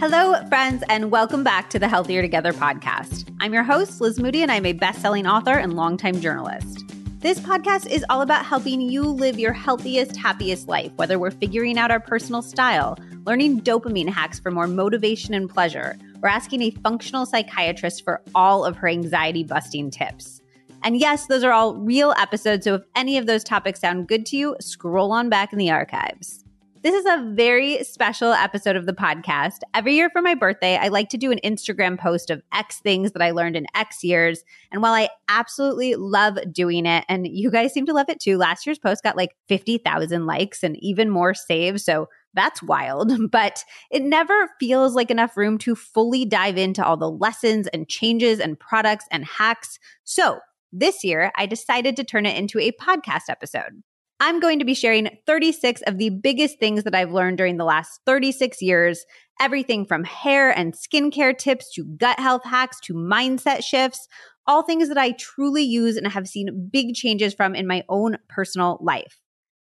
Hello, 0.00 0.40
friends, 0.46 0.84
and 0.88 1.10
welcome 1.10 1.42
back 1.42 1.70
to 1.70 1.78
the 1.80 1.88
Healthier 1.88 2.22
Together 2.22 2.52
podcast. 2.52 3.28
I'm 3.40 3.52
your 3.52 3.64
host, 3.64 4.00
Liz 4.00 4.20
Moody, 4.20 4.42
and 4.42 4.52
I'm 4.52 4.64
a 4.64 4.72
best 4.72 5.02
selling 5.02 5.26
author 5.26 5.58
and 5.58 5.74
longtime 5.74 6.20
journalist. 6.20 6.84
This 7.18 7.40
podcast 7.40 7.88
is 7.88 8.04
all 8.08 8.22
about 8.22 8.46
helping 8.46 8.80
you 8.80 9.02
live 9.02 9.40
your 9.40 9.52
healthiest, 9.52 10.16
happiest 10.16 10.68
life, 10.68 10.92
whether 10.94 11.18
we're 11.18 11.32
figuring 11.32 11.78
out 11.78 11.90
our 11.90 11.98
personal 11.98 12.42
style, 12.42 12.96
learning 13.26 13.62
dopamine 13.62 14.08
hacks 14.08 14.38
for 14.38 14.52
more 14.52 14.68
motivation 14.68 15.34
and 15.34 15.50
pleasure, 15.50 15.98
or 16.22 16.28
asking 16.28 16.62
a 16.62 16.70
functional 16.70 17.26
psychiatrist 17.26 18.04
for 18.04 18.22
all 18.36 18.64
of 18.64 18.76
her 18.76 18.86
anxiety 18.86 19.42
busting 19.42 19.90
tips. 19.90 20.40
And 20.84 20.96
yes, 20.96 21.26
those 21.26 21.42
are 21.42 21.52
all 21.52 21.74
real 21.74 22.14
episodes, 22.16 22.62
so 22.62 22.76
if 22.76 22.82
any 22.94 23.18
of 23.18 23.26
those 23.26 23.42
topics 23.42 23.80
sound 23.80 24.06
good 24.06 24.26
to 24.26 24.36
you, 24.36 24.54
scroll 24.60 25.10
on 25.10 25.28
back 25.28 25.52
in 25.52 25.58
the 25.58 25.72
archives. 25.72 26.44
This 26.80 26.94
is 26.94 27.06
a 27.06 27.32
very 27.34 27.82
special 27.82 28.32
episode 28.32 28.76
of 28.76 28.86
the 28.86 28.92
podcast. 28.92 29.58
Every 29.74 29.96
year 29.96 30.10
for 30.10 30.22
my 30.22 30.36
birthday, 30.36 30.76
I 30.76 30.88
like 30.88 31.08
to 31.08 31.16
do 31.16 31.32
an 31.32 31.40
Instagram 31.44 31.98
post 31.98 32.30
of 32.30 32.40
X 32.52 32.78
things 32.78 33.10
that 33.12 33.22
I 33.22 33.32
learned 33.32 33.56
in 33.56 33.66
X 33.74 34.04
years. 34.04 34.44
And 34.70 34.80
while 34.80 34.92
I 34.92 35.08
absolutely 35.28 35.96
love 35.96 36.38
doing 36.52 36.86
it, 36.86 37.04
and 37.08 37.26
you 37.26 37.50
guys 37.50 37.72
seem 37.72 37.84
to 37.86 37.92
love 37.92 38.08
it 38.08 38.20
too, 38.20 38.38
last 38.38 38.64
year's 38.64 38.78
post 38.78 39.02
got 39.02 39.16
like 39.16 39.34
50,000 39.48 40.26
likes 40.26 40.62
and 40.62 40.76
even 40.76 41.10
more 41.10 41.34
saves. 41.34 41.84
So 41.84 42.08
that's 42.34 42.62
wild, 42.62 43.12
but 43.32 43.64
it 43.90 44.02
never 44.04 44.48
feels 44.60 44.94
like 44.94 45.10
enough 45.10 45.36
room 45.36 45.58
to 45.58 45.74
fully 45.74 46.24
dive 46.24 46.58
into 46.58 46.84
all 46.84 46.96
the 46.96 47.10
lessons 47.10 47.66
and 47.68 47.88
changes 47.88 48.38
and 48.38 48.58
products 48.58 49.06
and 49.10 49.24
hacks. 49.24 49.80
So 50.04 50.38
this 50.72 51.02
year, 51.02 51.32
I 51.34 51.46
decided 51.46 51.96
to 51.96 52.04
turn 52.04 52.24
it 52.24 52.36
into 52.36 52.60
a 52.60 52.70
podcast 52.70 53.30
episode. 53.30 53.82
I'm 54.20 54.40
going 54.40 54.58
to 54.58 54.64
be 54.64 54.74
sharing 54.74 55.16
36 55.26 55.82
of 55.82 55.98
the 55.98 56.10
biggest 56.10 56.58
things 56.58 56.82
that 56.82 56.94
I've 56.94 57.12
learned 57.12 57.38
during 57.38 57.56
the 57.56 57.64
last 57.64 58.00
36 58.04 58.60
years. 58.60 59.04
Everything 59.40 59.86
from 59.86 60.02
hair 60.02 60.50
and 60.50 60.74
skincare 60.74 61.36
tips 61.38 61.72
to 61.74 61.84
gut 61.84 62.18
health 62.18 62.44
hacks 62.44 62.80
to 62.84 62.94
mindset 62.94 63.62
shifts, 63.62 64.08
all 64.48 64.62
things 64.62 64.88
that 64.88 64.98
I 64.98 65.12
truly 65.12 65.62
use 65.62 65.96
and 65.96 66.08
have 66.08 66.26
seen 66.26 66.68
big 66.72 66.94
changes 66.94 67.32
from 67.32 67.54
in 67.54 67.68
my 67.68 67.84
own 67.88 68.18
personal 68.28 68.78
life. 68.80 69.20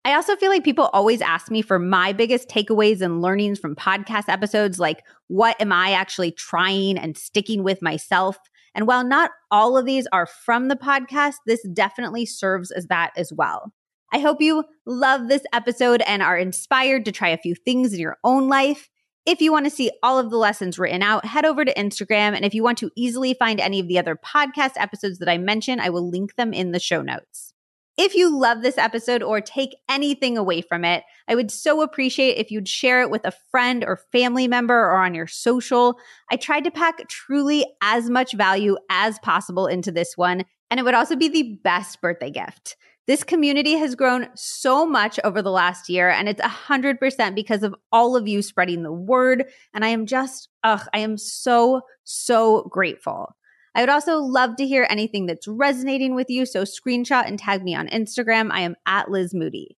I 0.03 0.15
also 0.15 0.35
feel 0.35 0.49
like 0.49 0.63
people 0.63 0.89
always 0.93 1.21
ask 1.21 1.51
me 1.51 1.61
for 1.61 1.77
my 1.77 2.13
biggest 2.13 2.49
takeaways 2.49 3.01
and 3.01 3.21
learnings 3.21 3.59
from 3.59 3.75
podcast 3.75 4.29
episodes, 4.29 4.79
like 4.79 5.03
what 5.27 5.61
am 5.61 5.71
I 5.71 5.91
actually 5.91 6.31
trying 6.31 6.97
and 6.97 7.15
sticking 7.15 7.63
with 7.63 7.83
myself? 7.83 8.37
And 8.73 8.87
while 8.87 9.05
not 9.05 9.29
all 9.51 9.77
of 9.77 9.85
these 9.85 10.07
are 10.11 10.25
from 10.25 10.69
the 10.69 10.75
podcast, 10.75 11.35
this 11.45 11.61
definitely 11.73 12.25
serves 12.25 12.71
as 12.71 12.87
that 12.87 13.11
as 13.15 13.31
well. 13.31 13.73
I 14.11 14.19
hope 14.19 14.41
you 14.41 14.63
love 14.85 15.27
this 15.27 15.43
episode 15.53 16.01
and 16.01 16.21
are 16.21 16.37
inspired 16.37 17.05
to 17.05 17.11
try 17.11 17.29
a 17.29 17.37
few 17.37 17.55
things 17.55 17.93
in 17.93 17.99
your 17.99 18.17
own 18.23 18.47
life. 18.47 18.89
If 19.25 19.41
you 19.41 19.51
want 19.51 19.65
to 19.65 19.71
see 19.71 19.91
all 20.01 20.17
of 20.17 20.31
the 20.31 20.37
lessons 20.37 20.79
written 20.79 21.03
out, 21.03 21.25
head 21.25 21.45
over 21.45 21.63
to 21.63 21.73
Instagram. 21.75 22.35
And 22.35 22.43
if 22.43 22.55
you 22.55 22.63
want 22.63 22.79
to 22.79 22.89
easily 22.95 23.35
find 23.35 23.59
any 23.59 23.79
of 23.79 23.87
the 23.87 23.99
other 23.99 24.15
podcast 24.15 24.71
episodes 24.77 25.19
that 25.19 25.29
I 25.29 25.37
mentioned, 25.37 25.81
I 25.81 25.89
will 25.89 26.09
link 26.09 26.35
them 26.35 26.53
in 26.53 26.71
the 26.71 26.79
show 26.79 27.01
notes. 27.01 27.53
If 28.01 28.15
you 28.15 28.33
love 28.35 28.61
this 28.61 28.77
episode 28.77 29.21
or 29.21 29.41
take 29.41 29.75
anything 29.89 30.37
away 30.37 30.61
from 30.61 30.85
it, 30.85 31.03
I 31.27 31.35
would 31.35 31.51
so 31.51 31.81
appreciate 31.81 32.37
if 32.37 32.49
you'd 32.49 32.69
share 32.69 33.01
it 33.01 33.11
with 33.11 33.25
a 33.25 33.33
friend 33.51 33.83
or 33.83 33.99
family 34.13 34.47
member 34.47 34.73
or 34.73 34.95
on 34.95 35.13
your 35.13 35.27
social. 35.27 35.99
I 36.31 36.37
tried 36.37 36.63
to 36.63 36.71
pack 36.71 37.05
truly 37.09 37.65
as 37.81 38.09
much 38.09 38.33
value 38.33 38.77
as 38.89 39.19
possible 39.19 39.67
into 39.67 39.91
this 39.91 40.15
one, 40.15 40.45
and 40.71 40.79
it 40.79 40.83
would 40.83 40.93
also 40.93 41.17
be 41.17 41.27
the 41.27 41.59
best 41.61 41.99
birthday 41.99 42.31
gift. 42.31 42.77
This 43.09 43.23
community 43.23 43.73
has 43.73 43.95
grown 43.95 44.27
so 44.35 44.85
much 44.85 45.19
over 45.23 45.41
the 45.41 45.49
last 45.49 45.89
year, 45.89 46.11
and 46.11 46.29
it's 46.29 46.39
100% 46.39 47.33
because 47.33 47.63
of 47.63 47.73
all 47.91 48.15
of 48.15 48.27
you 48.27 48.43
spreading 48.43 48.83
the 48.83 48.91
word. 48.91 49.45
And 49.73 49.83
I 49.83 49.87
am 49.87 50.05
just, 50.05 50.47
ugh, 50.63 50.87
I 50.93 50.99
am 50.99 51.17
so, 51.17 51.81
so 52.03 52.69
grateful. 52.69 53.35
I 53.73 53.81
would 53.81 53.89
also 53.89 54.19
love 54.19 54.57
to 54.57 54.67
hear 54.67 54.85
anything 54.91 55.25
that's 55.25 55.47
resonating 55.47 56.13
with 56.13 56.29
you. 56.29 56.45
So 56.45 56.65
screenshot 56.65 57.25
and 57.25 57.39
tag 57.39 57.63
me 57.63 57.73
on 57.73 57.87
Instagram. 57.87 58.51
I 58.51 58.61
am 58.61 58.75
at 58.85 59.09
Liz 59.09 59.33
Moody. 59.33 59.75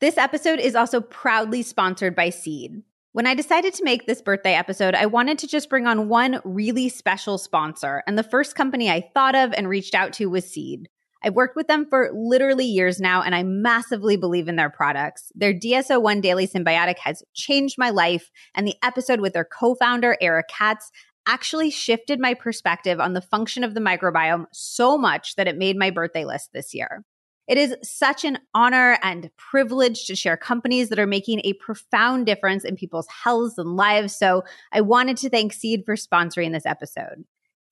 This 0.00 0.18
episode 0.18 0.58
is 0.58 0.74
also 0.74 1.00
proudly 1.00 1.62
sponsored 1.62 2.16
by 2.16 2.30
Seed. 2.30 2.82
When 3.12 3.28
I 3.28 3.34
decided 3.34 3.74
to 3.74 3.84
make 3.84 4.08
this 4.08 4.20
birthday 4.20 4.54
episode, 4.54 4.96
I 4.96 5.06
wanted 5.06 5.38
to 5.38 5.46
just 5.46 5.70
bring 5.70 5.86
on 5.86 6.08
one 6.08 6.40
really 6.42 6.88
special 6.88 7.38
sponsor. 7.38 8.02
And 8.08 8.18
the 8.18 8.24
first 8.24 8.56
company 8.56 8.90
I 8.90 9.08
thought 9.14 9.36
of 9.36 9.52
and 9.52 9.68
reached 9.68 9.94
out 9.94 10.12
to 10.14 10.26
was 10.26 10.50
Seed. 10.50 10.88
I've 11.24 11.34
worked 11.34 11.56
with 11.56 11.68
them 11.68 11.86
for 11.88 12.10
literally 12.14 12.64
years 12.64 13.00
now, 13.00 13.22
and 13.22 13.34
I 13.34 13.42
massively 13.42 14.16
believe 14.16 14.48
in 14.48 14.56
their 14.56 14.70
products. 14.70 15.30
Their 15.34 15.52
DS-01 15.52 16.20
Daily 16.20 16.46
Synbiotic 16.46 16.98
has 16.98 17.22
changed 17.34 17.78
my 17.78 17.90
life, 17.90 18.30
and 18.54 18.66
the 18.66 18.76
episode 18.82 19.20
with 19.20 19.32
their 19.32 19.44
co 19.44 19.74
founder, 19.74 20.16
Ara 20.20 20.44
Katz, 20.44 20.90
actually 21.26 21.70
shifted 21.70 22.18
my 22.18 22.34
perspective 22.34 23.00
on 23.00 23.12
the 23.12 23.20
function 23.20 23.62
of 23.62 23.74
the 23.74 23.80
microbiome 23.80 24.46
so 24.52 24.98
much 24.98 25.36
that 25.36 25.46
it 25.46 25.56
made 25.56 25.76
my 25.76 25.90
birthday 25.90 26.24
list 26.24 26.50
this 26.52 26.74
year. 26.74 27.04
It 27.48 27.58
is 27.58 27.76
such 27.82 28.24
an 28.24 28.38
honor 28.54 28.98
and 29.02 29.30
privilege 29.36 30.06
to 30.06 30.16
share 30.16 30.36
companies 30.36 30.88
that 30.88 30.98
are 30.98 31.06
making 31.06 31.40
a 31.44 31.54
profound 31.54 32.26
difference 32.26 32.64
in 32.64 32.76
people's 32.76 33.08
healths 33.08 33.58
and 33.58 33.76
lives. 33.76 34.16
So 34.16 34.44
I 34.72 34.80
wanted 34.80 35.16
to 35.18 35.30
thank 35.30 35.52
Seed 35.52 35.82
for 35.84 35.96
sponsoring 35.96 36.52
this 36.52 36.66
episode. 36.66 37.24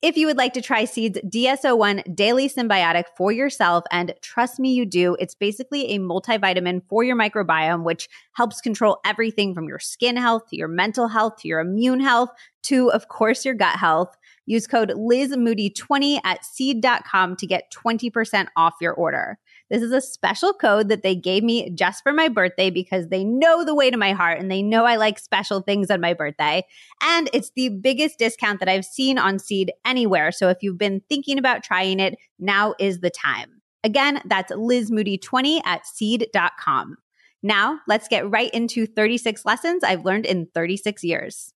If 0.02 0.16
you 0.16 0.26
would 0.28 0.38
like 0.38 0.54
to 0.54 0.62
try 0.62 0.86
Seed's 0.86 1.18
DS-01 1.28 2.16
Daily 2.16 2.48
Synbiotic 2.48 3.04
for 3.18 3.32
yourself, 3.32 3.84
and 3.90 4.14
trust 4.22 4.58
me, 4.58 4.72
you 4.72 4.86
do, 4.86 5.14
it's 5.20 5.34
basically 5.34 5.90
a 5.90 5.98
multivitamin 5.98 6.80
for 6.88 7.04
your 7.04 7.16
microbiome, 7.16 7.82
which 7.84 8.08
helps 8.32 8.62
control 8.62 8.98
everything 9.04 9.54
from 9.54 9.68
your 9.68 9.78
skin 9.78 10.16
health 10.16 10.46
to 10.48 10.56
your 10.56 10.68
mental 10.68 11.08
health 11.08 11.36
to 11.40 11.48
your 11.48 11.60
immune 11.60 12.00
health 12.00 12.30
to, 12.62 12.90
of 12.92 13.08
course, 13.08 13.44
your 13.44 13.52
gut 13.52 13.76
health. 13.76 14.16
Use 14.46 14.66
code 14.66 14.88
LizMoody20 14.88 16.20
at 16.24 16.46
seed.com 16.46 17.36
to 17.36 17.46
get 17.46 17.70
20% 17.70 18.46
off 18.56 18.74
your 18.80 18.94
order. 18.94 19.38
This 19.70 19.82
is 19.82 19.92
a 19.92 20.00
special 20.00 20.52
code 20.52 20.88
that 20.88 21.02
they 21.02 21.14
gave 21.14 21.44
me 21.44 21.70
just 21.70 22.02
for 22.02 22.12
my 22.12 22.28
birthday 22.28 22.70
because 22.70 23.08
they 23.08 23.24
know 23.24 23.64
the 23.64 23.74
way 23.74 23.90
to 23.90 23.96
my 23.96 24.12
heart 24.12 24.40
and 24.40 24.50
they 24.50 24.62
know 24.62 24.84
I 24.84 24.96
like 24.96 25.18
special 25.18 25.60
things 25.60 25.90
on 25.90 26.00
my 26.00 26.12
birthday. 26.12 26.64
And 27.02 27.30
it's 27.32 27.52
the 27.54 27.68
biggest 27.68 28.18
discount 28.18 28.58
that 28.60 28.68
I've 28.68 28.84
seen 28.84 29.16
on 29.16 29.38
Seed 29.38 29.72
anywhere. 29.84 30.32
So 30.32 30.48
if 30.48 30.58
you've 30.60 30.78
been 30.78 31.02
thinking 31.08 31.38
about 31.38 31.62
trying 31.62 32.00
it, 32.00 32.16
now 32.38 32.74
is 32.80 33.00
the 33.00 33.10
time. 33.10 33.62
Again, 33.84 34.20
that's 34.26 34.52
lizmoody20 34.52 35.60
at 35.64 35.86
seed.com. 35.86 36.96
Now, 37.42 37.80
let's 37.86 38.08
get 38.08 38.28
right 38.28 38.50
into 38.50 38.86
36 38.86 39.44
lessons 39.44 39.82
I've 39.84 40.04
learned 40.04 40.26
in 40.26 40.48
36 40.52 41.02
years. 41.04 41.54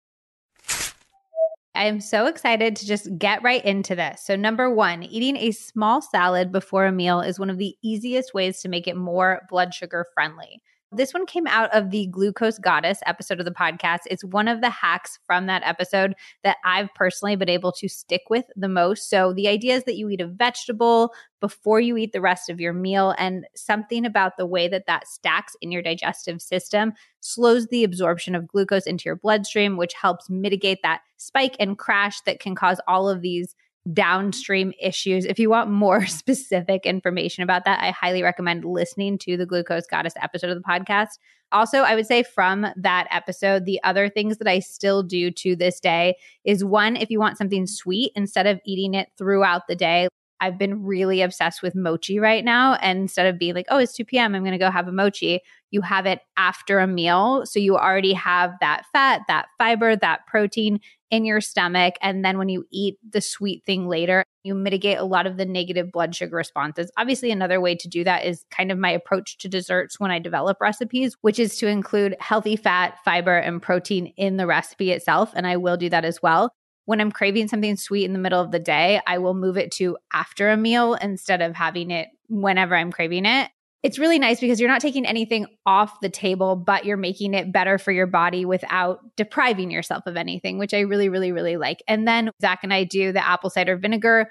I 1.75 1.84
am 1.84 2.00
so 2.00 2.27
excited 2.27 2.77
to 2.77 2.87
just 2.87 3.09
get 3.19 3.43
right 3.43 3.65
into 3.65 3.94
this. 3.94 4.22
So, 4.22 4.37
number 4.37 4.71
one, 4.72 5.03
eating 5.05 5.37
a 5.37 5.53
small 5.53 6.03
salad 6.03 6.53
before 6.53 6.87
a 6.87 6.93
meal 6.93 7.21
is 7.21 7.38
one 7.38 7.50
of 7.50 7.59
the 7.59 7.77
easiest 7.83 8.34
ways 8.34 8.60
to 8.60 8.69
make 8.69 8.87
it 8.87 8.97
more 8.97 9.43
blood 9.49 9.72
sugar 9.72 10.06
friendly. 10.15 10.62
This 10.94 11.14
one 11.14 11.25
came 11.25 11.47
out 11.47 11.75
of 11.75 11.91
the 11.91 12.06
Glucose 12.08 12.58
Goddess 12.58 13.00
episode 13.06 13.38
of 13.38 13.47
the 13.47 13.50
podcast. 13.50 14.00
It's 14.10 14.25
one 14.25 14.47
of 14.47 14.60
the 14.60 14.69
hacks 14.69 15.19
from 15.26 15.47
that 15.47 15.62
episode 15.64 16.14
that 16.44 16.58
I've 16.66 16.92
personally 16.94 17.34
been 17.34 17.48
able 17.48 17.72
to 17.72 17.88
stick 17.88 18.25
with 18.28 18.44
the 18.56 18.69
most. 18.69 19.08
So, 19.08 19.32
the 19.32 19.48
idea 19.48 19.75
is 19.75 19.84
that 19.84 19.97
you 19.97 20.10
eat 20.10 20.20
a 20.20 20.26
vegetable 20.26 21.14
before 21.41 21.80
you 21.80 21.97
eat 21.97 22.12
the 22.12 22.20
rest 22.20 22.50
of 22.50 22.60
your 22.60 22.75
meal, 22.75 23.14
and 23.16 23.47
something 23.56 24.04
about 24.04 24.36
the 24.36 24.44
way 24.44 24.69
that 24.69 24.84
that 24.86 25.08
stacks 25.08 25.56
in 25.62 25.72
your 25.72 25.80
digestive 25.80 26.42
system 26.42 26.92
slows 27.20 27.69
the 27.69 27.84
absorption 27.84 28.34
of 28.34 28.47
glucose 28.47 28.86
into 28.86 29.04
your 29.06 29.16
bloodstream, 29.16 29.78
which 29.78 29.94
helps 29.94 30.28
mitigate 30.28 30.82
that 30.82 31.00
spike 31.16 31.56
and 31.59 31.78
crash 31.78 32.20
that 32.26 32.38
can 32.38 32.54
cause 32.54 32.80
all 32.86 33.09
of 33.09 33.22
these 33.22 33.54
downstream 33.93 34.72
issues. 34.81 35.25
If 35.25 35.38
you 35.38 35.50
want 35.50 35.70
more 35.70 36.06
specific 36.06 36.87
information 36.87 37.43
about 37.43 37.65
that, 37.65 37.82
I 37.82 37.91
highly 37.91 38.22
recommend 38.22 38.65
listening 38.65 39.19
to 39.19 39.37
the 39.37 39.47
Glucose 39.47 39.87
Goddess 39.87 40.15
episode 40.20 40.50
of 40.50 40.56
the 40.56 40.62
podcast. 40.62 41.19
Also, 41.50 41.78
I 41.78 41.94
would 41.94 42.06
say 42.06 42.22
from 42.22 42.66
that 42.76 43.06
episode, 43.10 43.65
the 43.65 43.82
other 43.84 44.09
things 44.09 44.38
that 44.38 44.48
I 44.48 44.60
still 44.60 45.03
do 45.03 45.30
to 45.33 45.54
this 45.54 45.80
day 45.80 46.16
is 46.45 46.65
one, 46.65 46.97
if 46.97 47.10
you 47.10 47.18
want 47.18 47.36
something 47.36 47.66
sweet, 47.66 48.12
instead 48.15 48.47
of 48.47 48.60
eating 48.65 48.95
it 48.95 49.09
throughout 49.18 49.66
the 49.68 49.77
day, 49.77 50.09
I've 50.42 50.59
been 50.59 50.84
really 50.84 51.22
obsessed 51.22 51.62
with 51.62 51.77
mochi 51.77 52.18
right 52.18 52.44
now. 52.44 52.74
And 52.74 52.98
instead 52.98 53.27
of 53.27 53.39
being 53.39 53.54
like, 53.54 53.66
oh, 53.68 53.78
it's 53.78 53.94
2 53.94 54.04
p.m., 54.04 54.34
I'm 54.34 54.42
going 54.42 54.50
to 54.50 54.59
go 54.59 54.72
have 54.72 54.89
a 54.89 54.92
mochi, 54.92 55.41
you 55.71 55.83
have 55.83 56.04
it 56.04 56.18
after 56.36 56.80
a 56.80 56.86
meal. 56.89 57.47
So 57.47 57.60
you 57.60 57.77
already 57.77 58.12
have 58.15 58.50
that 58.60 58.83
fat, 58.92 59.22
that 59.28 59.47
fiber, 59.56 59.94
that 59.94 60.27
protein 60.27 60.80
in 61.12 61.24
your 61.24 61.41
stomach. 61.41 61.94
And 62.03 62.24
then 62.24 62.39
when 62.39 62.48
you 62.48 62.65
eat 62.72 62.98
the 63.09 63.21
sweet 63.21 63.65
thing 63.65 63.86
later, 63.86 64.24
you 64.42 64.56
mitigate 64.56 64.98
a 64.98 65.04
lot 65.04 65.28
of 65.28 65.36
the 65.36 65.47
negative 65.47 65.92
blood 65.92 66.12
sugar 66.12 66.34
responses. 66.34 66.91
Obviously, 66.97 67.30
another 67.30 67.60
way 67.60 67.77
to 67.77 67.89
do 67.89 68.03
that 68.03 68.24
is 68.24 68.44
kind 68.50 68.72
of 68.72 68.78
my 68.78 68.91
approach 68.91 69.39
to 69.39 69.48
desserts 69.48 70.00
when 70.00 70.10
I 70.10 70.18
develop 70.18 70.60
recipes, 70.60 71.16
which 71.21 71.39
is 71.39 71.56
to 71.59 71.68
include 71.68 72.16
healthy 72.18 72.56
fat, 72.56 72.98
fiber, 73.04 73.36
and 73.36 73.62
protein 73.62 74.12
in 74.16 74.39
the 74.39 74.47
recipe 74.48 74.91
itself. 74.91 75.30
And 75.36 75.47
I 75.47 75.56
will 75.56 75.77
do 75.77 75.89
that 75.91 76.04
as 76.04 76.21
well 76.21 76.53
when 76.84 77.00
I'm 77.00 77.12
craving 77.12 77.48
something 77.48 77.76
sweet 77.76 78.04
in 78.04 78.12
the 78.12 78.18
middle 78.18 78.40
of 78.40 78.50
the 78.50 78.58
day, 78.58 79.00
I 79.06 79.18
will 79.18 79.34
move 79.34 79.56
it 79.56 79.70
to 79.72 79.96
after 80.12 80.50
a 80.50 80.56
meal 80.56 80.94
instead 80.94 81.40
of 81.40 81.54
having 81.54 81.90
it 81.90 82.08
whenever 82.28 82.74
I'm 82.74 82.90
craving 82.90 83.26
it. 83.26 83.50
it's 83.82 83.98
really 83.98 84.18
nice 84.18 84.38
because 84.40 84.60
you're 84.60 84.70
not 84.70 84.80
taking 84.80 85.04
anything 85.04 85.46
off 85.66 86.00
the 86.00 86.08
table, 86.08 86.54
but 86.54 86.84
you're 86.84 86.96
making 86.96 87.34
it 87.34 87.52
better 87.52 87.78
for 87.78 87.90
your 87.90 88.06
body 88.06 88.44
without 88.44 89.00
depriving 89.16 89.70
yourself 89.70 90.06
of 90.06 90.16
anything, 90.16 90.58
which 90.58 90.72
I 90.72 90.80
really, 90.80 91.08
really, 91.08 91.32
really 91.32 91.56
like. 91.56 91.82
And 91.88 92.06
then 92.06 92.30
Zach 92.40 92.60
and 92.62 92.72
I 92.72 92.84
do 92.84 93.12
the 93.12 93.26
apple 93.26 93.50
cider 93.50 93.76
vinegar 93.76 94.30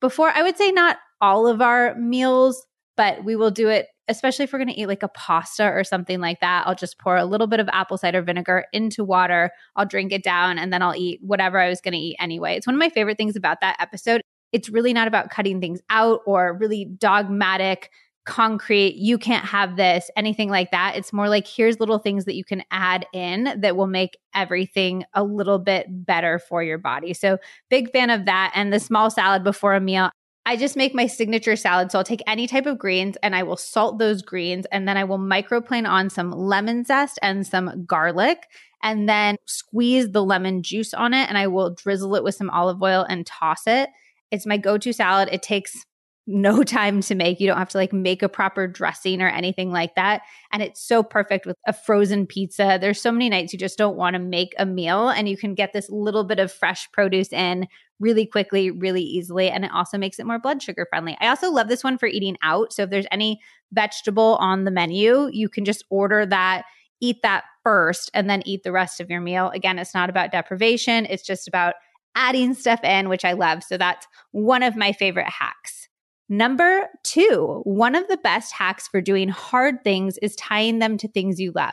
before, 0.00 0.30
I 0.30 0.42
would 0.42 0.56
say 0.56 0.70
not 0.72 0.96
all 1.20 1.46
of 1.46 1.60
our 1.60 1.94
meals, 1.94 2.66
but 2.96 3.24
we 3.24 3.36
will 3.36 3.50
do 3.52 3.68
it, 3.68 3.86
especially 4.08 4.44
if 4.44 4.52
we're 4.52 4.58
going 4.58 4.68
to 4.68 4.80
eat 4.80 4.86
like 4.86 5.02
a 5.02 5.08
pasta 5.08 5.64
or 5.64 5.84
something 5.84 6.20
like 6.20 6.40
that. 6.40 6.66
I'll 6.66 6.74
just 6.74 6.98
pour 6.98 7.16
a 7.16 7.24
little 7.24 7.46
bit 7.46 7.60
of 7.60 7.68
apple 7.72 7.98
cider 7.98 8.22
vinegar 8.22 8.66
into 8.72 9.04
water. 9.04 9.50
I'll 9.76 9.86
drink 9.86 10.12
it 10.12 10.22
down 10.22 10.58
and 10.58 10.72
then 10.72 10.82
I'll 10.82 10.96
eat 10.96 11.20
whatever 11.22 11.58
I 11.58 11.68
was 11.68 11.80
going 11.80 11.92
to 11.92 11.98
eat 11.98 12.16
anyway. 12.20 12.56
It's 12.56 12.66
one 12.66 12.74
of 12.74 12.80
my 12.80 12.90
favorite 12.90 13.16
things 13.16 13.36
about 13.36 13.60
that 13.60 13.76
episode. 13.80 14.20
It's 14.52 14.68
really 14.68 14.92
not 14.92 15.08
about 15.08 15.30
cutting 15.30 15.60
things 15.60 15.80
out 15.90 16.20
or 16.26 16.56
really 16.58 16.84
dogmatic 16.84 17.90
concrete, 18.28 18.94
you 18.96 19.16
can't 19.16 19.46
have 19.46 19.76
this, 19.76 20.10
anything 20.14 20.50
like 20.50 20.70
that. 20.70 20.96
It's 20.96 21.14
more 21.14 21.30
like 21.30 21.46
here's 21.46 21.80
little 21.80 21.98
things 21.98 22.26
that 22.26 22.34
you 22.34 22.44
can 22.44 22.62
add 22.70 23.06
in 23.14 23.54
that 23.58 23.74
will 23.74 23.86
make 23.86 24.18
everything 24.34 25.04
a 25.14 25.24
little 25.24 25.58
bit 25.58 25.86
better 25.88 26.38
for 26.38 26.62
your 26.62 26.76
body. 26.76 27.14
So, 27.14 27.38
big 27.70 27.90
fan 27.90 28.10
of 28.10 28.26
that. 28.26 28.52
And 28.54 28.70
the 28.70 28.80
small 28.80 29.10
salad 29.10 29.42
before 29.44 29.74
a 29.74 29.80
meal. 29.80 30.10
I 30.48 30.56
just 30.56 30.76
make 30.76 30.94
my 30.94 31.06
signature 31.06 31.56
salad. 31.56 31.92
So 31.92 31.98
I'll 31.98 32.04
take 32.04 32.22
any 32.26 32.46
type 32.46 32.64
of 32.64 32.78
greens 32.78 33.18
and 33.22 33.36
I 33.36 33.42
will 33.42 33.58
salt 33.58 33.98
those 33.98 34.22
greens 34.22 34.64
and 34.72 34.88
then 34.88 34.96
I 34.96 35.04
will 35.04 35.18
microplane 35.18 35.86
on 35.86 36.08
some 36.08 36.30
lemon 36.30 36.86
zest 36.86 37.18
and 37.20 37.46
some 37.46 37.84
garlic 37.84 38.46
and 38.82 39.06
then 39.06 39.36
squeeze 39.44 40.10
the 40.10 40.24
lemon 40.24 40.62
juice 40.62 40.94
on 40.94 41.12
it 41.12 41.28
and 41.28 41.36
I 41.36 41.48
will 41.48 41.74
drizzle 41.74 42.14
it 42.14 42.24
with 42.24 42.34
some 42.34 42.48
olive 42.48 42.82
oil 42.82 43.04
and 43.06 43.26
toss 43.26 43.66
it. 43.66 43.90
It's 44.30 44.46
my 44.46 44.56
go 44.56 44.78
to 44.78 44.90
salad. 44.90 45.28
It 45.30 45.42
takes 45.42 45.84
no 46.26 46.62
time 46.64 47.02
to 47.02 47.14
make. 47.14 47.40
You 47.40 47.48
don't 47.48 47.58
have 47.58 47.68
to 47.68 47.78
like 47.78 47.92
make 47.92 48.22
a 48.22 48.28
proper 48.30 48.66
dressing 48.66 49.20
or 49.20 49.28
anything 49.28 49.70
like 49.70 49.96
that. 49.96 50.22
And 50.50 50.62
it's 50.62 50.80
so 50.80 51.02
perfect 51.02 51.44
with 51.44 51.56
a 51.66 51.74
frozen 51.74 52.26
pizza. 52.26 52.78
There's 52.80 53.02
so 53.02 53.12
many 53.12 53.28
nights 53.28 53.52
you 53.52 53.58
just 53.58 53.76
don't 53.76 53.98
want 53.98 54.14
to 54.14 54.18
make 54.18 54.54
a 54.58 54.64
meal 54.64 55.10
and 55.10 55.28
you 55.28 55.36
can 55.36 55.54
get 55.54 55.74
this 55.74 55.90
little 55.90 56.24
bit 56.24 56.38
of 56.38 56.50
fresh 56.50 56.90
produce 56.90 57.34
in 57.34 57.68
really 58.00 58.26
quickly, 58.26 58.70
really 58.70 59.02
easily. 59.02 59.50
And 59.50 59.64
it 59.64 59.72
also 59.72 59.98
makes 59.98 60.18
it 60.18 60.26
more 60.26 60.38
blood 60.38 60.62
sugar 60.62 60.86
friendly. 60.88 61.16
I 61.20 61.28
also 61.28 61.50
love 61.50 61.68
this 61.68 61.82
one 61.82 61.98
for 61.98 62.06
eating 62.06 62.36
out. 62.42 62.72
So 62.72 62.84
if 62.84 62.90
there's 62.90 63.06
any 63.10 63.40
vegetable 63.72 64.36
on 64.40 64.64
the 64.64 64.70
menu, 64.70 65.28
you 65.32 65.48
can 65.48 65.64
just 65.64 65.84
order 65.90 66.24
that, 66.26 66.62
eat 67.00 67.22
that 67.22 67.44
first, 67.64 68.10
and 68.14 68.30
then 68.30 68.42
eat 68.46 68.62
the 68.62 68.72
rest 68.72 69.00
of 69.00 69.10
your 69.10 69.20
meal. 69.20 69.50
Again, 69.50 69.78
it's 69.78 69.94
not 69.94 70.10
about 70.10 70.32
deprivation, 70.32 71.06
it's 71.06 71.26
just 71.26 71.48
about 71.48 71.74
adding 72.14 72.54
stuff 72.54 72.82
in, 72.82 73.08
which 73.08 73.24
I 73.24 73.32
love. 73.32 73.62
So 73.62 73.76
that's 73.76 74.06
one 74.32 74.62
of 74.62 74.76
my 74.76 74.92
favorite 74.92 75.28
hacks. 75.28 75.88
Number 76.28 76.88
two, 77.04 77.62
one 77.64 77.94
of 77.94 78.06
the 78.06 78.18
best 78.18 78.52
hacks 78.52 78.86
for 78.86 79.00
doing 79.00 79.30
hard 79.30 79.82
things 79.82 80.18
is 80.18 80.36
tying 80.36 80.78
them 80.78 80.98
to 80.98 81.08
things 81.08 81.40
you 81.40 81.52
love. 81.54 81.72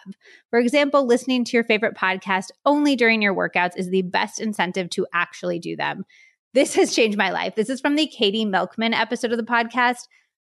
For 0.49 0.59
example, 0.59 1.05
listening 1.05 1.43
to 1.45 1.57
your 1.57 1.65
favorite 1.65 1.97
podcast 1.97 2.51
only 2.65 2.95
during 2.95 3.21
your 3.21 3.35
workouts 3.35 3.75
is 3.75 3.89
the 3.89 4.03
best 4.03 4.39
incentive 4.39 4.89
to 4.91 5.05
actually 5.13 5.59
do 5.59 5.75
them. 5.75 6.05
This 6.53 6.73
has 6.75 6.95
changed 6.95 7.17
my 7.17 7.31
life. 7.31 7.55
This 7.55 7.69
is 7.69 7.81
from 7.81 7.97
the 7.97 8.07
Katie 8.07 8.45
Milkman 8.45 8.93
episode 8.93 9.31
of 9.31 9.37
the 9.37 9.43
podcast. 9.43 10.07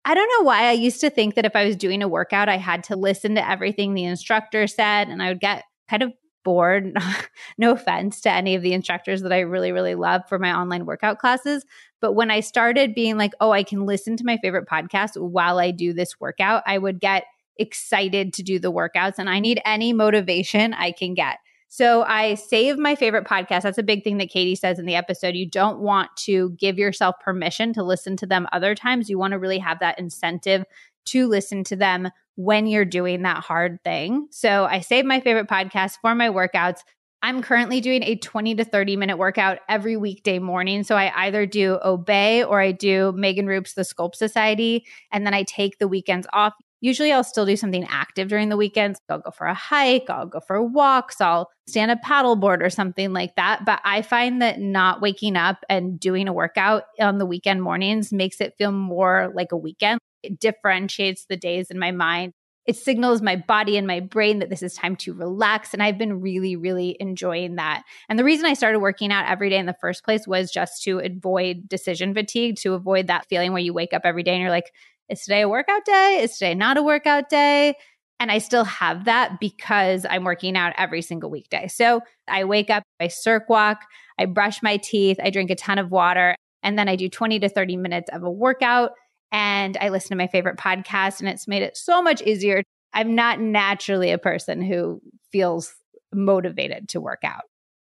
I 0.05 0.14
don't 0.14 0.32
know 0.37 0.44
why 0.44 0.64
I 0.64 0.72
used 0.72 1.00
to 1.02 1.10
think 1.10 1.37
that 1.37 1.46
if 1.46 1.55
I 1.55 1.64
was 1.64 1.76
doing 1.76 2.02
a 2.02 2.08
workout, 2.08 2.48
I 2.48 2.56
had 2.56 2.82
to 2.84 2.96
listen 2.96 3.37
to 3.37 3.48
everything 3.48 3.94
the 3.94 4.05
instructor 4.05 4.66
said 4.66 5.08
and 5.08 5.22
I 5.22 5.28
would 5.28 5.38
get 5.38 5.62
kind 5.88 6.02
of 6.02 6.12
bored. 6.44 6.97
no 7.59 7.73
offense 7.73 8.21
to 8.23 8.31
any 8.31 8.55
of 8.55 8.62
the 8.62 8.73
instructors 8.73 9.23
that 9.23 9.33
I 9.33 9.41
really, 9.41 9.73
really 9.73 9.94
love 9.94 10.23
for 10.29 10.39
my 10.39 10.53
online 10.55 10.87
workout 10.87 11.19
classes. 11.19 11.65
But 12.00 12.12
when 12.12 12.31
I 12.31 12.41
started 12.41 12.94
being 12.94 13.17
like, 13.17 13.33
oh, 13.41 13.53
I 13.53 13.62
can 13.62 13.87
listen 13.87 14.17
to 14.17 14.25
my 14.25 14.37
favorite 14.39 14.69
podcast 14.69 15.17
while 15.17 15.59
I 15.59 15.71
do 15.71 15.93
this 15.93 16.21
workout, 16.21 16.62
I 16.67 16.79
would 16.79 17.00
get 17.00 17.25
excited 17.59 18.33
to 18.35 18.43
do 18.43 18.59
the 18.59 18.73
workouts 18.73 19.19
and 19.19 19.29
I 19.29 19.41
need 19.41 19.61
any 19.65 19.93
motivation 19.93 20.75
I 20.75 20.93
can 20.93 21.15
get. 21.15 21.39
So 21.69 22.03
I 22.03 22.35
save 22.35 22.77
my 22.77 22.94
favorite 22.94 23.27
podcast. 23.27 23.62
That's 23.62 23.79
a 23.79 23.83
big 23.83 24.05
thing 24.05 24.19
that 24.19 24.29
Katie 24.29 24.56
says 24.56 24.79
in 24.79 24.85
the 24.85 24.94
episode. 24.94 25.35
You 25.35 25.49
don't 25.49 25.79
want 25.81 26.11
to 26.19 26.50
give 26.50 26.79
yourself 26.79 27.15
permission 27.25 27.73
to 27.73 27.83
listen 27.83 28.15
to 28.19 28.27
them 28.27 28.47
other 28.53 28.75
times. 28.75 29.09
You 29.09 29.19
want 29.19 29.33
to 29.33 29.39
really 29.39 29.59
have 29.59 29.79
that 29.81 29.99
incentive 29.99 30.65
to 31.06 31.27
listen 31.27 31.65
to 31.65 31.77
them 31.77 32.11
when 32.37 32.67
you're 32.67 32.84
doing 32.84 33.23
that 33.23 33.38
hard 33.38 33.79
thing. 33.84 34.29
So 34.31 34.64
I 34.64 34.81
save 34.81 35.05
my 35.05 35.20
favorite 35.20 35.49
podcast 35.49 35.99
for 36.00 36.14
my 36.14 36.29
workouts. 36.29 36.81
I'm 37.25 37.40
currently 37.40 37.81
doing 37.81 38.02
a 38.02 38.17
20 38.17 38.56
to 38.56 38.64
30 38.64 38.96
minute 38.96 39.17
workout 39.17 39.58
every 39.69 39.96
weekday 39.96 40.40
morning. 40.40 40.82
So 40.82 40.96
I 40.96 41.12
either 41.26 41.46
do 41.46 41.79
Obé 41.84 42.46
or 42.46 42.61
I 42.61 42.73
do 42.73 43.12
Megan 43.12 43.46
Roup's 43.46 43.75
The 43.75 43.82
Sculpt 43.82 44.17
Society, 44.17 44.84
and 45.12 45.25
then 45.25 45.32
I 45.32 45.44
take 45.44 45.79
the 45.79 45.87
weekends 45.87 46.26
off. 46.32 46.55
Usually 46.81 47.12
I'll 47.12 47.23
still 47.23 47.46
do 47.46 47.55
something 47.55 47.87
active 47.88 48.26
during 48.26 48.49
the 48.49 48.56
weekends. 48.56 48.99
I'll 49.08 49.20
go 49.20 49.31
for 49.31 49.46
a 49.46 49.55
hike, 49.55 50.11
I'll 50.11 50.26
go 50.26 50.40
for 50.40 50.61
walks, 50.61 51.20
I'll 51.20 51.49
stand 51.69 51.93
a 51.93 51.96
paddleboard 51.96 52.61
or 52.61 52.70
something 52.70 53.12
like 53.12 53.37
that. 53.37 53.64
But 53.64 53.81
I 53.84 54.02
find 54.02 54.43
that 54.43 54.58
not 54.58 55.00
waking 55.00 55.37
up 55.37 55.64
and 55.69 56.00
doing 56.00 56.26
a 56.26 56.32
workout 56.32 56.84
on 56.99 57.19
the 57.19 57.26
weekend 57.26 57.62
mornings 57.62 58.12
makes 58.12 58.40
it 58.40 58.55
feel 58.58 58.73
more 58.73 59.31
like 59.32 59.52
a 59.52 59.56
weekend. 59.56 60.00
It 60.22 60.40
differentiates 60.40 61.26
the 61.28 61.36
days 61.36 61.70
in 61.70 61.78
my 61.78 61.90
mind 61.90 62.32
it 62.66 62.76
signals 62.76 63.22
my 63.22 63.36
body 63.36 63.76
and 63.76 63.86
my 63.86 64.00
brain 64.00 64.38
that 64.38 64.50
this 64.50 64.62
is 64.62 64.74
time 64.74 64.94
to 64.96 65.12
relax. 65.12 65.72
And 65.72 65.82
I've 65.82 65.98
been 65.98 66.20
really, 66.20 66.54
really 66.54 66.96
enjoying 67.00 67.56
that. 67.56 67.82
And 68.08 68.19
the 68.19 68.24
reason 68.24 68.46
I 68.46 68.54
started 68.54 68.78
working 68.78 69.10
out 69.10 69.28
every 69.28 69.50
day 69.50 69.58
in 69.58 69.66
the 69.66 69.76
first 69.80 70.04
place 70.04 70.26
was 70.26 70.50
just 70.50 70.82
to 70.84 71.00
avoid 71.00 71.69
decision 71.69 72.14
fatigue, 72.14 72.56
to 72.58 72.74
avoid 72.74 73.08
that 73.08 73.26
feeling 73.28 73.52
where 73.52 73.62
you 73.62 73.74
wake 73.74 73.92
up 73.92 74.02
every 74.04 74.22
day 74.22 74.32
and 74.32 74.40
you're 74.40 74.50
like, 74.50 74.70
is 75.08 75.22
today 75.22 75.40
a 75.40 75.48
workout 75.48 75.84
day? 75.84 76.20
Is 76.22 76.38
today 76.38 76.54
not 76.54 76.76
a 76.76 76.82
workout 76.82 77.28
day? 77.28 77.74
And 78.20 78.30
I 78.30 78.38
still 78.38 78.64
have 78.64 79.06
that 79.06 79.40
because 79.40 80.06
I'm 80.08 80.22
working 80.22 80.56
out 80.56 80.74
every 80.78 81.02
single 81.02 81.28
weekday. 81.28 81.66
So 81.66 82.02
I 82.28 82.44
wake 82.44 82.70
up, 82.70 82.84
I 83.00 83.08
circ 83.08 83.48
walk, 83.48 83.80
I 84.16 84.26
brush 84.26 84.62
my 84.62 84.76
teeth, 84.76 85.19
I 85.20 85.30
drink 85.30 85.50
a 85.50 85.56
ton 85.56 85.78
of 85.78 85.90
water, 85.90 86.36
and 86.62 86.78
then 86.78 86.88
I 86.88 86.94
do 86.94 87.08
20 87.08 87.40
to 87.40 87.48
30 87.48 87.76
minutes 87.76 88.08
of 88.12 88.22
a 88.22 88.30
workout 88.30 88.92
and 89.32 89.76
I 89.81 89.88
listen 89.88 90.11
to 90.11 90.17
my 90.17 90.29
favorite 90.29 90.58
podcast, 90.58 91.20
and 91.20 91.29
it's 91.29 91.49
made 91.49 91.62
it 91.62 91.76
so 91.76 92.02
much 92.02 92.23
easier. 92.23 92.62
I'm 92.93 93.14
not 93.14 93.40
naturally 93.40 94.11
a 94.11 94.19
person 94.19 94.62
who 94.62 95.00
feels 95.32 95.75
motivated 96.14 96.90
to 96.90 97.00
work 97.00 97.20
out. 97.25 97.44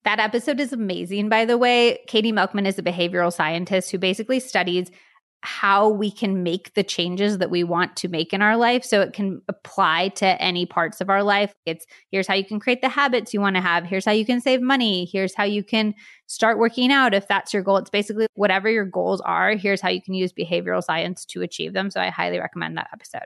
That 0.03 0.19
episode 0.19 0.59
is 0.59 0.73
amazing, 0.73 1.29
by 1.29 1.45
the 1.45 1.57
way. 1.57 1.99
Katie 2.07 2.31
Milkman 2.31 2.65
is 2.65 2.79
a 2.79 2.83
behavioral 2.83 3.31
scientist 3.31 3.91
who 3.91 3.97
basically 3.97 4.39
studies 4.39 4.89
how 5.41 5.87
we 5.87 6.09
can 6.09 6.43
make 6.43 6.73
the 6.73 6.83
changes 6.83 7.37
that 7.37 7.51
we 7.51 7.63
want 7.63 7.95
to 7.95 8.07
make 8.07 8.33
in 8.33 8.41
our 8.41 8.57
life 8.57 8.83
so 8.83 9.01
it 9.01 9.13
can 9.13 9.41
apply 9.47 10.09
to 10.09 10.25
any 10.41 10.65
parts 10.65 10.99
of 10.99 11.09
our 11.09 11.23
life. 11.23 11.53
It's 11.65 11.85
here's 12.11 12.27
how 12.27 12.33
you 12.33 12.43
can 12.43 12.59
create 12.59 12.81
the 12.81 12.89
habits 12.89 13.33
you 13.33 13.39
want 13.39 13.55
to 13.55 13.61
have, 13.61 13.85
here's 13.85 14.05
how 14.05 14.11
you 14.11 14.25
can 14.25 14.41
save 14.41 14.61
money, 14.61 15.05
here's 15.11 15.35
how 15.35 15.43
you 15.43 15.63
can 15.63 15.93
start 16.25 16.57
working 16.57 16.91
out 16.91 17.13
if 17.13 17.27
that's 17.27 17.53
your 17.53 17.63
goal. 17.63 17.77
It's 17.77 17.89
basically 17.89 18.27
whatever 18.33 18.69
your 18.69 18.85
goals 18.85 19.21
are, 19.21 19.55
here's 19.55 19.81
how 19.81 19.89
you 19.89 20.01
can 20.01 20.15
use 20.15 20.33
behavioral 20.33 20.83
science 20.83 21.23
to 21.25 21.43
achieve 21.43 21.73
them. 21.73 21.91
So 21.91 22.01
I 22.01 22.09
highly 22.09 22.39
recommend 22.39 22.77
that 22.77 22.89
episode. 22.91 23.25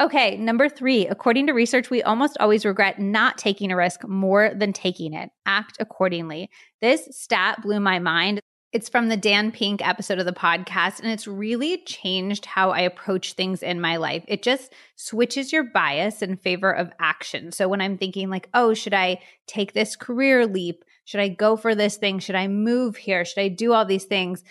Okay, 0.00 0.36
number 0.36 0.68
three, 0.68 1.08
according 1.08 1.48
to 1.48 1.52
research, 1.52 1.90
we 1.90 2.04
almost 2.04 2.36
always 2.38 2.64
regret 2.64 3.00
not 3.00 3.36
taking 3.36 3.72
a 3.72 3.76
risk 3.76 4.06
more 4.06 4.52
than 4.54 4.72
taking 4.72 5.12
it. 5.12 5.30
Act 5.44 5.76
accordingly. 5.80 6.50
This 6.80 7.08
stat 7.10 7.62
blew 7.62 7.80
my 7.80 7.98
mind. 7.98 8.40
It's 8.70 8.90
from 8.90 9.08
the 9.08 9.16
Dan 9.16 9.50
Pink 9.50 9.86
episode 9.86 10.18
of 10.18 10.26
the 10.26 10.32
podcast, 10.32 11.00
and 11.00 11.10
it's 11.10 11.26
really 11.26 11.78
changed 11.84 12.44
how 12.44 12.68
I 12.70 12.80
approach 12.80 13.32
things 13.32 13.62
in 13.62 13.80
my 13.80 13.96
life. 13.96 14.24
It 14.28 14.42
just 14.42 14.74
switches 14.94 15.54
your 15.54 15.64
bias 15.64 16.20
in 16.20 16.36
favor 16.36 16.70
of 16.70 16.92
action. 17.00 17.50
So 17.50 17.66
when 17.66 17.80
I'm 17.80 17.96
thinking, 17.96 18.28
like, 18.28 18.50
oh, 18.52 18.74
should 18.74 18.92
I 18.92 19.22
take 19.46 19.72
this 19.72 19.96
career 19.96 20.46
leap? 20.46 20.84
Should 21.06 21.20
I 21.20 21.28
go 21.28 21.56
for 21.56 21.74
this 21.74 21.96
thing? 21.96 22.18
Should 22.18 22.34
I 22.34 22.46
move 22.46 22.96
here? 22.96 23.24
Should 23.24 23.40
I 23.40 23.48
do 23.48 23.72
all 23.72 23.86
these 23.86 24.04
things? 24.04 24.44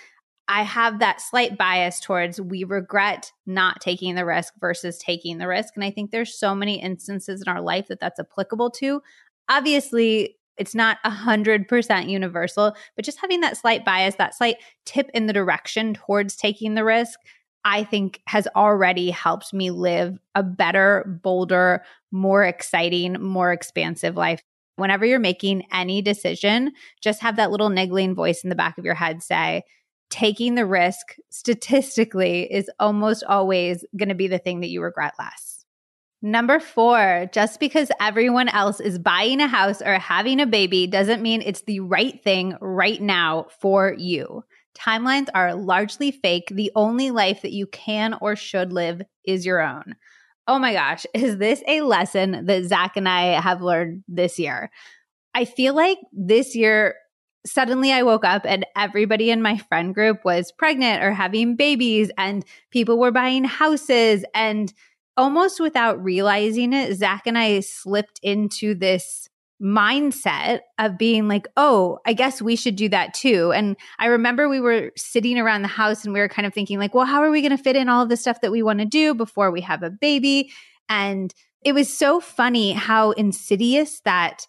I 0.48 0.64
have 0.64 0.98
that 0.98 1.22
slight 1.22 1.56
bias 1.56 2.00
towards 2.00 2.42
we 2.42 2.64
regret 2.64 3.32
not 3.46 3.82
taking 3.82 4.16
the 4.16 4.26
risk 4.26 4.56
versus 4.60 4.98
taking 4.98 5.38
the 5.38 5.48
risk. 5.48 5.76
And 5.76 5.84
I 5.84 5.92
think 5.92 6.10
there's 6.10 6.40
so 6.40 6.56
many 6.56 6.82
instances 6.82 7.44
in 7.46 7.54
our 7.54 7.62
life 7.62 7.86
that 7.90 8.00
that's 8.00 8.20
applicable 8.20 8.72
to. 8.72 9.04
Obviously, 9.48 10.37
it's 10.58 10.76
not 10.76 10.98
a 11.04 11.10
hundred 11.10 11.68
percent 11.68 12.10
universal, 12.10 12.76
but 12.96 13.06
just 13.06 13.20
having 13.20 13.42
that 13.42 13.58
slight 13.58 13.86
bias, 13.86 14.16
that 14.16 14.36
slight 14.36 14.58
tip 14.86 15.10
in 15.14 15.28
the 15.28 15.34
direction 15.34 15.94
towards 15.94 16.36
taking 16.36 16.76
the 16.76 16.84
risk, 16.84 17.20
I 17.64 17.84
think 17.84 18.22
has 18.28 18.48
already 18.56 19.12
helped 19.12 19.54
me 19.54 19.72
live 19.72 20.18
a 20.36 20.44
better, 20.44 21.20
bolder, 21.22 21.84
more 22.12 22.44
exciting, 22.44 23.14
more 23.22 23.52
expansive 23.52 24.16
life. 24.16 24.42
Whenever 24.78 25.06
you're 25.06 25.20
making 25.20 25.64
any 25.74 26.02
decision, 26.02 26.72
just 27.02 27.22
have 27.22 27.36
that 27.36 27.52
little 27.52 27.70
niggling 27.70 28.16
voice 28.16 28.44
in 28.44 28.50
the 28.50 28.56
back 28.56 28.78
of 28.78 28.86
your 28.86 28.94
head 28.94 29.24
say, 29.24 29.64
taking 30.10 30.56
the 30.56 30.66
risk 30.66 31.16
statistically 31.30 32.52
is 32.52 32.70
almost 32.80 33.24
always 33.24 33.84
going 33.98 34.10
to 34.10 34.16
be 34.16 34.28
the 34.28 34.40
thing 34.40 34.62
that 34.62 34.70
you 34.70 34.82
regret 34.82 35.14
less. 35.20 35.47
Number 36.22 36.60
four, 36.60 37.30
just 37.32 37.60
because 37.60 37.92
everyone 38.02 38.50
else 38.50 38.80
is 38.80 38.98
buying 38.98 39.40
a 39.40 39.48
house 39.48 39.82
or 39.82 40.00
having 40.00 40.40
a 40.40 40.48
baby 40.48 40.88
doesn't 40.88 41.22
mean 41.22 41.44
it's 41.44 41.62
the 41.62 41.80
right 41.80 42.22
thing 42.24 42.56
right 42.60 43.00
now 43.00 43.46
for 43.62 43.94
you. 43.98 44.44
Timelines 44.76 45.28
are 45.36 45.54
largely 45.56 46.12
fake. 46.12 46.52
The 46.52 46.72
only 46.76 47.12
life 47.12 47.44
that 47.44 47.52
you 47.52 47.68
can 47.68 48.16
or 48.20 48.36
should 48.36 48.74
live 48.74 49.02
is 49.26 49.46
your 49.46 49.62
own. 49.62 49.96
oh 50.48 50.58
my 50.58 50.74
gosh, 50.74 51.06
is 51.14 51.38
this 51.38 51.62
a 51.68 51.82
lesson 51.82 52.46
that 52.46 52.64
Zach 52.64 52.98
and 52.98 53.08
I 53.08 53.40
have 53.40 53.62
learned 53.62 54.04
this 54.08 54.40
year? 54.40 54.72
I 55.36 55.46
feel 55.46 55.76
like 55.76 56.00
this 56.12 56.56
year, 56.56 56.96
suddenly 57.46 57.92
I 57.92 58.04
woke 58.04 58.26
up 58.26 58.42
and 58.46 58.66
everybody 58.76 59.30
in 59.30 59.42
my 59.42 59.58
friend 59.58 59.94
group 59.94 60.26
was 60.26 60.52
pregnant 60.52 61.04
or 61.04 61.12
having 61.12 61.56
babies, 61.56 62.10
and 62.18 62.44
people 62.72 62.98
were 62.98 63.12
buying 63.12 63.44
houses. 63.44 64.26
And 64.34 64.74
almost 65.18 65.60
without 65.60 66.02
realizing 66.04 66.74
it, 66.74 66.96
Zach 66.96 67.24
and 67.26 67.38
I 67.38 67.60
slipped 67.62 68.20
into 68.24 68.76
this 68.76 69.28
mindset 69.62 70.60
of 70.78 70.98
being 70.98 71.28
like, 71.28 71.48
oh, 71.58 71.98
I 72.06 72.14
guess 72.14 72.42
we 72.42 72.56
should 72.56 72.76
do 72.76 72.90
that 72.90 73.14
too. 73.16 73.52
And 73.54 73.76
I 73.98 74.06
remember 74.06 74.48
we 74.48 74.60
were 74.60 74.92
sitting 74.96 75.40
around 75.40 75.64
the 75.64 75.68
house 75.68 76.06
and 76.06 76.14
we 76.14 76.20
were 76.20 76.30
kind 76.30 76.46
of 76.46 76.54
thinking, 76.54 76.78
like, 76.78 76.94
well, 76.94 77.06
how 77.06 77.24
are 77.24 77.32
we 77.32 77.42
going 77.42 77.58
to 77.58 77.62
fit 77.62 77.76
in 77.76 77.90
all 77.90 78.04
of 78.04 78.10
the 78.10 78.18
stuff 78.18 78.42
that 78.42 78.52
we 78.52 78.62
want 78.62 78.80
to 78.80 78.86
do 78.86 79.16
before 79.16 79.52
we 79.52 79.62
have 79.62 79.82
a 79.82 79.90
baby? 79.90 80.52
And 80.90 81.34
it 81.66 81.74
was 81.74 81.96
so 81.96 82.20
funny 82.20 82.74
how 82.74 83.12
insidious 83.12 84.00
that 84.06 84.46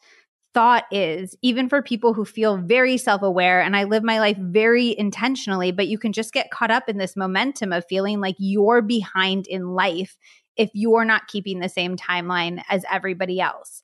thought 0.55 0.85
is, 0.91 1.37
even 1.43 1.69
for 1.69 1.83
people 1.83 2.13
who 2.13 2.25
feel 2.25 2.57
very 2.57 2.97
self 2.99 3.23
aware. 3.23 3.63
And 3.63 3.77
I 3.77 3.85
live 3.85 4.03
my 4.03 4.19
life 4.19 4.37
very 4.39 4.99
intentionally, 4.99 5.73
but 5.73 5.89
you 5.89 5.99
can 5.99 6.13
just 6.13 6.33
get 6.33 6.51
caught 6.51 6.71
up 6.71 6.89
in 6.89 6.99
this 6.99 7.17
momentum 7.17 7.73
of 7.73 7.85
feeling 7.89 8.21
like 8.21 8.37
you're 8.39 8.83
behind 8.83 9.47
in 9.47 9.69
life 9.69 10.17
if 10.59 10.71
you're 10.75 11.05
not 11.05 11.29
keeping 11.29 11.61
the 11.61 11.69
same 11.69 11.97
timeline 11.97 12.63
as 12.69 12.85
everybody 12.91 13.41
else. 13.41 13.83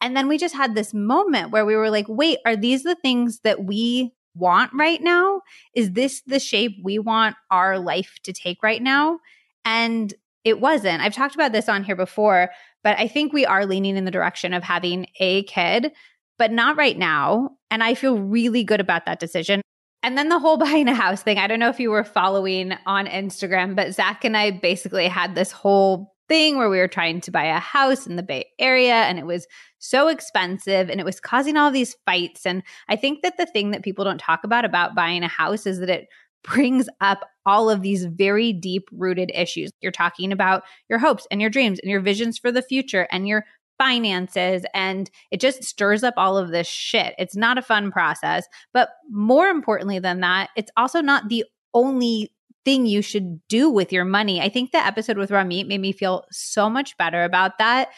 And 0.00 0.16
then 0.16 0.28
we 0.28 0.38
just 0.38 0.54
had 0.54 0.74
this 0.74 0.92
moment 0.92 1.50
where 1.50 1.64
we 1.64 1.76
were 1.76 1.90
like, 1.90 2.06
wait, 2.08 2.38
are 2.44 2.56
these 2.56 2.82
the 2.82 2.96
things 2.96 3.40
that 3.40 3.64
we 3.64 4.12
want 4.34 4.72
right 4.74 5.00
now? 5.00 5.42
Is 5.74 5.92
this 5.92 6.22
the 6.26 6.40
shape 6.40 6.76
we 6.82 6.98
want 6.98 7.36
our 7.50 7.78
life 7.78 8.18
to 8.24 8.32
take 8.32 8.62
right 8.62 8.82
now? 8.82 9.20
And 9.64 10.12
it 10.44 10.60
wasn't. 10.60 11.02
I've 11.02 11.14
talked 11.14 11.34
about 11.34 11.52
this 11.52 11.68
on 11.68 11.84
here 11.84 11.96
before, 11.96 12.50
but 12.82 12.98
I 12.98 13.08
think 13.08 13.32
we 13.32 13.46
are 13.46 13.64
leaning 13.64 13.96
in 13.96 14.04
the 14.04 14.10
direction 14.10 14.52
of 14.52 14.62
having 14.62 15.06
a 15.20 15.44
kid, 15.44 15.92
but 16.38 16.52
not 16.52 16.76
right 16.76 16.98
now. 16.98 17.50
And 17.70 17.82
I 17.82 17.94
feel 17.94 18.18
really 18.18 18.62
good 18.62 18.80
about 18.80 19.06
that 19.06 19.20
decision. 19.20 19.62
And 20.02 20.18
then 20.18 20.28
the 20.28 20.38
whole 20.38 20.56
buying 20.58 20.88
a 20.88 20.94
house 20.94 21.22
thing. 21.22 21.38
I 21.38 21.46
don't 21.46 21.60
know 21.60 21.70
if 21.70 21.80
you 21.80 21.90
were 21.90 22.04
following 22.04 22.74
on 22.86 23.06
Instagram, 23.06 23.74
but 23.74 23.94
Zach 23.94 24.24
and 24.24 24.36
I 24.36 24.50
basically 24.50 25.08
had 25.08 25.34
this 25.34 25.50
whole 25.50 26.13
thing 26.28 26.56
where 26.56 26.70
we 26.70 26.78
were 26.78 26.88
trying 26.88 27.20
to 27.22 27.30
buy 27.30 27.44
a 27.44 27.58
house 27.58 28.06
in 28.06 28.16
the 28.16 28.22
Bay 28.22 28.46
Area 28.58 28.94
and 28.94 29.18
it 29.18 29.26
was 29.26 29.46
so 29.78 30.08
expensive 30.08 30.88
and 30.88 31.00
it 31.00 31.04
was 31.04 31.20
causing 31.20 31.56
all 31.56 31.70
these 31.70 31.96
fights. 32.06 32.46
And 32.46 32.62
I 32.88 32.96
think 32.96 33.22
that 33.22 33.36
the 33.36 33.46
thing 33.46 33.70
that 33.70 33.82
people 33.82 34.04
don't 34.04 34.18
talk 34.18 34.44
about 34.44 34.64
about 34.64 34.94
buying 34.94 35.22
a 35.22 35.28
house 35.28 35.66
is 35.66 35.80
that 35.80 35.90
it 35.90 36.08
brings 36.44 36.88
up 37.00 37.24
all 37.46 37.70
of 37.70 37.80
these 37.80 38.04
very 38.04 38.52
deep 38.52 38.88
rooted 38.92 39.30
issues. 39.34 39.70
You're 39.80 39.92
talking 39.92 40.30
about 40.30 40.62
your 40.90 40.98
hopes 40.98 41.26
and 41.30 41.40
your 41.40 41.50
dreams 41.50 41.78
and 41.80 41.90
your 41.90 42.00
visions 42.00 42.38
for 42.38 42.52
the 42.52 42.62
future 42.62 43.08
and 43.10 43.26
your 43.26 43.44
finances 43.78 44.64
and 44.72 45.10
it 45.30 45.40
just 45.40 45.64
stirs 45.64 46.04
up 46.04 46.14
all 46.16 46.38
of 46.38 46.50
this 46.50 46.66
shit. 46.66 47.14
It's 47.18 47.34
not 47.34 47.58
a 47.58 47.62
fun 47.62 47.90
process, 47.90 48.46
but 48.72 48.90
more 49.10 49.48
importantly 49.48 49.98
than 49.98 50.20
that, 50.20 50.50
it's 50.56 50.70
also 50.76 51.00
not 51.00 51.28
the 51.28 51.44
only 51.72 52.30
thing 52.64 52.86
you 52.86 53.02
should 53.02 53.46
do 53.48 53.70
with 53.70 53.92
your 53.92 54.04
money. 54.04 54.40
I 54.40 54.48
think 54.48 54.72
the 54.72 54.78
episode 54.78 55.18
with 55.18 55.30
Ramit 55.30 55.66
made 55.66 55.80
me 55.80 55.92
feel 55.92 56.24
so 56.30 56.68
much 56.70 56.96
better 56.96 57.24
about 57.24 57.58
that. 57.58 57.90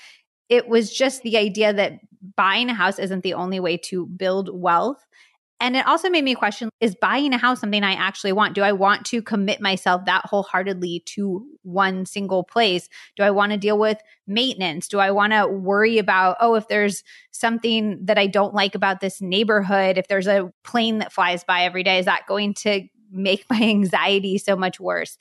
It 0.48 0.68
was 0.68 0.92
just 0.92 1.22
the 1.22 1.36
idea 1.36 1.72
that 1.72 2.00
buying 2.36 2.68
a 2.68 2.74
house 2.74 2.98
isn't 2.98 3.22
the 3.22 3.34
only 3.34 3.60
way 3.60 3.76
to 3.76 4.06
build 4.06 4.50
wealth. 4.52 5.04
And 5.58 5.74
it 5.74 5.86
also 5.86 6.10
made 6.10 6.24
me 6.24 6.34
question 6.34 6.68
is 6.80 6.94
buying 7.00 7.32
a 7.32 7.38
house 7.38 7.60
something 7.60 7.82
I 7.82 7.94
actually 7.94 8.32
want? 8.32 8.54
Do 8.54 8.62
I 8.62 8.72
want 8.72 9.06
to 9.06 9.22
commit 9.22 9.60
myself 9.60 10.04
that 10.04 10.26
wholeheartedly 10.26 11.02
to 11.06 11.46
one 11.62 12.04
single 12.04 12.44
place? 12.44 12.90
Do 13.16 13.22
I 13.22 13.30
want 13.30 13.52
to 13.52 13.58
deal 13.58 13.78
with 13.78 13.98
maintenance? 14.26 14.86
Do 14.86 14.98
I 14.98 15.12
want 15.12 15.32
to 15.32 15.46
worry 15.46 15.96
about, 15.96 16.36
oh, 16.40 16.56
if 16.56 16.68
there's 16.68 17.02
something 17.30 18.04
that 18.04 18.18
I 18.18 18.26
don't 18.26 18.52
like 18.52 18.74
about 18.74 19.00
this 19.00 19.22
neighborhood, 19.22 19.96
if 19.96 20.08
there's 20.08 20.26
a 20.26 20.52
plane 20.62 20.98
that 20.98 21.12
flies 21.12 21.42
by 21.42 21.62
every 21.62 21.82
day, 21.82 21.98
is 22.00 22.04
that 22.04 22.26
going 22.28 22.52
to 22.54 22.86
make 23.16 23.44
my 23.50 23.60
anxiety 23.62 24.38
so 24.38 24.56
much 24.56 24.80
worse. 24.80 25.18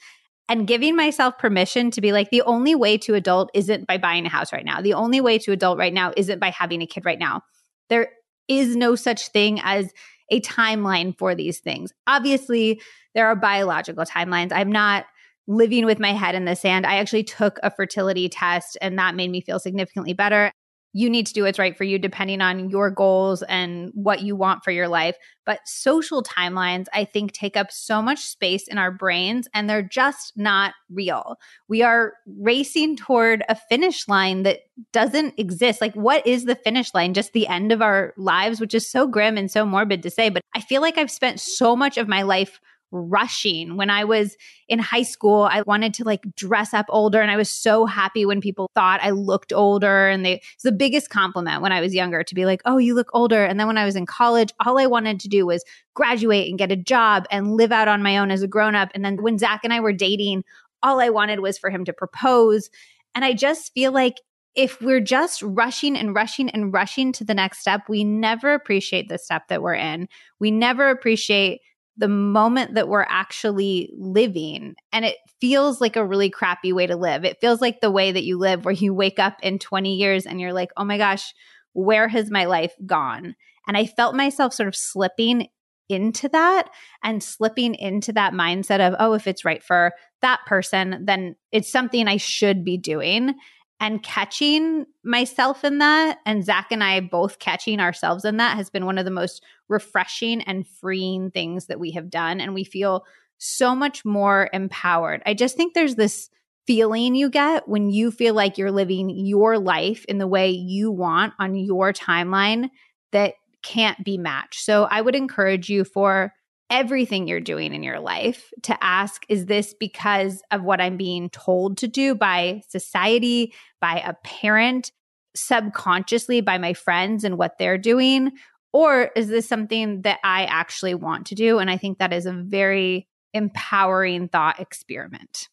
And 0.47 0.67
giving 0.67 0.95
myself 0.95 1.39
permission 1.39 1.89
to 1.91 2.01
be 2.01 2.11
like, 2.11 2.29
the 2.29 2.43
only 2.43 2.75
way 2.75 2.99
to 2.99 3.15
adult 3.15 3.49
isn't 3.55 3.87
by 3.87 3.97
buying 3.97 4.27
a 4.27 4.29
house 4.29 4.53
right 4.53 4.65
now. 4.65 4.79
The 4.79 4.93
only 4.93 5.19
way 5.19 5.39
to 5.39 5.51
adult 5.51 5.79
right 5.79 5.93
now 5.93 6.13
isn't 6.15 6.39
by 6.39 6.51
having 6.51 6.83
a 6.83 6.85
kid 6.85 7.03
right 7.03 7.17
now. 7.17 7.41
There 7.89 8.09
is 8.47 8.75
no 8.75 8.95
such 8.95 9.29
thing 9.29 9.59
as 9.63 9.91
a 10.29 10.41
timeline 10.41 11.17
for 11.17 11.33
these 11.33 11.59
things. 11.59 11.93
Obviously, 12.05 12.79
there 13.15 13.25
are 13.27 13.35
biological 13.35 14.05
timelines. 14.05 14.51
I'm 14.51 14.71
not 14.71 15.05
living 15.47 15.85
with 15.85 15.99
my 15.99 16.11
head 16.11 16.35
in 16.35 16.45
the 16.45 16.55
sand. 16.55 16.85
I 16.85 16.97
actually 16.97 17.23
took 17.23 17.59
a 17.63 17.71
fertility 17.71 18.29
test 18.29 18.77
and 18.81 18.97
that 18.99 19.15
made 19.15 19.31
me 19.31 19.41
feel 19.41 19.59
significantly 19.59 20.13
better 20.13 20.51
you 20.95 21.09
need 21.09 21.27
to 21.27 21.33
do 21.33 21.43
what's 21.43 21.59
right 21.59 21.75
for 21.77 21.83
you 21.83 21.99
depending 21.99 22.39
on 22.39 22.69
your 22.69 22.89
goals 22.89 23.43
and 23.43 23.91
what 23.93 24.21
you 24.21 24.33
want 24.33 24.63
for 24.63 24.71
your 24.71 24.87
life. 24.87 25.17
But 25.45 25.59
social 25.65 26.23
timelines, 26.23 26.85
I 26.93 27.03
think, 27.03 27.33
take 27.33 27.57
up 27.57 27.69
so 27.69 28.01
much 28.01 28.19
space 28.19 28.65
in 28.69 28.77
our 28.77 28.91
brains 28.91 29.49
and 29.53 29.69
they're 29.69 29.81
just 29.81 30.31
not 30.37 30.73
real. 30.89 31.35
We 31.67 31.81
are 31.81 32.13
racing 32.39 32.95
toward 32.95 33.43
a 33.49 33.55
finish 33.55 34.07
line 34.07 34.43
that 34.43 34.59
doesn't 34.93 35.33
exist. 35.37 35.81
Like, 35.81 35.93
what 35.95 36.25
is 36.25 36.45
the 36.45 36.55
finish 36.55 36.93
line? 36.93 37.13
Just 37.13 37.33
the 37.33 37.47
end 37.47 37.73
of 37.73 37.81
our 37.81 38.13
lives, 38.15 38.61
which 38.61 38.73
is 38.73 38.89
so 38.89 39.05
grim 39.05 39.37
and 39.37 39.51
so 39.51 39.65
morbid 39.65 40.01
to 40.03 40.09
say. 40.09 40.29
But 40.29 40.43
I 40.55 40.61
feel 40.61 40.81
like 40.81 40.97
I've 40.97 41.11
spent 41.11 41.41
so 41.41 41.75
much 41.75 41.97
of 41.97 42.07
my 42.07 42.21
life 42.21 42.61
rushing. 42.91 43.77
When 43.77 43.89
I 43.89 44.03
was 44.03 44.35
in 44.67 44.79
high 44.79 45.03
school, 45.03 45.43
I 45.43 45.61
wanted 45.63 45.93
to 45.95 46.03
like 46.03 46.23
dress 46.35 46.73
up 46.73 46.85
older 46.89 47.21
and 47.21 47.31
I 47.31 47.37
was 47.37 47.49
so 47.49 47.85
happy 47.85 48.25
when 48.25 48.41
people 48.41 48.69
thought 48.73 48.99
I 49.01 49.11
looked 49.11 49.51
older 49.51 50.07
and 50.07 50.25
they 50.25 50.41
it's 50.53 50.63
the 50.63 50.71
biggest 50.71 51.09
compliment 51.09 51.61
when 51.61 51.71
I 51.71 51.81
was 51.81 51.93
younger 51.93 52.23
to 52.23 52.35
be 52.35 52.45
like, 52.45 52.61
"Oh, 52.65 52.77
you 52.77 52.95
look 52.95 53.09
older." 53.13 53.43
And 53.43 53.59
then 53.59 53.67
when 53.67 53.77
I 53.77 53.85
was 53.85 53.95
in 53.95 54.05
college, 54.05 54.53
all 54.65 54.79
I 54.79 54.85
wanted 54.85 55.19
to 55.21 55.27
do 55.27 55.45
was 55.45 55.63
graduate 55.93 56.49
and 56.49 56.57
get 56.57 56.71
a 56.71 56.75
job 56.75 57.25
and 57.31 57.55
live 57.55 57.71
out 57.71 57.87
on 57.87 58.03
my 58.03 58.17
own 58.17 58.31
as 58.31 58.41
a 58.41 58.47
grown-up. 58.47 58.89
And 58.93 59.03
then 59.03 59.21
when 59.21 59.37
Zach 59.37 59.61
and 59.63 59.73
I 59.73 59.79
were 59.79 59.93
dating, 59.93 60.43
all 60.83 60.99
I 60.99 61.09
wanted 61.09 61.39
was 61.39 61.57
for 61.57 61.69
him 61.69 61.85
to 61.85 61.93
propose. 61.93 62.69
And 63.13 63.25
I 63.25 63.33
just 63.33 63.73
feel 63.73 63.91
like 63.91 64.15
if 64.55 64.81
we're 64.81 65.01
just 65.01 65.41
rushing 65.41 65.97
and 65.97 66.15
rushing 66.15 66.49
and 66.49 66.73
rushing 66.73 67.11
to 67.13 67.25
the 67.25 67.33
next 67.33 67.59
step, 67.59 67.81
we 67.89 68.03
never 68.03 68.53
appreciate 68.53 69.09
the 69.09 69.17
step 69.17 69.47
that 69.49 69.61
we're 69.61 69.73
in. 69.73 70.07
We 70.39 70.49
never 70.51 70.89
appreciate 70.89 71.61
the 71.97 72.07
moment 72.07 72.75
that 72.75 72.87
we're 72.87 73.05
actually 73.07 73.89
living. 73.97 74.75
And 74.91 75.05
it 75.05 75.17
feels 75.39 75.79
like 75.79 75.95
a 75.95 76.05
really 76.05 76.29
crappy 76.29 76.73
way 76.73 76.87
to 76.87 76.95
live. 76.95 77.23
It 77.23 77.39
feels 77.39 77.61
like 77.61 77.79
the 77.79 77.91
way 77.91 78.11
that 78.11 78.23
you 78.23 78.37
live, 78.37 78.65
where 78.65 78.73
you 78.73 78.93
wake 78.93 79.19
up 79.19 79.37
in 79.41 79.59
20 79.59 79.95
years 79.95 80.25
and 80.25 80.41
you're 80.41 80.53
like, 80.53 80.71
oh 80.77 80.83
my 80.83 80.97
gosh, 80.97 81.33
where 81.73 82.07
has 82.07 82.29
my 82.29 82.45
life 82.45 82.73
gone? 82.85 83.35
And 83.67 83.77
I 83.77 83.85
felt 83.85 84.15
myself 84.15 84.53
sort 84.53 84.67
of 84.67 84.75
slipping 84.75 85.47
into 85.87 86.27
that 86.29 86.69
and 87.03 87.21
slipping 87.21 87.75
into 87.75 88.11
that 88.13 88.33
mindset 88.33 88.85
of, 88.85 88.95
oh, 88.99 89.13
if 89.13 89.27
it's 89.27 89.45
right 89.45 89.63
for 89.63 89.93
that 90.21 90.39
person, 90.47 91.05
then 91.05 91.35
it's 91.51 91.71
something 91.71 92.07
I 92.07 92.17
should 92.17 92.63
be 92.63 92.77
doing 92.77 93.35
and 93.79 94.01
catching 94.01 94.85
myself 95.03 95.63
in 95.63 95.79
that 95.79 96.19
and 96.25 96.45
Zach 96.45 96.67
and 96.71 96.83
I 96.83 96.99
both 97.01 97.39
catching 97.39 97.79
ourselves 97.79 98.25
in 98.25 98.37
that 98.37 98.55
has 98.55 98.69
been 98.69 98.85
one 98.85 98.97
of 98.97 99.05
the 99.05 99.11
most 99.11 99.43
refreshing 99.67 100.41
and 100.41 100.67
freeing 100.67 101.31
things 101.31 101.67
that 101.67 101.79
we 101.79 101.91
have 101.91 102.09
done 102.09 102.39
and 102.39 102.53
we 102.53 102.63
feel 102.63 103.05
so 103.37 103.75
much 103.75 104.05
more 104.05 104.49
empowered. 104.53 105.21
I 105.25 105.33
just 105.33 105.57
think 105.57 105.73
there's 105.73 105.95
this 105.95 106.29
feeling 106.65 107.15
you 107.15 107.29
get 107.29 107.67
when 107.67 107.89
you 107.89 108.11
feel 108.11 108.33
like 108.33 108.57
you're 108.57 108.71
living 108.71 109.09
your 109.09 109.59
life 109.59 110.05
in 110.05 110.17
the 110.17 110.27
way 110.27 110.49
you 110.49 110.91
want 110.91 111.33
on 111.37 111.55
your 111.55 111.93
timeline 111.93 112.69
that 113.11 113.33
can't 113.61 114.03
be 114.03 114.17
matched. 114.17 114.63
So 114.63 114.85
I 114.85 115.01
would 115.01 115.15
encourage 115.15 115.69
you 115.69 115.83
for 115.83 116.33
everything 116.69 117.27
you're 117.27 117.39
doing 117.39 117.73
in 117.73 117.83
your 117.83 117.99
life 117.99 118.51
to 118.63 118.83
ask 118.83 119.23
is 119.29 119.45
this 119.45 119.73
because 119.79 120.41
of 120.51 120.63
what 120.63 120.81
I'm 120.81 120.97
being 120.97 121.29
told 121.29 121.77
to 121.79 121.87
do 121.87 122.15
by 122.15 122.61
society, 122.69 123.53
by 123.79 124.01
a 124.05 124.13
parent, 124.23 124.91
subconsciously 125.35 126.41
by 126.41 126.57
my 126.57 126.73
friends 126.73 127.23
and 127.23 127.37
what 127.37 127.57
they're 127.57 127.77
doing? 127.77 128.31
Or 128.73 129.11
is 129.15 129.27
this 129.27 129.47
something 129.47 130.01
that 130.01 130.19
I 130.23 130.45
actually 130.45 130.95
want 130.95 131.27
to 131.27 131.35
do? 131.35 131.59
And 131.59 131.69
I 131.69 131.77
think 131.77 131.99
that 131.99 132.13
is 132.13 132.25
a 132.25 132.33
very 132.33 133.07
empowering 133.33 134.27
thought 134.27 134.59
experiment. 134.59 135.49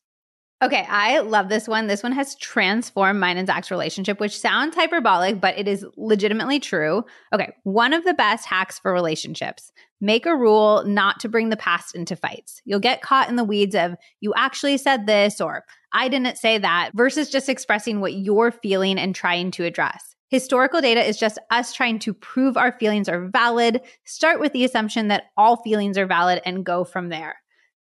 Okay, 0.63 0.87
I 0.89 1.19
love 1.19 1.49
this 1.49 1.67
one. 1.67 1.89
This 1.89 2.05
one 2.05 2.13
has 2.13 2.37
transformed 2.37 3.19
mine 3.19 3.37
and 3.37 3.49
Zach's 3.49 3.73
relationship, 3.73 4.21
which 4.21 4.39
sounds 4.39 4.77
hyperbolic, 4.77 5.41
but 5.41 5.59
it 5.59 5.67
is 5.67 5.85
legitimately 5.97 6.61
true. 6.61 7.03
Okay, 7.35 7.53
one 7.65 7.93
of 7.93 8.05
the 8.05 8.15
best 8.15 8.47
hacks 8.47 8.79
for 8.79 8.93
relationships 8.93 9.73
make 10.01 10.25
a 10.25 10.37
rule 10.37 10.85
not 10.87 11.19
to 11.19 11.29
bring 11.29 11.49
the 11.49 11.57
past 11.57 11.97
into 11.97 12.15
fights. 12.15 12.63
You'll 12.65 12.79
get 12.79 13.03
caught 13.03 13.29
in 13.29 13.35
the 13.35 13.43
weeds 13.43 13.75
of, 13.75 13.97
you 14.21 14.33
actually 14.37 14.77
said 14.77 15.07
this, 15.07 15.41
or 15.41 15.65
I 15.93 16.07
didn't 16.07 16.39
say 16.39 16.59
that, 16.59 16.93
versus 16.95 17.29
just 17.29 17.49
expressing 17.49 18.01
what 18.01 18.13
you're 18.13 18.53
feeling 18.53 18.99
and 18.99 19.17
trying 19.17 19.51
to 19.53 19.65
address. 19.65 20.15
Historical 20.29 20.81
data 20.81 21.05
is 21.05 21.19
just 21.19 21.41
us 21.51 21.73
trying 21.73 21.99
to 22.01 22.15
prove 22.15 22.57
our 22.57 22.71
feelings 22.71 23.09
are 23.09 23.29
valid. 23.29 23.81
Start 24.05 24.39
with 24.39 24.53
the 24.53 24.65
assumption 24.65 25.09
that 25.09 25.25
all 25.37 25.57
feelings 25.57 25.99
are 25.99 26.07
valid 26.07 26.41
and 26.47 26.65
go 26.65 26.85
from 26.85 27.09
there. 27.09 27.35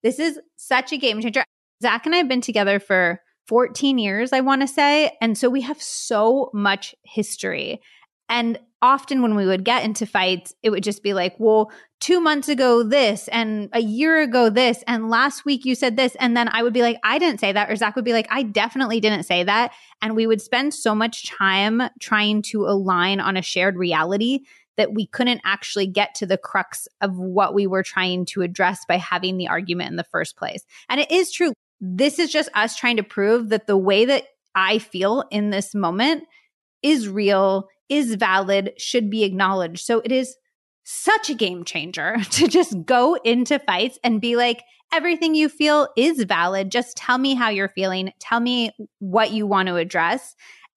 This 0.03 0.19
is 0.19 0.41
such 0.57 0.93
a 0.93 0.99
game 0.99 1.21
changer. 1.23 1.45
Zach 1.83 2.07
and 2.07 2.15
I 2.15 2.19
have 2.19 2.29
been 2.29 2.41
together 2.41 2.79
for 2.79 3.21
14 3.49 3.99
years, 3.99 4.33
I 4.33 4.41
want 4.41 4.63
to 4.63 4.69
say. 4.69 5.17
And 5.21 5.37
so 5.37 5.51
we 5.51 5.63
have 5.63 5.81
so 5.81 6.51
much 6.55 6.95
history. 7.05 7.81
And 8.29 8.59
often 8.81 9.23
when 9.23 9.35
we 9.35 9.47
would 9.47 9.65
get 9.65 9.85
into 9.85 10.07
fights, 10.07 10.55
it 10.63 10.71
would 10.71 10.83
just 10.83 11.03
be 11.03 11.15
like, 11.15 11.35
well, 11.39 11.71
two 12.01 12.21
months 12.21 12.49
ago, 12.49 12.83
this, 12.83 13.29
and 13.29 13.69
a 13.73 13.81
year 13.81 14.21
ago, 14.21 14.51
this, 14.51 14.83
and 14.87 15.11
last 15.11 15.45
week 15.45 15.65
you 15.65 15.75
said 15.75 15.97
this. 15.97 16.15
And 16.17 16.37
then 16.37 16.49
I 16.49 16.63
would 16.63 16.73
be 16.73 16.83
like, 16.83 16.99
I 17.03 17.19
didn't 17.19 17.41
say 17.41 17.53
that. 17.53 17.71
Or 17.71 17.77
Zach 17.77 17.97
would 17.97 18.05
be 18.05 18.13
like, 18.13 18.27
I 18.31 18.43
definitely 18.43 19.01
didn't 19.01 19.25
say 19.25 19.43
that. 19.45 19.73
And 20.01 20.17
we 20.17 20.27
would 20.27 20.41
spend 20.41 20.75
so 20.75 20.95
much 20.95 21.29
time 21.31 21.83
trying 22.01 22.43
to 22.43 22.67
align 22.67 23.21
on 23.21 23.37
a 23.37 23.43
shared 23.43 23.77
reality 23.77 24.41
that 24.77 24.93
we 24.93 25.07
couldn't 25.07 25.41
actually 25.45 25.87
get 25.87 26.15
to 26.17 26.27
the 26.27 26.39
crux 26.39 26.89
of 27.01 27.17
what 27.17 27.55
we 27.55 27.67
were 27.67 27.83
trying 27.83 28.25
to 28.27 28.43
address 28.43 28.85
by 28.89 28.97
having 28.97 29.37
the 29.39 29.49
argument 29.49 29.91
in 29.91 29.97
the 29.97 30.05
first 30.05 30.37
place. 30.37 30.65
And 30.89 31.01
it 31.01 31.11
is 31.11 31.31
true. 31.31 31.53
This 31.87 32.19
is 32.19 32.33
just 32.33 32.49
us 32.55 32.77
trying 32.77 32.97
to 32.97 33.03
prove 33.03 33.51
that 33.51 33.67
the 33.67 33.77
way 33.77 34.07
that 34.07 34.25
I 34.55 34.79
feel 34.79 35.25
in 35.31 35.51
this 35.51 35.75
moment 35.75 36.25
is 36.83 37.09
real, 37.09 37.69
is 37.91 38.15
valid, 38.15 38.73
should 38.79 39.11
be 39.11 39.23
acknowledged. 39.25 39.85
So 39.85 40.01
it 40.01 40.11
is 40.11 40.35
such 40.85 41.29
a 41.29 41.35
game 41.35 41.65
changer 41.65 42.17
to 42.31 42.49
just 42.49 42.75
go 42.87 43.17
into 43.25 43.59
fights 43.59 43.99
and 44.03 44.21
be 44.21 44.35
like, 44.35 44.63
everything 44.95 45.35
you 45.35 45.49
feel 45.51 45.89
is 45.97 46.23
valid. 46.25 46.71
Just 46.71 46.97
tell 46.97 47.19
me 47.19 47.35
how 47.35 47.51
you're 47.51 47.69
feeling. 47.69 48.13
Tell 48.19 48.41
me 48.41 48.71
what 49.01 49.33
you 49.33 49.47
want 49.47 49.69
to 49.69 49.77
address 49.77 50.35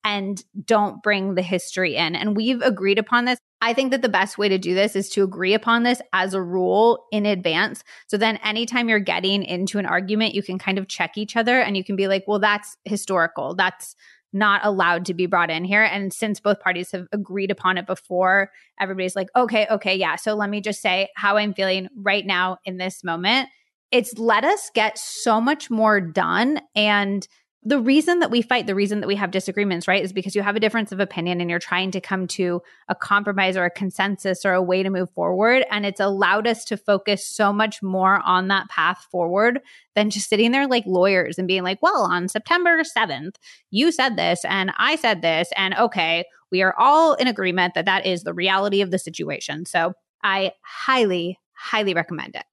and 0.07 0.41
don't 0.63 1.03
bring 1.03 1.35
the 1.35 1.41
history 1.41 1.97
in. 1.97 2.15
And 2.15 2.33
we've 2.33 2.61
agreed 2.61 2.97
upon 2.97 3.25
this. 3.25 3.37
I 3.59 3.73
think 3.73 3.91
that 3.91 4.01
the 4.01 4.07
best 4.07 4.37
way 4.37 4.47
to 4.47 4.57
do 4.57 4.73
this 4.73 4.95
is 4.95 5.09
to 5.09 5.23
agree 5.23 5.53
upon 5.53 5.83
this 5.83 6.01
as 6.13 6.33
a 6.33 6.41
rule 6.41 7.07
in 7.11 7.25
advance. 7.25 7.83
So 8.07 8.15
then 8.15 8.37
anytime 8.37 8.87
you're 8.87 8.99
getting 8.99 9.43
into 9.43 9.79
an 9.79 9.85
argument, 9.85 10.33
you 10.33 10.41
can 10.41 10.59
kind 10.59 10.77
of 10.77 10.87
check 10.87 11.17
each 11.17 11.35
other 11.35 11.59
and 11.59 11.75
you 11.75 11.83
can 11.83 11.97
be 11.97 12.07
like, 12.07 12.23
well, 12.25 12.39
that's 12.39 12.77
historical. 12.85 13.53
That's 13.53 13.97
not 14.31 14.61
allowed 14.63 15.03
to 15.07 15.13
be 15.13 15.25
brought 15.25 15.49
in 15.49 15.65
here. 15.65 15.83
And 15.83 16.13
since 16.13 16.39
both 16.39 16.61
parties 16.61 16.91
have 16.91 17.07
agreed 17.11 17.51
upon 17.51 17.77
it 17.77 17.85
before, 17.85 18.49
everybody's 18.79 19.15
like, 19.15 19.27
okay, 19.35 19.67
okay, 19.69 19.95
yeah. 19.95 20.15
So 20.15 20.35
let 20.35 20.49
me 20.49 20.61
just 20.61 20.81
say 20.81 21.09
how 21.17 21.35
I'm 21.35 21.53
feeling 21.53 21.89
right 21.97 22.25
now 22.25 22.59
in 22.63 22.77
this 22.77 23.03
moment. 23.03 23.49
It's 23.91 24.17
let 24.17 24.45
us 24.45 24.71
get 24.73 24.97
so 24.97 25.41
much 25.41 25.69
more 25.69 25.99
done. 25.99 26.61
And 26.75 27.27
the 27.67 27.81
reason 27.81 28.19
that 28.19 28.31
we 28.31 28.41
fight, 28.41 28.65
the 28.65 28.74
reason 28.74 29.01
that 29.01 29.07
we 29.07 29.15
have 29.15 29.29
disagreements, 29.29 29.89
right, 29.89 30.01
is 30.01 30.13
because 30.13 30.38
you 30.38 30.41
have 30.41 30.55
a 30.55 30.59
difference 30.59 30.93
of 30.93 31.01
opinion 31.01 31.41
and 31.41 31.50
you're 31.50 31.59
trying 31.59 31.91
to 31.91 32.00
come 32.00 32.25
to 32.25 32.62
a 32.88 32.95
compromise 32.95 33.57
or 33.57 33.65
a 33.65 33.69
consensus 33.69 34.45
or 34.45 34.53
a 34.53 34.62
way 34.62 34.83
to 34.83 34.89
move 34.89 35.09
forward. 35.12 35.65
And 35.69 35.86
it's 35.86 36.00
allowed 36.00 36.47
us 36.47 36.63
to 36.65 36.77
focus 36.77 37.27
so 37.27 37.51
much 37.51 37.83
more 37.83 38.21
on 38.25 38.47
that 38.47 38.69
path 38.69 39.05
forward 39.12 39.59
than 39.95 40.09
just 40.09 40.29
sitting 40.29 40.53
there 40.53 40.65
like 40.65 40.86
lawyers 40.88 41.38
and 41.38 41.45
being 41.45 41.63
like, 41.63 41.81
well, 41.81 42.03
on 42.03 42.29
September 42.29 42.83
7th, 42.83 43.36
you 43.69 43.91
said 43.91 44.15
this 44.15 44.45
and 44.45 44.71
I 44.77 44.95
said 44.95 45.21
this. 45.21 45.50
And 45.57 45.74
okay, 45.74 46.24
we 46.53 46.62
are 46.62 46.74
all 46.79 47.15
in 47.15 47.27
agreement 47.27 47.74
that 47.74 47.83
that 47.83 48.05
is 48.05 48.24
the 48.24 48.33
reality 48.33 48.79
of 48.79 48.91
the 48.91 49.00
situation. 49.00 49.65
So 49.65 49.91
I 50.24 50.53
highly, 50.63 51.38
highly 51.51 51.93
recommend 51.93 52.38
it. 52.38 52.45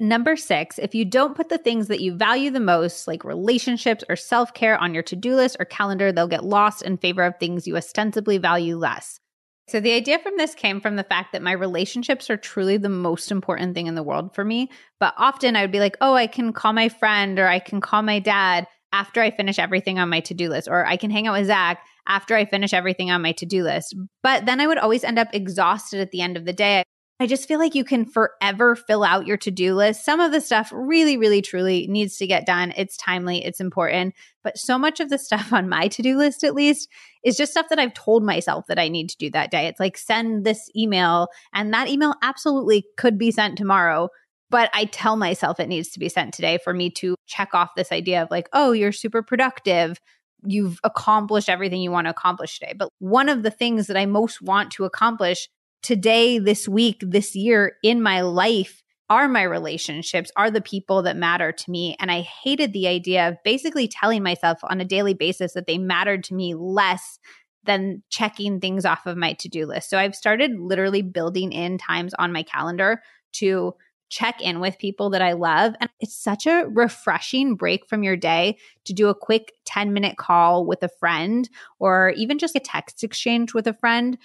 Number 0.00 0.36
six, 0.36 0.78
if 0.78 0.94
you 0.94 1.04
don't 1.04 1.36
put 1.36 1.48
the 1.48 1.58
things 1.58 1.88
that 1.88 2.00
you 2.00 2.14
value 2.14 2.50
the 2.50 2.60
most, 2.60 3.08
like 3.08 3.24
relationships 3.24 4.04
or 4.08 4.14
self 4.14 4.54
care, 4.54 4.78
on 4.78 4.94
your 4.94 5.02
to 5.04 5.16
do 5.16 5.34
list 5.34 5.56
or 5.58 5.64
calendar, 5.64 6.12
they'll 6.12 6.28
get 6.28 6.44
lost 6.44 6.82
in 6.82 6.98
favor 6.98 7.24
of 7.24 7.34
things 7.38 7.66
you 7.66 7.76
ostensibly 7.76 8.38
value 8.38 8.76
less. 8.76 9.18
So, 9.66 9.80
the 9.80 9.92
idea 9.92 10.18
from 10.20 10.36
this 10.36 10.54
came 10.54 10.80
from 10.80 10.96
the 10.96 11.04
fact 11.04 11.32
that 11.32 11.42
my 11.42 11.52
relationships 11.52 12.30
are 12.30 12.36
truly 12.36 12.76
the 12.76 12.88
most 12.88 13.32
important 13.32 13.74
thing 13.74 13.88
in 13.88 13.96
the 13.96 14.02
world 14.04 14.34
for 14.34 14.44
me. 14.44 14.70
But 15.00 15.14
often 15.18 15.56
I 15.56 15.62
would 15.62 15.72
be 15.72 15.80
like, 15.80 15.96
oh, 16.00 16.14
I 16.14 16.28
can 16.28 16.52
call 16.52 16.72
my 16.72 16.88
friend 16.88 17.38
or 17.38 17.48
I 17.48 17.58
can 17.58 17.80
call 17.80 18.02
my 18.02 18.20
dad 18.20 18.66
after 18.92 19.20
I 19.20 19.30
finish 19.30 19.58
everything 19.58 19.98
on 19.98 20.08
my 20.08 20.20
to 20.20 20.34
do 20.34 20.48
list, 20.48 20.68
or 20.68 20.86
I 20.86 20.96
can 20.96 21.10
hang 21.10 21.26
out 21.26 21.36
with 21.36 21.48
Zach 21.48 21.82
after 22.06 22.34
I 22.34 22.46
finish 22.46 22.72
everything 22.72 23.10
on 23.10 23.20
my 23.20 23.32
to 23.32 23.46
do 23.46 23.62
list. 23.62 23.94
But 24.22 24.46
then 24.46 24.60
I 24.60 24.66
would 24.66 24.78
always 24.78 25.04
end 25.04 25.18
up 25.18 25.28
exhausted 25.32 26.00
at 26.00 26.12
the 26.12 26.22
end 26.22 26.36
of 26.36 26.46
the 26.46 26.52
day. 26.52 26.84
I 27.20 27.26
just 27.26 27.48
feel 27.48 27.58
like 27.58 27.74
you 27.74 27.84
can 27.84 28.04
forever 28.04 28.76
fill 28.76 29.02
out 29.02 29.26
your 29.26 29.36
to 29.38 29.50
do 29.50 29.74
list. 29.74 30.04
Some 30.04 30.20
of 30.20 30.30
the 30.30 30.40
stuff 30.40 30.70
really, 30.72 31.16
really, 31.16 31.42
truly 31.42 31.88
needs 31.88 32.16
to 32.18 32.28
get 32.28 32.46
done. 32.46 32.72
It's 32.76 32.96
timely, 32.96 33.44
it's 33.44 33.58
important. 33.58 34.14
But 34.44 34.56
so 34.56 34.78
much 34.78 35.00
of 35.00 35.10
the 35.10 35.18
stuff 35.18 35.52
on 35.52 35.68
my 35.68 35.88
to 35.88 36.02
do 36.02 36.16
list, 36.16 36.44
at 36.44 36.54
least, 36.54 36.88
is 37.24 37.36
just 37.36 37.50
stuff 37.50 37.66
that 37.70 37.78
I've 37.80 37.94
told 37.94 38.22
myself 38.22 38.66
that 38.68 38.78
I 38.78 38.88
need 38.88 39.08
to 39.10 39.16
do 39.16 39.30
that 39.30 39.50
day. 39.50 39.66
It's 39.66 39.80
like 39.80 39.98
send 39.98 40.44
this 40.44 40.70
email, 40.76 41.28
and 41.52 41.74
that 41.74 41.88
email 41.88 42.14
absolutely 42.22 42.86
could 42.96 43.18
be 43.18 43.32
sent 43.32 43.58
tomorrow. 43.58 44.10
But 44.50 44.70
I 44.72 44.84
tell 44.86 45.16
myself 45.16 45.60
it 45.60 45.68
needs 45.68 45.90
to 45.90 45.98
be 45.98 46.08
sent 46.08 46.32
today 46.32 46.58
for 46.62 46.72
me 46.72 46.88
to 46.90 47.16
check 47.26 47.52
off 47.52 47.74
this 47.76 47.92
idea 47.92 48.22
of 48.22 48.30
like, 48.30 48.48
oh, 48.52 48.72
you're 48.72 48.92
super 48.92 49.22
productive 49.22 49.98
you've 50.46 50.78
accomplished 50.84 51.48
everything 51.48 51.82
you 51.82 51.90
want 51.90 52.04
to 52.04 52.10
accomplish 52.10 52.60
today. 52.60 52.72
But 52.76 52.90
one 53.00 53.28
of 53.28 53.42
the 53.42 53.50
things 53.50 53.88
that 53.88 53.96
I 53.96 54.06
most 54.06 54.40
want 54.40 54.70
to 54.72 54.84
accomplish 54.84 55.48
today, 55.82 56.38
this 56.38 56.68
week, 56.68 56.98
this 57.00 57.34
year 57.34 57.76
in 57.82 58.02
my 58.02 58.22
life 58.22 58.82
are 59.10 59.28
my 59.28 59.42
relationships, 59.42 60.30
are 60.36 60.50
the 60.50 60.60
people 60.60 61.02
that 61.02 61.16
matter 61.16 61.50
to 61.50 61.70
me. 61.70 61.96
And 61.98 62.10
I 62.10 62.20
hated 62.20 62.72
the 62.72 62.88
idea 62.88 63.28
of 63.28 63.36
basically 63.42 63.88
telling 63.88 64.22
myself 64.22 64.58
on 64.62 64.80
a 64.80 64.84
daily 64.84 65.14
basis 65.14 65.54
that 65.54 65.66
they 65.66 65.78
mattered 65.78 66.24
to 66.24 66.34
me 66.34 66.54
less 66.54 67.18
than 67.64 68.02
checking 68.10 68.60
things 68.60 68.84
off 68.84 69.06
of 69.06 69.16
my 69.16 69.32
to 69.34 69.48
do 69.48 69.66
list. 69.66 69.90
So 69.90 69.98
I've 69.98 70.14
started 70.14 70.58
literally 70.58 71.02
building 71.02 71.52
in 71.52 71.78
times 71.78 72.14
on 72.18 72.32
my 72.32 72.42
calendar 72.42 73.02
to 73.34 73.74
check 74.10 74.40
in 74.40 74.60
with 74.60 74.78
people 74.78 75.10
that 75.10 75.22
I 75.22 75.34
love. 75.34 75.74
And 75.80 75.90
it's 76.00 76.14
such 76.14 76.46
a 76.46 76.64
refreshing 76.68 77.56
break 77.56 77.86
from 77.86 78.02
your 78.02 78.16
day 78.16 78.56
to 78.84 78.92
do 78.92 79.08
a 79.08 79.14
quick 79.14 79.52
10 79.66 79.92
minute 79.92 80.16
call 80.16 80.66
with 80.66 80.82
a 80.82 80.88
friend 80.88 81.48
or 81.78 82.14
even 82.16 82.38
just 82.38 82.56
a 82.56 82.60
text 82.60 83.04
exchange 83.04 83.52
with 83.52 83.66
a 83.66 83.74
friend 83.74 84.16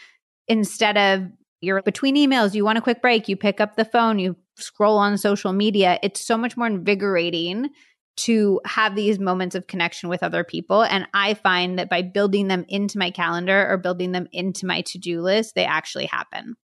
instead 0.47 0.97
of 0.97 1.29
you're 1.63 1.81
between 1.81 2.15
emails, 2.15 2.53
you 2.53 2.65
want 2.65 2.77
a 2.77 2.81
quick 2.81 3.01
break, 3.01 3.29
you 3.29 3.37
pick 3.37 3.61
up 3.61 3.75
the 3.75 3.85
phone, 3.85 4.19
you 4.19 4.35
scroll 4.57 4.97
on 4.97 5.17
social 5.17 5.53
media. 5.53 5.97
It's 6.03 6.25
so 6.25 6.37
much 6.37 6.57
more 6.57 6.67
invigorating 6.67 7.69
to 8.15 8.61
have 8.65 8.95
these 8.95 9.17
moments 9.17 9.55
of 9.55 9.67
connection 9.67 10.09
with 10.09 10.21
other 10.21 10.43
people. 10.43 10.83
And 10.83 11.07
I 11.13 11.33
find 11.33 11.79
that 11.79 11.89
by 11.89 12.01
building 12.01 12.49
them 12.49 12.65
into 12.67 12.99
my 12.99 13.09
calendar 13.09 13.67
or 13.67 13.77
building 13.77 14.11
them 14.11 14.27
into 14.31 14.65
my 14.65 14.81
to 14.81 14.99
do 14.99 15.21
list, 15.21 15.55
they 15.55 15.65
actually 15.65 16.05
happen. 16.05 16.55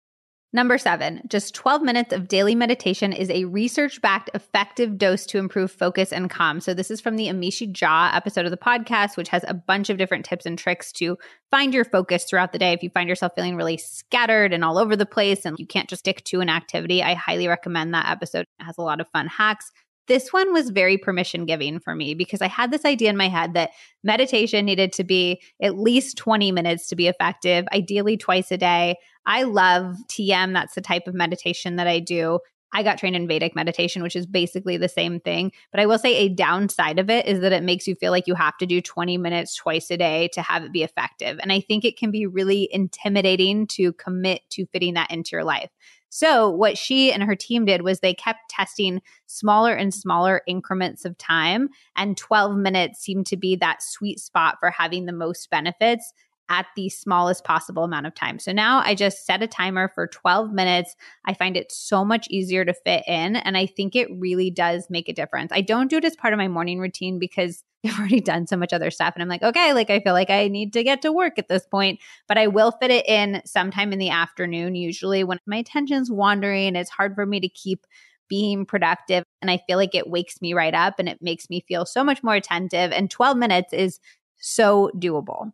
Number 0.51 0.79
seven, 0.79 1.21
just 1.29 1.55
12 1.55 1.83
minutes 1.83 2.11
of 2.11 2.27
daily 2.27 2.55
meditation 2.55 3.13
is 3.13 3.29
a 3.29 3.45
research 3.45 4.01
backed 4.01 4.31
effective 4.33 4.97
dose 4.97 5.27
to 5.27 5.37
improve 5.37 5.71
focus 5.71 6.11
and 6.11 6.31
calm. 6.31 6.61
So, 6.61 6.73
this 6.73 6.91
is 6.91 7.03
from 7.03 7.17
the 7.17 7.27
Amishi 7.27 7.71
Jha 7.71 8.17
episode 8.17 8.47
of 8.47 8.51
the 8.51 8.57
podcast, 8.57 9.19
which 9.19 9.29
has 9.29 9.45
a 9.47 9.53
bunch 9.53 9.91
of 9.91 9.99
different 9.99 10.25
tips 10.25 10.47
and 10.47 10.59
tricks 10.59 10.91
to 10.93 11.19
find 11.51 11.75
your 11.75 11.85
focus 11.85 12.25
throughout 12.25 12.53
the 12.53 12.59
day. 12.59 12.73
If 12.73 12.83
you 12.83 12.89
find 12.89 13.11
yourself 13.11 13.33
feeling 13.35 13.57
really 13.57 13.77
scattered 13.77 14.55
and 14.55 14.65
all 14.65 14.79
over 14.79 14.97
the 14.97 15.05
place 15.05 15.45
and 15.45 15.59
you 15.59 15.67
can't 15.67 15.91
just 15.91 16.01
stick 16.01 16.25
to 16.25 16.41
an 16.41 16.49
activity, 16.49 17.03
I 17.03 17.13
highly 17.13 17.47
recommend 17.47 17.93
that 17.93 18.11
episode. 18.11 18.47
It 18.59 18.65
has 18.65 18.79
a 18.79 18.83
lot 18.83 19.03
of 19.03 19.09
fun 19.11 19.27
hacks. 19.27 19.71
This 20.07 20.33
one 20.33 20.55
was 20.55 20.71
very 20.71 20.97
permission 20.97 21.45
giving 21.45 21.79
for 21.79 21.95
me 21.95 22.15
because 22.15 22.41
I 22.41 22.49
had 22.49 22.71
this 22.71 22.87
idea 22.87 23.11
in 23.11 23.19
my 23.19 23.29
head 23.29 23.53
that 23.53 23.73
meditation 24.03 24.65
needed 24.65 24.95
to 24.95 25.05
be 25.05 25.43
at 25.61 25.77
least 25.77 26.17
20 26.17 26.51
minutes 26.53 26.89
to 26.89 26.97
be 26.97 27.09
effective, 27.09 27.67
ideally 27.75 28.17
twice 28.17 28.51
a 28.51 28.57
day. 28.57 28.97
I 29.29 29.43
love 29.43 29.99
TM. 30.09 30.55
That's 30.55 30.75
the 30.75 30.81
type 30.81 31.07
of 31.07 31.15
meditation 31.15 31.77
that 31.77 31.87
I 31.87 32.01
do. 32.01 32.41
I 32.73 32.83
got 32.83 32.99
trained 32.99 33.15
in 33.15 33.29
Vedic 33.29 33.55
meditation, 33.55 34.03
which 34.03 34.17
is 34.17 34.27
basically 34.27 34.79
the 34.79 34.89
same 34.89 35.21
thing. 35.21 35.53
But 35.71 35.81
I 35.81 35.87
will 35.87 35.99
say 35.99 36.17
a 36.17 36.29
downside 36.31 36.99
of 36.99 37.11
it 37.11 37.27
is 37.27 37.41
that 37.41 37.53
it 37.53 37.63
makes 37.63 37.87
you 37.87 37.95
feel 37.95 38.11
like 38.11 38.27
you 38.27 38.35
have 38.35 38.57
to 38.59 38.67
do 38.67 38.81
20 38.81 39.19
minutes 39.19 39.55
twice 39.55 39.91
a 39.91 39.99
day 39.99 40.29
to 40.33 40.41
have 40.41 40.65
it 40.65 40.73
be 40.73 40.83
effective. 40.83 41.39
And 41.43 41.53
I 41.53 41.61
think 41.61 41.85
it 41.85 41.99
can 41.99 42.11
be 42.11 42.27
really 42.27 42.69
intimidating 42.73 43.67
to 43.69 43.93
commit 43.95 44.43
to 44.51 44.67
fitting 44.67 44.95
that 44.95 45.11
into 45.11 45.31
your 45.33 45.45
life. 45.45 45.71
So, 46.11 46.49
what 46.49 46.79
she 46.79 47.13
and 47.13 47.23
her 47.23 47.37
team 47.37 47.67
did 47.67 47.83
was 47.83 48.01
they 48.01 48.15
kept 48.15 48.49
testing 48.49 49.03
smaller 49.27 49.75
and 49.75 49.93
smaller 49.93 50.41
increments 50.47 51.05
of 51.05 51.19
time, 51.19 51.69
and 51.97 52.17
12 52.17 52.57
minutes 52.57 53.01
seemed 53.01 53.27
to 53.27 53.37
be 53.37 53.57
that 53.57 53.83
sweet 53.83 54.19
spot 54.19 54.57
for 54.59 54.71
having 54.71 55.05
the 55.05 55.13
most 55.13 55.51
benefits 55.51 56.15
at 56.49 56.67
the 56.77 56.89
smallest 56.89 57.45
possible 57.45 57.85
amount 57.85 58.07
of 58.07 58.15
time. 58.15 58.39
So 58.39 58.53
now 58.53 58.81
I 58.85 58.95
just 58.95 59.27
set 59.27 59.43
a 59.43 59.47
timer 59.47 59.89
for 59.95 60.07
12 60.07 60.53
minutes. 60.53 60.97
I 61.27 61.35
find 61.35 61.57
it 61.57 61.71
so 61.71 62.05
much 62.05 62.27
easier 62.31 62.65
to 62.65 62.73
fit 62.73 63.05
in. 63.07 63.37
And 63.37 63.57
I 63.57 63.67
think 63.67 63.95
it 63.95 64.09
really 64.11 64.51
does 64.51 64.87
make 64.89 65.09
a 65.09 65.13
difference. 65.13 65.53
I 65.53 65.61
don't 65.61 65.91
do 65.91 65.99
it 65.99 66.05
as 66.05 66.17
part 66.17 66.33
of 66.33 66.39
my 66.39 66.49
morning 66.49 66.79
routine 66.79 67.19
because 67.19 67.63
I've 67.87 67.99
already 67.99 68.21
done 68.21 68.47
so 68.47 68.57
much 68.57 68.73
other 68.73 68.91
stuff. 68.91 69.15
And 69.15 69.23
I'm 69.23 69.29
like, 69.29 69.43
okay, 69.43 69.73
like 69.73 69.91
I 69.91 70.01
feel 70.01 70.13
like 70.13 70.31
I 70.31 70.49
need 70.49 70.73
to 70.73 70.83
get 70.83 71.03
to 71.03 71.13
work 71.13 71.39
at 71.39 71.49
this 71.49 71.67
point, 71.67 72.01
but 72.27 72.37
I 72.37 72.49
will 72.49 72.73
fit 72.73 72.91
it 72.91 73.07
in 73.09 73.41
sometime 73.45 73.93
in 73.93 73.99
the 73.99 74.11
afternoon, 74.11 74.75
usually 74.75 75.23
when 75.23 75.39
my 75.47 75.59
attention's 75.59 76.11
wandering. 76.11 76.75
It's 76.75 76.91
hard 76.91 77.15
for 77.15 77.25
me 77.25 77.41
to 77.41 77.49
keep 77.49 77.87
being 78.29 78.67
productive. 78.67 79.25
And 79.41 79.51
I 79.51 79.61
feel 79.67 79.79
like 79.79 79.95
it 79.95 80.09
wakes 80.09 80.41
me 80.41 80.55
right 80.55 80.75
up 80.75 80.95
and 80.99 81.09
it 81.09 81.23
makes 81.23 81.49
me 81.49 81.65
feel 81.67 81.87
so 81.87 82.05
much 82.05 82.23
more 82.23 82.35
attentive. 82.35 82.93
And 82.93 83.11
12 83.11 83.37
minutes 83.37 83.73
is 83.73 84.01
so 84.39 84.91
doable. 84.97 85.53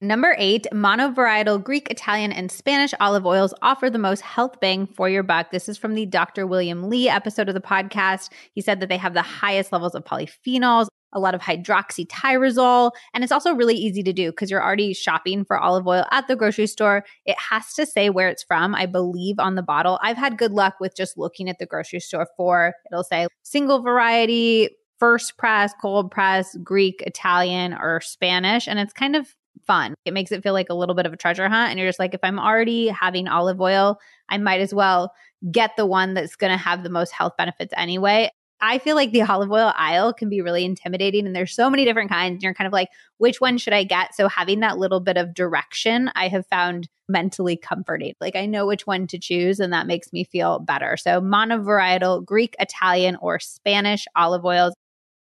Number 0.00 0.36
eight, 0.38 0.68
monovarietal 0.72 1.64
Greek, 1.64 1.90
Italian, 1.90 2.30
and 2.30 2.52
Spanish 2.52 2.94
olive 3.00 3.26
oils 3.26 3.52
offer 3.62 3.90
the 3.90 3.98
most 3.98 4.20
health 4.20 4.60
bang 4.60 4.86
for 4.86 5.08
your 5.08 5.24
buck. 5.24 5.50
This 5.50 5.68
is 5.68 5.76
from 5.76 5.96
the 5.96 6.06
Dr. 6.06 6.46
William 6.46 6.88
Li 6.88 7.08
episode 7.08 7.48
of 7.48 7.54
the 7.54 7.60
podcast. 7.60 8.30
He 8.52 8.60
said 8.60 8.78
that 8.78 8.88
they 8.88 8.96
have 8.96 9.14
the 9.14 9.22
highest 9.22 9.72
levels 9.72 9.96
of 9.96 10.04
polyphenols, 10.04 10.86
a 11.12 11.18
lot 11.18 11.34
of 11.34 11.40
hydroxytyrosol. 11.40 12.92
And 13.12 13.24
it's 13.24 13.32
also 13.32 13.54
really 13.54 13.74
easy 13.74 14.04
to 14.04 14.12
do 14.12 14.30
because 14.30 14.52
you're 14.52 14.62
already 14.62 14.94
shopping 14.94 15.44
for 15.44 15.58
olive 15.58 15.88
oil 15.88 16.04
at 16.12 16.28
the 16.28 16.36
grocery 16.36 16.68
store. 16.68 17.04
It 17.26 17.36
has 17.36 17.74
to 17.74 17.84
say 17.84 18.08
where 18.08 18.28
it's 18.28 18.44
from, 18.44 18.76
I 18.76 18.86
believe, 18.86 19.40
on 19.40 19.56
the 19.56 19.64
bottle. 19.64 19.98
I've 20.00 20.16
had 20.16 20.38
good 20.38 20.52
luck 20.52 20.74
with 20.78 20.94
just 20.94 21.18
looking 21.18 21.48
at 21.48 21.58
the 21.58 21.66
grocery 21.66 21.98
store 21.98 22.28
for 22.36 22.72
it'll 22.92 23.02
say 23.02 23.26
single 23.42 23.82
variety, 23.82 24.68
first 25.00 25.36
press, 25.38 25.72
cold 25.82 26.12
press, 26.12 26.56
Greek, 26.62 27.02
Italian, 27.04 27.74
or 27.74 28.00
Spanish. 28.00 28.68
And 28.68 28.78
it's 28.78 28.92
kind 28.92 29.16
of 29.16 29.34
fun. 29.66 29.94
It 30.04 30.14
makes 30.14 30.32
it 30.32 30.42
feel 30.42 30.52
like 30.52 30.68
a 30.70 30.74
little 30.74 30.94
bit 30.94 31.06
of 31.06 31.12
a 31.12 31.16
treasure 31.16 31.48
hunt. 31.48 31.70
And 31.70 31.78
you're 31.78 31.88
just 31.88 31.98
like, 31.98 32.14
if 32.14 32.20
I'm 32.22 32.38
already 32.38 32.88
having 32.88 33.28
olive 33.28 33.60
oil, 33.60 33.98
I 34.28 34.38
might 34.38 34.60
as 34.60 34.74
well 34.74 35.12
get 35.50 35.76
the 35.76 35.86
one 35.86 36.14
that's 36.14 36.36
going 36.36 36.50
to 36.50 36.56
have 36.56 36.82
the 36.82 36.90
most 36.90 37.12
health 37.12 37.34
benefits 37.36 37.72
anyway. 37.76 38.30
I 38.60 38.78
feel 38.78 38.96
like 38.96 39.12
the 39.12 39.22
olive 39.28 39.50
oil 39.50 39.72
aisle 39.76 40.12
can 40.12 40.28
be 40.28 40.40
really 40.40 40.64
intimidating 40.64 41.26
and 41.26 41.34
there's 41.34 41.54
so 41.54 41.70
many 41.70 41.84
different 41.84 42.10
kinds. 42.10 42.34
And 42.34 42.42
you're 42.42 42.54
kind 42.54 42.66
of 42.66 42.72
like, 42.72 42.88
which 43.18 43.40
one 43.40 43.58
should 43.58 43.72
I 43.72 43.84
get? 43.84 44.14
So 44.14 44.28
having 44.28 44.60
that 44.60 44.78
little 44.78 45.00
bit 45.00 45.16
of 45.16 45.34
direction, 45.34 46.10
I 46.14 46.28
have 46.28 46.46
found 46.46 46.88
mentally 47.08 47.56
comforting. 47.56 48.14
Like 48.20 48.36
I 48.36 48.46
know 48.46 48.66
which 48.66 48.86
one 48.86 49.06
to 49.08 49.18
choose 49.18 49.60
and 49.60 49.72
that 49.72 49.86
makes 49.86 50.12
me 50.12 50.24
feel 50.24 50.58
better. 50.58 50.96
So 50.96 51.20
monovarietal, 51.20 52.24
Greek, 52.24 52.54
Italian, 52.58 53.16
or 53.20 53.38
Spanish 53.38 54.06
olive 54.16 54.44
oils. 54.44 54.74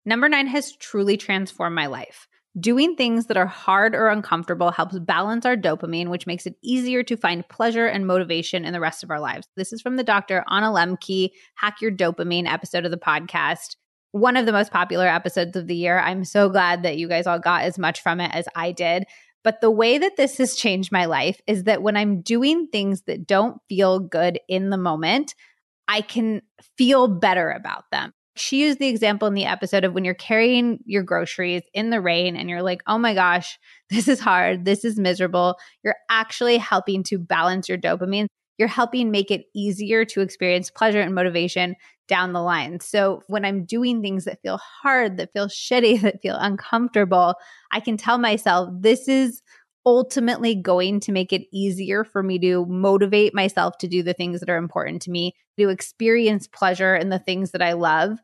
Number 0.05 0.29
nine 0.29 0.47
has 0.47 0.75
truly 0.77 1.17
transformed 1.17 1.77
my 1.77 1.87
life. 1.87 2.29
Doing 2.59 2.97
things 2.97 3.27
that 3.27 3.37
are 3.37 3.47
hard 3.47 3.95
or 3.95 4.09
uncomfortable 4.09 4.71
helps 4.71 4.99
balance 4.99 5.45
our 5.45 5.57
dopamine, 5.57 6.09
which 6.09 6.27
makes 6.27 6.47
it 6.47 6.57
easier 6.63 7.03
to 7.03 7.17
find 7.17 7.47
pleasure 7.49 7.87
and 7.87 8.07
motivation 8.07 8.65
in 8.65 8.73
the 8.73 8.81
rest 8.81 9.05
of 9.05 9.11
our 9.11 9.21
lives. 9.21 9.47
This 9.55 9.73
is 9.73 9.83
from 9.83 9.97
the 9.97 10.03
Dr. 10.03 10.45
Anna 10.51 10.69
Lembke, 10.69 11.31
Hack 11.57 11.83
Your 11.83 11.93
Dopamine 11.93 12.51
episode 12.51 12.87
of 12.87 12.91
the 12.91 12.97
podcast. 12.97 13.77
One 14.13 14.39
of 14.39 14.47
the 14.47 14.53
most 14.53 14.73
popular 14.73 15.07
episodes 15.07 15.57
of 15.57 15.67
the 15.67 15.77
year. 15.77 15.99
I'm 15.99 16.25
so 16.25 16.49
glad 16.49 16.85
that 16.85 16.97
you 16.97 17.07
guys 17.07 17.27
all 17.27 17.39
got 17.39 17.65
as 17.65 17.79
much 17.79 18.03
from 18.03 18.19
it 18.19 18.35
as 18.35 18.49
I 18.55 18.73
did. 18.73 19.05
But 19.45 19.61
the 19.61 19.71
way 19.71 19.99
that 19.99 20.17
this 20.17 20.39
has 20.39 20.55
changed 20.55 20.91
my 20.91 21.05
life 21.05 21.41
is 21.47 21.65
that 21.65 21.83
when 21.83 21.97
I'm 21.97 22.23
doing 22.23 22.67
things 22.69 23.03
that 23.03 23.27
don't 23.27 23.61
feel 23.69 24.01
good 24.01 24.41
in 24.49 24.71
the 24.71 24.79
moment, 24.79 25.35
I 25.87 26.01
can 26.01 26.43
feel 26.77 27.09
better 27.09 27.51
about 27.51 27.85
them. 27.93 28.13
She 28.39 28.63
used 28.63 28.79
the 28.79 28.89
example 28.89 29.29
in 29.29 29.35
the 29.35 29.45
episode 29.45 29.85
of 29.85 29.95
when 29.95 30.05
you're 30.05 30.15
carrying 30.15 30.79
your 30.85 31.03
groceries 31.03 31.63
in 31.75 31.91
the 31.91 32.01
rain 32.01 32.37
and 32.37 32.49
you're 32.49 32.63
like, 32.63 32.83
oh 32.87 32.99
my 32.99 33.15
gosh, 33.15 33.59
this 33.91 34.09
is 34.09 34.21
hard. 34.21 34.65
This 34.65 34.85
is 34.85 34.99
miserable. 34.99 35.57
You're 35.83 35.97
actually 36.11 36.59
helping 36.59 37.03
to 37.05 37.19
balance 37.19 37.69
your 37.69 37.79
dopamine. 37.79 38.27
You're 38.59 38.69
helping 38.69 39.11
make 39.11 39.31
it 39.31 39.45
easier 39.55 40.05
to 40.07 40.21
experience 40.21 40.71
pleasure 40.71 41.01
and 41.01 41.15
motivation 41.15 41.77
down 42.09 42.33
the 42.33 42.43
line. 42.43 42.81
So 42.81 43.23
when 43.29 43.45
I'm 43.45 43.65
doing 43.65 44.03
things 44.03 44.25
that 44.25 44.41
feel 44.43 44.59
hard, 44.83 45.19
that 45.19 45.33
feel 45.33 45.47
shitty, 45.47 46.01
that 46.03 46.23
feel 46.23 46.37
uncomfortable, 46.37 47.35
I 47.71 47.81
can 47.81 47.97
tell 47.97 48.19
myself 48.19 48.71
this 48.73 49.07
is 49.09 49.43
ultimately 49.87 50.55
going 50.55 51.01
to 51.01 51.13
make 51.13 51.33
it 51.33 51.47
easier 51.53 52.05
for 52.05 52.23
me 52.23 52.39
to 52.39 52.67
motivate 52.67 53.35
myself 53.35 53.79
to 53.79 53.89
do 53.89 54.03
the 54.03 54.15
things 54.15 54.41
that 54.41 54.51
are 54.51 54.57
important 54.57 55.03
to 55.03 55.11
me, 55.11 55.35
to 55.59 55.69
experience 55.69 56.47
pleasure 56.47 56.95
in 56.95 57.09
the 57.09 57.19
things 57.19 57.53
that 57.53 57.63
I 57.63 57.73
love. 57.73 58.19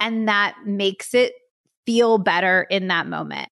And 0.00 0.28
that 0.28 0.56
makes 0.64 1.14
it 1.14 1.32
feel 1.86 2.18
better 2.18 2.66
in 2.70 2.88
that 2.88 3.06
moment. 3.06 3.48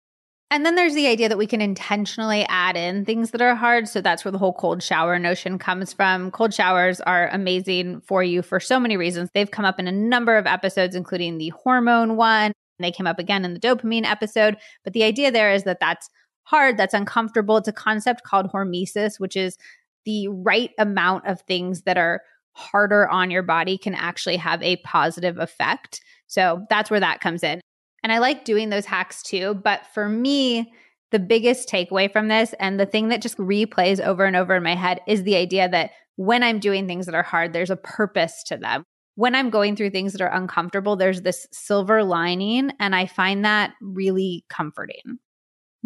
And 0.51 0.65
then 0.65 0.77
there's 0.77 0.95
the 0.95 1.09
idea 1.09 1.29
that 1.29 1.39
we 1.39 1.47
can 1.47 1.61
intentionally 1.61 2.47
add 2.49 2.77
in 2.77 3.05
things 3.05 3.33
that 3.33 3.43
are 3.43 3.57
hard. 3.57 3.89
So 3.89 4.01
that's 4.01 4.25
where 4.25 4.31
the 4.31 4.39
whole 4.39 4.53
cold 4.53 4.81
shower 4.81 5.19
notion 5.19 5.59
comes 5.59 5.93
from. 5.93 6.31
Cold 6.31 6.55
showers 6.55 7.01
are 7.01 7.29
amazing 7.31 8.01
for 8.03 8.23
you 8.23 8.43
for 8.43 8.61
so 8.61 8.79
many 8.79 8.97
reasons. 8.97 9.29
They've 9.35 9.51
come 9.51 9.65
up 9.65 9.81
in 9.81 9.89
a 9.89 9.93
number 9.93 10.37
of 10.37 10.47
episodes, 10.47 10.95
including 10.95 11.39
the 11.39 11.49
hormone 11.49 12.17
one. 12.17 12.53
They 12.79 12.93
came 12.93 13.09
up 13.09 13.19
again 13.19 13.45
in 13.45 13.55
the 13.55 13.61
dopamine 13.61 14.05
episode. 14.05 14.57
But 14.85 14.93
the 14.93 15.03
idea 15.03 15.33
there 15.33 15.53
is 15.53 15.65
that 15.65 15.81
that's 15.81 16.09
hard, 16.47 16.77
that's 16.77 16.95
uncomfortable. 16.95 17.57
It's 17.57 17.69
a 17.69 17.73
concept 17.73 18.23
called 18.23 18.51
hormesis, 18.53 19.21
which 19.21 19.37
is 19.37 19.59
the 20.05 20.29
right 20.29 20.71
amount 20.79 21.27
of 21.27 21.41
things 21.43 21.83
that 21.83 21.99
are 21.99 22.23
harder 22.53 23.09
on 23.09 23.31
your 23.31 23.43
body 23.43 23.77
can 23.77 23.95
actually 23.95 24.37
have 24.37 24.63
a 24.63 24.77
positive 24.79 25.39
effect. 25.39 26.01
So 26.27 26.65
that's 26.71 26.91
where 26.91 27.01
that 27.01 27.21
comes 27.21 27.43
in. 27.43 27.61
And 28.03 28.13
I 28.13 28.19
like 28.19 28.45
doing 28.45 28.71
those 28.71 28.87
hacks 28.87 29.23
too. 29.23 29.55
But 29.55 29.87
for 29.93 30.09
me, 30.09 30.73
the 31.11 31.19
biggest 31.19 31.69
takeaway 31.69 32.11
from 32.11 32.29
this 32.29 32.55
and 32.61 32.79
the 32.79 32.87
thing 32.87 33.09
that 33.09 33.23
just 33.23 33.37
replays 33.37 34.01
over 34.01 34.25
and 34.25 34.37
over 34.37 34.55
in 34.55 34.63
my 34.63 34.75
head 34.75 35.01
is 35.07 35.25
the 35.25 35.37
idea 35.37 35.69
that 35.69 35.91
when 36.17 36.43
I'm 36.43 36.61
doing 36.61 36.87
things 36.87 37.07
that 37.07 37.15
are 37.15 37.23
hard, 37.23 37.53
there's 37.53 37.71
a 37.71 37.77
purpose 37.77 38.43
to 38.45 38.57
them. 38.57 38.85
When 39.17 39.35
I'm 39.35 39.51
going 39.51 39.77
through 39.77 39.91
things 39.91 40.13
that 40.13 40.23
are 40.23 40.33
uncomfortable, 40.33 40.97
there's 40.97 41.23
this 41.23 41.47
silver 41.53 42.05
lining. 42.05 42.73
And 42.81 42.95
I 42.95 43.07
find 43.07 43.45
that 43.45 43.73
really 43.81 44.45
comforting. 44.49 45.19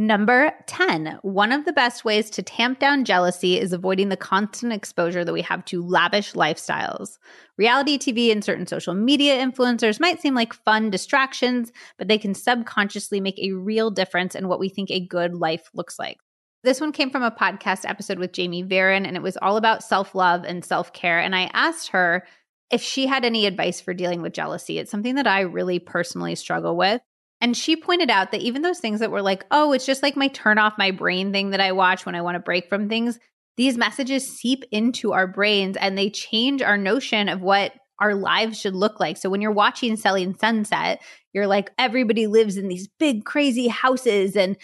Number 0.01 0.55
10. 0.65 1.19
One 1.21 1.53
of 1.53 1.67
the 1.67 1.75
best 1.75 2.07
ways 2.07 2.31
to 2.31 2.43
tamp 2.43 2.79
down 2.79 3.05
jealousy 3.05 3.61
is 3.61 3.75
avoiding 3.75 4.09
the 4.09 4.17
constant 4.17 4.73
exposure 4.73 5.27
that 5.27 5.33
we 5.35 5.43
have 5.43 5.63
to 5.67 5.83
lavish 5.83 6.33
lifestyles. 6.33 7.19
Reality 7.59 7.99
TV 7.99 8.33
and 8.33 8.43
certain 8.43 8.67
social 8.67 8.95
media 8.95 9.37
influencers 9.37 10.01
might 10.01 10.19
seem 10.19 10.35
like 10.35 10.55
fun 10.55 10.89
distractions, 10.89 11.71
but 11.99 12.09
they 12.09 12.17
can 12.17 12.33
subconsciously 12.33 13.21
make 13.21 13.39
a 13.39 13.53
real 13.53 13.91
difference 13.91 14.35
in 14.35 14.49
what 14.49 14.59
we 14.59 14.71
think 14.71 14.91
a 14.91 15.07
good 15.07 15.35
life 15.35 15.69
looks 15.75 15.99
like. 15.99 16.17
This 16.65 16.81
one 16.81 16.93
came 16.93 17.11
from 17.11 17.23
a 17.23 17.31
podcast 17.31 17.87
episode 17.87 18.19
with 18.19 18.33
Jamie 18.33 18.65
Varon, 18.65 19.07
and 19.07 19.19
it 19.19 19.23
was 19.23 19.37
all 19.43 19.59
about 19.59 19.83
self 19.83 20.15
love 20.15 20.45
and 20.45 20.65
self 20.65 20.95
care. 20.95 21.21
And 21.21 21.37
I 21.37 21.51
asked 21.53 21.89
her 21.89 22.27
if 22.71 22.81
she 22.81 23.07
had 23.07 23.27
any 23.27 23.45
advice 23.45 23.83
for 23.83 23.93
dealing 23.93 24.23
with 24.23 24.33
jealousy. 24.33 24.79
It's 24.79 24.91
something 24.91 25.17
that 25.17 25.27
I 25.27 25.41
really 25.41 25.79
personally 25.79 26.37
struggle 26.37 26.75
with. 26.75 27.03
And 27.41 27.57
she 27.57 27.75
pointed 27.77 28.11
out 28.11 28.33
that 28.33 28.43
even 28.43 28.63
those 28.63 28.81
things 28.81 29.01
that 29.01 29.11
were 29.11 29.23
like, 29.23 29.47
oh, 29.51 29.73
it's 29.73 29.87
just 29.87 30.03
like 30.03 30.17
my 30.17 30.29
turn 30.29 30.59
off 30.59 30.75
my 30.77 30.91
brain 30.91 31.33
thing 31.33 31.51
that 31.51 31.61
I 31.61 31.73
watch 31.73 32.05
when 32.05 32.15
I 32.15 32.23
want 32.23 32.35
to 32.35 32.41
break 32.41 32.69
from 32.69 32.89
things, 32.89 33.19
these 33.57 33.79
messages 33.79 34.29
seep 34.29 34.65
into 34.71 35.13
our 35.13 35.27
brains 35.27 35.77
and 35.77 35.97
they 35.97 36.11
change 36.11 36.63
our 36.63 36.77
notion 36.77 37.29
of 37.29 37.41
what 37.41 37.73
our 37.99 38.15
lives 38.15 38.59
should 38.59 38.75
look 38.75 38.99
like. 39.01 39.17
So 39.17 39.29
when 39.29 39.41
you're 39.41 39.53
watching 39.53 39.97
Selling 39.97 40.35
Sunset, 40.35 41.03
you're 41.33 41.47
like, 41.47 41.71
everybody 41.79 42.27
lives 42.27 42.57
in 42.57 42.69
these 42.69 42.89
big, 42.99 43.25
crazy 43.25 43.69
houses 43.69 44.37
and 44.37 44.57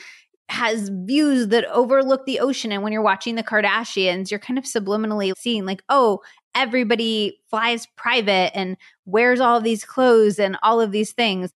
has 0.49 0.91
views 0.91 1.49
that 1.49 1.67
overlook 1.67 2.25
the 2.25 2.41
ocean. 2.41 2.73
And 2.73 2.83
when 2.83 2.93
you're 2.93 3.03
watching 3.03 3.35
the 3.35 3.43
Kardashians, 3.43 4.31
you're 4.31 4.41
kind 4.41 4.59
of 4.59 4.65
subliminally 4.65 5.33
seeing, 5.37 5.67
like, 5.67 5.83
oh, 5.89 6.21
everybody 6.55 7.39
flies 7.51 7.87
private 7.97 8.57
and 8.57 8.77
wears 9.05 9.41
all 9.41 9.61
these 9.61 9.85
clothes 9.85 10.39
and 10.39 10.57
all 10.63 10.81
of 10.81 10.93
these 10.93 11.13
things. 11.13 11.51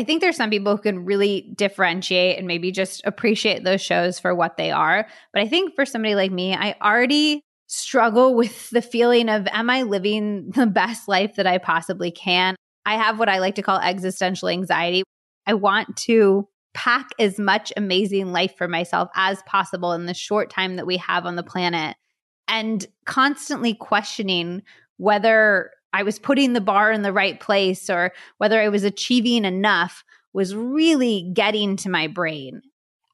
I 0.00 0.04
think 0.04 0.22
there's 0.22 0.38
some 0.38 0.48
people 0.48 0.74
who 0.74 0.82
can 0.82 1.04
really 1.04 1.52
differentiate 1.54 2.38
and 2.38 2.46
maybe 2.46 2.72
just 2.72 3.02
appreciate 3.04 3.64
those 3.64 3.82
shows 3.82 4.18
for 4.18 4.34
what 4.34 4.56
they 4.56 4.70
are. 4.70 5.06
But 5.34 5.42
I 5.42 5.46
think 5.46 5.74
for 5.74 5.84
somebody 5.84 6.14
like 6.14 6.32
me, 6.32 6.54
I 6.54 6.74
already 6.80 7.42
struggle 7.66 8.34
with 8.34 8.70
the 8.70 8.80
feeling 8.80 9.28
of, 9.28 9.46
am 9.48 9.68
I 9.68 9.82
living 9.82 10.52
the 10.54 10.66
best 10.66 11.06
life 11.06 11.36
that 11.36 11.46
I 11.46 11.58
possibly 11.58 12.10
can? 12.10 12.56
I 12.86 12.94
have 12.94 13.18
what 13.18 13.28
I 13.28 13.40
like 13.40 13.56
to 13.56 13.62
call 13.62 13.78
existential 13.78 14.48
anxiety. 14.48 15.02
I 15.46 15.52
want 15.52 15.98
to 15.98 16.48
pack 16.72 17.10
as 17.18 17.38
much 17.38 17.70
amazing 17.76 18.32
life 18.32 18.54
for 18.56 18.68
myself 18.68 19.10
as 19.14 19.42
possible 19.42 19.92
in 19.92 20.06
the 20.06 20.14
short 20.14 20.48
time 20.48 20.76
that 20.76 20.86
we 20.86 20.96
have 20.96 21.26
on 21.26 21.36
the 21.36 21.42
planet 21.42 21.94
and 22.48 22.86
constantly 23.04 23.74
questioning 23.74 24.62
whether 24.96 25.72
I 25.92 26.02
was 26.02 26.18
putting 26.18 26.52
the 26.52 26.60
bar 26.60 26.92
in 26.92 27.02
the 27.02 27.12
right 27.12 27.38
place 27.38 27.90
or 27.90 28.12
whether 28.38 28.60
I 28.60 28.68
was 28.68 28.84
achieving 28.84 29.44
enough 29.44 30.04
was 30.32 30.54
really 30.54 31.30
getting 31.34 31.76
to 31.76 31.90
my 31.90 32.06
brain. 32.06 32.62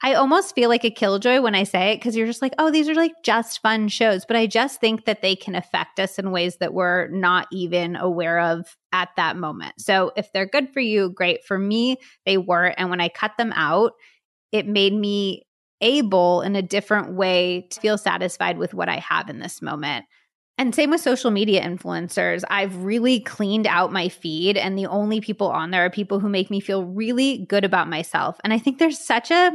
I 0.02 0.14
almost 0.14 0.54
feel 0.54 0.68
like 0.68 0.84
a 0.84 0.90
killjoy 0.90 1.40
when 1.40 1.54
I 1.54 1.64
say 1.64 1.92
it 1.92 1.96
because 1.96 2.14
you're 2.16 2.26
just 2.26 2.42
like, 2.42 2.52
oh, 2.58 2.70
these 2.70 2.88
are 2.88 2.94
like 2.94 3.14
just 3.24 3.62
fun 3.62 3.88
shows. 3.88 4.26
But 4.26 4.36
I 4.36 4.46
just 4.46 4.78
think 4.78 5.06
that 5.06 5.22
they 5.22 5.34
can 5.34 5.54
affect 5.54 5.98
us 5.98 6.18
in 6.18 6.30
ways 6.30 6.58
that 6.58 6.74
we're 6.74 7.08
not 7.08 7.48
even 7.50 7.96
aware 7.96 8.38
of 8.38 8.76
at 8.92 9.08
that 9.16 9.36
moment. 9.36 9.80
So 9.80 10.12
if 10.14 10.30
they're 10.32 10.46
good 10.46 10.70
for 10.72 10.80
you, 10.80 11.08
great. 11.08 11.44
For 11.44 11.58
me, 11.58 11.96
they 12.26 12.36
were. 12.36 12.66
And 12.76 12.90
when 12.90 13.00
I 13.00 13.08
cut 13.08 13.32
them 13.38 13.52
out, 13.54 13.92
it 14.52 14.66
made 14.66 14.92
me 14.92 15.46
able 15.80 16.42
in 16.42 16.56
a 16.56 16.62
different 16.62 17.14
way 17.14 17.66
to 17.70 17.80
feel 17.80 17.98
satisfied 17.98 18.58
with 18.58 18.74
what 18.74 18.88
I 18.88 18.96
have 18.98 19.30
in 19.30 19.38
this 19.38 19.62
moment. 19.62 20.04
And 20.58 20.74
same 20.74 20.90
with 20.90 21.02
social 21.02 21.30
media 21.30 21.62
influencers. 21.62 22.42
I've 22.48 22.76
really 22.84 23.20
cleaned 23.20 23.66
out 23.66 23.92
my 23.92 24.08
feed, 24.08 24.56
and 24.56 24.78
the 24.78 24.86
only 24.86 25.20
people 25.20 25.48
on 25.48 25.70
there 25.70 25.84
are 25.84 25.90
people 25.90 26.18
who 26.18 26.30
make 26.30 26.50
me 26.50 26.60
feel 26.60 26.84
really 26.84 27.44
good 27.46 27.64
about 27.64 27.88
myself. 27.88 28.38
And 28.42 28.54
I 28.54 28.58
think 28.58 28.78
there's 28.78 28.98
such 28.98 29.30
a 29.30 29.52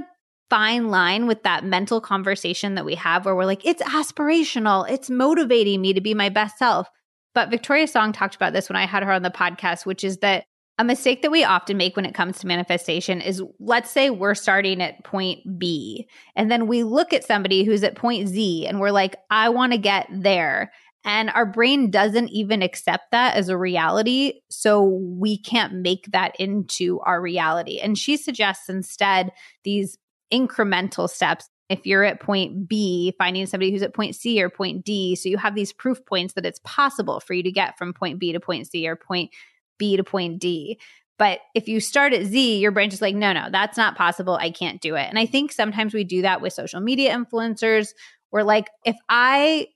fine 0.51 0.89
line 0.89 1.27
with 1.27 1.41
that 1.43 1.63
mental 1.63 2.01
conversation 2.01 2.75
that 2.75 2.85
we 2.85 2.93
have 2.95 3.25
where 3.25 3.35
we're 3.35 3.45
like, 3.45 3.65
it's 3.65 3.81
aspirational, 3.81 4.87
it's 4.87 5.09
motivating 5.09 5.81
me 5.81 5.93
to 5.93 6.01
be 6.01 6.13
my 6.13 6.29
best 6.29 6.59
self. 6.59 6.87
But 7.33 7.49
Victoria 7.49 7.87
Song 7.87 8.11
talked 8.11 8.35
about 8.35 8.53
this 8.53 8.69
when 8.69 8.75
I 8.75 8.85
had 8.85 9.01
her 9.01 9.11
on 9.11 9.23
the 9.23 9.31
podcast, 9.31 9.85
which 9.85 10.03
is 10.03 10.17
that 10.17 10.43
a 10.77 10.83
mistake 10.83 11.21
that 11.21 11.31
we 11.31 11.43
often 11.43 11.77
make 11.77 11.95
when 11.95 12.05
it 12.05 12.13
comes 12.13 12.39
to 12.39 12.47
manifestation 12.47 13.21
is 13.21 13.41
let's 13.59 13.89
say 13.89 14.09
we're 14.09 14.35
starting 14.35 14.81
at 14.81 15.03
point 15.03 15.39
B, 15.57 16.07
and 16.35 16.51
then 16.51 16.67
we 16.67 16.83
look 16.83 17.13
at 17.13 17.23
somebody 17.23 17.63
who's 17.63 17.83
at 17.83 17.95
point 17.95 18.27
Z 18.27 18.67
and 18.67 18.79
we're 18.79 18.91
like, 18.91 19.15
I 19.29 19.49
want 19.49 19.71
to 19.71 19.77
get 19.77 20.07
there. 20.11 20.71
And 21.03 21.31
our 21.31 21.45
brain 21.45 21.89
doesn't 21.89 22.29
even 22.29 22.61
accept 22.61 23.11
that 23.11 23.35
as 23.35 23.49
a 23.49 23.57
reality. 23.57 24.41
So 24.49 24.83
we 24.83 25.37
can't 25.37 25.73
make 25.75 26.07
that 26.11 26.35
into 26.39 26.99
our 26.99 27.19
reality. 27.19 27.79
And 27.79 27.97
she 27.97 28.17
suggests 28.17 28.69
instead 28.69 29.31
these 29.63 29.97
incremental 30.31 31.09
steps. 31.09 31.49
If 31.69 31.85
you're 31.85 32.03
at 32.03 32.19
point 32.19 32.67
B, 32.67 33.13
finding 33.17 33.45
somebody 33.45 33.71
who's 33.71 33.81
at 33.81 33.95
point 33.95 34.15
C 34.15 34.43
or 34.43 34.49
point 34.49 34.85
D. 34.85 35.15
So 35.15 35.29
you 35.29 35.37
have 35.37 35.55
these 35.55 35.73
proof 35.73 36.05
points 36.05 36.33
that 36.35 36.45
it's 36.45 36.59
possible 36.63 37.19
for 37.19 37.33
you 37.33 37.43
to 37.43 37.51
get 37.51 37.77
from 37.77 37.93
point 37.93 38.19
B 38.19 38.33
to 38.33 38.39
point 38.39 38.67
C 38.67 38.87
or 38.87 38.95
point 38.95 39.31
B 39.79 39.97
to 39.97 40.03
point 40.03 40.39
D. 40.39 40.79
But 41.17 41.39
if 41.55 41.67
you 41.67 41.79
start 41.79 42.13
at 42.13 42.25
Z, 42.25 42.57
your 42.59 42.71
brain's 42.71 42.93
just 42.93 43.01
like, 43.01 43.15
no, 43.15 43.31
no, 43.31 43.47
that's 43.51 43.77
not 43.77 43.95
possible. 43.95 44.35
I 44.35 44.51
can't 44.51 44.81
do 44.81 44.95
it. 44.95 45.07
And 45.07 45.17
I 45.17 45.25
think 45.25 45.51
sometimes 45.51 45.93
we 45.93 46.03
do 46.03 46.23
that 46.23 46.41
with 46.41 46.53
social 46.53 46.81
media 46.81 47.15
influencers. 47.15 47.89
We're 48.31 48.43
like, 48.43 48.69
if 48.85 48.97
I 49.07 49.67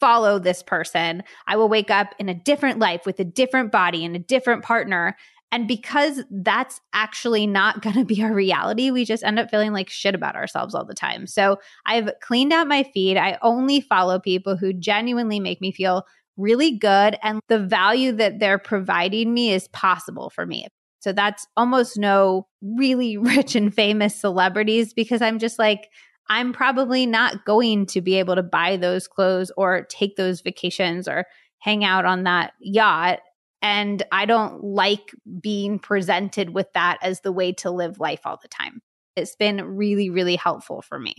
follow 0.00 0.38
this 0.38 0.62
person, 0.62 1.22
I 1.46 1.56
will 1.56 1.68
wake 1.68 1.90
up 1.90 2.14
in 2.18 2.28
a 2.28 2.34
different 2.34 2.78
life 2.78 3.02
with 3.06 3.20
a 3.20 3.24
different 3.24 3.70
body 3.70 4.04
and 4.04 4.16
a 4.16 4.20
different 4.20 4.64
partner. 4.64 5.16
And 5.52 5.68
because 5.68 6.22
that's 6.30 6.80
actually 6.92 7.46
not 7.46 7.82
going 7.82 7.96
to 7.96 8.04
be 8.04 8.22
our 8.22 8.32
reality, 8.32 8.90
we 8.90 9.04
just 9.04 9.24
end 9.24 9.38
up 9.38 9.50
feeling 9.50 9.72
like 9.72 9.90
shit 9.90 10.14
about 10.14 10.36
ourselves 10.36 10.74
all 10.74 10.84
the 10.84 10.94
time. 10.94 11.26
So 11.26 11.58
I've 11.86 12.10
cleaned 12.20 12.52
out 12.52 12.68
my 12.68 12.82
feed. 12.82 13.16
I 13.16 13.38
only 13.42 13.80
follow 13.80 14.18
people 14.18 14.56
who 14.56 14.72
genuinely 14.72 15.40
make 15.40 15.60
me 15.60 15.72
feel 15.72 16.04
really 16.36 16.78
good. 16.78 17.18
And 17.22 17.40
the 17.48 17.58
value 17.58 18.12
that 18.12 18.38
they're 18.38 18.58
providing 18.58 19.34
me 19.34 19.52
is 19.52 19.68
possible 19.68 20.30
for 20.30 20.46
me. 20.46 20.66
So 21.00 21.12
that's 21.12 21.46
almost 21.56 21.98
no 21.98 22.46
really 22.62 23.16
rich 23.16 23.54
and 23.54 23.74
famous 23.74 24.18
celebrities 24.18 24.94
because 24.94 25.22
I'm 25.22 25.38
just 25.38 25.58
like, 25.58 25.88
I'm 26.30 26.52
probably 26.52 27.06
not 27.06 27.44
going 27.44 27.86
to 27.86 28.00
be 28.00 28.14
able 28.14 28.36
to 28.36 28.42
buy 28.42 28.76
those 28.76 29.08
clothes 29.08 29.50
or 29.56 29.82
take 29.90 30.14
those 30.14 30.40
vacations 30.40 31.08
or 31.08 31.26
hang 31.58 31.84
out 31.84 32.04
on 32.04 32.22
that 32.22 32.52
yacht. 32.60 33.18
And 33.60 34.02
I 34.12 34.26
don't 34.26 34.62
like 34.62 35.12
being 35.40 35.80
presented 35.80 36.54
with 36.54 36.72
that 36.72 36.98
as 37.02 37.20
the 37.20 37.32
way 37.32 37.52
to 37.54 37.70
live 37.72 37.98
life 37.98 38.20
all 38.24 38.38
the 38.40 38.48
time. 38.48 38.80
It's 39.16 39.34
been 39.34 39.76
really, 39.76 40.08
really 40.08 40.36
helpful 40.36 40.82
for 40.82 41.00
me. 41.00 41.16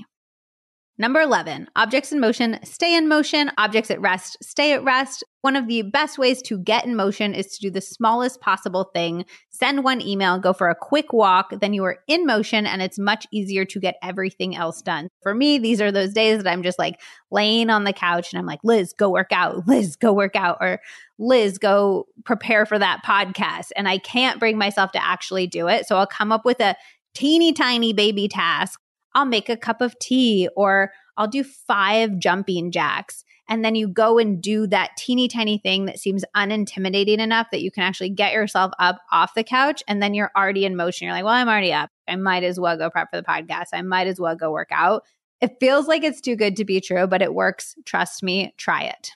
Number 1.01 1.19
11, 1.19 1.67
objects 1.75 2.11
in 2.11 2.19
motion 2.19 2.59
stay 2.63 2.95
in 2.95 3.07
motion, 3.07 3.49
objects 3.57 3.89
at 3.89 3.99
rest 3.99 4.37
stay 4.43 4.73
at 4.73 4.83
rest. 4.83 5.23
One 5.41 5.55
of 5.55 5.67
the 5.67 5.81
best 5.81 6.19
ways 6.19 6.43
to 6.43 6.59
get 6.59 6.85
in 6.85 6.95
motion 6.95 7.33
is 7.33 7.47
to 7.47 7.59
do 7.59 7.71
the 7.71 7.81
smallest 7.81 8.39
possible 8.39 8.83
thing. 8.93 9.25
Send 9.49 9.83
one 9.83 9.99
email, 9.99 10.37
go 10.37 10.53
for 10.53 10.69
a 10.69 10.75
quick 10.75 11.11
walk, 11.11 11.59
then 11.59 11.73
you 11.73 11.83
are 11.85 11.97
in 12.07 12.27
motion 12.27 12.67
and 12.67 12.83
it's 12.83 12.99
much 12.99 13.25
easier 13.33 13.65
to 13.65 13.79
get 13.79 13.95
everything 14.03 14.55
else 14.55 14.83
done. 14.83 15.07
For 15.23 15.33
me, 15.33 15.57
these 15.57 15.81
are 15.81 15.91
those 15.91 16.13
days 16.13 16.43
that 16.43 16.51
I'm 16.51 16.61
just 16.61 16.77
like 16.77 17.01
laying 17.31 17.71
on 17.71 17.83
the 17.83 17.93
couch 17.93 18.31
and 18.31 18.39
I'm 18.39 18.45
like, 18.45 18.59
Liz, 18.63 18.93
go 18.93 19.09
work 19.09 19.31
out. 19.31 19.67
Liz, 19.67 19.95
go 19.95 20.13
work 20.13 20.35
out. 20.35 20.59
Or 20.61 20.79
Liz, 21.17 21.57
go 21.57 22.05
prepare 22.25 22.67
for 22.67 22.77
that 22.77 23.01
podcast. 23.03 23.69
And 23.75 23.89
I 23.89 23.97
can't 23.97 24.39
bring 24.39 24.55
myself 24.55 24.91
to 24.91 25.03
actually 25.03 25.47
do 25.47 25.67
it. 25.67 25.87
So 25.87 25.97
I'll 25.97 26.05
come 26.05 26.31
up 26.31 26.45
with 26.45 26.59
a 26.59 26.75
teeny 27.15 27.53
tiny 27.53 27.91
baby 27.91 28.27
task 28.27 28.79
I'll 29.13 29.26
make 29.26 29.50
a 29.50 29.58
cup 29.58 29.82
of 29.82 29.97
tea 30.00 30.50
or 30.56 30.91
I'll 31.17 31.28
do 31.28 31.43
five 31.43 32.17
jumping 32.19 32.71
jacks. 32.71 33.24
And 33.50 33.65
then 33.65 33.76
you 33.76 33.89
go 33.89 34.17
and 34.17 34.41
do 34.41 34.65
that 34.67 34.91
teeny 34.97 35.28
tiny 35.28 35.58
thing 35.58 35.86
that 35.86 36.00
seems 36.00 36.24
unintimidating 36.36 37.17
enough 37.17 37.47
that 37.52 37.62
you 37.62 37.69
can 37.69 37.84
actually 37.84 38.10
get 38.10 38.32
yourself 38.32 38.71
up 38.80 39.00
off 39.12 39.34
the 39.34 39.43
couch. 39.43 39.84
And 39.88 40.02
then 40.02 40.13
you're 40.13 40.32
already 40.38 40.63
in 40.63 40.78
motion. 40.78 41.06
You're 41.06 41.15
like, 41.15 41.26
well, 41.26 41.34
I'm 41.34 41.50
already 41.50 41.74
up. 41.74 41.89
I 42.08 42.15
might 42.15 42.43
as 42.43 42.60
well 42.60 42.78
go 42.78 42.89
prep 42.89 43.10
for 43.12 43.17
the 43.17 43.28
podcast. 43.28 43.67
I 43.74 43.82
might 43.82 44.08
as 44.08 44.19
well 44.21 44.38
go 44.38 44.52
work 44.52 44.69
out. 44.71 45.04
It 45.41 45.58
feels 45.60 45.88
like 45.88 46.04
it's 46.04 46.21
too 46.21 46.36
good 46.36 46.56
to 46.58 46.65
be 46.65 46.80
true, 46.80 47.08
but 47.08 47.21
it 47.21 47.34
works. 47.34 47.76
Trust 47.86 48.24
me, 48.24 48.54
try 48.58 48.84
it. 48.84 49.12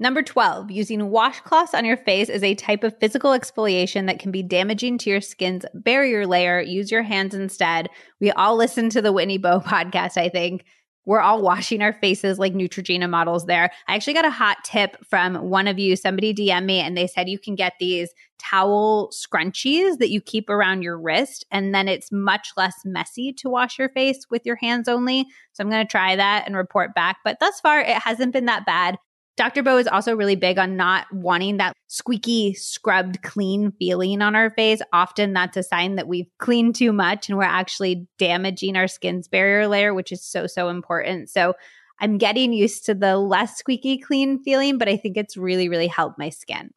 Number 0.00 0.22
12, 0.22 0.70
using 0.70 1.00
washcloths 1.00 1.74
on 1.74 1.84
your 1.84 1.96
face 1.96 2.28
is 2.28 2.44
a 2.44 2.54
type 2.54 2.84
of 2.84 2.96
physical 3.00 3.32
exfoliation 3.32 4.06
that 4.06 4.20
can 4.20 4.30
be 4.30 4.44
damaging 4.44 4.96
to 4.98 5.10
your 5.10 5.20
skin's 5.20 5.64
barrier 5.74 6.24
layer. 6.24 6.60
Use 6.60 6.92
your 6.92 7.02
hands 7.02 7.34
instead. 7.34 7.88
We 8.20 8.30
all 8.30 8.54
listen 8.56 8.90
to 8.90 9.02
the 9.02 9.12
Whitney 9.12 9.38
Bowe 9.38 9.60
podcast, 9.66 10.16
I 10.16 10.28
think. 10.28 10.64
We're 11.04 11.20
all 11.20 11.42
washing 11.42 11.80
our 11.80 11.94
faces 11.94 12.38
like 12.38 12.52
Neutrogena 12.52 13.08
models 13.08 13.46
there. 13.46 13.72
I 13.88 13.96
actually 13.96 14.12
got 14.12 14.26
a 14.26 14.30
hot 14.30 14.58
tip 14.62 14.96
from 15.08 15.36
one 15.36 15.66
of 15.66 15.78
you. 15.78 15.96
Somebody 15.96 16.34
DM 16.34 16.66
me 16.66 16.80
and 16.80 16.96
they 16.96 17.06
said 17.06 17.30
you 17.30 17.38
can 17.38 17.54
get 17.54 17.72
these 17.80 18.10
towel 18.38 19.10
scrunchies 19.10 19.98
that 19.98 20.10
you 20.10 20.20
keep 20.20 20.50
around 20.50 20.82
your 20.82 21.00
wrist, 21.00 21.46
and 21.50 21.74
then 21.74 21.88
it's 21.88 22.12
much 22.12 22.50
less 22.56 22.74
messy 22.84 23.32
to 23.32 23.48
wash 23.48 23.78
your 23.78 23.88
face 23.88 24.26
with 24.30 24.44
your 24.44 24.56
hands 24.56 24.86
only. 24.86 25.26
So 25.54 25.64
I'm 25.64 25.70
going 25.70 25.84
to 25.84 25.90
try 25.90 26.14
that 26.14 26.44
and 26.46 26.54
report 26.54 26.94
back. 26.94 27.16
But 27.24 27.40
thus 27.40 27.58
far, 27.58 27.80
it 27.80 27.96
hasn't 27.96 28.34
been 28.34 28.44
that 28.44 28.66
bad. 28.66 28.98
Dr. 29.38 29.62
Bowe 29.62 29.78
is 29.78 29.86
also 29.86 30.16
really 30.16 30.34
big 30.34 30.58
on 30.58 30.76
not 30.76 31.06
wanting 31.12 31.58
that 31.58 31.72
squeaky, 31.86 32.54
scrubbed, 32.54 33.22
clean 33.22 33.70
feeling 33.78 34.20
on 34.20 34.34
our 34.34 34.50
face. 34.50 34.80
Often 34.92 35.32
that's 35.32 35.56
a 35.56 35.62
sign 35.62 35.94
that 35.94 36.08
we've 36.08 36.28
cleaned 36.38 36.74
too 36.74 36.92
much 36.92 37.28
and 37.28 37.38
we're 37.38 37.44
actually 37.44 38.08
damaging 38.18 38.76
our 38.76 38.88
skin's 38.88 39.28
barrier 39.28 39.68
layer, 39.68 39.94
which 39.94 40.10
is 40.10 40.24
so, 40.24 40.48
so 40.48 40.68
important. 40.68 41.30
So 41.30 41.54
I'm 42.00 42.18
getting 42.18 42.52
used 42.52 42.84
to 42.86 42.94
the 42.94 43.16
less 43.16 43.56
squeaky 43.56 43.98
clean 43.98 44.42
feeling, 44.42 44.76
but 44.76 44.88
I 44.88 44.96
think 44.96 45.16
it's 45.16 45.36
really, 45.36 45.68
really 45.68 45.86
helped 45.86 46.18
my 46.18 46.30
skin. 46.30 46.72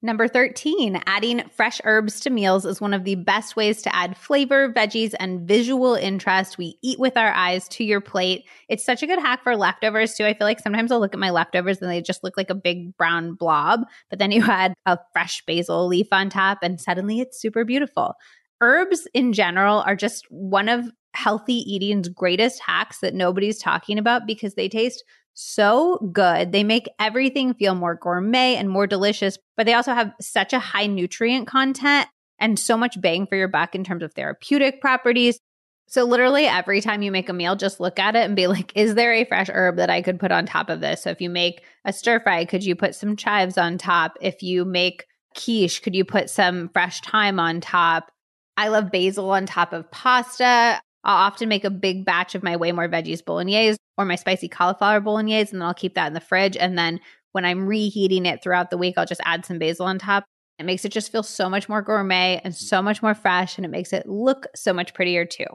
Number 0.00 0.28
13, 0.28 1.02
adding 1.06 1.42
fresh 1.56 1.80
herbs 1.82 2.20
to 2.20 2.30
meals 2.30 2.64
is 2.64 2.80
one 2.80 2.94
of 2.94 3.02
the 3.02 3.16
best 3.16 3.56
ways 3.56 3.82
to 3.82 3.94
add 3.94 4.16
flavor, 4.16 4.72
veggies, 4.72 5.12
and 5.18 5.40
visual 5.40 5.94
interest. 5.94 6.56
We 6.56 6.78
eat 6.84 7.00
with 7.00 7.16
our 7.16 7.32
eyes 7.32 7.66
to 7.70 7.82
your 7.82 8.00
plate. 8.00 8.44
It's 8.68 8.84
such 8.84 9.02
a 9.02 9.08
good 9.08 9.18
hack 9.18 9.42
for 9.42 9.56
leftovers, 9.56 10.14
too. 10.14 10.24
I 10.24 10.34
feel 10.34 10.46
like 10.46 10.60
sometimes 10.60 10.92
I'll 10.92 11.00
look 11.00 11.14
at 11.14 11.20
my 11.20 11.30
leftovers 11.30 11.82
and 11.82 11.90
they 11.90 12.00
just 12.00 12.22
look 12.22 12.36
like 12.36 12.48
a 12.48 12.54
big 12.54 12.96
brown 12.96 13.34
blob, 13.34 13.80
but 14.08 14.20
then 14.20 14.30
you 14.30 14.44
add 14.48 14.72
a 14.86 15.00
fresh 15.12 15.42
basil 15.46 15.88
leaf 15.88 16.06
on 16.12 16.30
top 16.30 16.58
and 16.62 16.80
suddenly 16.80 17.18
it's 17.18 17.40
super 17.40 17.64
beautiful. 17.64 18.14
Herbs 18.60 19.08
in 19.14 19.32
general 19.32 19.80
are 19.80 19.96
just 19.96 20.26
one 20.30 20.68
of 20.68 20.88
healthy 21.14 21.54
eating's 21.54 22.08
greatest 22.08 22.60
hacks 22.60 23.00
that 23.00 23.14
nobody's 23.14 23.58
talking 23.58 23.98
about 23.98 24.28
because 24.28 24.54
they 24.54 24.68
taste 24.68 25.02
so 25.40 25.98
good. 26.12 26.50
They 26.50 26.64
make 26.64 26.88
everything 26.98 27.54
feel 27.54 27.76
more 27.76 27.94
gourmet 27.94 28.56
and 28.56 28.68
more 28.68 28.88
delicious, 28.88 29.38
but 29.56 29.66
they 29.66 29.74
also 29.74 29.94
have 29.94 30.12
such 30.20 30.52
a 30.52 30.58
high 30.58 30.86
nutrient 30.86 31.46
content 31.46 32.08
and 32.40 32.58
so 32.58 32.76
much 32.76 33.00
bang 33.00 33.24
for 33.26 33.36
your 33.36 33.46
buck 33.46 33.76
in 33.76 33.84
terms 33.84 34.02
of 34.02 34.12
therapeutic 34.14 34.80
properties. 34.80 35.38
So, 35.86 36.04
literally, 36.04 36.46
every 36.46 36.80
time 36.80 37.02
you 37.02 37.12
make 37.12 37.28
a 37.28 37.32
meal, 37.32 37.54
just 37.54 37.78
look 37.78 38.00
at 38.00 38.16
it 38.16 38.24
and 38.24 38.34
be 38.34 38.48
like, 38.48 38.72
is 38.74 38.96
there 38.96 39.12
a 39.12 39.24
fresh 39.24 39.48
herb 39.48 39.76
that 39.76 39.90
I 39.90 40.02
could 40.02 40.18
put 40.18 40.32
on 40.32 40.44
top 40.44 40.70
of 40.70 40.80
this? 40.80 41.04
So, 41.04 41.10
if 41.10 41.20
you 41.20 41.30
make 41.30 41.62
a 41.84 41.92
stir 41.92 42.18
fry, 42.18 42.44
could 42.44 42.64
you 42.64 42.74
put 42.74 42.96
some 42.96 43.14
chives 43.14 43.56
on 43.56 43.78
top? 43.78 44.18
If 44.20 44.42
you 44.42 44.64
make 44.64 45.06
quiche, 45.34 45.82
could 45.82 45.94
you 45.94 46.04
put 46.04 46.30
some 46.30 46.68
fresh 46.70 47.00
thyme 47.00 47.38
on 47.38 47.60
top? 47.60 48.10
I 48.56 48.68
love 48.68 48.90
basil 48.90 49.30
on 49.30 49.46
top 49.46 49.72
of 49.72 49.88
pasta. 49.90 50.80
I'll 51.08 51.16
often 51.16 51.48
make 51.48 51.64
a 51.64 51.70
big 51.70 52.04
batch 52.04 52.34
of 52.34 52.42
my 52.42 52.54
way 52.56 52.70
more 52.70 52.86
veggies 52.86 53.24
bolognese 53.24 53.78
or 53.96 54.04
my 54.04 54.14
spicy 54.14 54.46
cauliflower 54.46 55.00
bolognese, 55.00 55.50
and 55.50 55.62
then 55.62 55.66
I'll 55.66 55.72
keep 55.72 55.94
that 55.94 56.08
in 56.08 56.12
the 56.12 56.20
fridge. 56.20 56.54
And 56.54 56.76
then 56.78 57.00
when 57.32 57.46
I'm 57.46 57.66
reheating 57.66 58.26
it 58.26 58.42
throughout 58.42 58.68
the 58.68 58.76
week, 58.76 58.98
I'll 58.98 59.06
just 59.06 59.22
add 59.24 59.46
some 59.46 59.58
basil 59.58 59.86
on 59.86 59.98
top. 59.98 60.24
It 60.58 60.66
makes 60.66 60.84
it 60.84 60.92
just 60.92 61.10
feel 61.10 61.22
so 61.22 61.48
much 61.48 61.66
more 61.66 61.80
gourmet 61.80 62.42
and 62.44 62.54
so 62.54 62.82
much 62.82 63.02
more 63.02 63.14
fresh, 63.14 63.56
and 63.56 63.64
it 63.64 63.70
makes 63.70 63.94
it 63.94 64.06
look 64.06 64.46
so 64.54 64.74
much 64.74 64.92
prettier 64.92 65.24
too. 65.24 65.46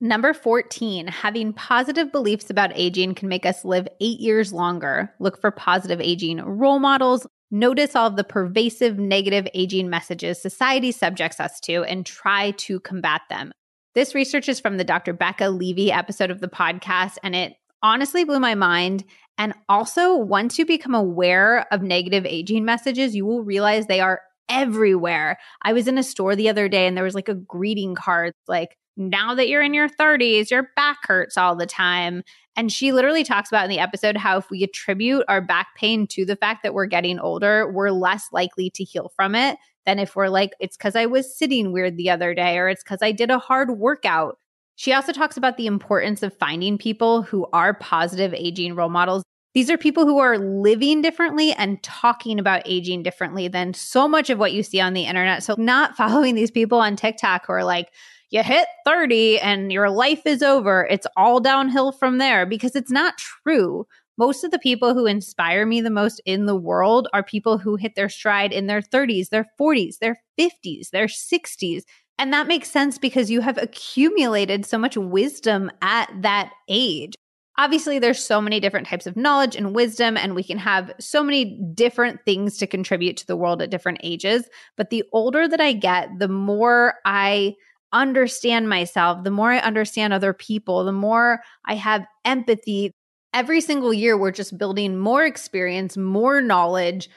Number 0.00 0.34
14, 0.34 1.06
having 1.06 1.52
positive 1.52 2.10
beliefs 2.10 2.50
about 2.50 2.72
aging 2.74 3.14
can 3.14 3.28
make 3.28 3.46
us 3.46 3.64
live 3.64 3.86
eight 4.00 4.18
years 4.18 4.52
longer. 4.52 5.14
Look 5.20 5.40
for 5.40 5.52
positive 5.52 6.00
aging 6.00 6.38
role 6.38 6.80
models. 6.80 7.24
Notice 7.52 7.94
all 7.94 8.08
of 8.08 8.16
the 8.16 8.24
pervasive 8.24 8.98
negative 8.98 9.46
aging 9.54 9.88
messages 9.88 10.42
society 10.42 10.90
subjects 10.90 11.38
us 11.38 11.60
to 11.60 11.84
and 11.84 12.04
try 12.04 12.50
to 12.52 12.80
combat 12.80 13.20
them. 13.30 13.52
This 13.94 14.14
research 14.14 14.48
is 14.48 14.58
from 14.58 14.78
the 14.78 14.84
Dr. 14.84 15.12
Becca 15.12 15.50
Levy 15.50 15.92
episode 15.92 16.30
of 16.30 16.40
the 16.40 16.48
podcast, 16.48 17.18
and 17.22 17.36
it 17.36 17.56
honestly 17.82 18.24
blew 18.24 18.40
my 18.40 18.54
mind. 18.54 19.04
And 19.36 19.52
also, 19.68 20.16
once 20.16 20.58
you 20.58 20.64
become 20.64 20.94
aware 20.94 21.66
of 21.72 21.82
negative 21.82 22.24
aging 22.24 22.64
messages, 22.64 23.14
you 23.14 23.26
will 23.26 23.42
realize 23.42 23.86
they 23.86 24.00
are 24.00 24.20
everywhere. 24.48 25.38
I 25.62 25.72
was 25.72 25.88
in 25.88 25.98
a 25.98 26.02
store 26.02 26.36
the 26.36 26.48
other 26.48 26.68
day 26.68 26.86
and 26.86 26.96
there 26.96 27.04
was 27.04 27.14
like 27.14 27.28
a 27.28 27.34
greeting 27.34 27.94
card 27.94 28.34
like, 28.48 28.76
now 28.96 29.34
that 29.34 29.48
you're 29.48 29.62
in 29.62 29.72
your 29.72 29.88
30s, 29.88 30.50
your 30.50 30.68
back 30.76 30.98
hurts 31.04 31.38
all 31.38 31.56
the 31.56 31.66
time. 31.66 32.22
And 32.56 32.70
she 32.70 32.92
literally 32.92 33.24
talks 33.24 33.50
about 33.50 33.64
in 33.64 33.70
the 33.70 33.78
episode 33.78 34.18
how 34.18 34.36
if 34.36 34.50
we 34.50 34.62
attribute 34.62 35.24
our 35.28 35.40
back 35.40 35.68
pain 35.76 36.06
to 36.08 36.26
the 36.26 36.36
fact 36.36 36.62
that 36.62 36.74
we're 36.74 36.86
getting 36.86 37.18
older, 37.18 37.70
we're 37.72 37.90
less 37.90 38.26
likely 38.32 38.68
to 38.70 38.84
heal 38.84 39.10
from 39.16 39.34
it 39.34 39.56
than 39.86 39.98
if 39.98 40.16
we're 40.16 40.28
like, 40.28 40.52
it's 40.60 40.76
because 40.76 40.96
I 40.96 41.06
was 41.06 41.36
sitting 41.36 41.72
weird 41.72 41.96
the 41.96 42.10
other 42.10 42.34
day 42.34 42.58
or 42.58 42.68
it's 42.68 42.82
because 42.82 43.02
I 43.02 43.12
did 43.12 43.30
a 43.30 43.38
hard 43.38 43.78
workout. 43.78 44.38
She 44.76 44.92
also 44.92 45.12
talks 45.12 45.36
about 45.36 45.56
the 45.56 45.66
importance 45.66 46.22
of 46.22 46.36
finding 46.38 46.78
people 46.78 47.22
who 47.22 47.46
are 47.52 47.74
positive 47.74 48.34
aging 48.34 48.74
role 48.74 48.88
models. 48.88 49.22
These 49.54 49.70
are 49.70 49.76
people 49.76 50.06
who 50.06 50.18
are 50.18 50.38
living 50.38 51.02
differently 51.02 51.52
and 51.52 51.82
talking 51.82 52.38
about 52.38 52.62
aging 52.64 53.02
differently 53.02 53.48
than 53.48 53.74
so 53.74 54.08
much 54.08 54.30
of 54.30 54.38
what 54.38 54.52
you 54.52 54.62
see 54.62 54.80
on 54.80 54.94
the 54.94 55.04
internet. 55.04 55.42
So, 55.42 55.54
not 55.58 55.96
following 55.96 56.34
these 56.34 56.50
people 56.50 56.78
on 56.78 56.96
TikTok 56.96 57.46
who 57.46 57.52
are 57.52 57.64
like, 57.64 57.88
you 58.30 58.42
hit 58.42 58.66
30 58.86 59.40
and 59.40 59.70
your 59.70 59.90
life 59.90 60.22
is 60.24 60.42
over. 60.42 60.86
It's 60.90 61.06
all 61.18 61.38
downhill 61.38 61.92
from 61.92 62.16
there 62.16 62.46
because 62.46 62.74
it's 62.74 62.90
not 62.90 63.18
true. 63.18 63.86
Most 64.18 64.44
of 64.44 64.50
the 64.50 64.58
people 64.58 64.94
who 64.94 65.06
inspire 65.06 65.64
me 65.66 65.80
the 65.80 65.90
most 65.90 66.20
in 66.24 66.46
the 66.46 66.56
world 66.56 67.08
are 67.12 67.22
people 67.22 67.58
who 67.58 67.76
hit 67.76 67.94
their 67.94 68.08
stride 68.08 68.52
in 68.52 68.66
their 68.66 68.80
30s, 68.80 69.28
their 69.30 69.46
40s, 69.60 69.98
their 69.98 70.20
50s, 70.38 70.90
their 70.90 71.06
60s. 71.06 71.82
And 72.18 72.32
that 72.32 72.46
makes 72.46 72.70
sense 72.70 72.98
because 72.98 73.30
you 73.30 73.40
have 73.40 73.58
accumulated 73.58 74.66
so 74.66 74.78
much 74.78 74.96
wisdom 74.96 75.70
at 75.80 76.10
that 76.20 76.52
age. 76.68 77.14
Obviously, 77.58 77.98
there's 77.98 78.24
so 78.24 78.40
many 78.40 78.60
different 78.60 78.86
types 78.86 79.06
of 79.06 79.16
knowledge 79.16 79.56
and 79.56 79.74
wisdom, 79.74 80.16
and 80.16 80.34
we 80.34 80.42
can 80.42 80.58
have 80.58 80.92
so 80.98 81.22
many 81.22 81.60
different 81.74 82.20
things 82.24 82.56
to 82.58 82.66
contribute 82.66 83.16
to 83.18 83.26
the 83.26 83.36
world 83.36 83.60
at 83.60 83.70
different 83.70 83.98
ages. 84.02 84.48
But 84.76 84.90
the 84.90 85.04
older 85.12 85.46
that 85.46 85.60
I 85.60 85.72
get, 85.72 86.08
the 86.18 86.28
more 86.28 86.94
I 87.04 87.54
understand 87.92 88.68
myself, 88.68 89.22
the 89.22 89.30
more 89.30 89.52
I 89.52 89.58
understand 89.58 90.12
other 90.12 90.32
people, 90.32 90.84
the 90.84 90.92
more 90.92 91.40
I 91.66 91.74
have 91.74 92.06
empathy. 92.24 92.92
Every 93.34 93.60
single 93.60 93.94
year, 93.94 94.16
we're 94.16 94.30
just 94.30 94.58
building 94.58 94.98
more 94.98 95.24
experience, 95.24 95.96
more 95.96 96.40
knowledge. 96.40 97.08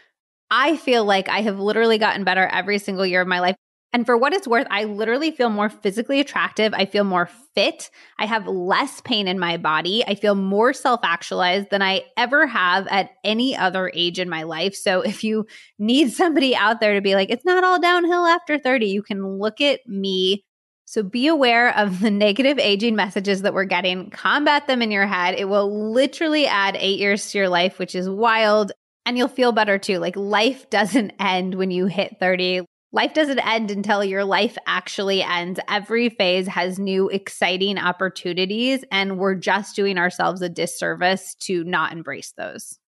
I 0.50 0.78
feel 0.78 1.04
like 1.04 1.28
I 1.28 1.42
have 1.42 1.60
literally 1.60 1.98
gotten 1.98 2.24
better 2.24 2.48
every 2.48 2.80
single 2.80 3.06
year 3.06 3.22
of 3.22 3.28
my 3.28 3.40
life. 3.40 3.56
And 3.92 4.06
for 4.06 4.18
what 4.18 4.34
it's 4.34 4.48
worth, 4.48 4.68
I 4.70 4.84
literally 4.84 5.32
feel 5.32 5.50
more 5.50 5.70
physically 5.70 6.20
attractive. 6.20 6.74
I 6.74 6.86
feel 6.86 7.06
more 7.06 7.30
fit. 7.54 7.90
I 8.20 8.26
have 8.26 8.46
less 8.46 9.00
pain 9.02 9.28
in 9.28 9.40
my 9.40 9.56
body. 9.56 10.04
I 10.06 10.16
feel 10.16 10.36
more 10.36 10.74
self 10.74 11.00
actualized 11.04 11.70
than 11.70 11.82
I 11.82 12.04
ever 12.18 12.46
have 12.46 12.88
at 12.88 13.12
any 13.24 13.56
other 13.56 13.92
age 13.94 14.20
in 14.20 14.30
my 14.30 14.44
life. 14.44 14.76
So 14.76 15.02
if 15.02 15.24
you 15.24 15.46
need 15.80 16.12
somebody 16.12 16.56
out 16.56 16.82
there 16.82 16.96
to 16.96 17.02
be 17.02 17.16
like, 17.16 17.30
it's 17.30 17.46
not 17.46 17.64
all 17.64 17.80
downhill 17.80 18.26
after 18.26 18.58
30, 18.58 18.86
you 18.86 19.02
can 19.02 19.26
look 19.40 19.62
at 19.62 19.80
me. 19.88 20.45
So 20.86 21.04
be 21.04 21.28
aware 21.28 21.76
of 21.78 22.00
the 22.00 22.12
negative 22.12 22.58
aging 22.60 22.96
messages 22.96 23.42
that 23.42 23.54
we're 23.54 23.66
getting, 23.66 24.10
combat 24.10 24.68
them 24.68 24.82
in 24.82 24.92
your 24.92 25.08
head. 25.08 25.36
It 25.38 25.46
will 25.46 25.92
literally 25.92 26.48
add 26.48 26.76
eight 26.78 27.00
years 27.00 27.32
to 27.32 27.38
your 27.40 27.50
life, 27.50 27.80
which 27.80 27.96
is 27.96 28.10
wild. 28.10 28.72
And 29.06 29.18
you'll 29.18 29.28
feel 29.28 29.52
better 29.52 29.78
too. 29.78 30.00
Like 30.00 30.16
life 30.16 30.70
doesn't 30.70 31.12
end 31.20 31.56
when 31.56 31.72
you 31.72 31.88
hit 31.88 32.18
30 32.20 32.66
life 32.96 33.14
doesn't 33.14 33.40
end 33.40 33.70
until 33.72 34.04
your 34.04 34.24
life 34.24 34.58
actually 34.66 35.22
ends. 35.22 35.60
Every 35.70 36.10
phase 36.10 36.48
has 36.48 36.80
new 36.80 37.10
exciting 37.10 37.78
opportunities, 37.78 38.86
and 38.90 39.20
we're 39.20 39.36
just 39.36 39.76
doing 39.76 39.98
ourselves 39.98 40.42
a 40.42 40.48
disservice 40.48 41.36
to 41.42 41.66
not 41.66 41.92
embrace 41.92 42.34
those. 42.38 42.80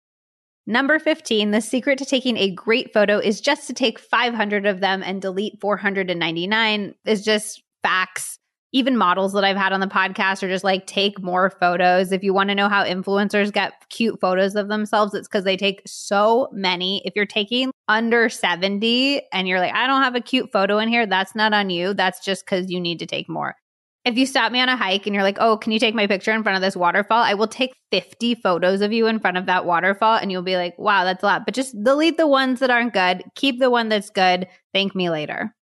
Number 0.66 0.98
15, 0.98 1.50
the 1.50 1.60
secret 1.60 1.98
to 1.98 2.06
taking 2.06 2.38
a 2.38 2.50
great 2.50 2.92
photo 2.92 3.18
is 3.18 3.40
just 3.40 3.66
to 3.66 3.74
take 3.74 3.98
500 3.98 4.66
of 4.66 4.80
them 4.80 5.02
and 5.02 5.20
delete 5.20 5.60
499 5.60 6.94
is 7.04 7.24
just 7.24 7.62
facts 7.82 8.38
even 8.72 8.96
models 8.96 9.32
that 9.32 9.44
I've 9.44 9.56
had 9.56 9.72
on 9.72 9.80
the 9.80 9.86
podcast 9.86 10.42
are 10.42 10.48
just 10.48 10.64
like 10.64 10.86
take 10.86 11.22
more 11.22 11.50
photos. 11.50 12.12
If 12.12 12.22
you 12.22 12.34
want 12.34 12.50
to 12.50 12.54
know 12.54 12.68
how 12.68 12.84
influencers 12.84 13.52
get 13.52 13.72
cute 13.88 14.20
photos 14.20 14.56
of 14.56 14.68
themselves, 14.68 15.14
it's 15.14 15.26
because 15.26 15.44
they 15.44 15.56
take 15.56 15.80
so 15.86 16.48
many. 16.52 17.02
If 17.06 17.14
you're 17.16 17.26
taking 17.26 17.70
under 17.88 18.28
70 18.28 19.22
and 19.32 19.48
you're 19.48 19.60
like, 19.60 19.74
I 19.74 19.86
don't 19.86 20.02
have 20.02 20.14
a 20.14 20.20
cute 20.20 20.52
photo 20.52 20.78
in 20.78 20.88
here, 20.88 21.06
that's 21.06 21.34
not 21.34 21.54
on 21.54 21.70
you. 21.70 21.94
That's 21.94 22.22
just 22.22 22.44
because 22.44 22.70
you 22.70 22.78
need 22.78 22.98
to 22.98 23.06
take 23.06 23.28
more. 23.28 23.56
If 24.04 24.16
you 24.16 24.26
stop 24.26 24.52
me 24.52 24.60
on 24.60 24.68
a 24.68 24.76
hike 24.76 25.06
and 25.06 25.14
you're 25.14 25.24
like, 25.24 25.38
oh, 25.40 25.56
can 25.56 25.72
you 25.72 25.78
take 25.78 25.94
my 25.94 26.06
picture 26.06 26.32
in 26.32 26.42
front 26.42 26.56
of 26.56 26.62
this 26.62 26.76
waterfall? 26.76 27.22
I 27.22 27.34
will 27.34 27.48
take 27.48 27.72
50 27.90 28.36
photos 28.36 28.80
of 28.80 28.92
you 28.92 29.06
in 29.06 29.18
front 29.18 29.36
of 29.36 29.46
that 29.46 29.64
waterfall 29.64 30.16
and 30.16 30.30
you'll 30.30 30.42
be 30.42 30.56
like, 30.56 30.78
wow, 30.78 31.04
that's 31.04 31.22
a 31.22 31.26
lot. 31.26 31.44
But 31.46 31.54
just 31.54 31.74
delete 31.82 32.16
the 32.16 32.26
ones 32.26 32.60
that 32.60 32.70
aren't 32.70 32.92
good, 32.92 33.22
keep 33.34 33.58
the 33.58 33.70
one 33.70 33.88
that's 33.88 34.10
good. 34.10 34.46
Thank 34.72 34.94
me 34.94 35.10
later. 35.10 35.54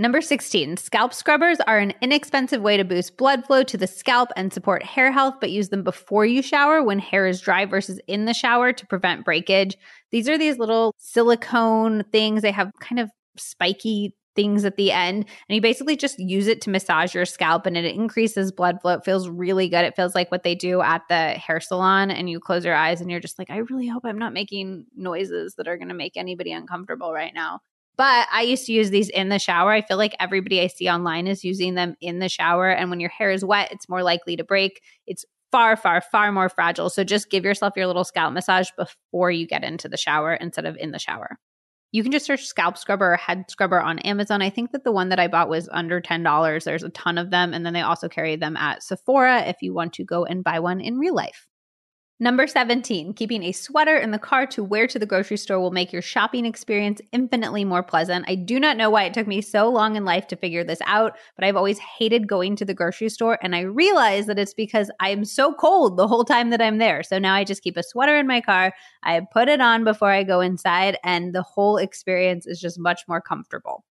Number 0.00 0.22
16, 0.22 0.78
scalp 0.78 1.12
scrubbers 1.12 1.58
are 1.66 1.76
an 1.76 1.92
inexpensive 2.00 2.62
way 2.62 2.78
to 2.78 2.84
boost 2.84 3.18
blood 3.18 3.44
flow 3.44 3.62
to 3.64 3.76
the 3.76 3.86
scalp 3.86 4.30
and 4.34 4.50
support 4.50 4.82
hair 4.82 5.12
health, 5.12 5.34
but 5.42 5.50
use 5.50 5.68
them 5.68 5.84
before 5.84 6.24
you 6.24 6.40
shower 6.40 6.82
when 6.82 6.98
hair 6.98 7.26
is 7.26 7.42
dry 7.42 7.66
versus 7.66 8.00
in 8.06 8.24
the 8.24 8.32
shower 8.32 8.72
to 8.72 8.86
prevent 8.86 9.26
breakage. 9.26 9.76
These 10.10 10.26
are 10.26 10.38
these 10.38 10.56
little 10.56 10.94
silicone 10.96 12.04
things. 12.10 12.40
They 12.40 12.50
have 12.50 12.72
kind 12.80 12.98
of 12.98 13.10
spiky 13.36 14.16
things 14.34 14.64
at 14.64 14.76
the 14.76 14.90
end, 14.90 15.26
and 15.50 15.54
you 15.54 15.60
basically 15.60 15.98
just 15.98 16.18
use 16.18 16.46
it 16.46 16.62
to 16.62 16.70
massage 16.70 17.14
your 17.14 17.26
scalp 17.26 17.66
and 17.66 17.76
it 17.76 17.84
increases 17.84 18.52
blood 18.52 18.80
flow. 18.80 18.94
It 18.94 19.04
feels 19.04 19.28
really 19.28 19.68
good. 19.68 19.84
It 19.84 19.96
feels 19.96 20.14
like 20.14 20.30
what 20.30 20.44
they 20.44 20.54
do 20.54 20.80
at 20.80 21.02
the 21.10 21.32
hair 21.32 21.60
salon, 21.60 22.10
and 22.10 22.30
you 22.30 22.40
close 22.40 22.64
your 22.64 22.74
eyes 22.74 23.02
and 23.02 23.10
you're 23.10 23.20
just 23.20 23.38
like, 23.38 23.50
I 23.50 23.58
really 23.58 23.88
hope 23.88 24.06
I'm 24.06 24.18
not 24.18 24.32
making 24.32 24.86
noises 24.96 25.56
that 25.56 25.68
are 25.68 25.76
going 25.76 25.88
to 25.88 25.94
make 25.94 26.16
anybody 26.16 26.52
uncomfortable 26.52 27.12
right 27.12 27.34
now. 27.34 27.60
But 27.96 28.28
I 28.32 28.42
used 28.42 28.66
to 28.66 28.72
use 28.72 28.90
these 28.90 29.10
in 29.10 29.28
the 29.28 29.38
shower. 29.38 29.72
I 29.72 29.82
feel 29.82 29.98
like 29.98 30.14
everybody 30.18 30.60
I 30.60 30.68
see 30.68 30.88
online 30.88 31.26
is 31.26 31.44
using 31.44 31.74
them 31.74 31.96
in 32.00 32.18
the 32.18 32.28
shower. 32.28 32.70
And 32.70 32.88
when 32.88 33.00
your 33.00 33.10
hair 33.10 33.30
is 33.30 33.44
wet, 33.44 33.72
it's 33.72 33.88
more 33.88 34.02
likely 34.02 34.36
to 34.36 34.44
break. 34.44 34.80
It's 35.06 35.24
far, 35.52 35.76
far, 35.76 36.00
far 36.00 36.32
more 36.32 36.48
fragile. 36.48 36.88
So 36.90 37.04
just 37.04 37.30
give 37.30 37.44
yourself 37.44 37.74
your 37.76 37.86
little 37.86 38.04
scalp 38.04 38.32
massage 38.32 38.68
before 38.76 39.30
you 39.30 39.46
get 39.46 39.64
into 39.64 39.88
the 39.88 39.96
shower 39.96 40.34
instead 40.34 40.64
of 40.64 40.76
in 40.76 40.92
the 40.92 40.98
shower. 40.98 41.38
You 41.92 42.04
can 42.04 42.12
just 42.12 42.24
search 42.24 42.44
scalp 42.44 42.78
scrubber 42.78 43.14
or 43.14 43.16
head 43.16 43.46
scrubber 43.50 43.80
on 43.80 43.98
Amazon. 44.00 44.42
I 44.42 44.50
think 44.50 44.70
that 44.70 44.84
the 44.84 44.92
one 44.92 45.08
that 45.08 45.18
I 45.18 45.26
bought 45.26 45.48
was 45.48 45.68
under 45.72 46.00
$10. 46.00 46.64
There's 46.64 46.84
a 46.84 46.88
ton 46.90 47.18
of 47.18 47.30
them. 47.30 47.52
And 47.52 47.66
then 47.66 47.72
they 47.72 47.80
also 47.80 48.08
carry 48.08 48.36
them 48.36 48.56
at 48.56 48.84
Sephora 48.84 49.40
if 49.40 49.56
you 49.60 49.74
want 49.74 49.92
to 49.94 50.04
go 50.04 50.24
and 50.24 50.44
buy 50.44 50.60
one 50.60 50.80
in 50.80 50.98
real 50.98 51.14
life. 51.14 51.48
Number 52.22 52.46
17, 52.46 53.14
keeping 53.14 53.44
a 53.44 53.52
sweater 53.52 53.96
in 53.96 54.10
the 54.10 54.18
car 54.18 54.44
to 54.48 54.62
wear 54.62 54.86
to 54.88 54.98
the 54.98 55.06
grocery 55.06 55.38
store 55.38 55.58
will 55.58 55.70
make 55.70 55.90
your 55.90 56.02
shopping 56.02 56.44
experience 56.44 57.00
infinitely 57.12 57.64
more 57.64 57.82
pleasant. 57.82 58.26
I 58.28 58.34
do 58.34 58.60
not 58.60 58.76
know 58.76 58.90
why 58.90 59.04
it 59.04 59.14
took 59.14 59.26
me 59.26 59.40
so 59.40 59.70
long 59.70 59.96
in 59.96 60.04
life 60.04 60.26
to 60.26 60.36
figure 60.36 60.62
this 60.62 60.82
out, 60.84 61.16
but 61.34 61.46
I've 61.46 61.56
always 61.56 61.78
hated 61.78 62.28
going 62.28 62.56
to 62.56 62.66
the 62.66 62.74
grocery 62.74 63.08
store. 63.08 63.38
And 63.42 63.56
I 63.56 63.60
realize 63.60 64.26
that 64.26 64.38
it's 64.38 64.52
because 64.52 64.90
I 65.00 65.08
am 65.08 65.24
so 65.24 65.54
cold 65.54 65.96
the 65.96 66.06
whole 66.06 66.26
time 66.26 66.50
that 66.50 66.60
I'm 66.60 66.76
there. 66.76 67.02
So 67.02 67.18
now 67.18 67.32
I 67.32 67.42
just 67.42 67.62
keep 67.62 67.78
a 67.78 67.82
sweater 67.82 68.18
in 68.18 68.26
my 68.26 68.42
car. 68.42 68.74
I 69.02 69.18
put 69.32 69.48
it 69.48 69.62
on 69.62 69.84
before 69.84 70.10
I 70.10 70.22
go 70.22 70.40
inside, 70.42 70.98
and 71.02 71.34
the 71.34 71.42
whole 71.42 71.78
experience 71.78 72.46
is 72.46 72.60
just 72.60 72.78
much 72.78 73.00
more 73.08 73.22
comfortable. 73.22 73.82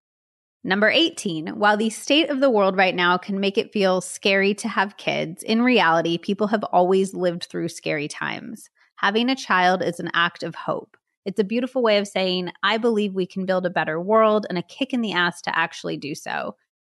Number 0.63 0.89
18, 0.89 1.57
while 1.57 1.77
the 1.77 1.89
state 1.89 2.29
of 2.29 2.41
the 2.41 2.49
world 2.49 2.75
right 2.75 2.95
now 2.95 3.17
can 3.17 3.39
make 3.39 3.57
it 3.57 3.71
feel 3.71 4.01
scary 4.01 4.53
to 4.55 4.67
have 4.67 4.97
kids, 4.97 5.41
in 5.41 5.61
reality, 5.61 6.17
people 6.17 6.47
have 6.47 6.65
always 6.65 7.13
lived 7.13 7.45
through 7.45 7.69
scary 7.69 8.09
times. 8.09 8.69
Having 8.97 9.29
a 9.29 9.35
child 9.35 9.81
is 9.81 10.01
an 10.01 10.11
act 10.13 10.43
of 10.43 10.55
hope. 10.55 10.97
It's 11.25 11.39
a 11.39 11.45
beautiful 11.45 11.81
way 11.81 11.97
of 11.97 12.07
saying, 12.07 12.51
I 12.61 12.77
believe 12.77 13.13
we 13.13 13.25
can 13.25 13.45
build 13.45 13.65
a 13.65 13.69
better 13.69 14.01
world 14.01 14.45
and 14.49 14.57
a 14.57 14.63
kick 14.63 14.91
in 14.91 14.99
the 14.99 15.13
ass 15.13 15.41
to 15.43 15.57
actually 15.57 15.95
do 15.95 16.13
so. 16.13 16.55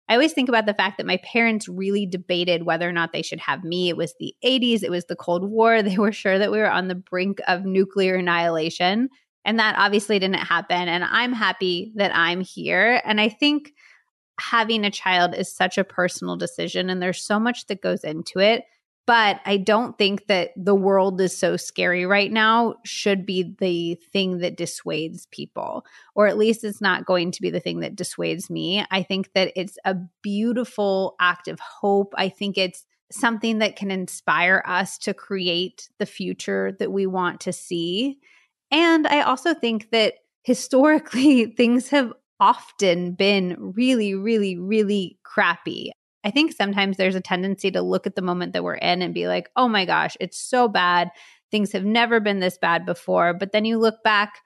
I 0.10 0.16
always 0.16 0.34
think 0.34 0.50
about 0.50 0.66
the 0.66 0.74
fact 0.74 0.98
that 0.98 1.06
my 1.06 1.18
parents 1.24 1.70
really 1.70 2.06
debated 2.06 2.64
whether 2.64 2.88
or 2.88 2.92
not 2.92 3.14
they 3.14 3.22
should 3.22 3.40
have 3.40 3.64
me. 3.64 3.88
It 3.88 3.96
was 3.96 4.14
the 4.20 4.36
80s, 4.44 4.84
it 4.84 4.92
was 4.92 5.06
the 5.06 5.16
Cold 5.16 5.50
War. 5.50 5.82
They 5.84 5.98
were 5.98 6.12
sure 6.12 6.38
that 6.38 6.52
we 6.52 6.58
were 6.58 6.70
on 6.70 6.90
the 6.90 6.96
brink 6.96 7.40
of 7.48 7.64
nuclear 7.64 8.16
annihilation. 8.16 9.10
And 9.46 9.60
that 9.60 9.76
obviously 9.78 10.20
didn't 10.20 10.36
happen. 10.36 10.88
And 10.88 11.04
I'm 11.04 11.34
happy 11.34 11.92
that 11.96 12.16
I'm 12.16 12.42
here. 12.42 13.02
And 13.04 13.20
I 13.20 13.30
think 13.30 13.74
having 14.40 14.86
a 14.86 14.92
child 14.92 15.36
is 15.36 15.54
such 15.54 15.78
a 15.78 15.84
personal 15.84 16.36
decision 16.36 16.90
and 16.90 17.02
there's 17.02 17.24
so 17.24 17.40
much 17.40 17.68
that 17.68 17.82
goes 17.82 18.04
into 18.04 18.40
it. 18.40 18.64
But 19.06 19.42
I 19.46 19.58
don't 19.58 19.98
think 19.98 20.28
that 20.28 20.52
the 20.56 20.76
world 20.76 21.20
is 21.20 21.38
so 21.38 21.58
scary 21.58 22.06
right 22.06 22.32
now 22.32 22.76
should 22.86 23.26
be 23.26 23.54
the 23.60 23.96
thing 24.14 24.38
that 24.38 24.56
dissuades 24.56 25.28
people, 25.30 25.86
or 26.16 26.28
at 26.28 26.38
least 26.38 26.64
it's 26.64 26.80
not 26.80 27.06
going 27.06 27.32
to 27.32 27.42
be 27.42 27.50
the 27.50 27.60
thing 27.60 27.82
that 27.82 27.98
dissuades 27.98 28.50
me. 28.50 28.86
I 28.92 29.04
think 29.04 29.34
that 29.34 29.52
it's 29.58 29.78
a 29.84 29.98
beautiful 30.22 31.16
act 31.20 31.50
of 31.50 31.60
hope. 31.60 32.14
I 32.18 32.30
think 32.30 32.58
it's 32.58 32.86
something 33.12 33.60
that 33.60 33.76
can 33.76 33.92
inspire 33.92 34.64
us 34.66 34.98
to 35.00 35.14
create 35.14 35.90
the 36.00 36.06
future 36.06 36.72
that 36.80 36.92
we 36.92 37.06
want 37.06 37.42
to 37.42 37.52
see. 37.52 38.20
And 38.74 39.06
I 39.08 39.22
also 39.22 39.54
think 39.54 39.92
that 39.92 40.16
historically, 40.42 41.46
things 41.58 41.90
have 41.90 42.12
often 42.40 43.14
been 43.14 43.56
really, 43.60 44.16
really, 44.16 44.58
really 44.58 45.18
crappy. 45.24 45.92
I 46.26 46.32
think 46.32 46.54
sometimes 46.54 46.98
there's 46.98 47.16
a 47.16 47.22
tendency 47.22 47.70
to 47.72 47.82
look 47.82 48.08
at 48.08 48.16
the 48.16 48.22
moment 48.22 48.54
that 48.54 48.64
we're 48.64 48.76
in 48.76 49.02
and 49.02 49.14
be 49.14 49.28
like, 49.28 49.50
oh 49.56 49.68
my 49.68 49.86
gosh, 49.86 50.18
it's 50.20 50.40
so 50.40 50.68
bad. 50.68 51.12
Things 51.52 51.72
have 51.72 51.86
never 51.86 52.20
been 52.20 52.40
this 52.40 52.58
bad 52.58 52.86
before. 52.86 53.34
But 53.34 53.52
then 53.52 53.64
you 53.64 53.78
look 53.78 54.04
back 54.04 54.40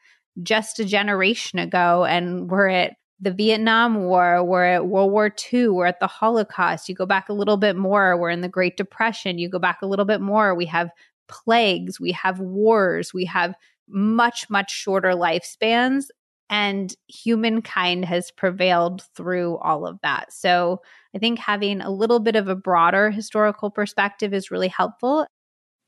just 0.43 0.79
a 0.79 0.85
generation 0.85 1.57
ago 1.59 2.03
and 2.03 2.49
we're 2.51 2.67
at 2.67 2.97
the 3.19 3.31
Vietnam 3.31 4.03
War, 4.03 4.43
we're 4.43 4.65
at 4.65 4.87
World 4.87 5.11
War 5.11 5.33
II, 5.53 5.69
we're 5.69 5.85
at 5.85 5.99
the 5.99 6.07
Holocaust. 6.07 6.89
You 6.89 6.95
go 6.95 7.05
back 7.05 7.29
a 7.29 7.33
little 7.33 7.57
bit 7.57 7.75
more, 7.75 8.17
we're 8.17 8.29
in 8.29 8.41
the 8.41 8.49
Great 8.49 8.77
Depression. 8.77 9.39
You 9.39 9.49
go 9.49 9.57
back 9.57 9.79
a 9.81 9.87
little 9.87 10.05
bit 10.05 10.21
more, 10.21 10.53
we 10.53 10.65
have 10.65 10.91
plagues, 11.27 11.99
we 11.99 12.11
have 12.11 12.39
wars, 12.39 13.13
we 13.13 13.25
have 13.25 13.55
much, 13.87 14.49
much 14.49 14.71
shorter 14.71 15.11
lifespans. 15.11 16.05
And 16.49 16.95
humankind 17.07 18.05
has 18.05 18.31
prevailed 18.31 19.03
through 19.15 19.57
all 19.57 19.85
of 19.85 19.99
that. 20.01 20.31
So 20.31 20.81
I 21.13 21.17
think 21.17 21.39
having 21.39 21.81
a 21.81 21.91
little 21.91 22.19
bit 22.19 22.37
of 22.37 22.47
a 22.47 22.55
broader 22.55 23.11
historical 23.11 23.69
perspective 23.69 24.33
is 24.33 24.49
really 24.49 24.69
helpful. 24.69 25.27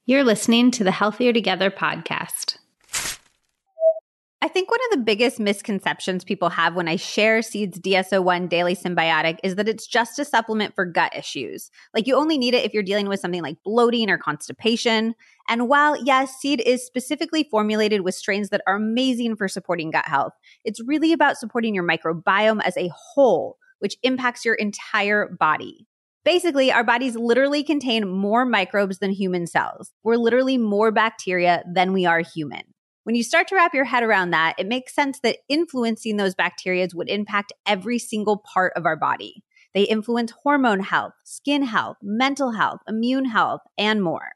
You're 0.05 0.25
listening 0.25 0.71
to 0.71 0.83
the 0.83 0.91
Healthier 0.91 1.31
Together 1.31 1.71
podcast. 1.71 2.57
I 4.41 4.47
think 4.47 4.71
one 4.71 4.79
of 4.85 4.97
the 4.97 5.03
biggest 5.03 5.37
misconceptions 5.37 6.23
people 6.23 6.47
have 6.47 6.73
when 6.73 6.87
I 6.87 6.95
share 6.95 7.41
Seed's 7.41 7.77
DS-01 7.77 8.47
Daily 8.47 8.73
Synbiotic 8.73 9.37
is 9.43 9.55
that 9.55 9.67
it's 9.67 9.85
just 9.85 10.17
a 10.17 10.23
supplement 10.23 10.73
for 10.75 10.85
gut 10.85 11.13
issues. 11.13 11.69
Like 11.93 12.07
you 12.07 12.15
only 12.15 12.37
need 12.37 12.53
it 12.53 12.63
if 12.63 12.73
you're 12.73 12.81
dealing 12.81 13.09
with 13.09 13.19
something 13.19 13.41
like 13.41 13.57
bloating 13.65 14.09
or 14.09 14.17
constipation. 14.17 15.13
And 15.49 15.67
while, 15.67 16.01
yes, 16.05 16.37
Seed 16.39 16.61
is 16.65 16.85
specifically 16.85 17.49
formulated 17.51 18.01
with 18.01 18.15
strains 18.15 18.47
that 18.49 18.61
are 18.65 18.77
amazing 18.77 19.35
for 19.35 19.49
supporting 19.49 19.91
gut 19.91 20.05
health, 20.05 20.33
it's 20.63 20.79
really 20.87 21.11
about 21.11 21.35
supporting 21.35 21.75
your 21.75 21.85
microbiome 21.85 22.61
as 22.63 22.77
a 22.77 22.89
whole, 22.95 23.57
which 23.79 23.97
impacts 24.03 24.45
your 24.45 24.55
entire 24.55 25.27
body. 25.37 25.85
Basically, 26.23 26.71
our 26.71 26.85
bodies 26.85 27.17
literally 27.17 27.61
contain 27.61 28.07
more 28.07 28.45
microbes 28.45 28.99
than 28.99 29.11
human 29.11 29.47
cells. 29.47 29.91
We're 30.01 30.15
literally 30.15 30.57
more 30.57 30.93
bacteria 30.93 31.61
than 31.73 31.91
we 31.91 32.05
are 32.05 32.21
human. 32.21 32.61
When 33.09 33.15
you 33.15 33.23
start 33.23 33.47
to 33.47 33.55
wrap 33.55 33.73
your 33.73 33.85
head 33.85 34.03
around 34.03 34.29
that, 34.29 34.53
it 34.59 34.67
makes 34.67 34.93
sense 34.93 35.19
that 35.21 35.39
influencing 35.49 36.17
those 36.17 36.35
bacteria 36.35 36.87
would 36.93 37.09
impact 37.09 37.51
every 37.65 37.97
single 37.97 38.37
part 38.37 38.71
of 38.75 38.85
our 38.85 38.95
body. 38.95 39.43
They 39.73 39.81
influence 39.81 40.31
hormone 40.43 40.81
health, 40.81 41.13
skin 41.23 41.63
health, 41.63 41.97
mental 42.03 42.51
health, 42.51 42.81
immune 42.87 43.25
health, 43.25 43.61
and 43.79 44.03
more. 44.03 44.33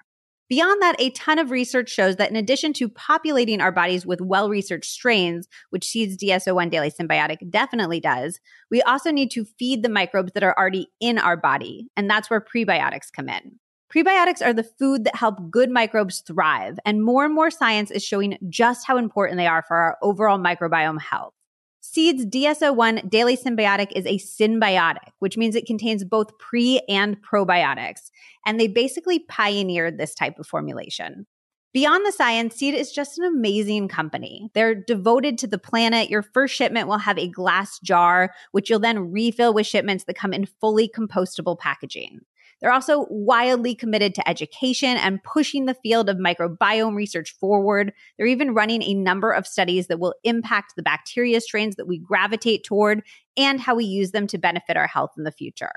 Beyond 0.50 0.82
that, 0.82 0.96
a 0.98 1.12
ton 1.12 1.38
of 1.38 1.52
research 1.52 1.88
shows 1.88 2.16
that 2.16 2.32
in 2.32 2.36
addition 2.36 2.74
to 2.74 2.90
populating 2.90 3.62
our 3.62 3.72
bodies 3.72 4.08
with 4.08 4.22
well 4.22 4.50
researched 4.50 4.90
strains, 4.90 5.48
which 5.70 5.86
Seeds 5.86 6.18
DS-01 6.18 6.72
Daily 6.72 6.90
Synbiotic 6.90 7.52
definitely 7.52 8.00
does, 8.00 8.40
we 8.72 8.82
also 8.82 9.12
need 9.12 9.30
to 9.34 9.46
feed 9.46 9.84
the 9.84 9.88
microbes 9.88 10.32
that 10.32 10.42
are 10.42 10.58
already 10.58 10.88
in 11.00 11.20
our 11.20 11.38
body. 11.38 11.90
And 11.96 12.10
that's 12.10 12.28
where 12.28 12.42
prebiotics 12.42 13.12
come 13.16 13.30
in. 13.30 13.60
Prebiotics 13.94 14.44
are 14.44 14.54
the 14.54 14.64
food 14.64 15.04
that 15.04 15.16
help 15.16 15.52
good 15.52 15.70
microbes 15.70 16.22
thrive, 16.22 16.80
and 16.84 17.04
more 17.04 17.26
and 17.26 17.36
more 17.36 17.52
science 17.52 17.92
is 17.92 18.04
showing 18.04 18.40
just 18.50 18.88
how 18.88 18.98
important 18.98 19.38
they 19.38 19.46
are 19.46 19.62
for 19.62 19.78
our 19.78 19.98
overall 20.02 20.40
microbiome 20.40 21.00
health. 21.00 21.34
Seeds 21.80 22.26
DS-01 22.26 23.08
Daily 23.08 23.38
Synbiotic 23.38 23.92
is 23.96 24.08
a 24.08 24.18
synbiotic, 24.18 25.12
which 25.20 25.38
means 25.38 25.56
it 25.56 25.68
contains 25.68 26.04
both 26.04 26.36
pre 26.40 26.82
and 26.90 27.22
probiotics, 27.22 28.10
and 28.48 28.60
they 28.60 28.68
basically 28.68 29.20
pioneered 29.20 30.00
this 30.00 30.16
type 30.16 30.40
of 30.40 30.48
formulation. 30.48 31.28
Beyond 31.72 32.04
the 32.04 32.12
science, 32.12 32.56
Seed 32.56 32.74
is 32.74 32.92
just 32.92 33.20
an 33.20 33.26
amazing 33.26 33.90
company. 33.90 34.50
They're 34.56 34.74
devoted 34.74 35.38
to 35.40 35.48
the 35.48 35.60
planet. 35.60 36.10
Your 36.10 36.24
first 36.24 36.56
shipment 36.56 36.88
will 36.88 36.98
have 36.98 37.20
a 37.20 37.28
glass 37.28 37.80
jar, 37.80 38.34
which 38.54 38.72
you'll 38.72 38.80
then 38.80 39.12
refill 39.12 39.54
with 39.54 39.68
shipments 39.68 40.06
that 40.06 40.16
come 40.16 40.34
in 40.34 40.46
fully 40.46 40.88
compostable 40.88 41.60
packaging. 41.60 42.22
They're 42.64 42.72
also 42.72 43.08
wildly 43.10 43.76
committed 43.76 44.16
to 44.16 44.28
education 44.28 44.96
and 44.96 45.22
pushing 45.22 45.66
the 45.66 45.74
field 45.74 46.08
of 46.08 46.16
microbiome 46.16 46.96
research 46.96 47.36
forward. 47.38 47.92
They're 48.18 48.26
even 48.26 48.54
running 48.54 48.82
a 48.82 48.94
number 48.94 49.32
of 49.32 49.46
studies 49.46 49.88
that 49.88 50.00
will 50.00 50.16
impact 50.24 50.78
the 50.78 50.82
bacteria 50.82 51.42
strains 51.42 51.76
that 51.76 51.90
we 51.90 52.00
gravitate 52.00 52.64
toward 52.64 53.04
and 53.36 53.60
how 53.60 53.76
we 53.76 53.84
use 53.84 54.12
them 54.12 54.28
to 54.28 54.38
benefit 54.38 54.78
our 54.78 54.88
health 54.88 55.12
in 55.18 55.26
the 55.26 55.32
future. 55.32 55.74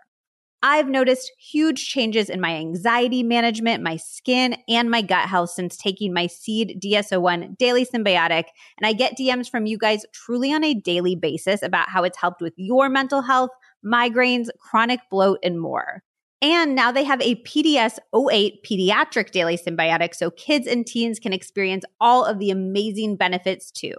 I've 0.62 0.88
noticed 0.88 1.32
huge 1.38 1.88
changes 1.88 2.30
in 2.30 2.40
my 2.40 2.54
anxiety 2.54 3.24
management, 3.24 3.82
my 3.82 3.96
skin, 3.96 4.56
and 4.68 4.88
my 4.88 5.02
gut 5.02 5.28
health 5.28 5.50
since 5.50 5.76
taking 5.76 6.14
my 6.14 6.28
Seed 6.28 6.78
DS-01 6.80 7.58
daily 7.58 7.84
Synbiotic. 7.84 8.44
And 8.78 8.86
I 8.86 8.92
get 8.92 9.18
DMs 9.18 9.50
from 9.50 9.66
you 9.66 9.76
guys 9.76 10.06
truly 10.12 10.52
on 10.52 10.62
a 10.62 10.74
daily 10.74 11.16
basis 11.16 11.62
about 11.62 11.88
how 11.88 12.04
it's 12.04 12.18
helped 12.18 12.40
with 12.40 12.54
your 12.56 12.88
mental 12.88 13.22
health, 13.22 13.50
migraines, 13.84 14.48
chronic 14.60 15.00
bloat, 15.10 15.40
and 15.42 15.60
more. 15.60 16.02
And 16.42 16.74
now 16.74 16.92
they 16.92 17.04
have 17.04 17.20
a 17.22 17.36
PDS 17.36 17.98
08 18.14 18.62
pediatric 18.62 19.30
daily 19.30 19.56
synbiotic 19.56 20.14
so 20.14 20.30
kids 20.30 20.66
and 20.66 20.86
teens 20.86 21.18
can 21.18 21.32
experience 21.32 21.84
all 22.00 22.24
of 22.24 22.38
the 22.38 22.50
amazing 22.50 23.16
benefits 23.16 23.70
too. 23.70 23.94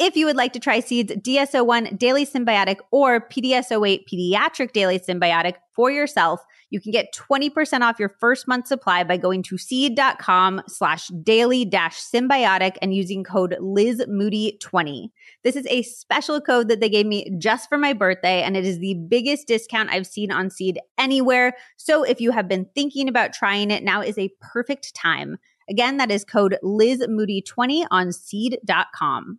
If 0.00 0.16
you 0.16 0.24
would 0.24 0.36
like 0.36 0.54
to 0.54 0.58
try 0.58 0.80
Seed's 0.80 1.14
DS-01 1.14 1.98
Daily 1.98 2.24
Synbiotic 2.24 2.76
or 2.90 3.20
PDS08 3.20 4.04
Pediatric 4.10 4.72
Daily 4.72 4.98
Synbiotic 4.98 5.56
for 5.76 5.90
yourself, 5.90 6.40
you 6.70 6.80
can 6.80 6.90
get 6.90 7.12
20% 7.12 7.82
off 7.82 7.98
your 7.98 8.16
first 8.18 8.48
month 8.48 8.66
supply 8.66 9.04
by 9.04 9.18
going 9.18 9.42
to 9.42 9.58
seed.com 9.58 10.62
slash 10.68 11.08
daily 11.22 11.66
dash 11.66 12.00
synbiotic 12.00 12.78
and 12.80 12.94
using 12.94 13.24
code 13.24 13.56
LizMoody20. 13.60 15.10
This 15.42 15.56
is 15.56 15.66
a 15.68 15.82
special 15.82 16.40
code 16.40 16.68
that 16.68 16.80
they 16.80 16.88
gave 16.88 17.06
me 17.06 17.34
just 17.38 17.68
for 17.68 17.78
my 17.78 17.92
birthday, 17.92 18.42
and 18.42 18.56
it 18.56 18.66
is 18.66 18.78
the 18.78 18.94
biggest 18.94 19.46
discount 19.46 19.90
I've 19.90 20.06
seen 20.06 20.30
on 20.30 20.50
Seed 20.50 20.78
anywhere. 20.98 21.54
So 21.76 22.02
if 22.02 22.20
you 22.20 22.30
have 22.30 22.46
been 22.48 22.66
thinking 22.74 23.08
about 23.08 23.32
trying 23.32 23.70
it, 23.70 23.82
now 23.82 24.02
is 24.02 24.18
a 24.18 24.30
perfect 24.40 24.94
time. 24.94 25.38
Again, 25.68 25.96
that 25.96 26.10
is 26.10 26.24
code 26.24 26.58
LizMoody20 26.62 27.86
on 27.90 28.12
seed.com. 28.12 29.38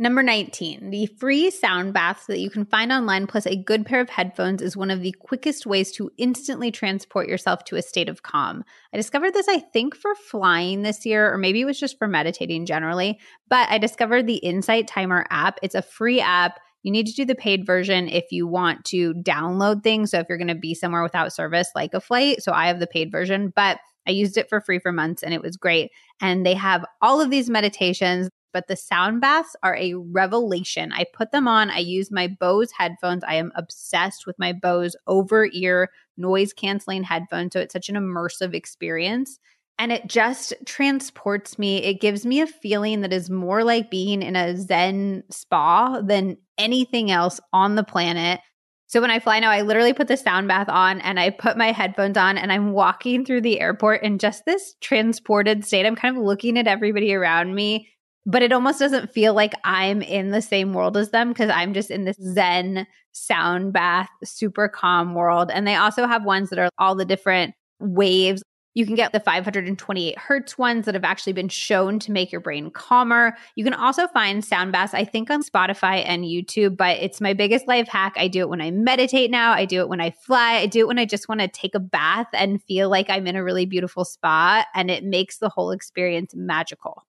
Number 0.00 0.22
19, 0.22 0.88
the 0.88 1.04
free 1.04 1.50
sound 1.50 1.92
baths 1.92 2.24
that 2.24 2.40
you 2.40 2.48
can 2.48 2.64
find 2.64 2.90
online 2.90 3.26
plus 3.26 3.44
a 3.44 3.54
good 3.54 3.84
pair 3.84 4.00
of 4.00 4.08
headphones 4.08 4.62
is 4.62 4.74
one 4.74 4.90
of 4.90 5.02
the 5.02 5.14
quickest 5.20 5.66
ways 5.66 5.92
to 5.92 6.10
instantly 6.16 6.70
transport 6.70 7.28
yourself 7.28 7.64
to 7.64 7.76
a 7.76 7.82
state 7.82 8.08
of 8.08 8.22
calm. 8.22 8.64
I 8.94 8.96
discovered 8.96 9.34
this, 9.34 9.46
I 9.46 9.58
think, 9.58 9.94
for 9.94 10.14
flying 10.14 10.80
this 10.80 11.04
year, 11.04 11.30
or 11.30 11.36
maybe 11.36 11.60
it 11.60 11.66
was 11.66 11.78
just 11.78 11.98
for 11.98 12.08
meditating 12.08 12.64
generally, 12.64 13.20
but 13.50 13.68
I 13.68 13.76
discovered 13.76 14.26
the 14.26 14.36
Insight 14.36 14.88
Timer 14.88 15.26
app. 15.28 15.58
It's 15.62 15.74
a 15.74 15.82
free 15.82 16.22
app. 16.22 16.60
You 16.82 16.92
need 16.92 17.06
to 17.08 17.12
do 17.12 17.26
the 17.26 17.34
paid 17.34 17.66
version 17.66 18.08
if 18.08 18.32
you 18.32 18.46
want 18.46 18.86
to 18.86 19.12
download 19.12 19.82
things. 19.82 20.12
So 20.12 20.18
if 20.20 20.28
you're 20.30 20.38
going 20.38 20.48
to 20.48 20.54
be 20.54 20.72
somewhere 20.72 21.02
without 21.02 21.34
service, 21.34 21.68
like 21.74 21.92
a 21.92 22.00
flight. 22.00 22.42
So 22.42 22.52
I 22.52 22.68
have 22.68 22.80
the 22.80 22.86
paid 22.86 23.12
version, 23.12 23.52
but 23.54 23.76
I 24.08 24.12
used 24.12 24.38
it 24.38 24.48
for 24.48 24.62
free 24.62 24.78
for 24.78 24.92
months 24.92 25.22
and 25.22 25.34
it 25.34 25.42
was 25.42 25.58
great. 25.58 25.90
And 26.22 26.46
they 26.46 26.54
have 26.54 26.86
all 27.02 27.20
of 27.20 27.28
these 27.28 27.50
meditations 27.50 28.30
but 28.52 28.66
the 28.66 28.76
sound 28.76 29.20
baths 29.20 29.56
are 29.62 29.76
a 29.76 29.94
revelation. 29.94 30.92
I 30.92 31.04
put 31.12 31.32
them 31.32 31.48
on. 31.48 31.70
I 31.70 31.78
use 31.78 32.10
my 32.10 32.28
Bose 32.28 32.70
headphones. 32.72 33.24
I 33.24 33.34
am 33.34 33.52
obsessed 33.54 34.26
with 34.26 34.38
my 34.38 34.52
Bose 34.52 34.96
over 35.06 35.48
ear 35.52 35.90
noise 36.16 36.52
canceling 36.52 37.02
headphones. 37.02 37.52
So 37.52 37.60
it's 37.60 37.72
such 37.72 37.88
an 37.88 37.96
immersive 37.96 38.54
experience. 38.54 39.38
And 39.78 39.92
it 39.92 40.06
just 40.06 40.52
transports 40.66 41.58
me. 41.58 41.78
It 41.78 42.02
gives 42.02 42.26
me 42.26 42.42
a 42.42 42.46
feeling 42.46 43.00
that 43.00 43.14
is 43.14 43.30
more 43.30 43.64
like 43.64 43.90
being 43.90 44.22
in 44.22 44.36
a 44.36 44.54
Zen 44.56 45.24
spa 45.30 46.02
than 46.02 46.36
anything 46.58 47.10
else 47.10 47.40
on 47.54 47.76
the 47.76 47.84
planet. 47.84 48.40
So 48.88 49.00
when 49.00 49.10
I 49.10 49.20
fly 49.20 49.38
now, 49.38 49.50
I 49.50 49.62
literally 49.62 49.94
put 49.94 50.08
the 50.08 50.16
sound 50.16 50.48
bath 50.48 50.68
on 50.68 51.00
and 51.00 51.18
I 51.18 51.30
put 51.30 51.56
my 51.56 51.70
headphones 51.70 52.16
on 52.18 52.36
and 52.36 52.52
I'm 52.52 52.72
walking 52.72 53.24
through 53.24 53.42
the 53.42 53.60
airport 53.60 54.02
in 54.02 54.18
just 54.18 54.44
this 54.44 54.74
transported 54.80 55.64
state. 55.64 55.86
I'm 55.86 55.94
kind 55.94 56.16
of 56.16 56.24
looking 56.24 56.58
at 56.58 56.66
everybody 56.66 57.14
around 57.14 57.54
me 57.54 57.88
but 58.26 58.42
it 58.42 58.52
almost 58.52 58.78
doesn't 58.78 59.12
feel 59.12 59.34
like 59.34 59.54
I'm 59.64 60.02
in 60.02 60.30
the 60.30 60.42
same 60.42 60.72
world 60.72 60.96
as 60.96 61.10
them 61.10 61.30
because 61.30 61.50
I'm 61.50 61.72
just 61.72 61.90
in 61.90 62.04
this 62.04 62.16
Zen 62.16 62.86
sound 63.12 63.72
bath, 63.72 64.08
super 64.24 64.68
calm 64.68 65.14
world. 65.14 65.50
And 65.50 65.66
they 65.66 65.74
also 65.74 66.06
have 66.06 66.24
ones 66.24 66.50
that 66.50 66.58
are 66.58 66.68
all 66.78 66.94
the 66.94 67.04
different 67.04 67.54
waves. 67.80 68.42
You 68.74 68.86
can 68.86 68.94
get 68.94 69.12
the 69.12 69.18
528 69.18 70.16
hertz 70.16 70.56
ones 70.56 70.86
that 70.86 70.94
have 70.94 71.02
actually 71.02 71.32
been 71.32 71.48
shown 71.48 71.98
to 72.00 72.12
make 72.12 72.30
your 72.30 72.40
brain 72.40 72.70
calmer. 72.70 73.36
You 73.56 73.64
can 73.64 73.74
also 73.74 74.06
find 74.08 74.44
sound 74.44 74.70
baths, 74.70 74.94
I 74.94 75.04
think, 75.04 75.28
on 75.28 75.42
Spotify 75.42 76.04
and 76.06 76.24
YouTube, 76.24 76.76
but 76.76 76.98
it's 76.98 77.20
my 77.20 77.32
biggest 77.32 77.66
life 77.66 77.88
hack. 77.88 78.12
I 78.16 78.28
do 78.28 78.40
it 78.40 78.48
when 78.48 78.60
I 78.60 78.70
meditate 78.70 79.30
now. 79.30 79.52
I 79.52 79.64
do 79.64 79.80
it 79.80 79.88
when 79.88 80.00
I 80.00 80.10
fly. 80.10 80.58
I 80.58 80.66
do 80.66 80.80
it 80.80 80.86
when 80.86 81.00
I 81.00 81.04
just 81.04 81.28
want 81.28 81.40
to 81.40 81.48
take 81.48 81.74
a 81.74 81.80
bath 81.80 82.28
and 82.32 82.62
feel 82.62 82.88
like 82.88 83.10
I'm 83.10 83.26
in 83.26 83.34
a 83.34 83.42
really 83.42 83.66
beautiful 83.66 84.04
spot. 84.04 84.66
And 84.72 84.88
it 84.88 85.02
makes 85.02 85.38
the 85.38 85.48
whole 85.48 85.72
experience 85.72 86.32
magical. 86.36 87.04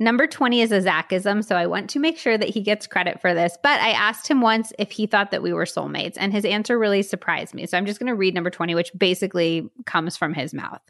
Number 0.00 0.28
20 0.28 0.60
is 0.60 0.70
a 0.70 0.80
Zachism, 0.80 1.44
so 1.44 1.56
I 1.56 1.66
want 1.66 1.90
to 1.90 1.98
make 1.98 2.18
sure 2.18 2.38
that 2.38 2.48
he 2.48 2.60
gets 2.60 2.86
credit 2.86 3.20
for 3.20 3.34
this. 3.34 3.58
But 3.62 3.80
I 3.80 3.90
asked 3.90 4.28
him 4.28 4.40
once 4.40 4.72
if 4.78 4.92
he 4.92 5.06
thought 5.06 5.32
that 5.32 5.42
we 5.42 5.52
were 5.52 5.64
soulmates, 5.64 6.16
and 6.16 6.32
his 6.32 6.44
answer 6.44 6.78
really 6.78 7.02
surprised 7.02 7.52
me. 7.52 7.66
So 7.66 7.76
I'm 7.76 7.86
just 7.86 7.98
going 7.98 8.06
to 8.06 8.14
read 8.14 8.34
number 8.34 8.50
20, 8.50 8.76
which 8.76 8.92
basically 8.96 9.68
comes 9.86 10.16
from 10.16 10.34
his 10.34 10.54
mouth. 10.54 10.82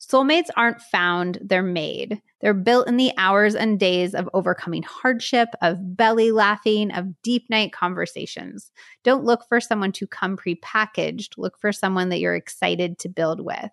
Soulmates 0.00 0.48
aren't 0.56 0.80
found, 0.80 1.38
they're 1.40 1.62
made. 1.62 2.20
They're 2.40 2.54
built 2.54 2.88
in 2.88 2.96
the 2.96 3.12
hours 3.16 3.54
and 3.54 3.78
days 3.78 4.14
of 4.14 4.28
overcoming 4.32 4.82
hardship, 4.82 5.48
of 5.62 5.96
belly 5.96 6.32
laughing, 6.32 6.92
of 6.92 7.20
deep 7.22 7.48
night 7.50 7.72
conversations. 7.72 8.72
Don't 9.04 9.24
look 9.24 9.44
for 9.48 9.60
someone 9.60 9.92
to 9.92 10.06
come 10.06 10.36
prepackaged, 10.36 11.30
look 11.36 11.58
for 11.58 11.72
someone 11.72 12.08
that 12.08 12.20
you're 12.20 12.36
excited 12.36 12.98
to 13.00 13.08
build 13.08 13.40
with. 13.40 13.70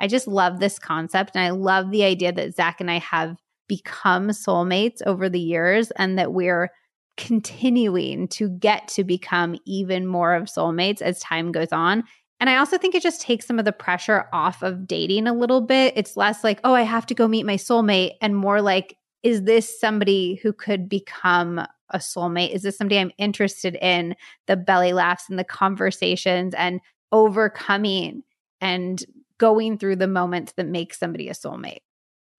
I 0.00 0.06
just 0.06 0.26
love 0.26 0.60
this 0.60 0.78
concept, 0.78 1.32
and 1.34 1.44
I 1.44 1.50
love 1.50 1.90
the 1.90 2.04
idea 2.04 2.32
that 2.32 2.54
Zach 2.54 2.80
and 2.80 2.90
I 2.90 2.98
have 2.98 3.36
become 3.68 4.28
soulmates 4.28 5.00
over 5.06 5.28
the 5.28 5.40
years 5.40 5.90
and 5.92 6.18
that 6.18 6.32
we're 6.32 6.70
continuing 7.16 8.28
to 8.28 8.48
get 8.48 8.88
to 8.88 9.04
become 9.04 9.56
even 9.66 10.06
more 10.06 10.34
of 10.34 10.44
soulmates 10.44 11.00
as 11.00 11.20
time 11.20 11.52
goes 11.52 11.72
on. 11.72 12.04
And 12.40 12.50
I 12.50 12.56
also 12.56 12.76
think 12.76 12.94
it 12.94 13.02
just 13.02 13.20
takes 13.20 13.46
some 13.46 13.58
of 13.58 13.64
the 13.64 13.72
pressure 13.72 14.26
off 14.32 14.62
of 14.62 14.86
dating 14.86 15.26
a 15.26 15.32
little 15.32 15.60
bit. 15.60 15.94
It's 15.96 16.16
less 16.16 16.42
like, 16.42 16.60
oh, 16.64 16.74
I 16.74 16.82
have 16.82 17.06
to 17.06 17.14
go 17.14 17.28
meet 17.28 17.46
my 17.46 17.54
soulmate, 17.56 18.12
and 18.20 18.36
more 18.36 18.60
like, 18.60 18.96
is 19.22 19.44
this 19.44 19.80
somebody 19.80 20.34
who 20.42 20.52
could 20.52 20.88
become 20.88 21.58
a 21.90 21.98
soulmate? 21.98 22.50
Is 22.50 22.62
this 22.62 22.76
somebody 22.76 22.98
I'm 22.98 23.12
interested 23.16 23.76
in? 23.76 24.16
The 24.46 24.56
belly 24.56 24.92
laughs 24.92 25.30
and 25.30 25.38
the 25.38 25.44
conversations 25.44 26.52
and 26.54 26.80
overcoming 27.12 28.22
and 28.60 29.02
going 29.38 29.78
through 29.78 29.96
the 29.96 30.08
moments 30.08 30.52
that 30.56 30.66
make 30.66 30.92
somebody 30.92 31.28
a 31.28 31.32
soulmate. 31.32 31.82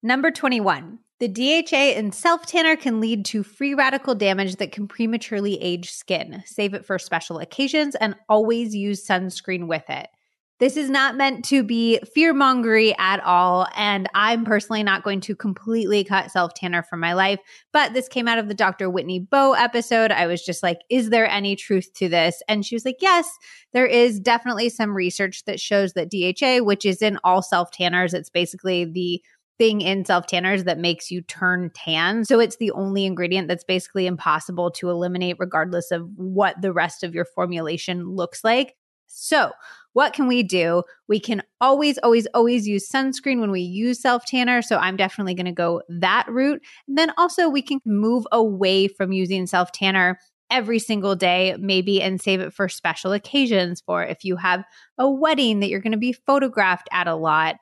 Number 0.04 0.30
21. 0.30 1.00
The 1.20 1.30
DHA 1.30 1.97
in 1.97 2.11
self 2.11 2.45
tanner 2.45 2.76
can 2.76 2.99
lead 2.99 3.24
to 3.26 3.41
free 3.41 3.74
radical 3.74 4.16
damage 4.16 4.57
that 4.57 4.74
can 4.74 4.88
prematurely 4.88 5.61
age 5.61 5.91
skin. 5.91 6.43
Save 6.45 6.74
it 6.74 6.86
for 6.86 6.99
special 6.99 7.39
occasions 7.39 7.95
and 7.95 8.16
always 8.28 8.76
use 8.76 9.07
sunscreen 9.07 9.68
with 9.68 9.89
it. 9.89 10.09
This 10.57 10.78
is 10.78 10.89
not 10.89 11.18
meant 11.18 11.43
to 11.45 11.63
be 11.63 11.99
fear 12.13 12.34
mongery 12.34 12.93
at 12.97 13.22
all. 13.22 13.68
And 13.76 14.07
I'm 14.13 14.45
personally 14.45 14.84
not 14.84 15.03
going 15.03 15.20
to 15.22 15.36
completely 15.36 16.03
cut 16.05 16.32
self 16.32 16.53
tanner 16.53 16.82
from 16.84 17.01
my 17.01 17.13
life. 17.13 17.39
But 17.74 17.93
this 17.93 18.07
came 18.07 18.28
out 18.28 18.38
of 18.38 18.47
the 18.47 18.53
Dr. 18.53 18.89
Whitney 18.89 19.20
Bowe 19.20 19.53
episode. 19.53 20.11
I 20.11 20.28
was 20.28 20.43
just 20.43 20.63
like, 20.63 20.80
is 20.89 21.09
there 21.09 21.30
any 21.30 21.57
truth 21.57 21.93
to 21.95 22.07
this? 22.07 22.41
And 22.47 22.66
she 22.66 22.76
was 22.76 22.86
like, 22.86 22.97
yes, 23.01 23.30
there 23.74 23.86
is 23.86 24.20
definitely 24.20 24.70
some 24.70 24.95
research 24.95 25.43
that 25.45 25.59
shows 25.59 25.93
that 25.93 26.09
DHA, 26.09 26.63
which 26.63 26.86
is 26.86 27.01
in 27.01 27.20
all 27.24 27.41
self 27.41 27.72
tanners, 27.72 28.13
it's 28.13 28.30
basically 28.30 28.86
the 28.86 29.22
thing 29.58 29.82
in 29.82 30.06
self 30.06 30.28
tanners 30.28 30.64
that 30.66 30.78
makes 30.78 31.12
you 31.12 31.22
turn 31.22 31.72
tan. 31.74 32.26
So 32.26 32.39
it's 32.39 32.58
the 32.58 32.72
only 32.72 33.06
ingredient 33.06 33.47
that's 33.47 33.64
basically 33.64 34.08
impossible 34.08 34.72
to 34.72 34.89
eliminate, 34.89 35.38
regardless 35.39 35.91
of 35.91 36.10
what 36.16 36.62
the 36.62 36.74
rest 36.74 37.03
of 37.03 37.14
your 37.14 37.26
formulation 37.26 38.10
looks 38.10 38.43
like. 38.43 38.76
So, 39.08 39.51
what 39.93 40.12
can 40.12 40.28
we 40.28 40.43
do? 40.43 40.84
We 41.08 41.22
can 41.22 41.41
always, 41.62 41.97
always, 41.99 42.28
always 42.34 42.68
use 42.68 42.89
sunscreen 42.89 43.39
when 43.39 43.49
we 43.49 43.62
use 43.62 44.01
self 44.01 44.26
tanner. 44.26 44.62
So 44.62 44.78
I'm 44.78 44.97
definitely 44.97 45.36
going 45.36 45.45
to 45.45 45.53
go 45.53 45.82
that 45.88 46.28
route. 46.28 46.62
And 46.88 46.97
then 46.97 47.12
also, 47.18 47.47
we 47.47 47.62
can 47.62 47.80
move 47.86 48.28
away 48.32 48.89
from 48.89 49.14
using 49.14 49.47
self 49.47 49.72
tanner 49.72 50.20
every 50.51 50.80
single 50.80 51.16
day, 51.16 51.56
maybe, 51.60 52.01
and 52.01 52.22
save 52.22 52.41
it 52.41 52.53
for 52.53 52.68
special 52.68 53.14
occasions 53.14 53.82
for 53.86 54.03
if 54.03 54.24
you 54.24 54.36
have 54.36 54.64
a 54.97 55.10
wedding 55.10 55.62
that 55.62 55.70
you're 55.70 55.80
going 55.80 55.91
to 55.93 55.97
be 55.97 56.14
photographed 56.14 56.89
at 56.91 57.08
a 57.08 57.16
lot. 57.16 57.56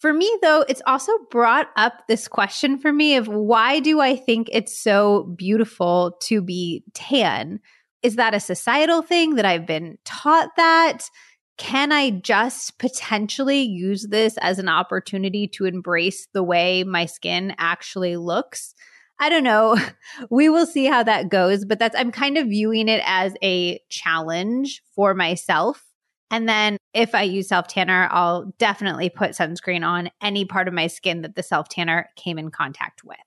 For 0.00 0.12
me, 0.12 0.30
though, 0.42 0.64
it's 0.68 0.82
also 0.86 1.12
brought 1.30 1.68
up 1.76 2.06
this 2.08 2.28
question 2.28 2.78
for 2.78 2.92
me 2.92 3.16
of 3.16 3.26
why 3.26 3.80
do 3.80 4.00
I 4.00 4.16
think 4.16 4.48
it's 4.52 4.78
so 4.78 5.34
beautiful 5.36 6.16
to 6.22 6.42
be 6.42 6.84
tan? 6.92 7.60
Is 8.02 8.16
that 8.16 8.34
a 8.34 8.40
societal 8.40 9.00
thing 9.00 9.36
that 9.36 9.46
I've 9.46 9.66
been 9.66 9.98
taught 10.04 10.50
that? 10.56 11.08
can 11.56 11.92
I 11.92 12.10
just 12.10 12.78
potentially 12.78 13.60
use 13.60 14.08
this 14.08 14.36
as 14.38 14.58
an 14.58 14.68
opportunity 14.68 15.46
to 15.48 15.66
embrace 15.66 16.26
the 16.32 16.42
way 16.42 16.82
my 16.84 17.06
skin 17.06 17.54
actually 17.58 18.16
looks? 18.16 18.74
I 19.20 19.28
don't 19.28 19.44
know. 19.44 19.76
We 20.30 20.48
will 20.48 20.66
see 20.66 20.84
how 20.84 21.02
that 21.02 21.28
goes, 21.28 21.64
but 21.64 21.78
that's, 21.78 21.96
I'm 21.96 22.12
kind 22.12 22.38
of 22.38 22.46
viewing 22.46 22.88
it 22.88 23.02
as 23.04 23.34
a 23.42 23.80
challenge 23.88 24.82
for 24.94 25.14
myself. 25.14 25.84
And 26.30 26.48
then 26.48 26.78
if 26.92 27.14
I 27.14 27.22
use 27.22 27.48
self 27.48 27.68
tanner, 27.68 28.08
I'll 28.10 28.52
definitely 28.58 29.10
put 29.10 29.32
sunscreen 29.32 29.86
on 29.86 30.10
any 30.20 30.44
part 30.44 30.68
of 30.68 30.74
my 30.74 30.86
skin 30.86 31.22
that 31.22 31.36
the 31.36 31.42
self 31.42 31.68
tanner 31.68 32.08
came 32.16 32.38
in 32.38 32.50
contact 32.50 33.04
with. 33.04 33.18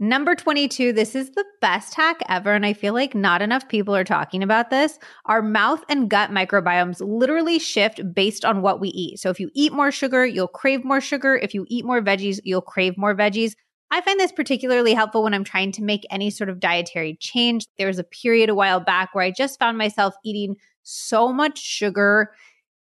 Number 0.00 0.36
22, 0.36 0.92
this 0.92 1.16
is 1.16 1.30
the 1.30 1.44
best 1.60 1.94
hack 1.94 2.20
ever. 2.28 2.54
And 2.54 2.64
I 2.64 2.72
feel 2.72 2.94
like 2.94 3.16
not 3.16 3.42
enough 3.42 3.68
people 3.68 3.96
are 3.96 4.04
talking 4.04 4.44
about 4.44 4.70
this. 4.70 4.96
Our 5.26 5.42
mouth 5.42 5.82
and 5.88 6.08
gut 6.08 6.30
microbiomes 6.30 7.00
literally 7.00 7.58
shift 7.58 8.14
based 8.14 8.44
on 8.44 8.62
what 8.62 8.80
we 8.80 8.90
eat. 8.90 9.18
So 9.18 9.28
if 9.28 9.40
you 9.40 9.50
eat 9.54 9.72
more 9.72 9.90
sugar, 9.90 10.24
you'll 10.24 10.46
crave 10.46 10.84
more 10.84 11.00
sugar. 11.00 11.36
If 11.36 11.52
you 11.52 11.66
eat 11.68 11.84
more 11.84 12.00
veggies, 12.00 12.38
you'll 12.44 12.62
crave 12.62 12.96
more 12.96 13.16
veggies. 13.16 13.54
I 13.90 14.00
find 14.00 14.20
this 14.20 14.30
particularly 14.30 14.94
helpful 14.94 15.24
when 15.24 15.34
I'm 15.34 15.44
trying 15.44 15.72
to 15.72 15.82
make 15.82 16.06
any 16.10 16.30
sort 16.30 16.50
of 16.50 16.60
dietary 16.60 17.16
change. 17.18 17.66
There 17.76 17.88
was 17.88 17.98
a 17.98 18.04
period 18.04 18.50
a 18.50 18.54
while 18.54 18.78
back 18.78 19.14
where 19.14 19.24
I 19.24 19.32
just 19.32 19.58
found 19.58 19.78
myself 19.78 20.14
eating 20.24 20.56
so 20.88 21.32
much 21.32 21.58
sugar. 21.58 22.32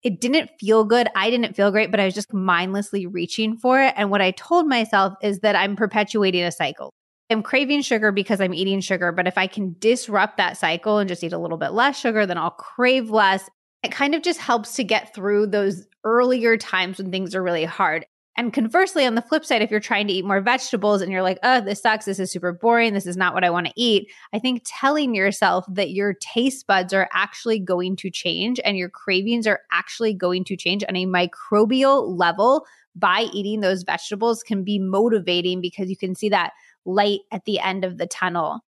It 0.03 0.21
didn't 0.21 0.51
feel 0.61 0.85
good. 0.85 1.09
I 1.17 1.31
didn't 1.31 1.57
feel 1.57 1.71
great, 1.71 1.91
but 1.91 2.01
I 2.01 2.05
was 2.05 2.15
just 2.15 2.33
mindlessly 2.33 3.07
reaching 3.07 3.57
for 3.57 3.83
it. 3.83 3.95
And 3.97 4.11
what 4.11 4.23
I 4.23 4.31
told 4.33 4.69
myself 4.69 5.15
is 5.23 5.41
that 5.41 5.57
I'm 5.57 5.75
perpetuating 5.77 6.43
a 6.43 6.53
cycle. 6.53 6.93
I'm 7.29 7.43
craving 7.43 7.83
sugar 7.83 8.13
because 8.13 8.41
I'm 8.41 8.55
eating 8.55 8.81
sugar, 8.81 9.11
but 9.11 9.27
if 9.27 9.37
I 9.37 9.49
can 9.49 9.75
disrupt 9.81 10.37
that 10.37 10.57
cycle 10.57 10.99
and 10.99 11.09
just 11.09 11.25
eat 11.25 11.33
a 11.33 11.39
little 11.39 11.59
bit 11.59 11.73
less 11.73 11.99
sugar, 11.99 12.25
then 12.25 12.39
I'll 12.39 12.51
crave 12.51 13.11
less. 13.11 13.49
It 13.83 13.91
kind 13.91 14.15
of 14.15 14.23
just 14.23 14.39
helps 14.39 14.75
to 14.77 14.85
get 14.85 15.13
through 15.13 15.49
those 15.49 15.87
earlier 16.05 16.57
times 16.57 16.99
when 16.99 17.11
things 17.11 17.35
are 17.35 17.43
really 17.43 17.65
hard. 17.65 18.07
And 18.37 18.53
conversely, 18.53 19.07
on 19.07 19.15
the 19.15 19.23
flip 19.23 19.45
side, 19.45 19.63
if 19.63 19.71
you're 19.71 19.81
trying 19.81 20.07
to 20.09 20.13
eat 20.13 20.25
more 20.25 20.43
vegetables 20.43 21.01
and 21.01 21.11
you're 21.11 21.23
like, 21.23 21.39
oh, 21.43 21.61
this 21.63 21.81
sucks, 21.81 22.05
this 22.05 22.19
is 22.19 22.31
super 22.31 22.53
boring, 22.53 22.93
this 22.93 23.07
is 23.07 23.17
not 23.17 23.33
what 23.33 23.45
I 23.45 23.51
want 23.51 23.67
to 23.67 23.73
eat, 23.77 24.13
I 24.35 24.39
think 24.39 24.63
telling 24.67 25.15
yourself 25.15 25.65
that 25.69 25.91
your 25.91 26.15
taste 26.15 26.67
buds 26.67 26.93
are 26.93 27.09
actually 27.15 27.59
going 27.59 27.97
to 27.97 28.11
change 28.11 28.61
and 28.65 28.77
your 28.77 28.91
cravings 28.91 29.47
are 29.47 29.61
actually 29.73 30.13
going 30.13 30.45
to 30.45 30.57
change 30.57 30.85
on 30.87 30.97
a 30.97 31.07
microbial 31.07 32.19
level 32.19 32.67
by 32.95 33.27
eating 33.33 33.61
those 33.61 33.83
vegetables 33.85 34.43
can 34.43 34.65
be 34.65 34.79
motivating 34.79 35.61
because 35.61 35.89
you 35.89 35.97
can 35.97 36.15
see 36.15 36.29
that 36.29 36.53
light 36.85 37.21
at 37.33 37.45
the 37.45 37.59
end 37.61 37.85
of 37.85 37.99
the 37.99 38.07
tunnel. 38.07 38.61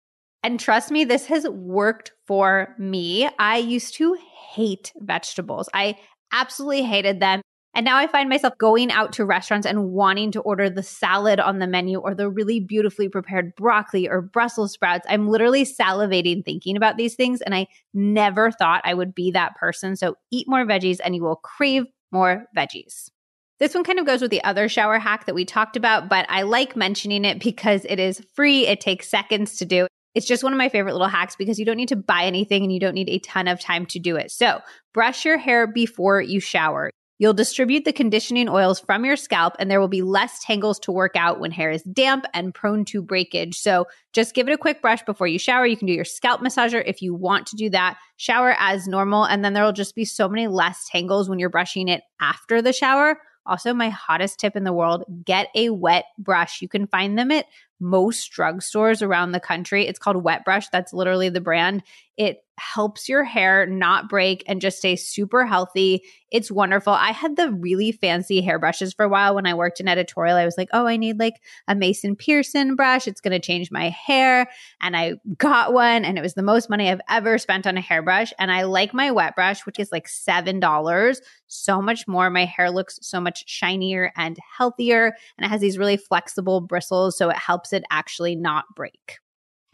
And 0.43 0.59
trust 0.59 0.91
me, 0.91 1.03
this 1.03 1.26
has 1.26 1.47
worked 1.49 2.11
for 2.26 2.74
me. 2.78 3.30
I 3.39 3.57
used 3.57 3.95
to 3.95 4.18
hate 4.53 4.93
vegetables. 4.97 5.68
I 5.74 5.97
absolutely 6.32 6.84
hated 6.84 7.20
them. 7.20 7.41
And 7.78 7.86
now 7.86 7.97
I 7.97 8.07
find 8.07 8.28
myself 8.28 8.57
going 8.57 8.91
out 8.91 9.13
to 9.13 9.25
restaurants 9.25 9.67
and 9.67 9.91
wanting 9.91 10.32
to 10.32 10.41
order 10.41 10.67
the 10.67 10.82
salad 10.82 11.39
on 11.39 11.59
the 11.59 11.67
menu 11.67 11.99
or 11.99 12.15
the 12.15 12.28
really 12.28 12.59
beautifully 12.59 13.07
prepared 13.07 13.55
broccoli 13.55 14.09
or 14.09 14.19
Brussels 14.19 14.71
sprouts. 14.71 15.05
I'm 15.07 15.28
literally 15.28 15.63
salivating 15.63 16.43
thinking 16.43 16.75
about 16.75 16.97
these 16.97 17.13
things. 17.13 17.39
And 17.39 17.53
I 17.53 17.67
never 17.93 18.49
thought 18.49 18.82
I 18.84 18.95
would 18.95 19.13
be 19.13 19.30
that 19.30 19.55
person. 19.57 19.95
So 19.95 20.15
eat 20.32 20.47
more 20.49 20.65
veggies 20.65 20.97
and 21.03 21.15
you 21.15 21.21
will 21.21 21.36
crave 21.36 21.84
more 22.11 22.45
veggies. 22.57 23.11
This 23.59 23.75
one 23.75 23.84
kind 23.84 23.99
of 23.99 24.07
goes 24.07 24.23
with 24.23 24.32
the 24.32 24.43
other 24.43 24.67
shower 24.67 24.97
hack 24.97 25.28
that 25.28 25.36
we 25.36 25.45
talked 25.45 25.78
about, 25.78 26.09
but 26.09 26.25
I 26.30 26.41
like 26.41 26.75
mentioning 26.75 27.25
it 27.25 27.39
because 27.39 27.86
it 27.86 27.99
is 27.99 28.25
free. 28.34 28.65
It 28.65 28.82
takes 28.82 29.07
seconds 29.07 29.55
to 29.57 29.65
do. 29.65 29.86
It's 30.15 30.25
just 30.25 30.43
one 30.43 30.51
of 30.51 30.57
my 30.57 30.69
favorite 30.69 30.93
little 30.93 31.07
hacks 31.07 31.36
because 31.36 31.59
you 31.59 31.65
don't 31.65 31.78
need 31.78 31.89
to 31.89 31.95
buy 31.95 32.23
anything 32.23 32.63
and 32.63 32.73
you 32.73 32.80
don't 32.80 32.95
need 32.95 33.09
a 33.09 33.19
ton 33.19 33.47
of 33.47 33.59
time 33.59 33.86
to 33.88 33.99
do 33.99 34.15
it. 34.15 34.32
So, 34.32 34.61
brush 34.95 35.25
your 35.25 35.38
hair 35.38 35.67
before 35.67 36.19
you 36.21 36.39
shower. 36.39 36.89
You'll 37.20 37.34
distribute 37.34 37.84
the 37.84 37.93
conditioning 37.93 38.47
oils 38.47 38.80
from 38.80 39.03
your 39.03 39.15
scalp, 39.15 39.55
and 39.57 39.72
there 39.72 39.80
will 39.80 39.88
be 39.88 40.03
less 40.03 40.43
tangles 40.43 40.78
to 40.82 40.91
work 40.91 41.15
out 41.15 41.39
when 41.39 41.51
hair 41.51 41.72
is 41.72 41.82
damp 41.82 42.26
and 42.34 42.53
prone 42.53 42.86
to 42.86 43.01
breakage. 43.01 43.57
So, 43.57 43.88
just 44.13 44.36
give 44.36 44.47
it 44.47 44.53
a 44.53 44.57
quick 44.57 44.82
brush 44.82 45.03
before 45.03 45.28
you 45.28 45.39
shower. 45.39 45.65
You 45.65 45.78
can 45.78 45.88
do 45.88 45.93
your 45.93 46.05
scalp 46.05 46.41
massager 46.41 46.84
if 46.86 47.01
you 47.01 47.15
want 47.15 47.47
to 47.47 47.55
do 47.55 47.70
that. 47.72 47.97
Shower 48.18 48.55
as 48.59 48.88
normal, 48.88 49.24
and 49.24 49.43
then 49.43 49.53
there 49.53 49.63
will 49.63 49.74
just 49.74 49.95
be 49.95 50.05
so 50.05 50.30
many 50.30 50.47
less 50.47 50.88
tangles 50.89 51.28
when 51.28 51.39
you're 51.39 51.49
brushing 51.49 51.88
it 51.88 52.03
after 52.22 52.61
the 52.61 52.74
shower. 52.74 53.20
Also, 53.47 53.74
my 53.74 53.89
hottest 53.89 54.39
tip 54.39 54.55
in 54.55 54.65
the 54.65 54.74
world 54.74 55.05
get 55.26 55.47
a 55.55 55.70
wet 55.70 56.05
brush. 56.20 56.61
You 56.61 56.68
can 56.68 56.86
find 56.86 57.18
them 57.18 57.32
at 57.32 57.45
most 57.80 58.32
drugstores 58.32 59.01
around 59.01 59.32
the 59.32 59.39
country. 59.39 59.88
It's 59.88 59.99
called 59.99 60.24
Wet 60.24 60.43
Brush. 60.43 60.68
That's 60.70 60.93
literally 60.93 61.30
the 61.30 61.41
brand. 61.41 61.84
It 62.18 62.39
helps 62.57 63.07
your 63.07 63.24
hair 63.24 63.68
not 63.68 64.09
break 64.09 64.43
and 64.47 64.59
just 64.59 64.80
stay 64.80 64.95
super 64.95 65.45
healthy. 65.45 66.03
It's 66.32 66.51
wonderful. 66.51 66.91
I 66.91 67.11
had 67.11 67.36
the 67.36 67.51
really 67.51 67.91
fancy 67.91 68.41
hairbrushes 68.41 68.93
for 68.93 69.05
a 69.05 69.09
while 69.09 69.36
when 69.36 69.45
I 69.45 69.53
worked 69.53 69.80
in 69.80 69.88
editorial. 69.88 70.36
I 70.36 70.45
was 70.45 70.57
like, 70.57 70.70
oh, 70.74 70.88
I 70.88 70.97
need 70.97 71.20
like 71.20 71.36
a 71.68 71.76
Mason 71.76 72.15
Pearson 72.15 72.76
brush. 72.76 73.07
It's 73.07 73.22
going 73.22 73.39
to 73.39 73.39
change 73.39 73.72
my 73.72 73.89
hair. 73.89 74.49
And 74.82 74.97
I 74.97 75.13
got 75.38 75.72
one 75.74 76.03
and 76.03 76.18
it 76.18 76.22
was 76.22 76.34
the 76.34 76.41
most 76.41 76.70
money 76.70 76.89
I've 76.89 77.01
ever 77.07 77.38
spent 77.38 77.68
on 77.68 77.78
a 77.78 77.82
hairbrush. 77.82 78.34
And 78.39 78.51
I 78.51 78.63
like 78.63 78.93
my 78.93 79.11
wet 79.11 79.36
brush, 79.36 79.65
which 79.68 79.80
is 79.80 79.91
like 79.91 80.07
$7, 80.07 81.18
so 81.45 81.82
much 81.82 82.07
more. 82.07 82.30
My 82.32 82.45
hair 82.45 82.72
looks 82.72 82.97
so 83.03 83.22
much 83.22 83.47
shinier 83.47 84.11
and 84.15 84.38
healthier. 84.57 85.13
And 85.38 85.45
it 85.45 85.49
has 85.49 85.61
these 85.61 85.78
really 85.78 85.97
flexible 85.97 86.61
bristles. 86.61 87.18
So 87.18 87.30
it 87.30 87.38
helps 87.38 87.72
it 87.72 87.84
actually 87.91 88.36
not 88.36 88.65
break. 88.76 89.20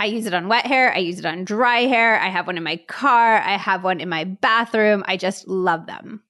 I 0.04 0.08
use 0.08 0.26
it 0.26 0.34
on 0.34 0.50
wet 0.50 0.66
hair. 0.66 0.94
I 0.94 0.98
use 0.98 1.20
it 1.20 1.26
on 1.26 1.46
dry 1.46 1.84
hair. 1.84 2.20
I 2.20 2.28
have 2.28 2.46
one 2.46 2.58
in 2.58 2.64
my 2.64 2.76
car. 2.90 3.38
I 3.38 3.56
have 3.56 3.86
one 3.86 4.02
in 4.02 4.10
my 4.10 4.26
bathroom. 4.26 5.02
I 5.08 5.16
just 5.16 5.48
love 5.48 5.86
them. 5.86 6.22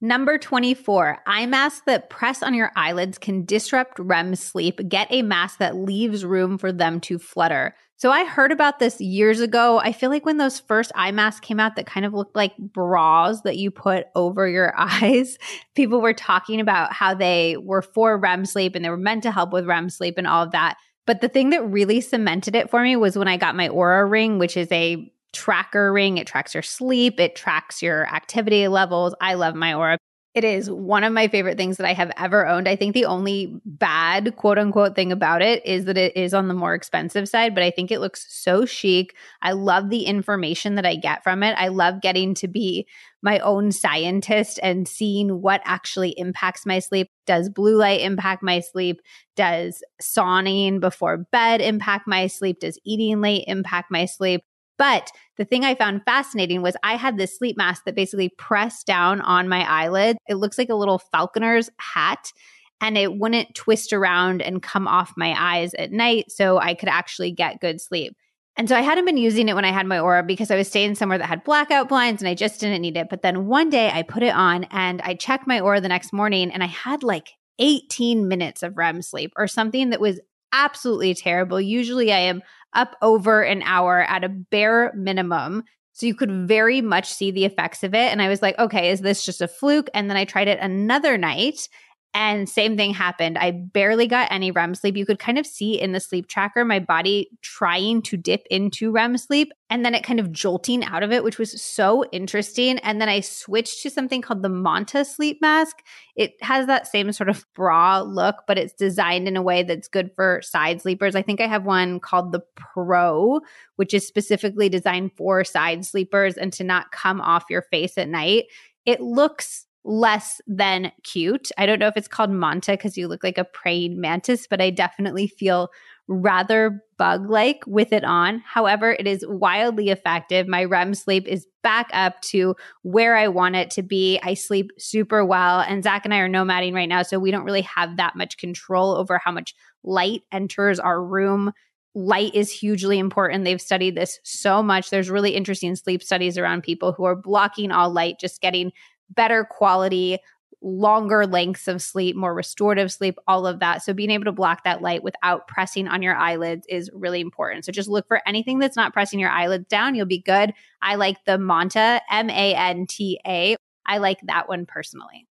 Number 0.00 0.38
24, 0.38 1.20
eye 1.24 1.46
masks 1.46 1.82
that 1.86 2.10
press 2.10 2.42
on 2.42 2.52
your 2.52 2.72
eyelids 2.74 3.18
can 3.18 3.44
disrupt 3.44 4.00
REM 4.00 4.34
sleep. 4.34 4.80
Get 4.88 5.06
a 5.10 5.22
mask 5.22 5.58
that 5.58 5.76
leaves 5.76 6.24
room 6.24 6.58
for 6.58 6.72
them 6.72 6.98
to 7.02 7.20
flutter. 7.20 7.76
So 7.94 8.10
I 8.10 8.24
heard 8.24 8.50
about 8.50 8.80
this 8.80 9.00
years 9.00 9.38
ago. 9.38 9.78
I 9.78 9.92
feel 9.92 10.10
like 10.10 10.26
when 10.26 10.38
those 10.38 10.58
first 10.58 10.90
eye 10.96 11.12
masks 11.12 11.46
came 11.46 11.60
out 11.60 11.76
that 11.76 11.86
kind 11.86 12.04
of 12.04 12.14
looked 12.14 12.34
like 12.34 12.56
bras 12.58 13.42
that 13.42 13.56
you 13.56 13.70
put 13.70 14.06
over 14.16 14.48
your 14.48 14.74
eyes, 14.76 15.38
people 15.76 16.00
were 16.00 16.12
talking 16.12 16.58
about 16.58 16.92
how 16.92 17.14
they 17.14 17.56
were 17.56 17.82
for 17.82 18.18
REM 18.18 18.46
sleep 18.46 18.74
and 18.74 18.84
they 18.84 18.90
were 18.90 18.96
meant 18.96 19.22
to 19.22 19.30
help 19.30 19.52
with 19.52 19.68
REM 19.68 19.90
sleep 19.90 20.18
and 20.18 20.26
all 20.26 20.42
of 20.42 20.50
that. 20.50 20.76
But 21.06 21.20
the 21.20 21.28
thing 21.28 21.50
that 21.50 21.62
really 21.62 22.00
cemented 22.00 22.54
it 22.54 22.70
for 22.70 22.82
me 22.82 22.96
was 22.96 23.16
when 23.18 23.28
I 23.28 23.36
got 23.36 23.56
my 23.56 23.68
Oura 23.68 24.08
ring, 24.08 24.38
which 24.38 24.56
is 24.56 24.70
a 24.70 25.12
tracker 25.32 25.92
ring. 25.92 26.18
It 26.18 26.26
tracks 26.26 26.54
your 26.54 26.62
sleep, 26.62 27.18
it 27.18 27.34
tracks 27.34 27.82
your 27.82 28.06
activity 28.06 28.68
levels. 28.68 29.14
I 29.20 29.34
love 29.34 29.54
my 29.54 29.72
Oura. 29.72 29.96
It 30.34 30.44
is 30.44 30.70
one 30.70 31.04
of 31.04 31.12
my 31.12 31.28
favorite 31.28 31.58
things 31.58 31.76
that 31.76 31.86
I 31.86 31.92
have 31.92 32.10
ever 32.16 32.46
owned. 32.46 32.66
I 32.66 32.74
think 32.74 32.94
the 32.94 33.04
only 33.04 33.60
bad 33.66 34.34
quote 34.36 34.56
unquote 34.56 34.96
thing 34.96 35.12
about 35.12 35.42
it 35.42 35.64
is 35.66 35.84
that 35.84 35.98
it 35.98 36.16
is 36.16 36.32
on 36.32 36.48
the 36.48 36.54
more 36.54 36.72
expensive 36.72 37.28
side, 37.28 37.54
but 37.54 37.62
I 37.62 37.70
think 37.70 37.90
it 37.90 38.00
looks 38.00 38.26
so 38.30 38.64
chic. 38.64 39.14
I 39.42 39.52
love 39.52 39.90
the 39.90 40.04
information 40.04 40.76
that 40.76 40.86
I 40.86 40.96
get 40.96 41.22
from 41.22 41.42
it. 41.42 41.52
I 41.58 41.68
love 41.68 42.00
getting 42.00 42.32
to 42.36 42.48
be 42.48 42.86
my 43.22 43.40
own 43.40 43.72
scientist 43.72 44.58
and 44.62 44.88
seeing 44.88 45.42
what 45.42 45.60
actually 45.66 46.14
impacts 46.16 46.64
my 46.64 46.78
sleep. 46.78 47.10
Does 47.26 47.50
blue 47.50 47.76
light 47.76 48.00
impact 48.00 48.42
my 48.42 48.60
sleep? 48.60 49.02
Does 49.36 49.82
sauning 50.00 50.80
before 50.80 51.18
bed 51.30 51.60
impact 51.60 52.08
my 52.08 52.26
sleep? 52.26 52.60
Does 52.60 52.78
eating 52.86 53.20
late 53.20 53.44
impact 53.48 53.90
my 53.90 54.06
sleep? 54.06 54.42
But 54.82 55.12
the 55.36 55.44
thing 55.44 55.64
I 55.64 55.76
found 55.76 56.02
fascinating 56.04 56.60
was 56.60 56.76
I 56.82 56.96
had 56.96 57.16
this 57.16 57.38
sleep 57.38 57.56
mask 57.56 57.84
that 57.84 57.94
basically 57.94 58.30
pressed 58.30 58.84
down 58.84 59.20
on 59.20 59.48
my 59.48 59.62
eyelid. 59.62 60.16
It 60.28 60.34
looks 60.34 60.58
like 60.58 60.70
a 60.70 60.74
little 60.74 60.98
falconer's 60.98 61.70
hat 61.78 62.32
and 62.80 62.98
it 62.98 63.16
wouldn't 63.16 63.54
twist 63.54 63.92
around 63.92 64.42
and 64.42 64.60
come 64.60 64.88
off 64.88 65.12
my 65.16 65.36
eyes 65.38 65.72
at 65.74 65.92
night 65.92 66.32
so 66.32 66.58
I 66.58 66.74
could 66.74 66.88
actually 66.88 67.30
get 67.30 67.60
good 67.60 67.80
sleep. 67.80 68.16
And 68.56 68.68
so 68.68 68.74
I 68.74 68.80
hadn't 68.80 69.04
been 69.04 69.18
using 69.18 69.48
it 69.48 69.54
when 69.54 69.64
I 69.64 69.70
had 69.70 69.86
my 69.86 69.98
Oura 69.98 70.26
because 70.26 70.50
I 70.50 70.56
was 70.56 70.66
staying 70.66 70.96
somewhere 70.96 71.18
that 71.18 71.28
had 71.28 71.44
blackout 71.44 71.88
blinds 71.88 72.20
and 72.20 72.28
I 72.28 72.34
just 72.34 72.58
didn't 72.58 72.82
need 72.82 72.96
it. 72.96 73.06
But 73.08 73.22
then 73.22 73.46
one 73.46 73.70
day 73.70 73.88
I 73.88 74.02
put 74.02 74.24
it 74.24 74.34
on 74.34 74.64
and 74.72 75.00
I 75.02 75.14
checked 75.14 75.46
my 75.46 75.60
Oura 75.60 75.80
the 75.80 75.86
next 75.86 76.12
morning 76.12 76.50
and 76.50 76.60
I 76.60 76.66
had 76.66 77.04
like 77.04 77.34
18 77.60 78.26
minutes 78.26 78.64
of 78.64 78.76
REM 78.76 79.00
sleep 79.02 79.32
or 79.36 79.46
something 79.46 79.90
that 79.90 80.00
was 80.00 80.18
absolutely 80.52 81.14
terrible. 81.14 81.60
Usually 81.60 82.12
I 82.12 82.18
am 82.18 82.42
up 82.74 82.96
over 83.02 83.42
an 83.42 83.62
hour 83.62 84.02
at 84.02 84.24
a 84.24 84.28
bare 84.28 84.92
minimum. 84.94 85.64
So 85.92 86.06
you 86.06 86.14
could 86.14 86.30
very 86.48 86.80
much 86.80 87.12
see 87.12 87.30
the 87.30 87.44
effects 87.44 87.82
of 87.82 87.94
it. 87.94 88.10
And 88.10 88.22
I 88.22 88.28
was 88.28 88.40
like, 88.40 88.58
okay, 88.58 88.90
is 88.90 89.00
this 89.00 89.24
just 89.24 89.42
a 89.42 89.48
fluke? 89.48 89.90
And 89.92 90.08
then 90.08 90.16
I 90.16 90.24
tried 90.24 90.48
it 90.48 90.58
another 90.60 91.18
night 91.18 91.68
and 92.14 92.46
same 92.46 92.76
thing 92.76 92.92
happened. 92.92 93.38
I 93.38 93.52
barely 93.52 94.06
got 94.06 94.30
any 94.30 94.50
REM 94.50 94.74
sleep. 94.74 94.98
You 94.98 95.06
could 95.06 95.18
kind 95.18 95.38
of 95.38 95.46
see 95.46 95.80
in 95.80 95.92
the 95.92 96.00
sleep 96.00 96.26
tracker 96.26 96.62
my 96.62 96.78
body 96.78 97.30
trying 97.40 98.02
to 98.02 98.18
dip 98.18 98.46
into 98.50 98.90
REM 98.90 99.16
sleep 99.16 99.50
and 99.70 99.82
then 99.82 99.94
it 99.94 100.04
kind 100.04 100.20
of 100.20 100.30
jolting 100.30 100.84
out 100.84 101.02
of 101.02 101.10
it, 101.10 101.24
which 101.24 101.38
was 101.38 101.62
so 101.62 102.04
interesting. 102.12 102.78
And 102.80 103.00
then 103.00 103.08
I 103.08 103.20
switched 103.20 103.80
to 103.82 103.90
something 103.90 104.20
called 104.20 104.42
the 104.42 104.50
Manta 104.50 105.06
sleep 105.06 105.40
mask. 105.40 105.78
It 106.14 106.34
has 106.42 106.66
that 106.66 106.86
same 106.86 107.10
sort 107.12 107.30
of 107.30 107.46
bra 107.54 108.02
look, 108.02 108.44
but 108.46 108.58
it's 108.58 108.74
designed 108.74 109.26
in 109.26 109.36
a 109.38 109.42
way 109.42 109.62
that's 109.62 109.88
good 109.88 110.10
for 110.14 110.42
side 110.42 110.82
sleepers. 110.82 111.14
I 111.14 111.22
think 111.22 111.40
I 111.40 111.46
have 111.46 111.64
one 111.64 111.98
called 111.98 112.32
the 112.32 112.42
Pro, 112.56 113.40
which 113.76 113.94
is 113.94 114.06
specifically 114.06 114.68
designed 114.68 115.12
for 115.16 115.44
side 115.44 115.86
sleepers 115.86 116.36
and 116.36 116.52
to 116.52 116.64
not 116.64 116.92
come 116.92 117.22
off 117.22 117.44
your 117.48 117.62
face 117.62 117.96
at 117.96 118.08
night. 118.08 118.44
It 118.84 119.00
looks 119.00 119.64
less 119.84 120.40
than 120.46 120.92
cute. 121.02 121.50
I 121.58 121.66
don't 121.66 121.78
know 121.78 121.88
if 121.88 121.96
it's 121.96 122.08
called 122.08 122.30
manta 122.30 122.72
because 122.72 122.96
you 122.96 123.08
look 123.08 123.24
like 123.24 123.38
a 123.38 123.44
praying 123.44 124.00
mantis, 124.00 124.46
but 124.46 124.60
I 124.60 124.70
definitely 124.70 125.26
feel 125.26 125.70
rather 126.08 126.82
bug 126.98 127.28
like 127.28 127.62
with 127.66 127.92
it 127.92 128.04
on. 128.04 128.42
However, 128.44 128.92
it 128.92 129.06
is 129.06 129.24
wildly 129.26 129.88
effective. 129.90 130.46
My 130.46 130.64
REM 130.64 130.94
sleep 130.94 131.26
is 131.26 131.46
back 131.62 131.88
up 131.92 132.20
to 132.22 132.54
where 132.82 133.16
I 133.16 133.28
want 133.28 133.56
it 133.56 133.70
to 133.72 133.82
be. 133.82 134.20
I 134.22 134.34
sleep 134.34 134.70
super 134.78 135.24
well. 135.24 135.60
And 135.60 135.82
Zach 135.82 136.04
and 136.04 136.12
I 136.12 136.18
are 136.18 136.28
nomading 136.28 136.74
right 136.74 136.88
now. 136.88 137.02
So 137.02 137.18
we 137.18 137.30
don't 137.30 137.44
really 137.44 137.62
have 137.62 137.96
that 137.96 138.16
much 138.16 138.36
control 138.36 138.96
over 138.96 139.18
how 139.18 139.32
much 139.32 139.54
light 139.84 140.22
enters 140.32 140.78
our 140.78 141.02
room. 141.02 141.52
Light 141.94 142.34
is 142.34 142.50
hugely 142.50 142.98
important. 142.98 143.44
They've 143.44 143.60
studied 143.60 143.96
this 143.96 144.18
so 144.24 144.62
much. 144.62 144.90
There's 144.90 145.10
really 145.10 145.34
interesting 145.34 145.76
sleep 145.76 146.02
studies 146.02 146.38
around 146.38 146.62
people 146.62 146.92
who 146.92 147.04
are 147.04 147.16
blocking 147.16 147.70
all 147.70 147.90
light, 147.90 148.18
just 148.18 148.40
getting 148.40 148.72
better 149.14 149.44
quality, 149.44 150.18
longer 150.60 151.26
lengths 151.26 151.66
of 151.68 151.82
sleep, 151.82 152.14
more 152.14 152.34
restorative 152.34 152.92
sleep, 152.92 153.18
all 153.26 153.46
of 153.46 153.58
that. 153.60 153.82
So 153.82 153.92
being 153.92 154.10
able 154.10 154.24
to 154.24 154.32
block 154.32 154.64
that 154.64 154.80
light 154.80 155.02
without 155.02 155.48
pressing 155.48 155.88
on 155.88 156.02
your 156.02 156.14
eyelids 156.14 156.66
is 156.68 156.90
really 156.94 157.20
important. 157.20 157.64
So 157.64 157.72
just 157.72 157.88
look 157.88 158.06
for 158.06 158.22
anything 158.26 158.58
that's 158.58 158.76
not 158.76 158.92
pressing 158.92 159.18
your 159.18 159.30
eyelids 159.30 159.66
down. 159.68 159.94
You'll 159.94 160.06
be 160.06 160.22
good. 160.22 160.52
I 160.80 160.94
like 160.94 161.16
the 161.26 161.38
Manta, 161.38 162.00
M 162.10 162.30
A 162.30 162.54
N 162.54 162.86
T 162.86 163.20
A. 163.26 163.56
I 163.86 163.98
like 163.98 164.18
that 164.24 164.48
one 164.48 164.66
personally. 164.66 165.26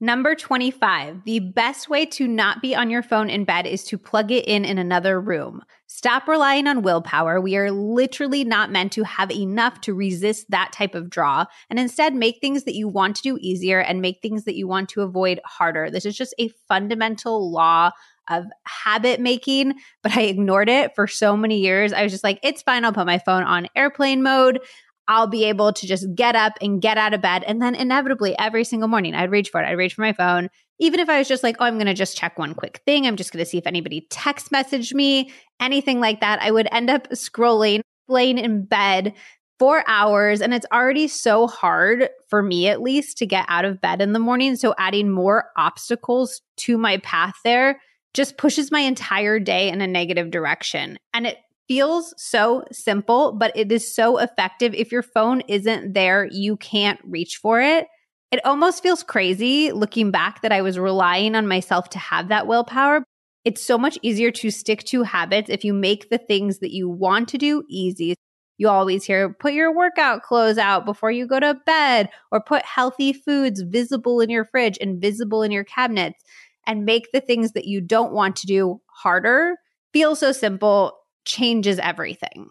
Number 0.00 0.36
25, 0.36 1.24
the 1.24 1.40
best 1.40 1.88
way 1.88 2.06
to 2.06 2.28
not 2.28 2.62
be 2.62 2.72
on 2.72 2.88
your 2.88 3.02
phone 3.02 3.28
in 3.28 3.44
bed 3.44 3.66
is 3.66 3.82
to 3.86 3.98
plug 3.98 4.30
it 4.30 4.46
in 4.46 4.64
in 4.64 4.78
another 4.78 5.20
room. 5.20 5.60
Stop 5.88 6.28
relying 6.28 6.68
on 6.68 6.82
willpower. 6.82 7.40
We 7.40 7.56
are 7.56 7.72
literally 7.72 8.44
not 8.44 8.70
meant 8.70 8.92
to 8.92 9.02
have 9.02 9.32
enough 9.32 9.80
to 9.82 9.94
resist 9.94 10.50
that 10.50 10.70
type 10.72 10.94
of 10.94 11.10
draw 11.10 11.46
and 11.68 11.80
instead 11.80 12.14
make 12.14 12.38
things 12.40 12.62
that 12.62 12.76
you 12.76 12.86
want 12.86 13.16
to 13.16 13.22
do 13.22 13.38
easier 13.40 13.80
and 13.80 14.00
make 14.00 14.20
things 14.22 14.44
that 14.44 14.54
you 14.54 14.68
want 14.68 14.88
to 14.90 15.02
avoid 15.02 15.40
harder. 15.44 15.90
This 15.90 16.06
is 16.06 16.16
just 16.16 16.34
a 16.38 16.48
fundamental 16.68 17.50
law 17.50 17.90
of 18.28 18.44
habit 18.64 19.20
making, 19.20 19.74
but 20.02 20.16
I 20.16 20.22
ignored 20.22 20.68
it 20.68 20.94
for 20.94 21.08
so 21.08 21.36
many 21.36 21.58
years. 21.58 21.92
I 21.92 22.04
was 22.04 22.12
just 22.12 22.24
like, 22.24 22.38
it's 22.44 22.62
fine. 22.62 22.84
I'll 22.84 22.92
put 22.92 23.06
my 23.06 23.18
phone 23.18 23.42
on 23.42 23.66
airplane 23.74 24.22
mode. 24.22 24.60
I'll 25.08 25.26
be 25.26 25.44
able 25.44 25.72
to 25.72 25.86
just 25.86 26.14
get 26.14 26.36
up 26.36 26.52
and 26.60 26.82
get 26.82 26.98
out 26.98 27.14
of 27.14 27.22
bed. 27.22 27.42
And 27.44 27.60
then 27.60 27.74
inevitably, 27.74 28.38
every 28.38 28.62
single 28.62 28.88
morning, 28.88 29.14
I'd 29.14 29.30
reach 29.30 29.48
for 29.48 29.60
it. 29.60 29.66
I'd 29.66 29.72
reach 29.72 29.94
for 29.94 30.02
my 30.02 30.12
phone. 30.12 30.50
Even 30.78 31.00
if 31.00 31.08
I 31.08 31.18
was 31.18 31.26
just 31.26 31.42
like, 31.42 31.56
oh, 31.58 31.64
I'm 31.64 31.74
going 31.74 31.86
to 31.86 31.94
just 31.94 32.16
check 32.16 32.38
one 32.38 32.54
quick 32.54 32.82
thing. 32.86 33.06
I'm 33.06 33.16
just 33.16 33.32
going 33.32 33.44
to 33.44 33.50
see 33.50 33.58
if 33.58 33.66
anybody 33.66 34.06
text 34.10 34.52
messaged 34.52 34.92
me, 34.92 35.32
anything 35.58 35.98
like 35.98 36.20
that. 36.20 36.40
I 36.42 36.50
would 36.50 36.68
end 36.70 36.90
up 36.90 37.08
scrolling, 37.10 37.80
laying 38.06 38.38
in 38.38 38.64
bed 38.64 39.14
for 39.58 39.82
hours. 39.88 40.40
And 40.40 40.52
it's 40.54 40.66
already 40.72 41.08
so 41.08 41.46
hard 41.46 42.10
for 42.28 42.42
me, 42.42 42.68
at 42.68 42.82
least, 42.82 43.18
to 43.18 43.26
get 43.26 43.46
out 43.48 43.64
of 43.64 43.80
bed 43.80 44.02
in 44.02 44.12
the 44.12 44.18
morning. 44.18 44.56
So 44.56 44.74
adding 44.78 45.10
more 45.10 45.46
obstacles 45.56 46.42
to 46.58 46.78
my 46.78 46.98
path 46.98 47.34
there 47.44 47.80
just 48.14 48.36
pushes 48.36 48.70
my 48.70 48.80
entire 48.80 49.38
day 49.38 49.68
in 49.68 49.80
a 49.80 49.86
negative 49.86 50.30
direction. 50.30 50.98
And 51.12 51.26
it 51.26 51.38
feels 51.68 52.14
so 52.16 52.64
simple, 52.72 53.32
but 53.32 53.52
it 53.54 53.70
is 53.70 53.94
so 53.94 54.18
effective. 54.18 54.74
If 54.74 54.90
your 54.90 55.02
phone 55.02 55.42
isn't 55.42 55.92
there, 55.92 56.26
you 56.32 56.56
can't 56.56 56.98
reach 57.04 57.36
for 57.36 57.60
it. 57.60 57.86
It 58.32 58.44
almost 58.44 58.82
feels 58.82 59.02
crazy 59.02 59.70
looking 59.72 60.10
back 60.10 60.42
that 60.42 60.52
I 60.52 60.62
was 60.62 60.78
relying 60.78 61.34
on 61.34 61.46
myself 61.46 61.90
to 61.90 61.98
have 61.98 62.28
that 62.28 62.46
willpower. 62.46 63.04
It's 63.44 63.64
so 63.64 63.78
much 63.78 63.98
easier 64.02 64.30
to 64.32 64.50
stick 64.50 64.84
to 64.84 65.02
habits 65.02 65.48
if 65.48 65.64
you 65.64 65.72
make 65.72 66.10
the 66.10 66.18
things 66.18 66.58
that 66.58 66.72
you 66.72 66.88
want 66.88 67.28
to 67.28 67.38
do 67.38 67.62
easy. 67.68 68.14
You 68.58 68.68
always 68.68 69.04
hear 69.04 69.32
put 69.32 69.52
your 69.52 69.74
workout 69.74 70.22
clothes 70.22 70.58
out 70.58 70.84
before 70.84 71.10
you 71.10 71.26
go 71.26 71.38
to 71.38 71.54
bed, 71.64 72.10
or 72.32 72.42
put 72.42 72.64
healthy 72.64 73.12
foods 73.12 73.62
visible 73.62 74.20
in 74.20 74.30
your 74.30 74.44
fridge 74.44 74.76
and 74.80 75.00
visible 75.00 75.42
in 75.42 75.52
your 75.52 75.64
cabinets, 75.64 76.22
and 76.66 76.84
make 76.84 77.08
the 77.12 77.20
things 77.20 77.52
that 77.52 77.66
you 77.66 77.80
don't 77.80 78.12
want 78.12 78.36
to 78.36 78.46
do 78.46 78.80
harder. 78.86 79.56
Feel 79.92 80.16
so 80.16 80.32
simple 80.32 80.92
changes 81.24 81.78
everything. 81.78 82.50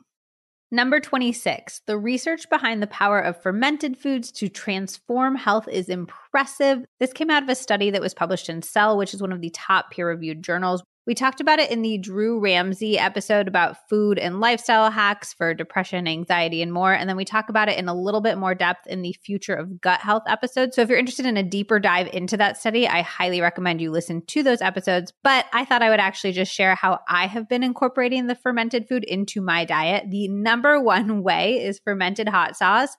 Number 0.70 1.00
26, 1.00 1.82
the 1.88 1.98
research 1.98 2.50
behind 2.50 2.84
the 2.84 2.88
power 2.88 3.20
of 3.20 3.42
fermented 3.42 3.98
foods 3.98 4.34
to 4.34 4.50
transform 4.50 5.36
health 5.36 5.70
is 5.70 5.88
impressive. 5.88 6.84
This 7.00 7.14
came 7.14 7.30
out 7.30 7.44
of 7.44 7.48
a 7.48 7.56
study 7.56 7.90
that 7.92 8.02
was 8.02 8.14
published 8.14 8.50
in 8.50 8.62
Cell, 8.62 8.98
which 8.98 9.14
is 9.14 9.22
one 9.22 9.32
of 9.32 9.40
the 9.40 9.50
top 9.52 9.92
peer 9.92 10.10
reviewed 10.10 10.44
journals. 10.44 10.84
We 11.08 11.16
talked 11.16 11.40
about 11.40 11.60
it 11.60 11.72
in 11.72 11.84
the 11.84 11.98
Drew 11.98 12.38
Ramsey 12.38 13.00
episode 13.00 13.48
about 13.48 13.88
food 13.88 14.20
and 14.20 14.42
lifestyle 14.42 14.92
hacks 14.92 15.32
for 15.32 15.54
depression, 15.54 16.06
anxiety, 16.06 16.62
and 16.62 16.74
more. 16.74 16.92
And 16.92 17.08
then 17.08 17.16
we 17.16 17.24
talk 17.24 17.48
about 17.48 17.70
it 17.70 17.80
in 17.80 17.88
a 17.88 17.96
little 17.96 18.20
bit 18.20 18.38
more 18.38 18.54
depth 18.54 18.86
in 18.88 19.04
the 19.04 19.16
Future 19.24 19.54
of 19.54 19.80
Gut 19.80 20.02
Health 20.02 20.24
episode. 20.28 20.74
So 20.74 20.82
if 20.82 20.90
you're 20.90 21.00
interested 21.00 21.26
in 21.26 21.38
a 21.38 21.44
deeper 21.44 21.80
dive 21.80 22.10
into 22.12 22.36
that 22.36 22.58
study, 22.58 22.90
I 22.90 23.04
highly 23.04 23.40
recommend 23.40 23.80
you 23.80 23.90
listen 23.90 24.22
to 24.26 24.44
those 24.44 24.62
episodes. 24.62 25.14
But 25.24 25.46
I 25.54 25.64
thought 25.64 25.82
I 25.82 25.90
would 25.90 26.02
actually 26.02 26.34
just 26.34 26.54
share 26.54 26.76
how 26.76 27.00
I 27.08 27.28
have 27.28 27.48
been 27.48 27.64
incorporating 27.64 28.28
the 28.28 28.36
fermented 28.36 28.90
food 28.90 29.06
into 29.06 29.40
my 29.40 29.64
diet. 29.64 30.08
The 30.10 30.28
number 30.28 30.82
one 30.82 31.24
way 31.28 31.64
is 31.64 31.80
fermented 31.80 32.28
hot 32.28 32.58
sauce. 32.58 32.98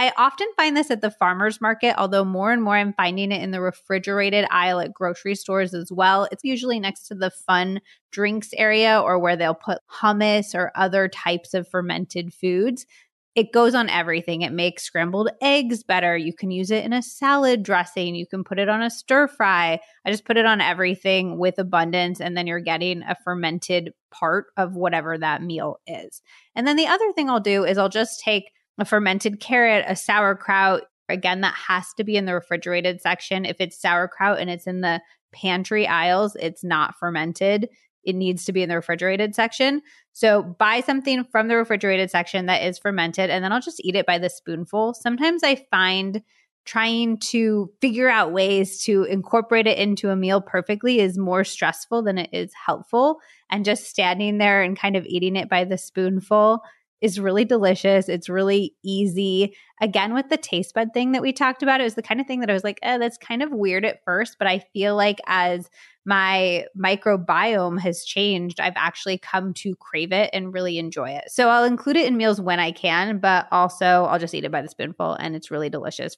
I 0.00 0.14
often 0.16 0.48
find 0.56 0.74
this 0.74 0.90
at 0.90 1.02
the 1.02 1.10
farmer's 1.10 1.60
market, 1.60 1.94
although 1.98 2.24
more 2.24 2.50
and 2.52 2.62
more 2.62 2.74
I'm 2.74 2.94
finding 2.94 3.32
it 3.32 3.42
in 3.42 3.50
the 3.50 3.60
refrigerated 3.60 4.46
aisle 4.50 4.80
at 4.80 4.94
grocery 4.94 5.34
stores 5.34 5.74
as 5.74 5.92
well. 5.92 6.26
It's 6.32 6.42
usually 6.42 6.80
next 6.80 7.06
to 7.08 7.14
the 7.14 7.30
fun 7.30 7.82
drinks 8.10 8.48
area 8.56 8.98
or 8.98 9.18
where 9.18 9.36
they'll 9.36 9.52
put 9.52 9.80
hummus 9.92 10.54
or 10.54 10.72
other 10.74 11.06
types 11.06 11.52
of 11.52 11.68
fermented 11.68 12.32
foods. 12.32 12.86
It 13.34 13.52
goes 13.52 13.74
on 13.74 13.90
everything. 13.90 14.40
It 14.40 14.54
makes 14.54 14.84
scrambled 14.84 15.28
eggs 15.42 15.82
better. 15.82 16.16
You 16.16 16.32
can 16.32 16.50
use 16.50 16.70
it 16.70 16.82
in 16.82 16.94
a 16.94 17.02
salad 17.02 17.62
dressing. 17.62 18.14
You 18.14 18.26
can 18.26 18.42
put 18.42 18.58
it 18.58 18.70
on 18.70 18.80
a 18.80 18.88
stir 18.88 19.28
fry. 19.28 19.80
I 20.06 20.10
just 20.10 20.24
put 20.24 20.38
it 20.38 20.46
on 20.46 20.62
everything 20.62 21.36
with 21.36 21.58
abundance, 21.58 22.22
and 22.22 22.34
then 22.34 22.46
you're 22.46 22.60
getting 22.60 23.02
a 23.02 23.16
fermented 23.22 23.92
part 24.10 24.46
of 24.56 24.76
whatever 24.76 25.18
that 25.18 25.42
meal 25.42 25.78
is. 25.86 26.22
And 26.54 26.66
then 26.66 26.76
the 26.76 26.86
other 26.86 27.12
thing 27.12 27.28
I'll 27.28 27.38
do 27.38 27.64
is 27.64 27.76
I'll 27.76 27.90
just 27.90 28.20
take 28.20 28.50
a 28.80 28.84
fermented 28.84 29.40
carrot, 29.40 29.84
a 29.86 29.94
sauerkraut. 29.94 30.82
Again, 31.08 31.42
that 31.42 31.54
has 31.54 31.92
to 31.96 32.04
be 32.04 32.16
in 32.16 32.24
the 32.24 32.34
refrigerated 32.34 33.00
section. 33.00 33.44
If 33.44 33.60
it's 33.60 33.80
sauerkraut 33.80 34.38
and 34.38 34.48
it's 34.48 34.66
in 34.66 34.80
the 34.80 35.00
pantry 35.32 35.86
aisles, 35.86 36.36
it's 36.40 36.64
not 36.64 36.96
fermented. 36.96 37.68
It 38.02 38.14
needs 38.14 38.44
to 38.46 38.52
be 38.52 38.62
in 38.62 38.68
the 38.68 38.76
refrigerated 38.76 39.34
section. 39.34 39.82
So 40.12 40.42
buy 40.42 40.80
something 40.80 41.24
from 41.24 41.48
the 41.48 41.56
refrigerated 41.56 42.10
section 42.10 42.46
that 42.46 42.62
is 42.62 42.78
fermented, 42.78 43.28
and 43.30 43.44
then 43.44 43.52
I'll 43.52 43.60
just 43.60 43.84
eat 43.84 43.96
it 43.96 44.06
by 44.06 44.18
the 44.18 44.30
spoonful. 44.30 44.94
Sometimes 44.94 45.42
I 45.44 45.66
find 45.70 46.22
trying 46.64 47.18
to 47.18 47.70
figure 47.80 48.08
out 48.08 48.32
ways 48.32 48.82
to 48.84 49.04
incorporate 49.04 49.66
it 49.66 49.78
into 49.78 50.10
a 50.10 50.16
meal 50.16 50.40
perfectly 50.40 51.00
is 51.00 51.18
more 51.18 51.42
stressful 51.42 52.02
than 52.02 52.18
it 52.18 52.30
is 52.32 52.52
helpful. 52.54 53.18
And 53.50 53.64
just 53.64 53.88
standing 53.88 54.38
there 54.38 54.62
and 54.62 54.78
kind 54.78 54.94
of 54.94 55.06
eating 55.06 55.36
it 55.36 55.48
by 55.48 55.64
the 55.64 55.78
spoonful 55.78 56.60
is 57.00 57.20
really 57.20 57.44
delicious. 57.44 58.08
It's 58.08 58.28
really 58.28 58.74
easy. 58.84 59.56
Again, 59.80 60.14
with 60.14 60.28
the 60.28 60.36
taste 60.36 60.74
bud 60.74 60.88
thing 60.92 61.12
that 61.12 61.22
we 61.22 61.32
talked 61.32 61.62
about, 61.62 61.80
it 61.80 61.84
was 61.84 61.94
the 61.94 62.02
kind 62.02 62.20
of 62.20 62.26
thing 62.26 62.40
that 62.40 62.50
I 62.50 62.52
was 62.52 62.64
like, 62.64 62.78
oh, 62.82 62.98
that's 62.98 63.16
kind 63.16 63.42
of 63.42 63.50
weird 63.52 63.84
at 63.84 64.04
first. 64.04 64.36
But 64.38 64.48
I 64.48 64.58
feel 64.72 64.96
like 64.96 65.18
as 65.26 65.70
my 66.04 66.66
microbiome 66.78 67.80
has 67.80 68.04
changed, 68.04 68.60
I've 68.60 68.74
actually 68.76 69.18
come 69.18 69.54
to 69.54 69.74
crave 69.76 70.12
it 70.12 70.30
and 70.32 70.52
really 70.52 70.78
enjoy 70.78 71.10
it. 71.10 71.30
So 71.30 71.48
I'll 71.48 71.64
include 71.64 71.96
it 71.96 72.06
in 72.06 72.16
meals 72.16 72.40
when 72.40 72.60
I 72.60 72.72
can, 72.72 73.18
but 73.18 73.46
also 73.50 74.04
I'll 74.04 74.18
just 74.18 74.34
eat 74.34 74.44
it 74.44 74.52
by 74.52 74.62
the 74.62 74.68
spoonful 74.68 75.14
and 75.14 75.36
it's 75.36 75.50
really 75.50 75.70
delicious. 75.70 76.16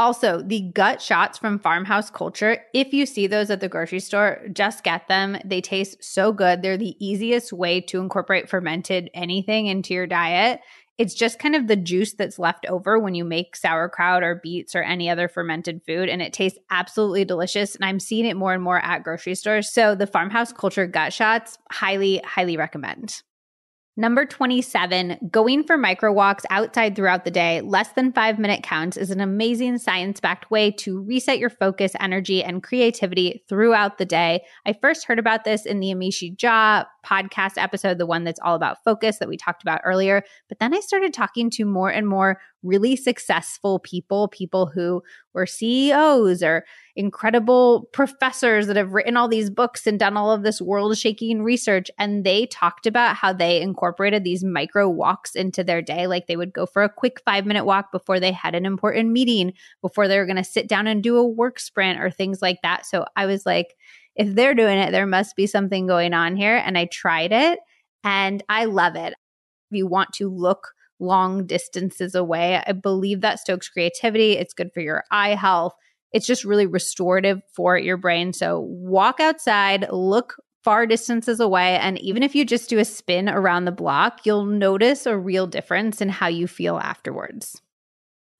Also, 0.00 0.40
the 0.40 0.62
gut 0.72 1.02
shots 1.02 1.36
from 1.36 1.58
Farmhouse 1.58 2.08
Culture, 2.08 2.64
if 2.72 2.94
you 2.94 3.04
see 3.04 3.26
those 3.26 3.50
at 3.50 3.60
the 3.60 3.68
grocery 3.68 4.00
store, 4.00 4.40
just 4.50 4.82
get 4.82 5.06
them. 5.08 5.36
They 5.44 5.60
taste 5.60 6.02
so 6.02 6.32
good. 6.32 6.62
They're 6.62 6.78
the 6.78 6.96
easiest 6.98 7.52
way 7.52 7.82
to 7.82 8.00
incorporate 8.00 8.48
fermented 8.48 9.10
anything 9.12 9.66
into 9.66 9.92
your 9.92 10.06
diet. 10.06 10.62
It's 10.96 11.12
just 11.12 11.38
kind 11.38 11.54
of 11.54 11.68
the 11.68 11.76
juice 11.76 12.14
that's 12.14 12.38
left 12.38 12.64
over 12.64 12.98
when 12.98 13.14
you 13.14 13.26
make 13.26 13.54
sauerkraut 13.54 14.22
or 14.22 14.40
beets 14.42 14.74
or 14.74 14.82
any 14.82 15.10
other 15.10 15.28
fermented 15.28 15.82
food, 15.86 16.08
and 16.08 16.22
it 16.22 16.32
tastes 16.32 16.58
absolutely 16.70 17.26
delicious. 17.26 17.74
And 17.74 17.84
I'm 17.84 18.00
seeing 18.00 18.24
it 18.24 18.38
more 18.38 18.54
and 18.54 18.62
more 18.62 18.82
at 18.82 19.04
grocery 19.04 19.34
stores. 19.34 19.70
So, 19.70 19.94
the 19.94 20.06
Farmhouse 20.06 20.50
Culture 20.50 20.86
gut 20.86 21.12
shots, 21.12 21.58
highly, 21.70 22.22
highly 22.24 22.56
recommend. 22.56 23.20
Number 23.96 24.24
27, 24.24 25.30
going 25.32 25.64
for 25.64 25.76
micro 25.76 26.12
walks 26.12 26.46
outside 26.48 26.94
throughout 26.94 27.24
the 27.24 27.30
day, 27.30 27.60
less 27.60 27.88
than 27.92 28.12
five 28.12 28.38
minute 28.38 28.62
counts, 28.62 28.96
is 28.96 29.10
an 29.10 29.20
amazing 29.20 29.78
science 29.78 30.20
backed 30.20 30.48
way 30.48 30.70
to 30.70 31.02
reset 31.02 31.40
your 31.40 31.50
focus, 31.50 31.92
energy, 31.98 32.42
and 32.42 32.62
creativity 32.62 33.44
throughout 33.48 33.98
the 33.98 34.04
day. 34.04 34.42
I 34.64 34.74
first 34.80 35.06
heard 35.06 35.18
about 35.18 35.44
this 35.44 35.66
in 35.66 35.80
the 35.80 35.88
Amishi 35.88 36.36
Jha 36.36 36.86
podcast 37.04 37.54
episode, 37.56 37.98
the 37.98 38.06
one 38.06 38.22
that's 38.22 38.40
all 38.44 38.54
about 38.54 38.82
focus 38.84 39.18
that 39.18 39.28
we 39.28 39.36
talked 39.36 39.62
about 39.62 39.80
earlier. 39.84 40.22
But 40.48 40.60
then 40.60 40.72
I 40.72 40.80
started 40.80 41.12
talking 41.12 41.50
to 41.50 41.64
more 41.64 41.90
and 41.90 42.06
more 42.06 42.40
really 42.62 42.96
successful 42.96 43.78
people, 43.78 44.28
people 44.28 44.66
who 44.66 45.02
were 45.32 45.46
CEOs 45.46 46.42
or 46.42 46.64
incredible 46.96 47.88
professors 47.92 48.66
that 48.66 48.76
have 48.76 48.92
written 48.92 49.16
all 49.16 49.28
these 49.28 49.48
books 49.48 49.86
and 49.86 49.98
done 49.98 50.16
all 50.16 50.30
of 50.30 50.42
this 50.42 50.60
world 50.60 50.96
shaking 50.98 51.42
research. 51.42 51.90
And 51.98 52.24
they 52.24 52.46
talked 52.46 52.86
about 52.86 53.16
how 53.16 53.32
they 53.32 53.60
incorporated 53.62 54.24
these 54.24 54.44
micro 54.44 54.88
walks 54.88 55.34
into 55.34 55.64
their 55.64 55.80
day. 55.80 56.06
Like 56.06 56.26
they 56.26 56.36
would 56.36 56.52
go 56.52 56.66
for 56.66 56.82
a 56.82 56.92
quick 56.92 57.20
five 57.24 57.46
minute 57.46 57.64
walk 57.64 57.92
before 57.92 58.20
they 58.20 58.32
had 58.32 58.54
an 58.54 58.66
important 58.66 59.10
meeting, 59.10 59.52
before 59.80 60.08
they 60.08 60.18
were 60.18 60.26
going 60.26 60.36
to 60.36 60.44
sit 60.44 60.68
down 60.68 60.86
and 60.86 61.02
do 61.02 61.16
a 61.16 61.26
work 61.26 61.58
sprint 61.58 62.00
or 62.00 62.10
things 62.10 62.42
like 62.42 62.58
that. 62.62 62.84
So 62.84 63.06
I 63.16 63.26
was 63.26 63.46
like, 63.46 63.76
if 64.16 64.34
they're 64.34 64.54
doing 64.54 64.78
it, 64.78 64.90
there 64.90 65.06
must 65.06 65.36
be 65.36 65.46
something 65.46 65.86
going 65.86 66.12
on 66.12 66.36
here. 66.36 66.56
And 66.56 66.76
I 66.76 66.86
tried 66.86 67.32
it 67.32 67.60
and 68.04 68.42
I 68.48 68.66
love 68.66 68.96
it. 68.96 69.14
If 69.70 69.76
you 69.76 69.86
want 69.86 70.12
to 70.14 70.28
look 70.28 70.72
long 71.00 71.46
distances 71.46 72.14
away. 72.14 72.62
I 72.66 72.72
believe 72.72 73.20
that 73.20 73.40
stokes 73.40 73.68
creativity. 73.68 74.32
It's 74.32 74.54
good 74.54 74.72
for 74.72 74.80
your 74.80 75.04
eye 75.10 75.34
health. 75.34 75.74
It's 76.12 76.26
just 76.26 76.44
really 76.44 76.66
restorative 76.66 77.40
for 77.54 77.78
your 77.78 77.96
brain. 77.96 78.32
So 78.32 78.60
walk 78.60 79.20
outside, 79.20 79.86
look 79.90 80.36
far 80.64 80.86
distances 80.86 81.40
away. 81.40 81.78
And 81.78 81.98
even 82.00 82.22
if 82.22 82.34
you 82.34 82.44
just 82.44 82.68
do 82.68 82.78
a 82.78 82.84
spin 82.84 83.28
around 83.28 83.64
the 83.64 83.72
block, 83.72 84.20
you'll 84.24 84.44
notice 84.44 85.06
a 85.06 85.16
real 85.16 85.46
difference 85.46 86.00
in 86.00 86.08
how 86.08 86.28
you 86.28 86.46
feel 86.46 86.78
afterwards. 86.78 87.62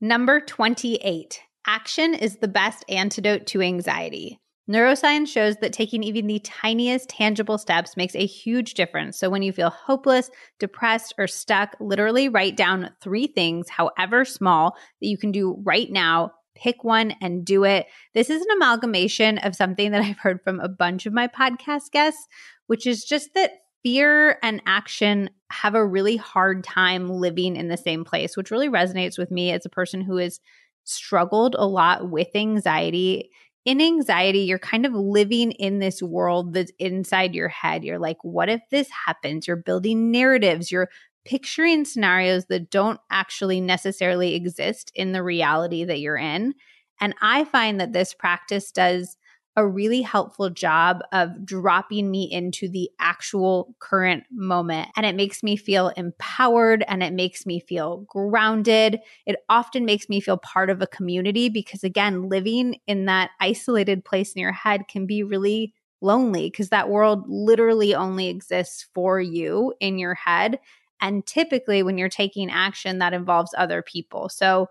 Number 0.01 0.41
28 0.41 1.41
action 1.67 2.15
is 2.15 2.37
the 2.37 2.49
best 2.49 2.85
antidote 2.89 3.47
to 3.47 3.61
anxiety. 3.61 4.41
Neuroscience 4.71 5.27
shows 5.27 5.57
that 5.57 5.73
taking 5.73 6.05
even 6.05 6.29
the 6.29 6.39
tiniest 6.39 7.09
tangible 7.09 7.59
steps 7.59 7.97
makes 7.97 8.15
a 8.15 8.25
huge 8.25 8.75
difference. 8.75 9.19
So 9.19 9.29
when 9.29 9.43
you 9.43 9.53
feel 9.53 9.71
hopeless, 9.71 10.31
depressed, 10.61 11.13
or 11.19 11.27
stuck, 11.27 11.75
literally 11.81 12.29
write 12.29 12.57
down 12.57 12.91
three 13.03 13.27
things, 13.27 13.69
however 13.69 14.25
small, 14.25 14.77
that 15.01 15.09
you 15.09 15.19
can 15.19 15.33
do 15.33 15.57
right 15.65 15.91
now. 15.91 16.31
Pick 16.55 16.85
one 16.85 17.15
and 17.21 17.45
do 17.45 17.65
it. 17.65 17.87
This 18.15 18.31
is 18.31 18.43
an 18.43 18.51
amalgamation 18.57 19.39
of 19.39 19.57
something 19.57 19.91
that 19.91 20.03
I've 20.05 20.19
heard 20.19 20.41
from 20.45 20.61
a 20.61 20.69
bunch 20.69 21.05
of 21.05 21.13
my 21.13 21.27
podcast 21.27 21.91
guests, 21.91 22.29
which 22.69 22.87
is 22.87 23.05
just 23.05 23.35
that 23.35 23.51
fear 23.83 24.39
and 24.41 24.63
action 24.67 25.31
have 25.51 25.75
a 25.75 25.85
really 25.85 26.17
hard 26.17 26.63
time 26.63 27.11
living 27.11 27.57
in 27.57 27.67
the 27.67 27.77
same 27.77 28.05
place, 28.05 28.37
which 28.37 28.53
really 28.53 28.69
resonates 28.69 29.19
with 29.19 29.33
me 29.33 29.51
as 29.51 29.67
a 29.67 29.71
person 29.71 30.01
who 30.01 30.19
has 30.19 30.39
struggled 30.85 31.57
a 31.59 31.67
lot 31.67 32.09
with 32.09 32.29
anxiety 32.37 33.31
in 33.65 33.81
anxiety, 33.81 34.41
you're 34.41 34.59
kind 34.59 34.87
of 34.87 34.93
living 34.95 35.53
in 35.53 35.79
this 35.79 36.03
world 36.03 36.55
that's 36.55 36.73
inside 36.79 37.35
your 37.35 37.49
head. 37.49 37.85
You're 37.85 37.99
like, 37.99 38.19
what 38.23 38.49
if 38.49 38.61
this 38.71 38.89
happens? 39.07 39.47
You're 39.47 39.57
building 39.57 40.11
narratives, 40.11 40.73
you're 40.73 40.89
picturing 41.25 41.85
scenarios 41.85 42.47
that 42.47 42.71
don't 42.71 42.99
actually 43.11 43.61
necessarily 43.61 44.35
exist 44.35 44.91
in 44.95 45.13
the 45.13 45.23
reality 45.23 45.85
that 45.85 46.01
you're 46.01 46.17
in. 46.17 46.55
And 47.01 47.15
I 47.21 47.45
find 47.45 47.81
that 47.81 47.93
this 47.93 48.15
practice 48.15 48.71
does 48.73 49.17
a 49.61 49.67
really 49.67 50.01
helpful 50.01 50.49
job 50.49 51.03
of 51.13 51.45
dropping 51.45 52.11
me 52.11 52.25
into 52.25 52.67
the 52.67 52.91
actual 52.99 53.75
current 53.79 54.25
moment. 54.33 54.89
And 54.97 55.05
it 55.05 55.15
makes 55.15 55.43
me 55.43 55.55
feel 55.57 55.89
empowered 55.97 56.83
and 56.89 57.03
it 57.03 57.13
makes 57.13 57.45
me 57.45 57.61
feel 57.61 57.99
grounded. 58.09 59.01
It 59.27 59.37
often 59.51 59.85
makes 59.85 60.09
me 60.09 60.19
feel 60.21 60.39
part 60.39 60.71
of 60.71 60.81
a 60.81 60.87
community 60.87 61.51
because, 61.51 61.85
again, 61.85 62.31
living 62.31 62.77
in 62.87 63.05
that 63.05 63.31
isolated 63.39 64.03
place 64.05 64.33
in 64.33 64.41
your 64.41 64.53
head 64.53 64.89
can 64.89 65.05
be 65.07 65.23
really 65.23 65.75
lonely 66.01 66.49
because 66.49 66.71
that 66.71 66.89
world 66.89 67.25
literally 67.29 67.95
only 67.95 68.29
exists 68.29 68.89
for 68.95 69.21
you 69.21 69.75
in 69.79 69.99
your 69.99 70.15
head. 70.15 70.59
And 71.03 71.25
typically, 71.27 71.83
when 71.83 71.99
you're 71.99 72.09
taking 72.09 72.51
action, 72.51 72.99
that 72.99 73.13
involves 73.13 73.55
other 73.57 73.83
people. 73.83 74.31
So, 74.31 74.69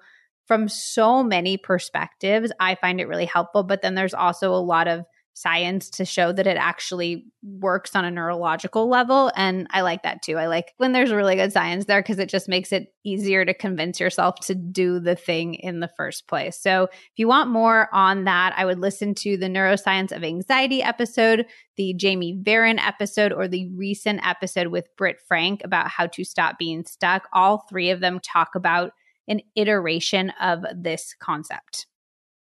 from 0.50 0.68
so 0.68 1.22
many 1.22 1.58
perspectives, 1.58 2.52
I 2.60 2.74
find 2.74 3.00
it 3.00 3.08
really 3.08 3.26
helpful. 3.26 3.62
But 3.62 3.84
then 3.84 3.94
there's 3.94 4.16
also 4.16 4.52
a 4.52 4.58
lot 4.58 4.88
of 4.88 5.06
science 5.36 5.92
to 5.92 6.06
show 6.06 6.34
that 6.34 6.48
it 6.48 6.58
actually 6.58 7.24
works 7.44 7.96
on 7.96 8.04
a 8.04 8.10
neurological 8.10 8.90
level. 8.90 9.32
And 9.36 9.68
I 9.70 9.82
like 9.82 10.02
that 10.04 10.24
too. 10.24 10.38
I 10.38 10.48
like 10.48 10.74
when 10.78 10.92
there's 10.92 11.14
really 11.14 11.36
good 11.36 11.54
science 11.54 11.86
there 11.86 12.02
because 12.02 12.18
it 12.18 12.30
just 12.30 12.50
makes 12.50 12.74
it 12.74 12.94
easier 13.06 13.46
to 13.46 13.54
convince 13.54 14.00
yourself 14.00 14.40
to 14.48 14.56
do 14.56 15.00
the 15.00 15.16
thing 15.16 15.54
in 15.54 15.82
the 15.82 15.92
first 15.96 16.28
place. 16.28 16.60
So 16.60 16.86
if 16.92 17.12
you 17.16 17.28
want 17.28 17.52
more 17.52 17.88
on 17.94 18.24
that, 18.24 18.54
I 18.58 18.66
would 18.66 18.80
listen 18.80 19.14
to 19.16 19.38
the 19.38 19.48
Neuroscience 19.48 20.12
of 20.12 20.24
Anxiety 20.24 20.82
episode, 20.82 21.46
the 21.78 21.94
Jamie 21.94 22.38
Varin 22.44 22.80
episode, 22.80 23.32
or 23.32 23.48
the 23.48 23.70
recent 23.76 24.26
episode 24.28 24.68
with 24.68 24.90
Britt 24.98 25.20
Frank 25.28 25.62
about 25.64 25.90
how 25.90 26.08
to 26.08 26.24
stop 26.26 26.58
being 26.58 26.84
stuck. 26.86 27.30
All 27.32 27.66
three 27.70 27.92
of 27.92 28.00
them 28.00 28.20
talk 28.20 28.56
about 28.56 28.94
an 29.30 29.42
iteration 29.56 30.32
of 30.42 30.64
this 30.76 31.16
concept. 31.20 31.88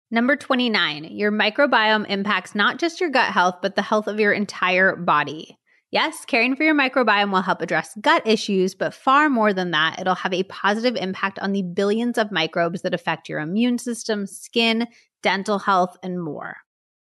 Number 0.09 0.35
29, 0.35 1.03
your 1.03 1.31
microbiome 1.31 2.09
impacts 2.09 2.55
not 2.55 2.79
just 2.79 3.01
your 3.01 3.09
gut 3.09 3.31
health, 3.33 3.57
but 3.61 3.75
the 3.75 3.81
health 3.81 4.07
of 4.07 4.19
your 4.19 4.31
entire 4.31 4.95
body. 4.95 5.57
Yes, 5.91 6.25
caring 6.25 6.55
for 6.55 6.63
your 6.63 6.75
microbiome 6.75 7.31
will 7.31 7.41
help 7.41 7.61
address 7.61 7.97
gut 8.01 8.25
issues, 8.25 8.73
but 8.73 8.93
far 8.93 9.29
more 9.29 9.53
than 9.53 9.71
that, 9.71 9.99
it'll 9.99 10.15
have 10.15 10.33
a 10.33 10.43
positive 10.43 10.95
impact 10.95 11.39
on 11.39 11.51
the 11.51 11.61
billions 11.61 12.17
of 12.17 12.31
microbes 12.31 12.81
that 12.81 12.93
affect 12.93 13.29
your 13.29 13.39
immune 13.39 13.77
system, 13.77 14.27
skin, 14.27 14.87
dental 15.23 15.59
health, 15.59 15.97
and 16.03 16.21
more. 16.21 16.57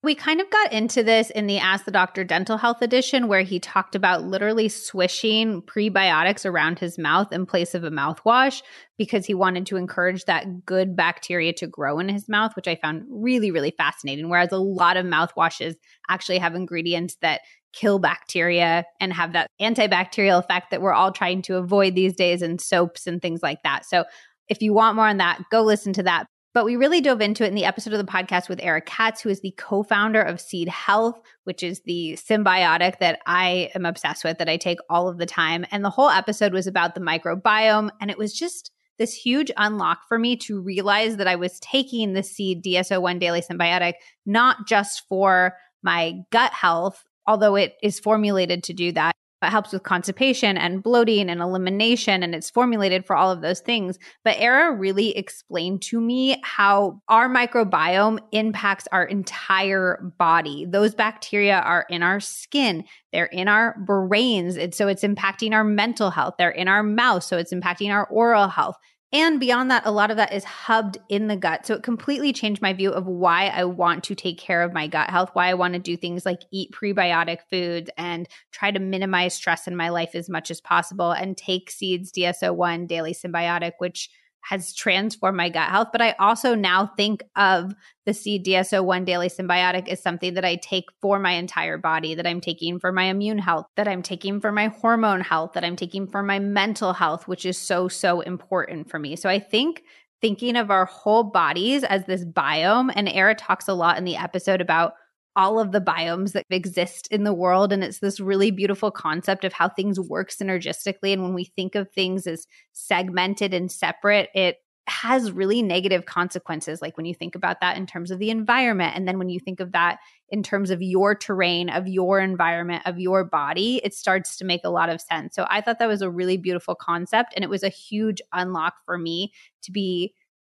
We 0.05 0.13
kind 0.13 0.39
of 0.39 0.47
got 0.51 0.71
into 0.71 1.01
this 1.01 1.31
in 1.31 1.47
the 1.47 1.57
Ask 1.57 1.85
the 1.85 1.89
Doctor 1.89 2.23
Dental 2.23 2.57
Health 2.57 2.83
edition, 2.83 3.27
where 3.27 3.41
he 3.41 3.59
talked 3.59 3.95
about 3.95 4.23
literally 4.23 4.69
swishing 4.69 5.63
prebiotics 5.63 6.45
around 6.45 6.77
his 6.77 6.99
mouth 6.99 7.33
in 7.33 7.47
place 7.47 7.73
of 7.73 7.83
a 7.83 7.89
mouthwash 7.89 8.61
because 8.99 9.25
he 9.25 9.33
wanted 9.33 9.65
to 9.65 9.77
encourage 9.77 10.25
that 10.25 10.63
good 10.63 10.95
bacteria 10.95 11.53
to 11.53 11.65
grow 11.65 11.97
in 11.97 12.07
his 12.07 12.29
mouth, 12.29 12.55
which 12.55 12.67
I 12.67 12.75
found 12.75 13.05
really, 13.09 13.49
really 13.49 13.73
fascinating. 13.75 14.29
Whereas 14.29 14.51
a 14.51 14.59
lot 14.59 14.95
of 14.95 15.07
mouthwashes 15.07 15.73
actually 16.07 16.37
have 16.37 16.53
ingredients 16.53 17.17
that 17.23 17.41
kill 17.73 17.97
bacteria 17.97 18.85
and 18.99 19.11
have 19.11 19.33
that 19.33 19.49
antibacterial 19.59 20.37
effect 20.37 20.69
that 20.69 20.83
we're 20.83 20.93
all 20.93 21.13
trying 21.13 21.41
to 21.41 21.57
avoid 21.57 21.95
these 21.95 22.15
days 22.15 22.43
in 22.43 22.59
soaps 22.59 23.07
and 23.07 23.23
things 23.23 23.39
like 23.41 23.63
that. 23.63 23.87
So 23.87 24.03
if 24.49 24.61
you 24.61 24.71
want 24.71 24.97
more 24.97 25.07
on 25.07 25.17
that, 25.17 25.41
go 25.49 25.63
listen 25.63 25.93
to 25.93 26.03
that. 26.03 26.27
But 26.55 26.63
we 26.63 26.77
really 26.77 27.01
dove 27.01 27.19
into 27.19 27.43
it 27.43 27.49
in 27.49 27.53
the 27.53 27.65
episode 27.65 27.91
of 27.91 27.99
the 27.99 28.09
podcast 28.09 28.47
with 28.47 28.63
Ara 28.63 28.79
Katz, 28.79 29.19
who 29.19 29.27
is 29.27 29.41
the 29.41 29.53
co 29.57 29.83
founder 29.83 30.21
of 30.21 30.39
Seed 30.39 30.69
Health, 30.69 31.19
which 31.43 31.61
is 31.61 31.81
the 31.81 32.13
synbiotic 32.13 32.99
that 32.99 33.19
I 33.27 33.69
am 33.75 33.85
obsessed 33.85 34.23
with, 34.23 34.37
that 34.37 34.47
I 34.47 34.55
take 34.55 34.79
all 34.89 35.09
of 35.09 35.17
the 35.17 35.25
time. 35.25 35.65
And 35.69 35.83
the 35.83 35.89
whole 35.89 36.09
episode 36.09 36.53
was 36.53 36.65
about 36.65 36.95
the 36.95 37.01
microbiome. 37.01 37.89
And 37.99 38.09
it 38.09 38.17
was 38.17 38.33
just 38.33 38.71
this 38.97 39.13
huge 39.13 39.51
unlock 39.57 40.07
for 40.07 40.17
me 40.17 40.37
to 40.37 40.61
realize 40.61 41.17
that 41.17 41.27
I 41.27 41.35
was 41.35 41.59
taking 41.59 42.13
the 42.13 42.23
Seed 42.23 42.61
DS-01 42.61 43.19
Daily 43.19 43.41
Synbiotic 43.41 43.95
not 44.25 44.65
just 44.65 45.05
for 45.09 45.57
my 45.83 46.21
gut 46.31 46.53
health, 46.53 47.03
although 47.27 47.55
it 47.55 47.73
is 47.83 47.99
formulated 47.99 48.63
to 48.63 48.73
do 48.73 48.93
that. 48.93 49.13
It 49.45 49.51
helps 49.51 49.71
with 49.71 49.83
constipation 49.83 50.57
and 50.57 50.83
bloating 50.83 51.29
and 51.29 51.41
elimination, 51.41 52.23
and 52.23 52.35
it's 52.35 52.49
formulated 52.49 53.05
for 53.05 53.15
all 53.15 53.31
of 53.31 53.41
those 53.41 53.59
things. 53.59 53.97
But 54.23 54.37
Ara 54.39 54.73
really 54.73 55.15
explained 55.15 55.81
to 55.83 56.01
me 56.01 56.41
how 56.43 57.01
our 57.07 57.29
microbiome 57.29 58.19
impacts 58.31 58.87
our 58.91 59.03
entire 59.03 60.13
body. 60.17 60.65
Those 60.67 60.95
bacteria 60.95 61.59
are 61.59 61.85
in 61.89 62.03
our 62.03 62.19
skin, 62.19 62.83
they're 63.13 63.25
in 63.25 63.47
our 63.47 63.75
brains. 63.85 64.57
And 64.57 64.73
so 64.73 64.87
it's 64.87 65.03
impacting 65.03 65.53
our 65.53 65.63
mental 65.63 66.09
health, 66.09 66.35
they're 66.37 66.49
in 66.49 66.67
our 66.67 66.83
mouth. 66.83 67.23
So 67.23 67.37
it's 67.37 67.53
impacting 67.53 67.91
our 67.91 68.05
oral 68.07 68.47
health. 68.47 68.75
And 69.15 69.39
beyond 69.39 69.71
that, 69.71 69.85
a 69.85 69.91
lot 69.91 70.11
of 70.11 70.17
that 70.17 70.33
is 70.33 70.43
hubbed 70.43 70.97
in 71.07 71.27
the 71.27 71.37
gut. 71.37 71.65
So 71.65 71.75
it 71.75 71.83
completely 71.83 72.33
changed 72.33 72.61
my 72.61 72.73
view 72.73 72.91
of 72.91 73.07
why 73.07 73.47
I 73.47 73.63
want 73.63 74.03
to 74.05 74.13
take 74.15 74.37
care 74.37 74.61
of 74.61 74.73
my 74.73 74.87
gut 74.87 75.09
health, 75.09 75.29
why 75.31 75.47
I 75.47 75.53
want 75.53 75.73
to 75.73 75.79
do 75.79 75.95
things 75.95 76.25
like 76.25 76.41
eat 76.51 76.73
prebiotic 76.73 77.37
foods 77.49 77.89
and 77.97 78.27
try 78.51 78.71
to 78.71 78.79
minimize 78.79 79.33
stress 79.33 79.67
in 79.67 79.75
my 79.77 79.87
life 79.87 80.15
as 80.15 80.27
much 80.27 80.51
as 80.51 80.59
possible 80.59 81.11
and 81.11 81.37
take 81.37 81.71
Seeds 81.71 82.11
DS-01 82.11 82.89
Daily 82.89 83.13
Synbiotic, 83.13 83.71
which 83.77 84.09
has 84.47 84.73
transformed 84.73 85.37
my 85.37 85.49
gut 85.49 85.69
health. 85.69 85.89
But 85.91 86.01
I 86.01 86.15
also 86.19 86.55
now 86.55 86.91
think 86.95 87.23
of 87.35 87.73
the 88.05 88.13
Seed 88.13 88.43
DS-01 88.43 89.05
Daily 89.05 89.27
Synbiotic 89.27 89.87
as 89.87 90.01
something 90.01 90.35
that 90.35 90.45
I 90.45 90.57
take 90.57 90.85
for 91.01 91.17
my 91.19 91.31
entire 91.31 91.77
body, 91.77 92.15
that 92.15 92.27
I'm 92.27 92.41
taking 92.41 92.79
for 92.79 92.91
my 92.91 93.05
immune 93.05 93.39
health, 93.39 93.65
that 93.75 93.87
I'm 93.87 94.03
taking 94.03 94.39
for 94.39 94.51
my 94.51 94.67
hormone 94.67 95.21
health, 95.21 95.53
that 95.53 95.63
I'm 95.63 95.75
taking 95.75 96.07
for 96.07 96.21
my 96.21 96.39
mental 96.39 96.93
health, 96.93 97.27
which 97.27 97.45
is 97.45 97.57
so, 97.57 97.87
so 97.87 98.21
important 98.21 98.89
for 98.89 98.99
me. 98.99 99.15
So 99.15 99.29
I 99.29 99.39
think 99.39 99.83
thinking 100.21 100.55
of 100.55 100.71
our 100.71 100.85
whole 100.85 101.23
bodies 101.23 101.83
as 101.83 102.05
this 102.05 102.23
biome, 102.23 102.91
and 102.95 103.09
Ara 103.09 103.35
talks 103.35 103.67
a 103.67 103.73
lot 103.73 103.97
in 103.97 104.05
the 104.05 104.15
episode 104.15 104.61
about 104.61 104.93
all 105.35 105.59
of 105.59 105.71
the 105.71 105.81
biomes 105.81 106.31
that 106.31 106.45
exist 106.49 107.07
in 107.11 107.23
the 107.23 107.33
world. 107.33 107.73
And 107.73 107.83
it's 107.83 107.99
this 107.99 108.19
really 108.19 108.51
beautiful 108.51 108.91
concept 108.91 109.43
of 109.43 109.53
how 109.53 109.69
things 109.69 109.99
work 109.99 110.29
synergistically. 110.31 111.13
And 111.13 111.23
when 111.23 111.33
we 111.33 111.45
think 111.45 111.75
of 111.75 111.91
things 111.91 112.25
as 112.27 112.47
segmented 112.73 113.53
and 113.53 113.71
separate 113.71 114.29
it 114.33 114.57
has 114.87 115.31
really 115.31 115.63
negative 115.63 116.05
consequences 116.05 116.79
like 116.79 116.95
when 116.95 117.07
you 117.07 117.13
think 117.15 117.33
about 117.33 117.59
that 117.59 117.75
in 117.75 117.87
terms 117.87 118.11
of 118.11 118.19
the 118.19 118.29
environment. 118.29 118.95
And 118.95 119.07
then 119.07 119.17
when 119.17 119.29
you 119.29 119.39
think 119.39 119.59
of 119.59 119.71
that 119.71 119.97
in 120.29 120.43
terms 120.43 120.69
of 120.69 120.81
your 120.81 121.15
terrain 121.15 121.69
of 121.69 121.87
your 121.87 122.19
environment 122.19 122.83
of 122.85 122.99
your 122.99 123.23
body 123.23 123.81
it 123.83 123.95
starts 123.95 124.37
to 124.37 124.45
make 124.45 124.61
a 124.63 124.69
lot 124.69 124.89
of 124.89 125.01
sense. 125.01 125.35
So 125.35 125.47
i 125.49 125.59
thought 125.59 125.79
that 125.79 125.87
was 125.87 126.03
a 126.03 126.09
really 126.09 126.37
beautiful 126.37 126.75
concept. 126.75 127.33
And 127.35 127.43
it 127.43 127.49
was 127.49 127.63
a 127.63 127.69
huge 127.69 128.21
unlock 128.31 128.75
for 128.85 128.97
me 128.97 129.33
to 129.63 129.71
be 129.71 130.13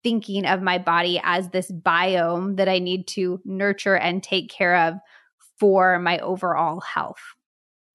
thinking 0.05 0.45
of 0.45 0.61
my 0.61 0.77
body 0.77 1.19
as 1.23 1.49
this 1.49 1.71
biome 1.71 2.57
that 2.57 2.69
I 2.69 2.77
need 2.77 3.07
to 3.07 3.41
nurture 3.43 3.97
and 3.97 4.21
take 4.21 4.51
care 4.51 4.75
of 4.75 4.93
for 5.59 5.97
my 5.97 6.19
overall 6.19 6.79
health. 6.79 7.17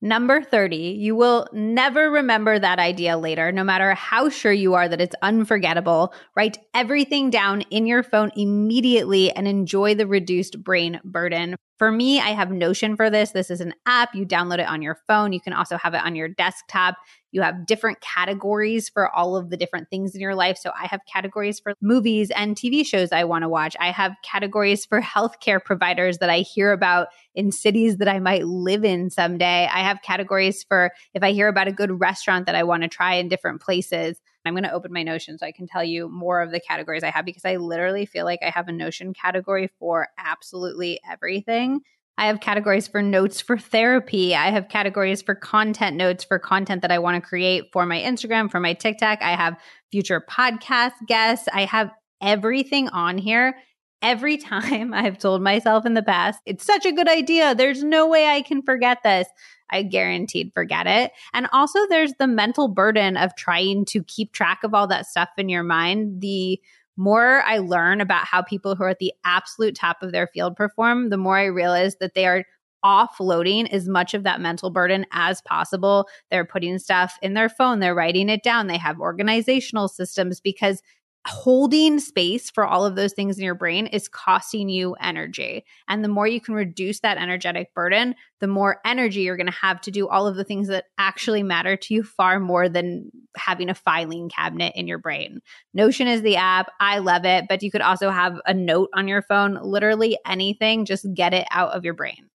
Number 0.02 0.42
30, 0.42 0.76
you 0.76 1.14
will 1.14 1.46
never 1.52 2.11
remember 2.11 2.58
that 2.58 2.80
idea 2.80 3.16
later, 3.16 3.52
no 3.52 3.62
matter 3.62 3.94
how 3.94 4.28
sure 4.28 4.52
you 4.52 4.74
are 4.74 4.88
that 4.88 5.00
it's 5.00 5.14
unforgettable. 5.22 6.12
Write 6.34 6.58
everything 6.74 7.30
down 7.30 7.61
in 7.70 7.86
your 7.86 8.02
phone 8.02 8.32
immediately 8.34 9.30
and 9.30 9.46
enjoy 9.46 9.94
the 9.94 10.08
reduced 10.08 10.64
brain 10.64 11.00
burden. 11.04 11.54
For 11.80 11.90
me, 11.90 12.20
I 12.20 12.32
have 12.32 12.50
Notion 12.50 12.94
for 12.94 13.08
this. 13.08 13.30
This 13.30 13.50
is 13.50 13.62
an 13.62 13.72
app. 13.86 14.14
You 14.14 14.26
download 14.26 14.58
it 14.58 14.68
on 14.68 14.82
your 14.82 14.98
phone. 15.08 15.32
You 15.32 15.40
can 15.40 15.54
also 15.54 15.78
have 15.78 15.94
it 15.94 16.04
on 16.04 16.14
your 16.14 16.28
desktop. 16.28 16.96
You 17.32 17.40
have 17.40 17.64
different 17.64 18.02
categories 18.02 18.90
for 18.90 19.08
all 19.08 19.34
of 19.34 19.48
the 19.48 19.56
different 19.56 19.88
things 19.88 20.14
in 20.14 20.20
your 20.20 20.34
life. 20.34 20.58
So 20.58 20.72
I 20.78 20.86
have 20.88 21.00
categories 21.10 21.58
for 21.58 21.72
movies 21.80 22.30
and 22.32 22.54
TV 22.54 22.84
shows 22.84 23.12
I 23.12 23.24
want 23.24 23.44
to 23.44 23.48
watch. 23.48 23.76
I 23.80 23.92
have 23.92 24.12
categories 24.22 24.84
for 24.84 25.00
healthcare 25.00 25.64
providers 25.64 26.18
that 26.18 26.28
I 26.28 26.40
hear 26.40 26.72
about 26.72 27.08
in 27.34 27.50
cities 27.50 27.96
that 27.96 28.08
I 28.08 28.18
might 28.18 28.46
live 28.46 28.84
in 28.84 29.08
someday. 29.08 29.66
I 29.72 29.78
have 29.78 30.02
categories 30.02 30.62
for 30.62 30.90
if 31.14 31.22
I 31.22 31.32
hear 31.32 31.48
about 31.48 31.68
a 31.68 31.72
good 31.72 31.98
restaurant 31.98 32.44
that 32.44 32.54
I 32.54 32.62
want 32.62 32.82
to 32.82 32.90
try 32.90 33.14
in 33.14 33.28
different 33.28 33.62
places. 33.62 34.20
I'm 34.45 34.55
going 34.55 34.64
to 34.64 34.72
open 34.72 34.93
my 34.93 35.03
Notion 35.03 35.38
so 35.38 35.47
I 35.47 35.53
can 35.53 35.66
tell 35.66 35.84
you 35.84 36.09
more 36.09 36.41
of 36.41 36.51
the 36.51 36.61
categories 36.61 37.03
I 37.03 37.11
have 37.11 37.24
because 37.24 37.45
I 37.45 37.57
literally 37.57 38.07
feel 38.07 38.24
like 38.24 38.41
I 38.43 38.51
have 38.51 38.68
a 38.68 38.72
Notion 38.72 39.12
category 39.12 39.70
for 39.78 40.09
absolutely 40.18 41.01
everything. 41.09 41.80
I 42.20 42.26
have 42.26 42.41
categories 42.41 42.86
for 42.86 43.01
notes 43.01 43.41
for 43.41 43.57
therapy. 43.57 44.34
I 44.34 44.51
have 44.51 44.68
categories 44.68 45.22
for 45.22 45.34
content 45.34 45.97
notes 45.97 46.22
for 46.22 46.38
content 46.38 46.82
that 46.82 46.91
I 46.91 46.99
want 46.99 47.22
to 47.22 47.26
create 47.26 47.72
for 47.72 47.86
my 47.86 47.99
Instagram, 47.99 48.51
for 48.51 48.61
my 48.61 48.74
TikTok. 48.74 49.22
I 49.22 49.34
have 49.34 49.57
future 49.91 50.20
podcast 50.20 50.93
guests. 51.07 51.49
I 51.51 51.64
have 51.64 51.91
everything 52.20 52.88
on 52.91 53.16
here. 53.16 53.57
Every 54.03 54.36
time 54.38 54.93
I've 54.93 55.18
told 55.18 55.41
myself 55.43 55.86
in 55.86 55.95
the 55.95 56.03
past, 56.03 56.41
it's 56.45 56.64
such 56.64 56.84
a 56.84 56.93
good 56.93 57.09
idea. 57.09 57.55
There's 57.55 57.82
no 57.82 58.07
way 58.07 58.26
I 58.26 58.43
can 58.43 58.61
forget 58.61 58.99
this. 59.03 59.26
I 59.70 59.82
guaranteed 59.82 60.52
forget 60.54 60.86
it. 60.86 61.12
And 61.32 61.48
also, 61.52 61.78
there's 61.88 62.14
the 62.18 62.26
mental 62.26 62.68
burden 62.68 63.16
of 63.16 63.34
trying 63.36 63.84
to 63.86 64.02
keep 64.04 64.32
track 64.32 64.60
of 64.64 64.74
all 64.74 64.86
that 64.88 65.06
stuff 65.06 65.30
in 65.38 65.48
your 65.48 65.62
mind. 65.62 66.20
The 66.20 66.60
more 66.96 67.42
I 67.42 67.58
learn 67.58 68.00
about 68.00 68.26
how 68.26 68.42
people 68.42 68.74
who 68.74 68.84
are 68.84 68.90
at 68.90 68.98
the 68.98 69.14
absolute 69.24 69.74
top 69.74 70.02
of 70.02 70.12
their 70.12 70.26
field 70.26 70.56
perform, 70.56 71.08
the 71.08 71.16
more 71.16 71.38
I 71.38 71.46
realize 71.46 71.96
that 71.96 72.14
they 72.14 72.26
are 72.26 72.44
offloading 72.84 73.70
as 73.72 73.88
much 73.88 74.14
of 74.14 74.22
that 74.22 74.40
mental 74.40 74.70
burden 74.70 75.06
as 75.12 75.42
possible. 75.42 76.08
They're 76.30 76.44
putting 76.44 76.78
stuff 76.78 77.18
in 77.22 77.34
their 77.34 77.48
phone, 77.48 77.80
they're 77.80 77.94
writing 77.94 78.28
it 78.28 78.42
down, 78.42 78.66
they 78.66 78.78
have 78.78 79.00
organizational 79.00 79.88
systems 79.88 80.40
because 80.40 80.82
holding 81.26 82.00
space 82.00 82.48
for 82.50 82.64
all 82.64 82.86
of 82.86 82.96
those 82.96 83.12
things 83.12 83.36
in 83.36 83.44
your 83.44 83.54
brain 83.54 83.86
is 83.86 84.08
costing 84.08 84.68
you 84.68 84.94
energy. 85.00 85.64
And 85.86 86.02
the 86.02 86.08
more 86.08 86.26
you 86.26 86.40
can 86.40 86.54
reduce 86.54 87.00
that 87.00 87.18
energetic 87.18 87.74
burden, 87.74 88.14
the 88.40 88.46
more 88.46 88.80
energy 88.86 89.20
you're 89.20 89.36
going 89.36 89.46
to 89.46 89.52
have 89.52 89.80
to 89.82 89.90
do 89.90 90.08
all 90.08 90.26
of 90.26 90.36
the 90.36 90.44
things 90.44 90.68
that 90.68 90.86
actually 90.96 91.42
matter 91.42 91.76
to 91.76 91.94
you 91.94 92.02
far 92.02 92.40
more 92.40 92.68
than 92.68 93.10
having 93.36 93.68
a 93.68 93.74
filing 93.74 94.30
cabinet 94.30 94.72
in 94.74 94.88
your 94.88 94.98
brain. 94.98 95.40
Notion 95.74 96.06
is 96.06 96.22
the 96.22 96.36
app. 96.36 96.70
I 96.80 96.98
love 96.98 97.26
it, 97.26 97.44
but 97.48 97.62
you 97.62 97.70
could 97.70 97.82
also 97.82 98.10
have 98.10 98.40
a 98.46 98.54
note 98.54 98.88
on 98.94 99.06
your 99.06 99.22
phone, 99.22 99.58
literally 99.62 100.18
anything, 100.26 100.86
just 100.86 101.06
get 101.12 101.34
it 101.34 101.46
out 101.50 101.72
of 101.72 101.84
your 101.84 101.94
brain. 101.94 102.30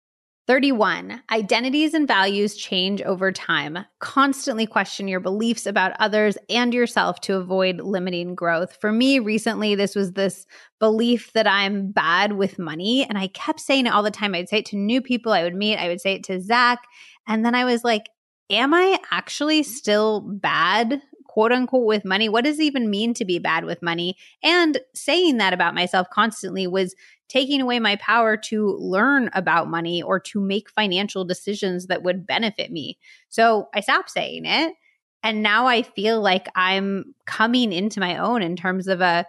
31. 0.47 1.23
Identities 1.33 1.95
and 1.95 2.07
values 2.07 2.55
change 2.55 3.01
over 3.03 3.33
time. 3.33 3.79
Constantly 3.99 4.67
question 4.67 5.09
your 5.09 5.21
beliefs 5.21 5.65
about 5.65 5.97
others 5.99 6.37
and 6.51 6.75
yourself 6.75 7.21
to 7.23 7.37
avoid 7.37 7.81
limiting 7.81 8.35
growth. 8.35 8.77
For 8.81 8.93
me, 8.93 9.19
recently, 9.19 9.75
this 9.75 9.95
was 9.95 10.13
this 10.13 10.47
belief 10.81 11.33
that 11.33 11.47
I'm 11.47 11.93
bad 11.93 12.35
with 12.35 12.59
money. 12.59 13.07
And 13.09 13.17
I 13.17 13.29
kept 13.29 13.61
saying 13.61 13.87
it 13.87 13.93
all 13.93 14.03
the 14.03 14.11
time. 14.11 14.35
I'd 14.35 14.49
say 14.49 14.59
it 14.59 14.67
to 14.67 14.77
new 14.77 15.01
people 15.01 15.33
I 15.33 15.45
would 15.45 15.55
meet, 15.55 15.79
I 15.79 15.89
would 15.89 16.01
say 16.01 16.15
it 16.15 16.25
to 16.25 16.41
Zach. 16.41 16.81
And 17.27 17.45
then 17.45 17.55
I 17.55 17.65
was 17.65 17.85
like, 17.85 18.11
Am 18.51 18.75
I 18.75 18.99
actually 19.11 19.63
still 19.63 20.21
bad 20.21 21.01
quote 21.35 21.51
unquote 21.51 21.85
with 21.85 22.05
money. 22.05 22.29
What 22.29 22.45
does 22.45 22.61
it 22.61 22.63
even 22.63 22.89
mean 22.89 23.13
to 23.15 23.25
be 23.25 23.41
bad 23.41 23.65
with 23.65 23.83
money? 23.83 24.17
And 24.45 24.79
saying 24.95 25.39
that 25.39 25.53
about 25.53 25.75
myself 25.75 26.07
constantly 26.11 26.69
was 26.69 26.95
taking 27.29 27.61
away 27.61 27.81
my 27.81 27.97
power 27.97 28.37
to 28.37 28.77
learn 28.79 29.31
about 29.33 29.69
money 29.69 30.03
or 30.03 30.21
to 30.21 30.41
make 30.41 30.71
financial 30.71 31.25
decisions 31.25 31.87
that 31.87 32.03
would 32.03 32.27
benefit 32.27 32.71
me. 32.71 32.99
So 33.29 33.69
I 33.75 33.81
stopped 33.81 34.11
saying 34.11 34.45
it. 34.45 34.75
And 35.23 35.43
now 35.43 35.67
I 35.67 35.83
feel 35.83 36.21
like 36.21 36.49
I'm 36.55 37.15
coming 37.27 37.73
into 37.73 37.99
my 37.99 38.19
own 38.19 38.43
in 38.43 38.57
terms 38.57 38.89
of 38.89 39.01
a 39.01 39.25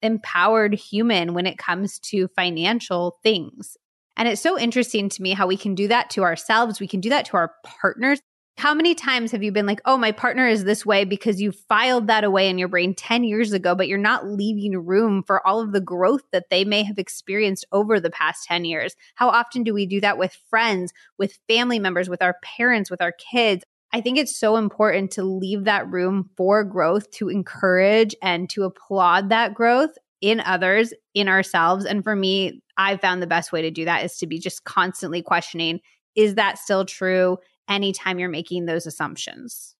empowered 0.00 0.74
human 0.74 1.34
when 1.34 1.46
it 1.46 1.58
comes 1.58 1.98
to 1.98 2.28
financial 2.28 3.18
things. 3.22 3.76
And 4.16 4.28
it's 4.28 4.42
so 4.42 4.58
interesting 4.58 5.08
to 5.08 5.22
me 5.22 5.32
how 5.32 5.46
we 5.46 5.56
can 5.56 5.74
do 5.74 5.88
that 5.88 6.10
to 6.10 6.22
ourselves. 6.22 6.80
We 6.80 6.86
can 6.86 7.00
do 7.00 7.08
that 7.08 7.24
to 7.26 7.36
our 7.36 7.52
partners. 7.64 8.20
How 8.58 8.74
many 8.74 8.94
times 8.94 9.32
have 9.32 9.42
you 9.42 9.50
been 9.50 9.66
like, 9.66 9.80
oh, 9.86 9.96
my 9.96 10.12
partner 10.12 10.46
is 10.46 10.64
this 10.64 10.84
way 10.86 11.04
because 11.04 11.40
you 11.40 11.52
filed 11.52 12.06
that 12.06 12.22
away 12.22 12.48
in 12.48 12.58
your 12.58 12.68
brain 12.68 12.94
10 12.94 13.24
years 13.24 13.52
ago, 13.52 13.74
but 13.74 13.88
you're 13.88 13.98
not 13.98 14.26
leaving 14.26 14.76
room 14.76 15.22
for 15.26 15.44
all 15.46 15.60
of 15.60 15.72
the 15.72 15.80
growth 15.80 16.22
that 16.32 16.50
they 16.50 16.64
may 16.64 16.82
have 16.82 16.98
experienced 16.98 17.64
over 17.72 17.98
the 17.98 18.10
past 18.10 18.46
10 18.46 18.64
years? 18.64 18.94
How 19.14 19.30
often 19.30 19.64
do 19.64 19.72
we 19.74 19.86
do 19.86 20.00
that 20.02 20.18
with 20.18 20.36
friends, 20.48 20.92
with 21.18 21.38
family 21.48 21.78
members, 21.78 22.08
with 22.08 22.22
our 22.22 22.36
parents, 22.42 22.90
with 22.90 23.00
our 23.00 23.12
kids? 23.12 23.64
I 23.92 24.00
think 24.00 24.18
it's 24.18 24.38
so 24.38 24.56
important 24.56 25.10
to 25.12 25.24
leave 25.24 25.64
that 25.64 25.90
room 25.90 26.30
for 26.36 26.62
growth, 26.62 27.10
to 27.12 27.28
encourage 27.28 28.14
and 28.22 28.48
to 28.50 28.64
applaud 28.64 29.30
that 29.30 29.54
growth 29.54 29.90
in 30.20 30.40
others, 30.40 30.94
in 31.14 31.28
ourselves. 31.28 31.84
And 31.84 32.04
for 32.04 32.14
me, 32.14 32.62
I 32.76 32.96
found 32.96 33.22
the 33.22 33.26
best 33.26 33.50
way 33.50 33.62
to 33.62 33.70
do 33.70 33.86
that 33.86 34.04
is 34.04 34.16
to 34.18 34.26
be 34.26 34.38
just 34.38 34.64
constantly 34.64 35.22
questioning 35.22 35.80
is 36.14 36.34
that 36.34 36.58
still 36.58 36.84
true? 36.84 37.38
Anytime 37.68 38.18
you're 38.18 38.28
making 38.28 38.66
those 38.66 38.86
assumptions. 38.86 39.74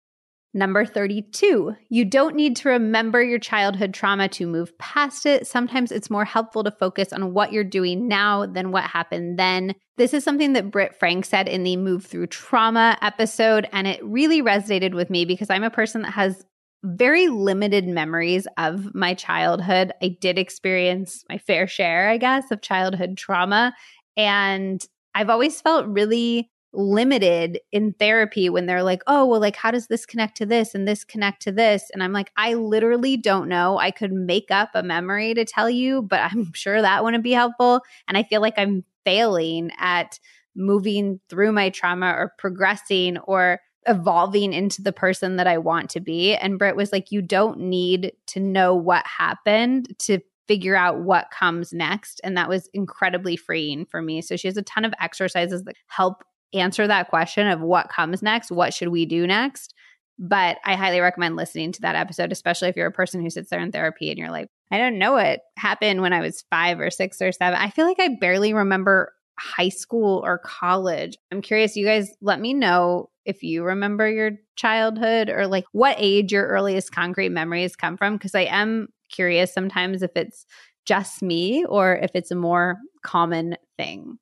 Number 0.55 0.85
32, 0.85 1.75
you 1.89 2.05
don't 2.05 2.37
need 2.37 2.57
to 2.57 2.69
remember 2.69 3.23
your 3.23 3.39
childhood 3.39 3.95
trauma 3.95 4.29
to 4.31 4.47
move 4.47 4.77
past 4.77 5.25
it. 5.25 5.47
Sometimes 5.47 5.91
it's 5.91 6.11
more 6.11 6.27
helpful 6.27 6.63
to 6.65 6.71
focus 6.71 7.11
on 7.11 7.33
what 7.33 7.53
you're 7.53 7.65
doing 7.65 8.07
now 8.07 8.45
than 8.45 8.71
what 8.71 8.85
happened 8.85 9.39
then. 9.39 9.75
This 9.97 10.13
is 10.13 10.25
something 10.25 10.53
that 10.53 10.71
Britt 10.71 10.95
Frank 10.99 11.25
said 11.25 11.49
in 11.49 11.63
the 11.63 11.79
Move 11.79 12.05
Through 12.05 12.27
Trauma 12.27 12.99
episode, 13.01 13.67
and 13.73 13.87
it 13.87 14.05
really 14.05 14.43
resonated 14.43 14.93
with 14.93 15.09
me 15.09 15.25
because 15.25 15.49
I'm 15.49 15.65
a 15.65 15.71
person 15.71 16.03
that 16.03 16.13
has 16.13 16.45
very 16.85 17.29
limited 17.29 17.87
memories 17.87 18.47
of 18.59 18.95
my 18.95 19.15
childhood. 19.15 19.93
I 20.03 20.17
did 20.21 20.39
experience 20.39 21.25
my 21.31 21.39
fair 21.39 21.67
share, 21.67 22.11
I 22.11 22.19
guess, 22.19 22.51
of 22.51 22.61
childhood 22.61 23.17
trauma. 23.17 23.73
And 24.19 24.85
I've 25.15 25.31
always 25.31 25.61
felt 25.61 25.87
really 25.87 26.51
limited 26.73 27.61
in 27.71 27.93
therapy 27.95 28.49
when 28.49 28.67
they're 28.67 28.83
like, 28.83 29.03
oh, 29.07 29.27
well, 29.27 29.41
like, 29.41 29.57
how 29.57 29.71
does 29.71 29.89
this 29.89 30.07
connect 30.07 30.37
to 30.39 30.47
this 30.47 30.75
and 30.75 30.87
this 30.87 31.05
connect 31.05 31.43
to 31.43 31.53
this? 31.53 31.91
And 31.93 32.03
I'm 32.03 32.13
like, 32.13 32.31
I 32.37 32.55
literally 32.55 33.17
don't 33.17 33.49
know. 33.49 33.79
I 33.79 33.91
could 33.91 34.13
make 34.13 34.51
up 34.51 34.71
a 34.75 34.83
memory 34.83 35.35
to 35.35 35.45
tell 35.45 35.69
you, 35.69 36.03
but 36.03 36.21
I'm 36.21 36.53
sure 36.55 36.81
that 36.81 37.05
wouldn't 37.05 37.25
be 37.25 37.33
helpful. 37.33 37.81
And 38.09 38.17
I 38.17 38.23
feel 38.23 38.41
like 38.41 38.55
I'm 38.57 38.85
failing 39.05 39.71
at 39.79 40.19
moving 40.55 41.21
through 41.29 41.53
my 41.53 41.71
trauma 41.71 42.09
or 42.11 42.33
progressing 42.39 43.19
or 43.19 43.61
evolving 43.87 44.53
into 44.53 44.83
the 44.83 44.93
person 44.93 45.37
that 45.37 45.47
I 45.47 45.59
want 45.59 45.91
to 45.91 46.01
be. 46.01 46.35
And 46.35 46.59
Britt 46.59 46.77
was 46.77 46.93
like, 46.93 47.11
you 47.11 47.21
don't 47.21 47.59
need 47.59 48.13
to 48.29 48.41
know 48.41 48.75
what 48.75 49.05
happened 49.07 49.99
to 50.01 50.21
figure 50.47 50.77
out 50.77 51.01
what 51.01 51.31
comes 51.31 51.73
next. 51.73 52.21
And 52.23 52.37
that 52.37 52.49
was 52.49 52.69
incredibly 52.75 53.37
freeing 53.37 53.87
for 53.87 54.03
me. 54.03 54.23
So 54.23 54.37
she 54.37 54.49
has 54.49 54.57
a 54.57 54.63
ton 54.63 54.85
of 54.85 54.93
exercises 55.01 55.65
that 55.65 55.77
help 55.89 56.23
answer 56.55 56.87
that 56.87 57.09
question 57.09 57.49
of 57.49 57.61
what 57.61 57.89
comes 57.89 58.23
next, 58.23 58.51
what 58.51 58.75
should 58.75 58.89
we 58.89 59.07
do 59.07 59.27
next. 59.27 59.75
But 60.19 60.59
I 60.65 60.77
highly 60.77 61.01
recommend 61.01 61.37
listening 61.37 61.73
to 61.73 61.81
that 61.83 61.97
episode, 61.97 62.33
especially 62.33 62.69
if 62.69 62.77
you're 62.77 62.87
a 62.87 62.93
person 62.93 63.23
who 63.23 63.31
sits 63.31 63.51
there 63.51 63.61
in 63.61 63.73
therapy 63.73 64.11
and 64.11 64.19
you're 64.19 64.31
like, 64.31 64.49
I 64.71 64.79
don't 64.79 64.99
know 64.99 65.13
what 65.13 65.41
happened 65.57 66.01
when 66.01 66.13
I 66.13 66.21
was 66.21 66.45
five 66.51 66.81
or 66.81 66.91
six 66.91 67.21
or 67.21 67.33
seven. 67.33 67.59
I 67.59 67.71
feel 67.71 67.87
like 67.87 68.01
I 68.01 68.17
barely 68.21 68.53
remember 68.53 69.13
high 69.39 69.71
school 69.71 70.23
or 70.25 70.39
college. 70.39 71.17
I'm 71.31 71.43
curious, 71.43 71.77
you 71.77 71.85
guys 71.85 72.11
let 72.21 72.41
me 72.41 72.55
know 72.55 73.11
if 73.25 73.43
you 73.43 73.65
remember 73.65 74.09
your 74.09 74.33
childhood 74.57 75.31
or 75.31 75.47
like 75.47 75.65
what 75.73 75.97
age 75.99 76.33
your 76.33 76.47
earliest 76.47 76.93
concrete 76.93 77.31
memories 77.31 77.77
come 77.77 77.97
from. 77.97 78.19
Cause 78.19 78.35
I 78.35 78.43
am 78.43 78.89
curious 79.11 79.53
sometimes 79.53 80.03
if 80.03 80.11
it's 80.17 80.47
just 80.87 81.23
me 81.23 81.65
or 81.65 81.97
if 81.97 82.11
it's 82.15 82.31
a 82.31 82.37
more 82.37 82.77
common 83.05 83.57
thing. 83.77 84.19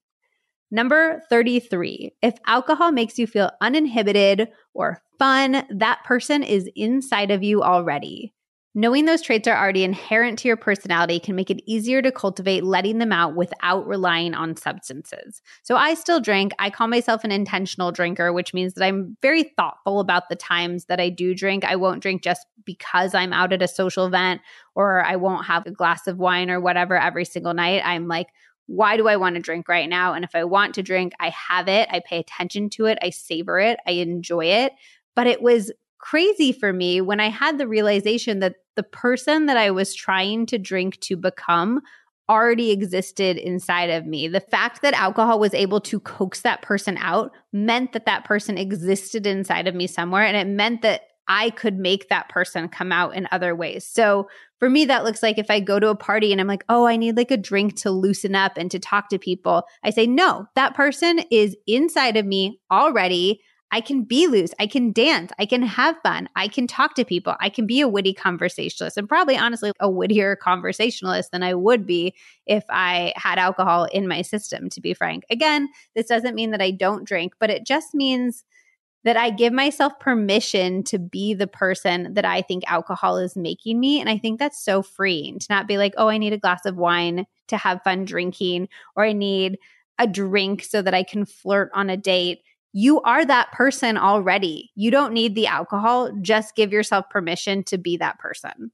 Number 0.70 1.22
33. 1.28 2.12
If 2.22 2.34
alcohol 2.46 2.92
makes 2.92 3.18
you 3.18 3.26
feel 3.26 3.50
uninhibited 3.60 4.48
or 4.72 5.02
fun, 5.18 5.64
that 5.70 6.04
person 6.04 6.42
is 6.42 6.70
inside 6.76 7.30
of 7.30 7.42
you 7.42 7.62
already. 7.62 8.32
Knowing 8.72 9.04
those 9.04 9.20
traits 9.20 9.48
are 9.48 9.56
already 9.56 9.82
inherent 9.82 10.38
to 10.38 10.46
your 10.46 10.56
personality 10.56 11.18
can 11.18 11.34
make 11.34 11.50
it 11.50 11.60
easier 11.66 12.00
to 12.00 12.12
cultivate 12.12 12.62
letting 12.62 12.98
them 12.98 13.10
out 13.10 13.34
without 13.34 13.84
relying 13.84 14.32
on 14.32 14.54
substances. 14.54 15.42
So 15.64 15.74
I 15.74 15.94
still 15.94 16.20
drink. 16.20 16.52
I 16.60 16.70
call 16.70 16.86
myself 16.86 17.24
an 17.24 17.32
intentional 17.32 17.90
drinker, 17.90 18.32
which 18.32 18.54
means 18.54 18.74
that 18.74 18.84
I'm 18.84 19.16
very 19.22 19.42
thoughtful 19.56 19.98
about 19.98 20.28
the 20.28 20.36
times 20.36 20.84
that 20.84 21.00
I 21.00 21.08
do 21.08 21.34
drink. 21.34 21.64
I 21.64 21.74
won't 21.74 22.00
drink 22.00 22.22
just 22.22 22.46
because 22.64 23.12
I'm 23.12 23.32
out 23.32 23.52
at 23.52 23.60
a 23.60 23.66
social 23.66 24.06
event 24.06 24.40
or 24.76 25.04
I 25.04 25.16
won't 25.16 25.46
have 25.46 25.66
a 25.66 25.72
glass 25.72 26.06
of 26.06 26.18
wine 26.18 26.48
or 26.48 26.60
whatever 26.60 26.96
every 26.96 27.24
single 27.24 27.54
night. 27.54 27.82
I'm 27.84 28.06
like, 28.06 28.28
why 28.70 28.96
do 28.96 29.08
I 29.08 29.16
want 29.16 29.34
to 29.34 29.42
drink 29.42 29.68
right 29.68 29.88
now? 29.88 30.14
And 30.14 30.24
if 30.24 30.32
I 30.32 30.44
want 30.44 30.76
to 30.76 30.82
drink, 30.82 31.12
I 31.18 31.30
have 31.30 31.66
it. 31.66 31.88
I 31.90 32.00
pay 32.06 32.20
attention 32.20 32.70
to 32.70 32.86
it. 32.86 32.98
I 33.02 33.10
savor 33.10 33.58
it. 33.58 33.80
I 33.84 33.92
enjoy 33.92 34.44
it. 34.44 34.72
But 35.16 35.26
it 35.26 35.42
was 35.42 35.72
crazy 35.98 36.52
for 36.52 36.72
me 36.72 37.00
when 37.00 37.18
I 37.18 37.30
had 37.30 37.58
the 37.58 37.66
realization 37.66 38.38
that 38.38 38.54
the 38.76 38.84
person 38.84 39.46
that 39.46 39.56
I 39.56 39.72
was 39.72 39.92
trying 39.92 40.46
to 40.46 40.56
drink 40.56 41.00
to 41.00 41.16
become 41.16 41.80
already 42.28 42.70
existed 42.70 43.38
inside 43.38 43.90
of 43.90 44.06
me. 44.06 44.28
The 44.28 44.38
fact 44.38 44.82
that 44.82 44.94
alcohol 44.94 45.40
was 45.40 45.52
able 45.52 45.80
to 45.80 45.98
coax 45.98 46.42
that 46.42 46.62
person 46.62 46.96
out 46.98 47.32
meant 47.52 47.92
that 47.92 48.06
that 48.06 48.24
person 48.24 48.56
existed 48.56 49.26
inside 49.26 49.66
of 49.66 49.74
me 49.74 49.88
somewhere. 49.88 50.22
And 50.22 50.36
it 50.36 50.46
meant 50.46 50.82
that 50.82 51.08
I 51.30 51.50
could 51.50 51.78
make 51.78 52.08
that 52.08 52.28
person 52.28 52.68
come 52.68 52.90
out 52.90 53.14
in 53.14 53.28
other 53.30 53.54
ways. 53.54 53.86
So 53.86 54.28
for 54.58 54.68
me, 54.68 54.84
that 54.86 55.04
looks 55.04 55.22
like 55.22 55.38
if 55.38 55.48
I 55.48 55.60
go 55.60 55.78
to 55.78 55.88
a 55.88 55.94
party 55.94 56.32
and 56.32 56.40
I'm 56.40 56.48
like, 56.48 56.64
oh, 56.68 56.86
I 56.86 56.96
need 56.96 57.16
like 57.16 57.30
a 57.30 57.36
drink 57.36 57.76
to 57.76 57.92
loosen 57.92 58.34
up 58.34 58.54
and 58.56 58.68
to 58.72 58.80
talk 58.80 59.08
to 59.10 59.18
people, 59.18 59.62
I 59.84 59.90
say, 59.90 60.08
no, 60.08 60.46
that 60.56 60.74
person 60.74 61.20
is 61.30 61.56
inside 61.68 62.16
of 62.16 62.26
me 62.26 62.58
already. 62.68 63.40
I 63.70 63.80
can 63.80 64.02
be 64.02 64.26
loose. 64.26 64.50
I 64.58 64.66
can 64.66 64.90
dance. 64.90 65.30
I 65.38 65.46
can 65.46 65.62
have 65.62 65.94
fun. 66.02 66.28
I 66.34 66.48
can 66.48 66.66
talk 66.66 66.96
to 66.96 67.04
people. 67.04 67.36
I 67.38 67.48
can 67.48 67.64
be 67.64 67.80
a 67.80 67.86
witty 67.86 68.12
conversationalist 68.12 68.96
and 68.96 69.08
probably 69.08 69.36
honestly 69.36 69.70
a 69.78 69.88
wittier 69.88 70.34
conversationalist 70.34 71.30
than 71.30 71.44
I 71.44 71.54
would 71.54 71.86
be 71.86 72.16
if 72.44 72.64
I 72.68 73.12
had 73.14 73.38
alcohol 73.38 73.84
in 73.84 74.08
my 74.08 74.22
system, 74.22 74.68
to 74.70 74.80
be 74.80 74.94
frank. 74.94 75.22
Again, 75.30 75.68
this 75.94 76.06
doesn't 76.06 76.34
mean 76.34 76.50
that 76.50 76.60
I 76.60 76.72
don't 76.72 77.06
drink, 77.06 77.34
but 77.38 77.50
it 77.50 77.64
just 77.64 77.94
means 77.94 78.42
that 79.04 79.16
I 79.16 79.30
give 79.30 79.52
myself 79.52 79.98
permission 79.98 80.82
to 80.84 80.98
be 80.98 81.32
the 81.32 81.46
person 81.46 82.14
that 82.14 82.24
I 82.24 82.42
think 82.42 82.64
alcohol 82.66 83.16
is 83.16 83.36
making 83.36 83.80
me. 83.80 83.98
And 84.00 84.10
I 84.10 84.18
think 84.18 84.38
that's 84.38 84.62
so 84.62 84.82
freeing 84.82 85.38
to 85.38 85.46
not 85.48 85.66
be 85.66 85.78
like, 85.78 85.94
oh, 85.96 86.08
I 86.08 86.18
need 86.18 86.32
a 86.32 86.38
glass 86.38 86.66
of 86.66 86.76
wine 86.76 87.26
to 87.48 87.56
have 87.56 87.82
fun 87.82 88.04
drinking, 88.04 88.68
or 88.96 89.04
I 89.04 89.12
need 89.12 89.58
a 89.98 90.06
drink 90.06 90.64
so 90.64 90.82
that 90.82 90.94
I 90.94 91.02
can 91.02 91.24
flirt 91.24 91.70
on 91.74 91.90
a 91.90 91.96
date. 91.96 92.40
You 92.72 93.00
are 93.00 93.24
that 93.24 93.50
person 93.52 93.96
already. 93.96 94.70
You 94.74 94.90
don't 94.90 95.12
need 95.12 95.34
the 95.34 95.46
alcohol. 95.46 96.12
Just 96.20 96.54
give 96.54 96.72
yourself 96.72 97.08
permission 97.10 97.64
to 97.64 97.78
be 97.78 97.96
that 97.96 98.18
person. 98.18 98.70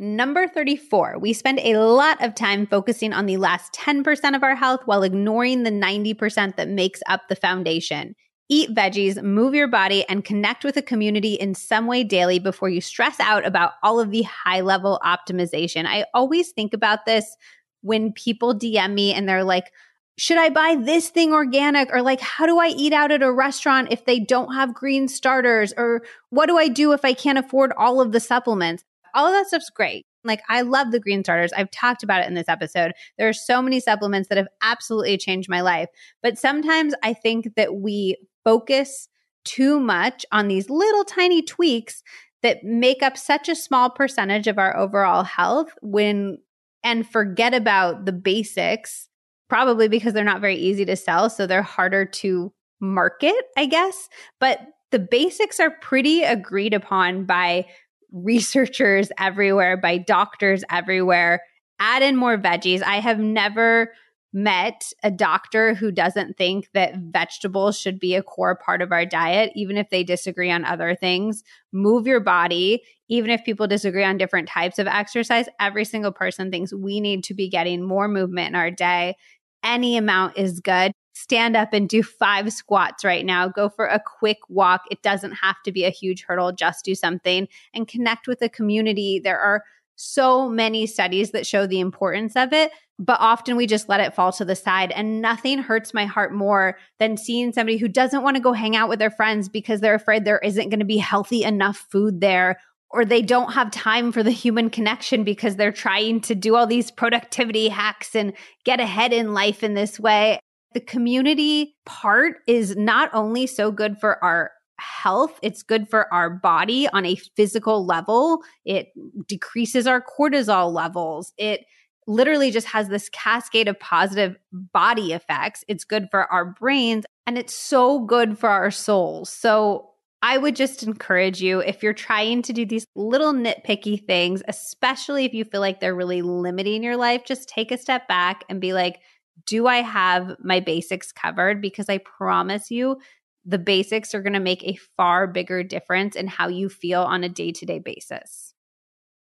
Number 0.00 0.46
34, 0.46 1.18
we 1.18 1.32
spend 1.32 1.58
a 1.58 1.78
lot 1.78 2.24
of 2.24 2.34
time 2.36 2.68
focusing 2.68 3.12
on 3.12 3.26
the 3.26 3.36
last 3.36 3.72
10% 3.72 4.36
of 4.36 4.44
our 4.44 4.54
health 4.54 4.82
while 4.84 5.02
ignoring 5.02 5.64
the 5.64 5.70
90% 5.70 6.54
that 6.54 6.68
makes 6.68 7.02
up 7.08 7.22
the 7.28 7.34
foundation. 7.34 8.14
Eat 8.50 8.74
veggies, 8.74 9.22
move 9.22 9.54
your 9.54 9.68
body, 9.68 10.08
and 10.08 10.24
connect 10.24 10.64
with 10.64 10.76
a 10.76 10.82
community 10.82 11.34
in 11.34 11.54
some 11.54 11.86
way 11.86 12.02
daily 12.02 12.38
before 12.38 12.70
you 12.70 12.80
stress 12.80 13.20
out 13.20 13.46
about 13.46 13.72
all 13.82 14.00
of 14.00 14.10
the 14.10 14.22
high 14.22 14.62
level 14.62 15.00
optimization. 15.04 15.84
I 15.84 16.06
always 16.14 16.50
think 16.52 16.72
about 16.72 17.04
this 17.04 17.36
when 17.82 18.12
people 18.12 18.54
DM 18.54 18.94
me 18.94 19.12
and 19.12 19.28
they're 19.28 19.44
like, 19.44 19.70
should 20.16 20.38
I 20.38 20.50
buy 20.50 20.76
this 20.76 21.10
thing 21.10 21.32
organic? 21.32 21.92
Or 21.92 22.02
like, 22.02 22.20
how 22.20 22.46
do 22.46 22.58
I 22.58 22.68
eat 22.68 22.92
out 22.92 23.12
at 23.12 23.22
a 23.22 23.32
restaurant 23.32 23.92
if 23.92 24.04
they 24.04 24.18
don't 24.18 24.52
have 24.52 24.74
green 24.74 25.06
starters? 25.06 25.72
Or 25.76 26.02
what 26.30 26.46
do 26.46 26.58
I 26.58 26.68
do 26.68 26.92
if 26.92 27.04
I 27.04 27.12
can't 27.12 27.38
afford 27.38 27.72
all 27.78 28.00
of 28.00 28.12
the 28.12 28.18
supplements? 28.18 28.82
All 29.14 29.26
of 29.26 29.32
that 29.32 29.46
stuff's 29.46 29.70
great. 29.70 30.06
Like, 30.24 30.42
I 30.48 30.62
love 30.62 30.90
the 30.90 30.98
green 30.98 31.22
starters. 31.22 31.52
I've 31.52 31.70
talked 31.70 32.02
about 32.02 32.22
it 32.22 32.26
in 32.26 32.34
this 32.34 32.48
episode. 32.48 32.92
There 33.16 33.28
are 33.28 33.32
so 33.32 33.62
many 33.62 33.78
supplements 33.78 34.28
that 34.28 34.38
have 34.38 34.48
absolutely 34.60 35.16
changed 35.18 35.48
my 35.48 35.60
life. 35.60 35.88
But 36.20 36.36
sometimes 36.36 36.94
I 37.04 37.14
think 37.14 37.54
that 37.54 37.76
we 37.76 38.16
focus 38.48 39.08
too 39.44 39.78
much 39.78 40.24
on 40.32 40.48
these 40.48 40.70
little 40.70 41.04
tiny 41.04 41.42
tweaks 41.42 42.02
that 42.42 42.64
make 42.64 43.02
up 43.02 43.18
such 43.18 43.46
a 43.46 43.54
small 43.54 43.90
percentage 43.90 44.46
of 44.46 44.58
our 44.58 44.74
overall 44.74 45.22
health 45.22 45.68
when 45.82 46.38
and 46.82 47.06
forget 47.06 47.52
about 47.52 48.06
the 48.06 48.12
basics 48.12 49.08
probably 49.50 49.86
because 49.86 50.14
they're 50.14 50.24
not 50.24 50.40
very 50.40 50.56
easy 50.56 50.86
to 50.86 50.96
sell 50.96 51.28
so 51.28 51.46
they're 51.46 51.62
harder 51.62 52.06
to 52.06 52.50
market 52.80 53.34
i 53.58 53.66
guess. 53.66 54.08
But 54.40 54.60
the 54.92 54.98
basics 54.98 55.60
are 55.60 55.74
pretty 55.82 56.22
agreed 56.22 56.72
upon 56.72 57.26
by 57.26 57.66
researchers 58.12 59.10
everywhere 59.18 59.76
by 59.76 59.98
doctors 59.98 60.64
everywhere. 60.70 61.42
Add 61.80 62.02
in 62.02 62.16
more 62.16 62.38
veggies. 62.38 62.82
I 62.82 63.00
have 63.00 63.18
never 63.18 63.92
met 64.32 64.92
a 65.02 65.10
doctor 65.10 65.74
who 65.74 65.90
doesn't 65.90 66.36
think 66.36 66.68
that 66.74 66.96
vegetables 66.96 67.78
should 67.78 67.98
be 67.98 68.14
a 68.14 68.22
core 68.22 68.56
part 68.56 68.82
of 68.82 68.92
our 68.92 69.06
diet, 69.06 69.52
even 69.54 69.76
if 69.76 69.88
they 69.90 70.04
disagree 70.04 70.50
on 70.50 70.64
other 70.64 70.94
things. 70.94 71.42
Move 71.72 72.06
your 72.06 72.20
body, 72.20 72.82
even 73.08 73.30
if 73.30 73.44
people 73.44 73.66
disagree 73.66 74.04
on 74.04 74.18
different 74.18 74.48
types 74.48 74.78
of 74.78 74.86
exercise. 74.86 75.46
Every 75.58 75.84
single 75.84 76.12
person 76.12 76.50
thinks 76.50 76.74
we 76.74 77.00
need 77.00 77.24
to 77.24 77.34
be 77.34 77.48
getting 77.48 77.82
more 77.82 78.08
movement 78.08 78.48
in 78.48 78.54
our 78.54 78.70
day. 78.70 79.16
Any 79.64 79.96
amount 79.96 80.36
is 80.36 80.60
good. 80.60 80.92
Stand 81.14 81.56
up 81.56 81.72
and 81.72 81.88
do 81.88 82.02
five 82.02 82.52
squats 82.52 83.04
right 83.04 83.26
now. 83.26 83.48
Go 83.48 83.68
for 83.68 83.86
a 83.86 84.00
quick 84.20 84.38
walk. 84.48 84.82
It 84.90 85.02
doesn't 85.02 85.32
have 85.32 85.56
to 85.64 85.72
be 85.72 85.84
a 85.84 85.90
huge 85.90 86.22
hurdle. 86.22 86.52
Just 86.52 86.84
do 86.84 86.94
something 86.94 87.48
and 87.74 87.88
connect 87.88 88.28
with 88.28 88.40
a 88.42 88.48
community. 88.48 89.20
There 89.22 89.40
are 89.40 89.64
so 89.96 90.48
many 90.48 90.86
studies 90.86 91.32
that 91.32 91.44
show 91.44 91.66
the 91.66 91.80
importance 91.80 92.36
of 92.36 92.52
it, 92.52 92.70
but 92.98 93.20
often 93.20 93.56
we 93.56 93.66
just 93.66 93.88
let 93.88 94.00
it 94.00 94.14
fall 94.14 94.32
to 94.32 94.44
the 94.44 94.56
side. 94.56 94.90
And 94.90 95.20
nothing 95.20 95.58
hurts 95.58 95.94
my 95.94 96.04
heart 96.04 96.32
more 96.32 96.78
than 96.98 97.16
seeing 97.16 97.52
somebody 97.52 97.78
who 97.78 97.88
doesn't 97.88 98.22
want 98.22 98.36
to 98.36 98.42
go 98.42 98.52
hang 98.52 98.74
out 98.74 98.88
with 98.88 98.98
their 98.98 99.10
friends 99.10 99.48
because 99.48 99.80
they're 99.80 99.94
afraid 99.94 100.24
there 100.24 100.40
isn't 100.40 100.68
going 100.68 100.80
to 100.80 100.86
be 100.86 100.98
healthy 100.98 101.44
enough 101.44 101.86
food 101.90 102.20
there. 102.20 102.60
Or 102.90 103.04
they 103.04 103.22
don't 103.22 103.52
have 103.52 103.70
time 103.70 104.12
for 104.12 104.22
the 104.22 104.30
human 104.30 104.70
connection 104.70 105.22
because 105.22 105.56
they're 105.56 105.70
trying 105.70 106.22
to 106.22 106.34
do 106.34 106.56
all 106.56 106.66
these 106.66 106.90
productivity 106.90 107.68
hacks 107.68 108.16
and 108.16 108.32
get 108.64 108.80
ahead 108.80 109.12
in 109.12 109.34
life 109.34 109.62
in 109.62 109.74
this 109.74 110.00
way. 110.00 110.40
The 110.72 110.80
community 110.80 111.76
part 111.84 112.36
is 112.46 112.76
not 112.76 113.10
only 113.12 113.46
so 113.46 113.70
good 113.70 113.98
for 113.98 114.22
our 114.24 114.52
health. 114.78 115.38
It's 115.42 115.62
good 115.62 115.88
for 115.88 116.12
our 116.12 116.30
body 116.30 116.88
on 116.88 117.04
a 117.04 117.16
physical 117.36 117.84
level. 117.84 118.42
It 118.64 118.88
decreases 119.26 119.86
our 119.86 120.02
cortisol 120.02 120.72
levels. 120.72 121.32
It 121.36 121.64
literally 122.08 122.50
just 122.50 122.66
has 122.68 122.88
this 122.88 123.08
cascade 123.10 123.68
of 123.68 123.78
positive 123.78 124.36
body 124.50 125.12
effects. 125.12 125.62
It's 125.68 125.84
good 125.84 126.08
for 126.10 126.24
our 126.32 126.44
brains 126.44 127.04
and 127.26 127.36
it's 127.36 127.54
so 127.54 128.00
good 128.00 128.38
for 128.38 128.48
our 128.48 128.70
souls. 128.70 129.28
So 129.28 129.90
I 130.22 130.38
would 130.38 130.56
just 130.56 130.82
encourage 130.82 131.40
you 131.40 131.60
if 131.60 131.82
you're 131.82 131.92
trying 131.92 132.42
to 132.42 132.52
do 132.52 132.66
these 132.66 132.86
little 132.96 133.32
nitpicky 133.32 134.04
things, 134.04 134.42
especially 134.48 135.26
if 135.26 135.34
you 135.34 135.44
feel 135.44 135.60
like 135.60 135.78
they're 135.78 135.94
really 135.94 136.22
limiting 136.22 136.82
your 136.82 136.96
life, 136.96 137.24
just 137.24 137.48
take 137.48 137.70
a 137.70 137.78
step 137.78 138.08
back 138.08 138.42
and 138.48 138.60
be 138.60 138.72
like, 138.72 139.00
do 139.46 139.66
I 139.66 139.82
have 139.82 140.34
my 140.42 140.60
basics 140.60 141.12
covered? 141.12 141.60
Because 141.60 141.88
I 141.88 141.98
promise 141.98 142.70
you, 142.70 142.96
the 143.44 143.58
basics 143.58 144.14
are 144.14 144.22
going 144.22 144.32
to 144.32 144.40
make 144.40 144.64
a 144.64 144.78
far 144.96 145.26
bigger 145.26 145.62
difference 145.62 146.16
in 146.16 146.26
how 146.26 146.48
you 146.48 146.68
feel 146.68 147.02
on 147.02 147.22
a 147.22 147.28
day 147.28 147.52
to 147.52 147.66
day 147.66 147.78
basis. 147.78 148.47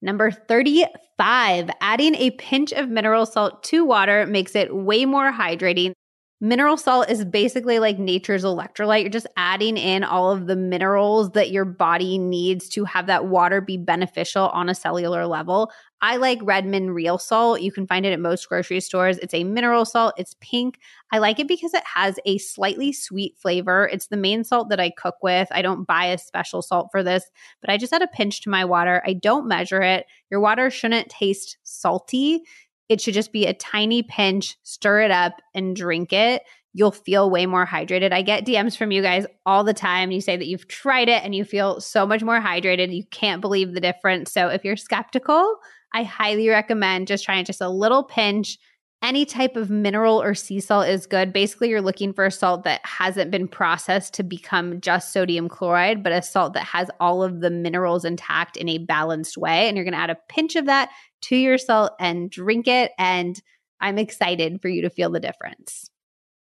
Number 0.01 0.31
35, 0.31 1.69
adding 1.79 2.15
a 2.15 2.31
pinch 2.31 2.71
of 2.71 2.89
mineral 2.89 3.25
salt 3.25 3.63
to 3.65 3.85
water 3.85 4.25
makes 4.25 4.55
it 4.55 4.75
way 4.75 5.05
more 5.05 5.31
hydrating 5.31 5.93
Mineral 6.43 6.75
salt 6.75 7.07
is 7.07 7.23
basically 7.23 7.77
like 7.77 7.99
nature's 7.99 8.43
electrolyte. 8.43 9.01
You're 9.01 9.11
just 9.11 9.27
adding 9.37 9.77
in 9.77 10.03
all 10.03 10.31
of 10.31 10.47
the 10.47 10.55
minerals 10.55 11.29
that 11.33 11.51
your 11.51 11.65
body 11.65 12.17
needs 12.17 12.67
to 12.69 12.83
have 12.83 13.05
that 13.05 13.27
water 13.27 13.61
be 13.61 13.77
beneficial 13.77 14.47
on 14.49 14.67
a 14.67 14.73
cellular 14.73 15.27
level. 15.27 15.71
I 16.01 16.17
like 16.17 16.39
Redmond 16.41 16.95
Real 16.95 17.19
Salt. 17.19 17.61
You 17.61 17.71
can 17.71 17.85
find 17.85 18.07
it 18.07 18.11
at 18.11 18.19
most 18.19 18.49
grocery 18.49 18.79
stores. 18.79 19.19
It's 19.19 19.35
a 19.35 19.43
mineral 19.43 19.85
salt, 19.85 20.15
it's 20.17 20.35
pink. 20.41 20.79
I 21.11 21.19
like 21.19 21.39
it 21.39 21.47
because 21.47 21.75
it 21.75 21.83
has 21.85 22.17
a 22.25 22.39
slightly 22.39 22.91
sweet 22.91 23.37
flavor. 23.37 23.87
It's 23.93 24.07
the 24.07 24.17
main 24.17 24.43
salt 24.43 24.69
that 24.69 24.79
I 24.79 24.89
cook 24.89 25.17
with. 25.21 25.47
I 25.51 25.61
don't 25.61 25.85
buy 25.85 26.05
a 26.05 26.17
special 26.17 26.63
salt 26.63 26.87
for 26.91 27.03
this, 27.03 27.29
but 27.61 27.69
I 27.69 27.77
just 27.77 27.93
add 27.93 28.01
a 28.01 28.07
pinch 28.07 28.41
to 28.41 28.49
my 28.49 28.65
water. 28.65 29.03
I 29.05 29.13
don't 29.13 29.47
measure 29.47 29.83
it. 29.83 30.07
Your 30.31 30.39
water 30.39 30.71
shouldn't 30.71 31.09
taste 31.09 31.57
salty. 31.61 32.41
It 32.91 32.99
should 32.99 33.13
just 33.13 33.31
be 33.31 33.45
a 33.45 33.53
tiny 33.53 34.03
pinch, 34.03 34.57
stir 34.63 35.03
it 35.03 35.11
up 35.11 35.41
and 35.55 35.73
drink 35.73 36.11
it. 36.11 36.43
You'll 36.73 36.91
feel 36.91 37.29
way 37.29 37.45
more 37.45 37.65
hydrated. 37.65 38.11
I 38.11 38.21
get 38.21 38.45
DMs 38.45 38.75
from 38.75 38.91
you 38.91 39.01
guys 39.01 39.25
all 39.45 39.63
the 39.63 39.73
time. 39.73 40.11
You 40.11 40.19
say 40.19 40.35
that 40.35 40.47
you've 40.47 40.67
tried 40.67 41.07
it 41.07 41.23
and 41.23 41.33
you 41.33 41.45
feel 41.45 41.79
so 41.79 42.05
much 42.05 42.21
more 42.21 42.41
hydrated. 42.41 42.93
You 42.93 43.05
can't 43.05 43.39
believe 43.39 43.73
the 43.73 43.79
difference. 43.79 44.33
So 44.33 44.49
if 44.49 44.65
you're 44.65 44.75
skeptical, 44.75 45.55
I 45.93 46.03
highly 46.03 46.49
recommend 46.49 47.07
just 47.07 47.23
trying 47.23 47.45
just 47.45 47.61
a 47.61 47.69
little 47.69 48.03
pinch. 48.03 48.57
Any 49.01 49.23
type 49.23 49.55
of 49.55 49.69
mineral 49.69 50.21
or 50.21 50.35
sea 50.35 50.59
salt 50.59 50.89
is 50.89 51.07
good. 51.07 51.31
Basically, 51.31 51.69
you're 51.69 51.81
looking 51.81 52.11
for 52.11 52.25
a 52.25 52.31
salt 52.31 52.65
that 52.65 52.85
hasn't 52.85 53.31
been 53.31 53.47
processed 53.47 54.13
to 54.15 54.23
become 54.23 54.81
just 54.81 55.13
sodium 55.13 55.47
chloride, 55.47 56.03
but 56.03 56.11
a 56.11 56.21
salt 56.21 56.53
that 56.55 56.65
has 56.65 56.91
all 56.99 57.23
of 57.23 57.39
the 57.39 57.49
minerals 57.49 58.03
intact 58.03 58.57
in 58.57 58.67
a 58.67 58.79
balanced 58.79 59.37
way. 59.37 59.69
And 59.69 59.77
you're 59.77 59.85
going 59.85 59.93
to 59.93 59.99
add 59.99 60.09
a 60.09 60.17
pinch 60.27 60.57
of 60.57 60.65
that 60.65 60.89
to 61.21 61.35
your 61.35 61.57
salt 61.57 61.93
and 61.99 62.29
drink 62.29 62.67
it. 62.67 62.91
And 62.97 63.41
I'm 63.79 63.97
excited 63.97 64.61
for 64.61 64.69
you 64.69 64.81
to 64.83 64.89
feel 64.89 65.09
the 65.09 65.19
difference. 65.19 65.89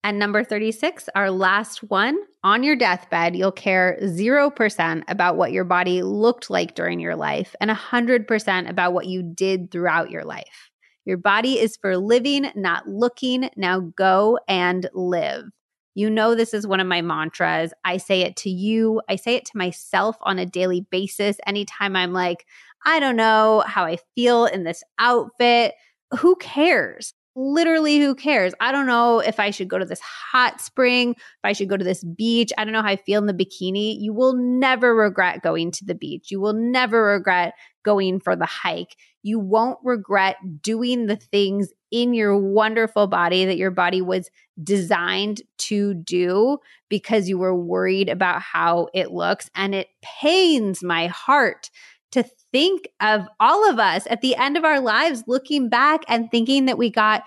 And 0.04 0.18
number 0.18 0.44
36, 0.44 1.08
our 1.14 1.30
last 1.30 1.82
one 1.82 2.18
on 2.44 2.62
your 2.62 2.76
deathbed, 2.76 3.34
you'll 3.34 3.50
care 3.50 3.98
0% 4.02 5.02
about 5.08 5.36
what 5.36 5.52
your 5.52 5.64
body 5.64 6.02
looked 6.02 6.50
like 6.50 6.74
during 6.74 7.00
your 7.00 7.16
life 7.16 7.54
and 7.60 7.70
100% 7.70 8.70
about 8.70 8.92
what 8.92 9.06
you 9.06 9.22
did 9.22 9.70
throughout 9.70 10.10
your 10.10 10.24
life. 10.24 10.70
Your 11.04 11.16
body 11.16 11.58
is 11.58 11.76
for 11.76 11.96
living, 11.96 12.50
not 12.54 12.86
looking. 12.86 13.50
Now 13.56 13.80
go 13.80 14.38
and 14.46 14.88
live. 14.94 15.46
You 15.94 16.08
know, 16.08 16.36
this 16.36 16.54
is 16.54 16.66
one 16.66 16.78
of 16.78 16.86
my 16.86 17.02
mantras. 17.02 17.72
I 17.84 17.96
say 17.96 18.20
it 18.20 18.36
to 18.36 18.50
you, 18.50 19.02
I 19.08 19.16
say 19.16 19.34
it 19.34 19.46
to 19.46 19.56
myself 19.56 20.16
on 20.22 20.38
a 20.38 20.46
daily 20.46 20.82
basis. 20.92 21.38
Anytime 21.44 21.96
I'm 21.96 22.12
like, 22.12 22.46
I 22.84 23.00
don't 23.00 23.16
know 23.16 23.64
how 23.66 23.84
I 23.84 23.98
feel 24.14 24.46
in 24.46 24.64
this 24.64 24.82
outfit. 24.98 25.74
Who 26.18 26.36
cares? 26.36 27.14
Literally, 27.36 27.98
who 27.98 28.16
cares? 28.16 28.52
I 28.58 28.72
don't 28.72 28.86
know 28.86 29.20
if 29.20 29.38
I 29.38 29.50
should 29.50 29.68
go 29.68 29.78
to 29.78 29.84
this 29.84 30.00
hot 30.00 30.60
spring, 30.60 31.10
if 31.10 31.44
I 31.44 31.52
should 31.52 31.68
go 31.68 31.76
to 31.76 31.84
this 31.84 32.02
beach. 32.02 32.50
I 32.58 32.64
don't 32.64 32.72
know 32.72 32.82
how 32.82 32.88
I 32.88 32.96
feel 32.96 33.20
in 33.20 33.26
the 33.26 33.34
bikini. 33.34 33.96
You 34.00 34.12
will 34.12 34.34
never 34.34 34.94
regret 34.94 35.42
going 35.42 35.70
to 35.72 35.84
the 35.84 35.94
beach. 35.94 36.30
You 36.30 36.40
will 36.40 36.54
never 36.54 37.04
regret 37.04 37.54
going 37.84 38.18
for 38.18 38.34
the 38.34 38.46
hike. 38.46 38.96
You 39.22 39.38
won't 39.38 39.78
regret 39.84 40.36
doing 40.62 41.06
the 41.06 41.16
things 41.16 41.68
in 41.90 42.12
your 42.12 42.36
wonderful 42.36 43.06
body 43.06 43.44
that 43.44 43.56
your 43.56 43.70
body 43.70 44.02
was 44.02 44.30
designed 44.62 45.42
to 45.58 45.94
do 45.94 46.58
because 46.88 47.28
you 47.28 47.38
were 47.38 47.54
worried 47.54 48.08
about 48.08 48.42
how 48.42 48.88
it 48.94 49.10
looks. 49.10 49.48
And 49.54 49.74
it 49.74 49.88
pains 50.02 50.82
my 50.82 51.06
heart 51.06 51.70
to 52.12 52.24
think 52.52 52.88
of 53.00 53.26
all 53.38 53.68
of 53.68 53.78
us 53.78 54.06
at 54.09 54.20
the 54.20 54.36
end 54.36 54.56
of 54.56 54.64
our 54.64 54.80
lives 54.80 55.24
looking 55.26 55.68
back 55.68 56.02
and 56.09 56.30
thinking 56.30 56.66
that 56.66 56.78
we 56.78 56.90
got 56.90 57.24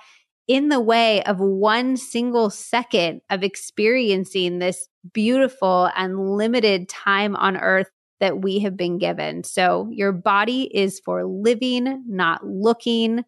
in 0.47 0.69
the 0.69 0.79
way 0.79 1.23
of 1.23 1.39
one 1.39 1.95
single 1.95 2.49
second 2.49 3.21
of 3.29 3.43
experiencing 3.43 4.59
this 4.59 4.87
beautiful 5.13 5.89
and 5.95 6.35
limited 6.35 6.89
time 6.89 7.35
on 7.35 7.57
earth 7.57 7.89
that 8.19 8.41
we 8.41 8.59
have 8.59 8.77
been 8.77 8.97
given. 8.97 9.43
So, 9.43 9.89
your 9.91 10.11
body 10.11 10.63
is 10.75 10.99
for 11.03 11.25
living, 11.25 12.03
not 12.07 12.45
looking. 12.45 13.23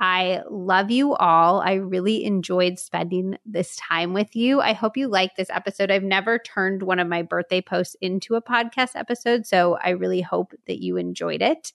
I 0.00 0.42
love 0.48 0.90
you 0.90 1.14
all. 1.14 1.60
I 1.60 1.74
really 1.74 2.24
enjoyed 2.24 2.78
spending 2.78 3.36
this 3.44 3.74
time 3.76 4.12
with 4.12 4.36
you. 4.36 4.60
I 4.60 4.72
hope 4.72 4.96
you 4.96 5.08
like 5.08 5.34
this 5.36 5.50
episode. 5.50 5.90
I've 5.90 6.04
never 6.04 6.38
turned 6.38 6.82
one 6.82 7.00
of 7.00 7.08
my 7.08 7.22
birthday 7.22 7.60
posts 7.60 7.96
into 8.00 8.36
a 8.36 8.42
podcast 8.42 8.90
episode, 8.94 9.46
so 9.46 9.76
I 9.82 9.90
really 9.90 10.20
hope 10.20 10.54
that 10.66 10.80
you 10.80 10.96
enjoyed 10.96 11.42
it. 11.42 11.72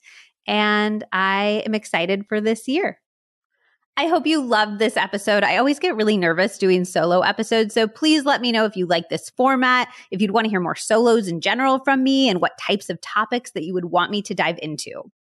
And 0.48 1.04
I 1.12 1.64
am 1.66 1.76
excited 1.76 2.26
for 2.28 2.40
this 2.40 2.68
year. 2.68 3.00
I 3.96 4.08
hope 4.08 4.26
you 4.26 4.42
loved 4.42 4.80
this 4.80 4.98
episode. 4.98 5.44
I 5.44 5.58
always 5.58 5.78
get 5.78 5.96
really 5.96 6.18
nervous 6.18 6.58
doing 6.58 6.84
solo 6.84 7.22
episodes. 7.22 7.76
So 7.76 7.88
please 7.88 8.26
let 8.26 8.42
me 8.42 8.52
know 8.52 8.66
if 8.66 8.76
you 8.76 8.88
like 8.88 9.10
this 9.10 9.30
format, 9.30 9.88
if 10.10 10.20
you'd 10.20 10.32
want 10.32 10.46
to 10.46 10.50
hear 10.50 10.60
more 10.60 10.76
solos 10.76 11.28
in 11.28 11.42
general 11.42 11.80
from 11.80 12.04
me, 12.04 12.28
and 12.28 12.42
what 12.42 12.58
types 12.58 12.90
of 12.90 13.00
topics 13.02 13.52
that 13.52 13.64
you 13.64 13.74
would 13.74 13.86
want 13.86 14.10
me 14.10 14.22
to 14.24 14.34
dive 14.34 14.58
into. 14.64 15.12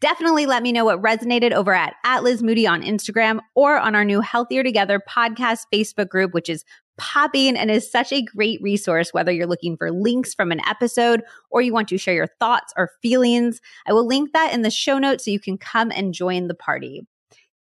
Definitely 0.00 0.46
let 0.46 0.62
me 0.62 0.72
know 0.72 0.84
what 0.84 1.00
resonated 1.00 1.52
over 1.52 1.72
at, 1.72 1.94
at 2.04 2.22
Liz 2.22 2.42
Moody 2.42 2.66
on 2.66 2.82
Instagram 2.82 3.40
or 3.54 3.78
on 3.78 3.94
our 3.94 4.04
new 4.04 4.20
Healthier 4.20 4.62
Together 4.62 5.00
podcast 5.08 5.60
Facebook 5.72 6.08
group, 6.08 6.34
which 6.34 6.48
is 6.48 6.64
popping 6.96 7.56
and 7.56 7.70
is 7.70 7.90
such 7.90 8.12
a 8.12 8.22
great 8.22 8.60
resource 8.62 9.12
whether 9.12 9.32
you're 9.32 9.46
looking 9.46 9.76
for 9.76 9.90
links 9.90 10.34
from 10.34 10.52
an 10.52 10.60
episode 10.68 11.22
or 11.50 11.60
you 11.62 11.72
want 11.72 11.88
to 11.88 11.98
share 11.98 12.14
your 12.14 12.28
thoughts 12.38 12.72
or 12.76 12.90
feelings. 13.02 13.60
I 13.86 13.92
will 13.92 14.06
link 14.06 14.32
that 14.32 14.52
in 14.52 14.62
the 14.62 14.70
show 14.70 14.98
notes 14.98 15.24
so 15.24 15.30
you 15.30 15.40
can 15.40 15.58
come 15.58 15.90
and 15.90 16.14
join 16.14 16.48
the 16.48 16.54
party. 16.54 17.06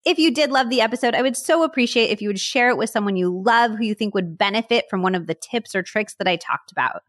If 0.05 0.19
you 0.19 0.31
did 0.31 0.51
love 0.51 0.69
the 0.69 0.81
episode, 0.81 1.15
I 1.15 1.21
would 1.21 1.37
so 1.37 1.63
appreciate 1.63 2.09
if 2.09 2.21
you 2.21 2.27
would 2.27 2.39
share 2.39 2.69
it 2.69 2.77
with 2.77 2.89
someone 2.89 3.15
you 3.15 3.41
love 3.41 3.71
who 3.71 3.85
you 3.85 3.95
think 3.95 4.13
would 4.13 4.37
benefit 4.37 4.85
from 4.89 5.01
one 5.01 5.15
of 5.15 5.27
the 5.27 5.35
tips 5.35 5.73
or 5.73 5.81
tricks 5.81 6.15
that 6.15 6.27
I 6.27 6.35
talked 6.35 6.71
about. 6.73 7.03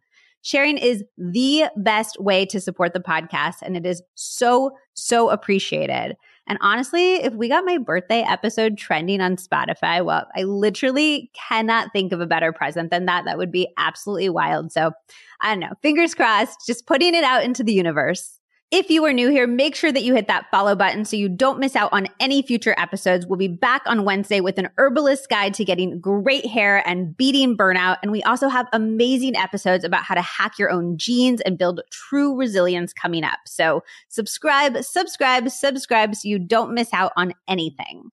Sharing 0.44 0.76
is 0.76 1.02
the 1.16 1.64
best 1.74 2.20
way 2.20 2.44
to 2.46 2.60
support 2.60 2.92
the 2.92 3.00
podcast, 3.00 3.62
and 3.62 3.78
it 3.78 3.86
is 3.86 4.02
so, 4.14 4.72
so 4.92 5.30
appreciated. 5.30 6.18
And 6.46 6.58
honestly, 6.60 7.14
if 7.14 7.32
we 7.32 7.48
got 7.48 7.64
my 7.64 7.78
birthday 7.78 8.20
episode 8.20 8.76
trending 8.76 9.22
on 9.22 9.36
Spotify, 9.36 10.04
well, 10.04 10.28
I 10.36 10.42
literally 10.42 11.30
cannot 11.32 11.94
think 11.94 12.12
of 12.12 12.20
a 12.20 12.26
better 12.26 12.52
present 12.52 12.90
than 12.90 13.06
that. 13.06 13.24
That 13.24 13.38
would 13.38 13.50
be 13.50 13.68
absolutely 13.78 14.28
wild. 14.28 14.70
So 14.70 14.92
I 15.40 15.52
don't 15.52 15.60
know, 15.60 15.72
fingers 15.80 16.14
crossed, 16.14 16.66
just 16.66 16.86
putting 16.86 17.14
it 17.14 17.24
out 17.24 17.42
into 17.42 17.64
the 17.64 17.72
universe. 17.72 18.33
If 18.76 18.90
you 18.90 19.04
are 19.04 19.12
new 19.12 19.30
here, 19.30 19.46
make 19.46 19.76
sure 19.76 19.92
that 19.92 20.02
you 20.02 20.16
hit 20.16 20.26
that 20.26 20.50
follow 20.50 20.74
button 20.74 21.04
so 21.04 21.14
you 21.14 21.28
don't 21.28 21.60
miss 21.60 21.76
out 21.76 21.90
on 21.92 22.08
any 22.18 22.42
future 22.42 22.74
episodes. 22.76 23.24
We'll 23.24 23.38
be 23.38 23.46
back 23.46 23.82
on 23.86 24.04
Wednesday 24.04 24.40
with 24.40 24.58
an 24.58 24.68
herbalist 24.78 25.28
guide 25.28 25.54
to 25.54 25.64
getting 25.64 26.00
great 26.00 26.44
hair 26.44 26.82
and 26.84 27.16
beating 27.16 27.56
burnout. 27.56 27.98
And 28.02 28.10
we 28.10 28.20
also 28.24 28.48
have 28.48 28.66
amazing 28.72 29.36
episodes 29.36 29.84
about 29.84 30.02
how 30.02 30.16
to 30.16 30.22
hack 30.22 30.58
your 30.58 30.72
own 30.72 30.98
genes 30.98 31.40
and 31.42 31.56
build 31.56 31.82
true 31.92 32.36
resilience 32.36 32.92
coming 32.92 33.22
up. 33.22 33.38
So 33.46 33.84
subscribe, 34.08 34.82
subscribe, 34.82 35.50
subscribe 35.50 36.16
so 36.16 36.26
you 36.26 36.40
don't 36.40 36.74
miss 36.74 36.92
out 36.92 37.12
on 37.16 37.32
anything. 37.46 38.10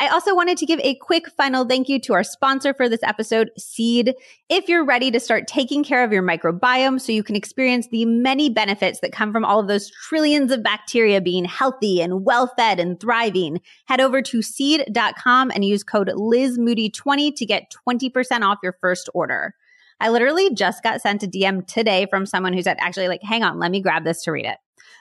I 0.00 0.06
also 0.08 0.32
wanted 0.32 0.56
to 0.58 0.66
give 0.66 0.78
a 0.84 0.94
quick 0.94 1.28
final 1.28 1.64
thank 1.64 1.88
you 1.88 1.98
to 2.02 2.12
our 2.12 2.22
sponsor 2.22 2.72
for 2.72 2.88
this 2.88 3.02
episode, 3.02 3.50
Seed. 3.58 4.14
If 4.48 4.68
you're 4.68 4.84
ready 4.84 5.10
to 5.10 5.18
start 5.18 5.48
taking 5.48 5.82
care 5.82 6.04
of 6.04 6.12
your 6.12 6.22
microbiome 6.22 7.00
so 7.00 7.10
you 7.10 7.24
can 7.24 7.34
experience 7.34 7.88
the 7.88 8.04
many 8.04 8.48
benefits 8.48 9.00
that 9.00 9.10
come 9.10 9.32
from 9.32 9.44
all 9.44 9.58
of 9.58 9.66
those 9.66 9.90
trillions 9.90 10.52
of 10.52 10.62
bacteria 10.62 11.20
being 11.20 11.44
healthy 11.44 12.00
and 12.00 12.24
well 12.24 12.46
fed 12.56 12.78
and 12.78 13.00
thriving, 13.00 13.60
head 13.86 14.00
over 14.00 14.22
to 14.22 14.40
seed.com 14.40 15.50
and 15.50 15.64
use 15.64 15.82
code 15.82 16.08
LizMoody20 16.08 17.34
to 17.34 17.44
get 17.44 17.72
20% 17.88 18.42
off 18.42 18.58
your 18.62 18.76
first 18.80 19.10
order. 19.14 19.52
I 20.00 20.10
literally 20.10 20.54
just 20.54 20.84
got 20.84 21.00
sent 21.00 21.24
a 21.24 21.26
DM 21.26 21.66
today 21.66 22.06
from 22.08 22.24
someone 22.24 22.52
who 22.52 22.62
said, 22.62 22.76
actually, 22.78 23.08
like, 23.08 23.24
hang 23.24 23.42
on, 23.42 23.58
let 23.58 23.72
me 23.72 23.82
grab 23.82 24.04
this 24.04 24.22
to 24.22 24.30
read 24.30 24.46
it. 24.46 24.58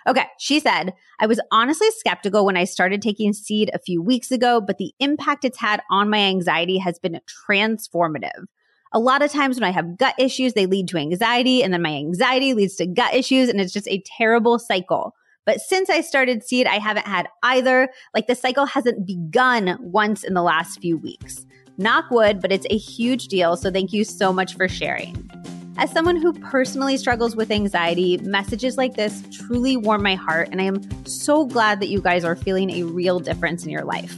Okay. 0.08 0.26
She 0.40 0.60
said, 0.60 0.94
I 1.20 1.28
was 1.28 1.42
honestly 1.52 1.90
skeptical 1.92 2.46
when 2.46 2.56
I 2.56 2.64
started 2.64 3.02
taking 3.02 3.34
seed 3.34 3.70
a 3.74 3.80
few 3.80 4.02
weeks 4.02 4.32
ago, 4.32 4.62
but 4.62 4.78
the 4.78 4.94
impact 5.00 5.44
it's 5.44 5.58
had 5.58 5.82
on 5.92 6.10
my 6.10 6.20
anxiety 6.20 6.78
has 6.78 6.98
been 6.98 7.20
transformative. 7.50 8.46
A 8.94 9.00
lot 9.00 9.22
of 9.22 9.32
times 9.32 9.60
when 9.60 9.68
I 9.68 9.72
have 9.72 9.98
gut 9.98 10.16
issues, 10.18 10.54
they 10.54 10.66
lead 10.66 10.88
to 10.90 10.98
anxiety, 10.98 11.62
and 11.62 11.74
then 11.74 11.82
my 11.82 11.94
anxiety 11.94 12.54
leads 12.54 12.76
to 12.76 12.86
gut 12.86 13.14
issues, 13.14 13.50
and 13.50 13.60
it's 13.60 13.74
just 13.74 13.88
a 13.90 14.02
terrible 14.18 14.58
cycle. 14.60 15.14
But 15.46 15.60
since 15.60 15.90
I 15.90 16.02
started 16.02 16.44
seed, 16.44 16.68
I 16.68 16.78
haven't 16.78 17.06
had 17.06 17.28
either. 17.44 17.90
Like 18.14 18.28
the 18.28 18.36
cycle 18.36 18.66
hasn't 18.66 19.06
begun 19.06 19.78
once 19.82 20.24
in 20.24 20.36
the 20.36 20.42
last 20.42 20.80
few 20.80 20.98
weeks. 20.98 21.46
Knock 21.78 22.10
wood, 22.12 22.42
but 22.42 22.52
it's 22.52 22.68
a 22.70 22.78
huge 22.78 23.28
deal. 23.28 23.58
So 23.58 23.72
thank 23.72 23.92
you 23.92 24.04
so 24.04 24.32
much 24.32 24.56
for 24.56 24.68
sharing. 24.70 25.57
As 25.80 25.92
someone 25.92 26.16
who 26.16 26.34
personally 26.34 26.98
struggles 26.98 27.36
with 27.36 27.52
anxiety, 27.52 28.18
messages 28.18 28.78
like 28.78 28.96
this 28.96 29.22
truly 29.32 29.78
warm 29.78 30.02
my 30.02 30.16
heart, 30.16 30.50
and 30.52 30.60
I 30.60 30.64
am 30.64 30.82
so 31.06 31.46
glad 31.46 31.80
that 31.82 31.90
you 31.90 32.02
guys 32.02 32.24
are 32.24 32.36
feeling 32.36 32.72
a 32.72 32.84
real 32.84 33.20
difference 33.20 33.64
in 33.64 33.70
your 33.70 33.84
life. 33.84 34.18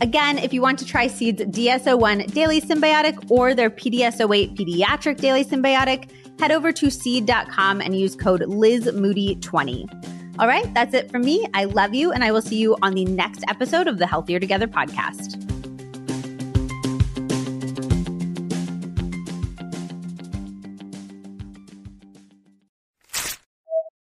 Again, 0.00 0.38
if 0.38 0.54
you 0.54 0.62
want 0.62 0.78
to 0.78 0.86
try 0.86 1.06
Seed's 1.06 1.44
DS-01 1.44 2.32
Daily 2.32 2.62
Synbiotic 2.62 3.30
or 3.30 3.54
their 3.54 3.68
PDS-08 3.68 4.56
Pediatric 4.56 5.18
Daily 5.18 5.44
Synbiotic, 5.44 6.10
head 6.40 6.50
over 6.50 6.72
to 6.72 6.90
seed.com 6.90 7.82
and 7.82 7.98
use 7.98 8.16
code 8.16 8.40
LizMoody20. 8.40 10.38
All 10.38 10.46
right, 10.46 10.72
that's 10.72 10.94
it 10.94 11.10
from 11.10 11.22
me. 11.22 11.46
I 11.52 11.64
love 11.64 11.94
you, 11.94 12.12
and 12.12 12.24
I 12.24 12.32
will 12.32 12.42
see 12.42 12.56
you 12.56 12.74
on 12.80 12.94
the 12.94 13.04
next 13.04 13.44
episode 13.48 13.86
of 13.86 13.98
the 13.98 14.06
Healthier 14.06 14.40
Together 14.40 14.66
podcast. 14.66 15.45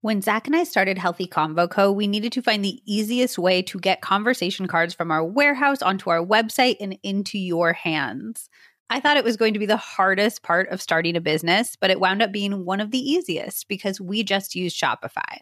When 0.04 0.24
Zach 0.24 0.48
and 0.48 0.56
I 0.56 0.64
started 0.64 0.98
Healthy 0.98 1.28
Convo 1.28 1.70
Co., 1.70 1.92
we 1.92 2.08
needed 2.08 2.32
to 2.32 2.42
find 2.42 2.66
the 2.66 2.82
easiest 2.88 3.38
way 3.38 3.62
to 3.62 3.80
get 3.80 4.02
conversation 4.02 4.66
cards 4.66 4.96
from 4.96 5.12
our 5.12 5.24
warehouse 5.24 5.84
onto 5.84 6.10
our 6.10 6.26
website 6.26 6.78
and 6.82 6.98
into 7.04 7.38
your 7.38 7.72
hands. 7.72 8.50
I 8.90 9.00
thought 9.00 9.18
it 9.18 9.24
was 9.24 9.38
going 9.38 9.54
to 9.54 9.60
be 9.60 9.68
the 9.68 9.78
hardest 9.78 10.42
part 10.42 10.70
of 10.70 10.82
starting 10.82 11.16
a 11.16 11.22
business, 11.22 11.78
but 11.80 11.92
it 11.92 12.00
wound 12.00 12.24
up 12.24 12.32
being 12.32 12.66
one 12.66 12.82
of 12.82 12.90
the 12.90 12.98
easiest 12.98 13.68
because 13.68 14.02
we 14.02 14.24
just 14.24 14.56
use 14.56 14.76
Shopify. 14.76 15.38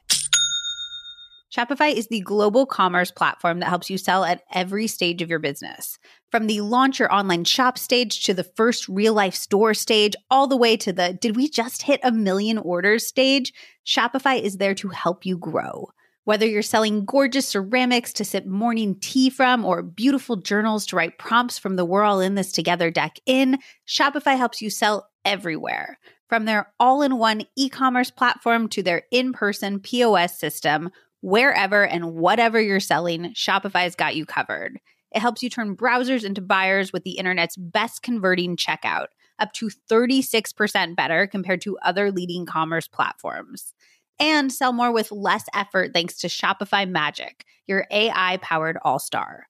Shopify 1.56 1.92
is 1.92 2.08
the 2.08 2.22
global 2.22 2.68
commerce 2.68 3.10
platform 3.10 3.60
that 3.60 3.70
helps 3.70 3.90
you 3.90 3.98
sell 3.98 4.24
at 4.24 4.44
every 4.54 4.86
stage 4.86 5.24
of 5.24 5.30
your 5.32 5.40
business. 5.40 5.98
From 6.30 6.46
the 6.46 6.62
launch 6.62 7.00
your 7.00 7.12
online 7.12 7.44
shop 7.44 7.80
stage 7.80 8.24
to 8.26 8.36
the 8.36 8.44
first 8.44 8.88
real 8.88 9.16
life 9.16 9.34
store 9.34 9.74
stage, 9.74 10.16
all 10.30 10.46
the 10.46 10.58
way 10.58 10.78
to 10.78 10.94
the 10.94 11.14
did 11.14 11.36
we 11.36 11.50
just 11.50 11.82
hit 11.82 12.00
a 12.04 12.12
million 12.12 12.60
orders 12.60 13.08
stage, 13.08 13.52
Shopify 13.84 14.40
is 14.40 14.58
there 14.58 14.76
to 14.76 14.90
help 14.90 15.26
you 15.26 15.38
grow. 15.38 15.90
Whether 16.24 16.46
you're 16.46 16.62
selling 16.62 17.06
gorgeous 17.06 17.48
ceramics 17.48 18.14
to 18.14 18.26
sip 18.26 18.46
morning 18.46 19.00
tea 19.00 19.32
from 19.32 19.66
or 19.66 19.82
beautiful 19.82 20.36
journals 20.36 20.86
to 20.88 20.96
write 20.96 21.18
prompts 21.18 21.58
from 21.58 21.78
the 21.78 21.86
We're 21.86 22.04
All 22.04 22.20
in 22.20 22.36
This 22.36 22.52
Together 22.52 22.92
deck 22.92 23.16
in, 23.26 23.58
Shopify 23.88 24.38
helps 24.38 24.62
you 24.62 24.70
sell 24.70 25.10
everywhere. 25.26 25.98
From 26.28 26.46
their 26.46 26.72
all 26.80 27.02
in 27.02 27.18
one 27.18 27.42
e 27.56 27.70
commerce 27.70 28.12
platform 28.12 28.70
to 28.70 28.84
their 28.84 29.02
in 29.12 29.34
person 29.34 29.80
POS 29.80 30.40
system, 30.40 30.92
wherever 31.22 31.86
and 31.86 32.14
whatever 32.14 32.60
you're 32.60 32.80
selling, 32.80 33.34
Shopify's 33.34 33.96
got 33.96 34.16
you 34.16 34.26
covered. 34.26 34.80
It 35.12 35.20
helps 35.20 35.42
you 35.42 35.50
turn 35.50 35.76
browsers 35.76 36.24
into 36.24 36.42
buyers 36.42 36.94
with 36.94 37.04
the 37.04 37.18
internet's 37.18 37.58
best 37.58 38.04
converting 38.04 38.56
checkout, 38.56 39.08
up 39.40 39.54
to 39.54 39.70
36% 39.90 40.96
better 40.96 41.28
compared 41.28 41.62
to 41.62 41.78
other 41.80 42.12
leading 42.12 42.46
commerce 42.46 42.88
platforms. 42.88 43.74
And 44.20 44.52
sell 44.52 44.74
more 44.74 44.92
with 44.92 45.12
less 45.12 45.46
effort 45.54 45.92
thanks 45.94 46.18
to 46.20 46.28
Shopify 46.28 46.88
Magic, 46.88 47.46
your 47.68 47.88
AI 47.90 48.38
powered 48.42 48.78
all 48.84 49.00
star. 49.00 49.48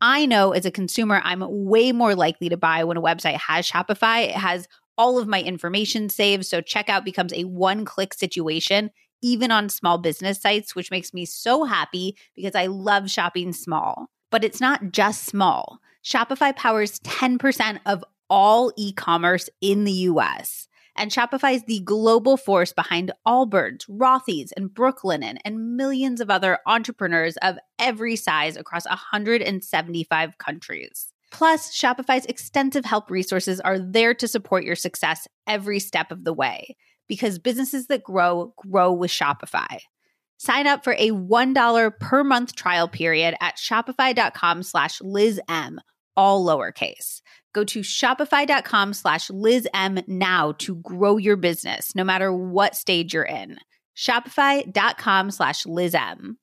I 0.00 0.26
know 0.26 0.52
as 0.52 0.66
a 0.66 0.70
consumer, 0.70 1.20
I'm 1.24 1.44
way 1.48 1.92
more 1.92 2.14
likely 2.14 2.48
to 2.50 2.56
buy 2.56 2.84
when 2.84 2.96
a 2.96 3.02
website 3.02 3.36
has 3.36 3.68
Shopify. 3.68 4.28
It 4.28 4.34
has 4.34 4.68
all 4.96 5.18
of 5.18 5.26
my 5.26 5.42
information 5.42 6.08
saved, 6.10 6.46
so 6.46 6.60
checkout 6.60 7.04
becomes 7.04 7.32
a 7.32 7.44
one 7.44 7.84
click 7.84 8.12
situation 8.12 8.90
even 9.22 9.50
on 9.50 9.68
small 9.68 9.98
business 9.98 10.40
sites, 10.40 10.74
which 10.74 10.90
makes 10.90 11.12
me 11.14 11.24
so 11.24 11.64
happy 11.64 12.16
because 12.34 12.54
I 12.54 12.66
love 12.66 13.10
shopping 13.10 13.52
small. 13.52 14.08
But 14.30 14.44
it's 14.44 14.60
not 14.60 14.92
just 14.92 15.24
small. 15.24 15.78
Shopify 16.04 16.54
powers 16.54 16.98
10% 17.00 17.80
of 17.86 18.04
all 18.28 18.72
e 18.76 18.92
commerce 18.92 19.48
in 19.60 19.84
the 19.84 19.92
US. 19.92 20.68
And 20.96 21.10
Shopify 21.10 21.54
is 21.54 21.64
the 21.64 21.80
global 21.80 22.36
force 22.36 22.72
behind 22.72 23.12
Allbirds, 23.26 23.88
Rothy's, 23.88 24.52
and 24.52 24.70
Brooklinen, 24.70 25.38
and 25.44 25.76
millions 25.76 26.20
of 26.20 26.30
other 26.30 26.58
entrepreneurs 26.66 27.36
of 27.38 27.58
every 27.78 28.16
size 28.16 28.56
across 28.56 28.86
175 28.86 30.38
countries. 30.38 31.12
Plus, 31.30 31.72
Shopify's 31.72 32.26
extensive 32.26 32.84
help 32.84 33.10
resources 33.10 33.60
are 33.60 33.78
there 33.78 34.14
to 34.14 34.26
support 34.26 34.64
your 34.64 34.74
success 34.74 35.28
every 35.46 35.78
step 35.78 36.10
of 36.10 36.24
the 36.24 36.32
way 36.32 36.76
because 37.10 37.40
businesses 37.40 37.88
that 37.88 38.04
grow 38.04 38.54
grow 38.56 38.92
with 38.92 39.10
Shopify. 39.10 39.80
Sign 40.38 40.68
up 40.68 40.84
for 40.84 40.94
a 40.94 41.10
$1 41.10 41.98
per 41.98 42.22
month 42.22 42.54
trial 42.54 42.86
period 42.86 43.34
at 43.40 43.56
shopify.com 43.56 44.62
slash 44.62 45.00
LizM, 45.00 45.78
all 46.16 46.46
lowercase. 46.46 47.20
Go 47.52 47.64
to 47.64 47.80
shopify.com 47.80 48.94
slash 48.94 49.26
LizM 49.28 50.06
now 50.06 50.52
to 50.58 50.76
grow 50.76 51.16
your 51.16 51.36
business, 51.36 51.96
no 51.96 52.04
matter 52.04 52.32
what 52.32 52.76
stage 52.76 53.12
you're 53.12 53.24
in. 53.24 53.58
Shopify.com 53.96 55.32
slash 55.32 55.64
LizM. 55.64 56.36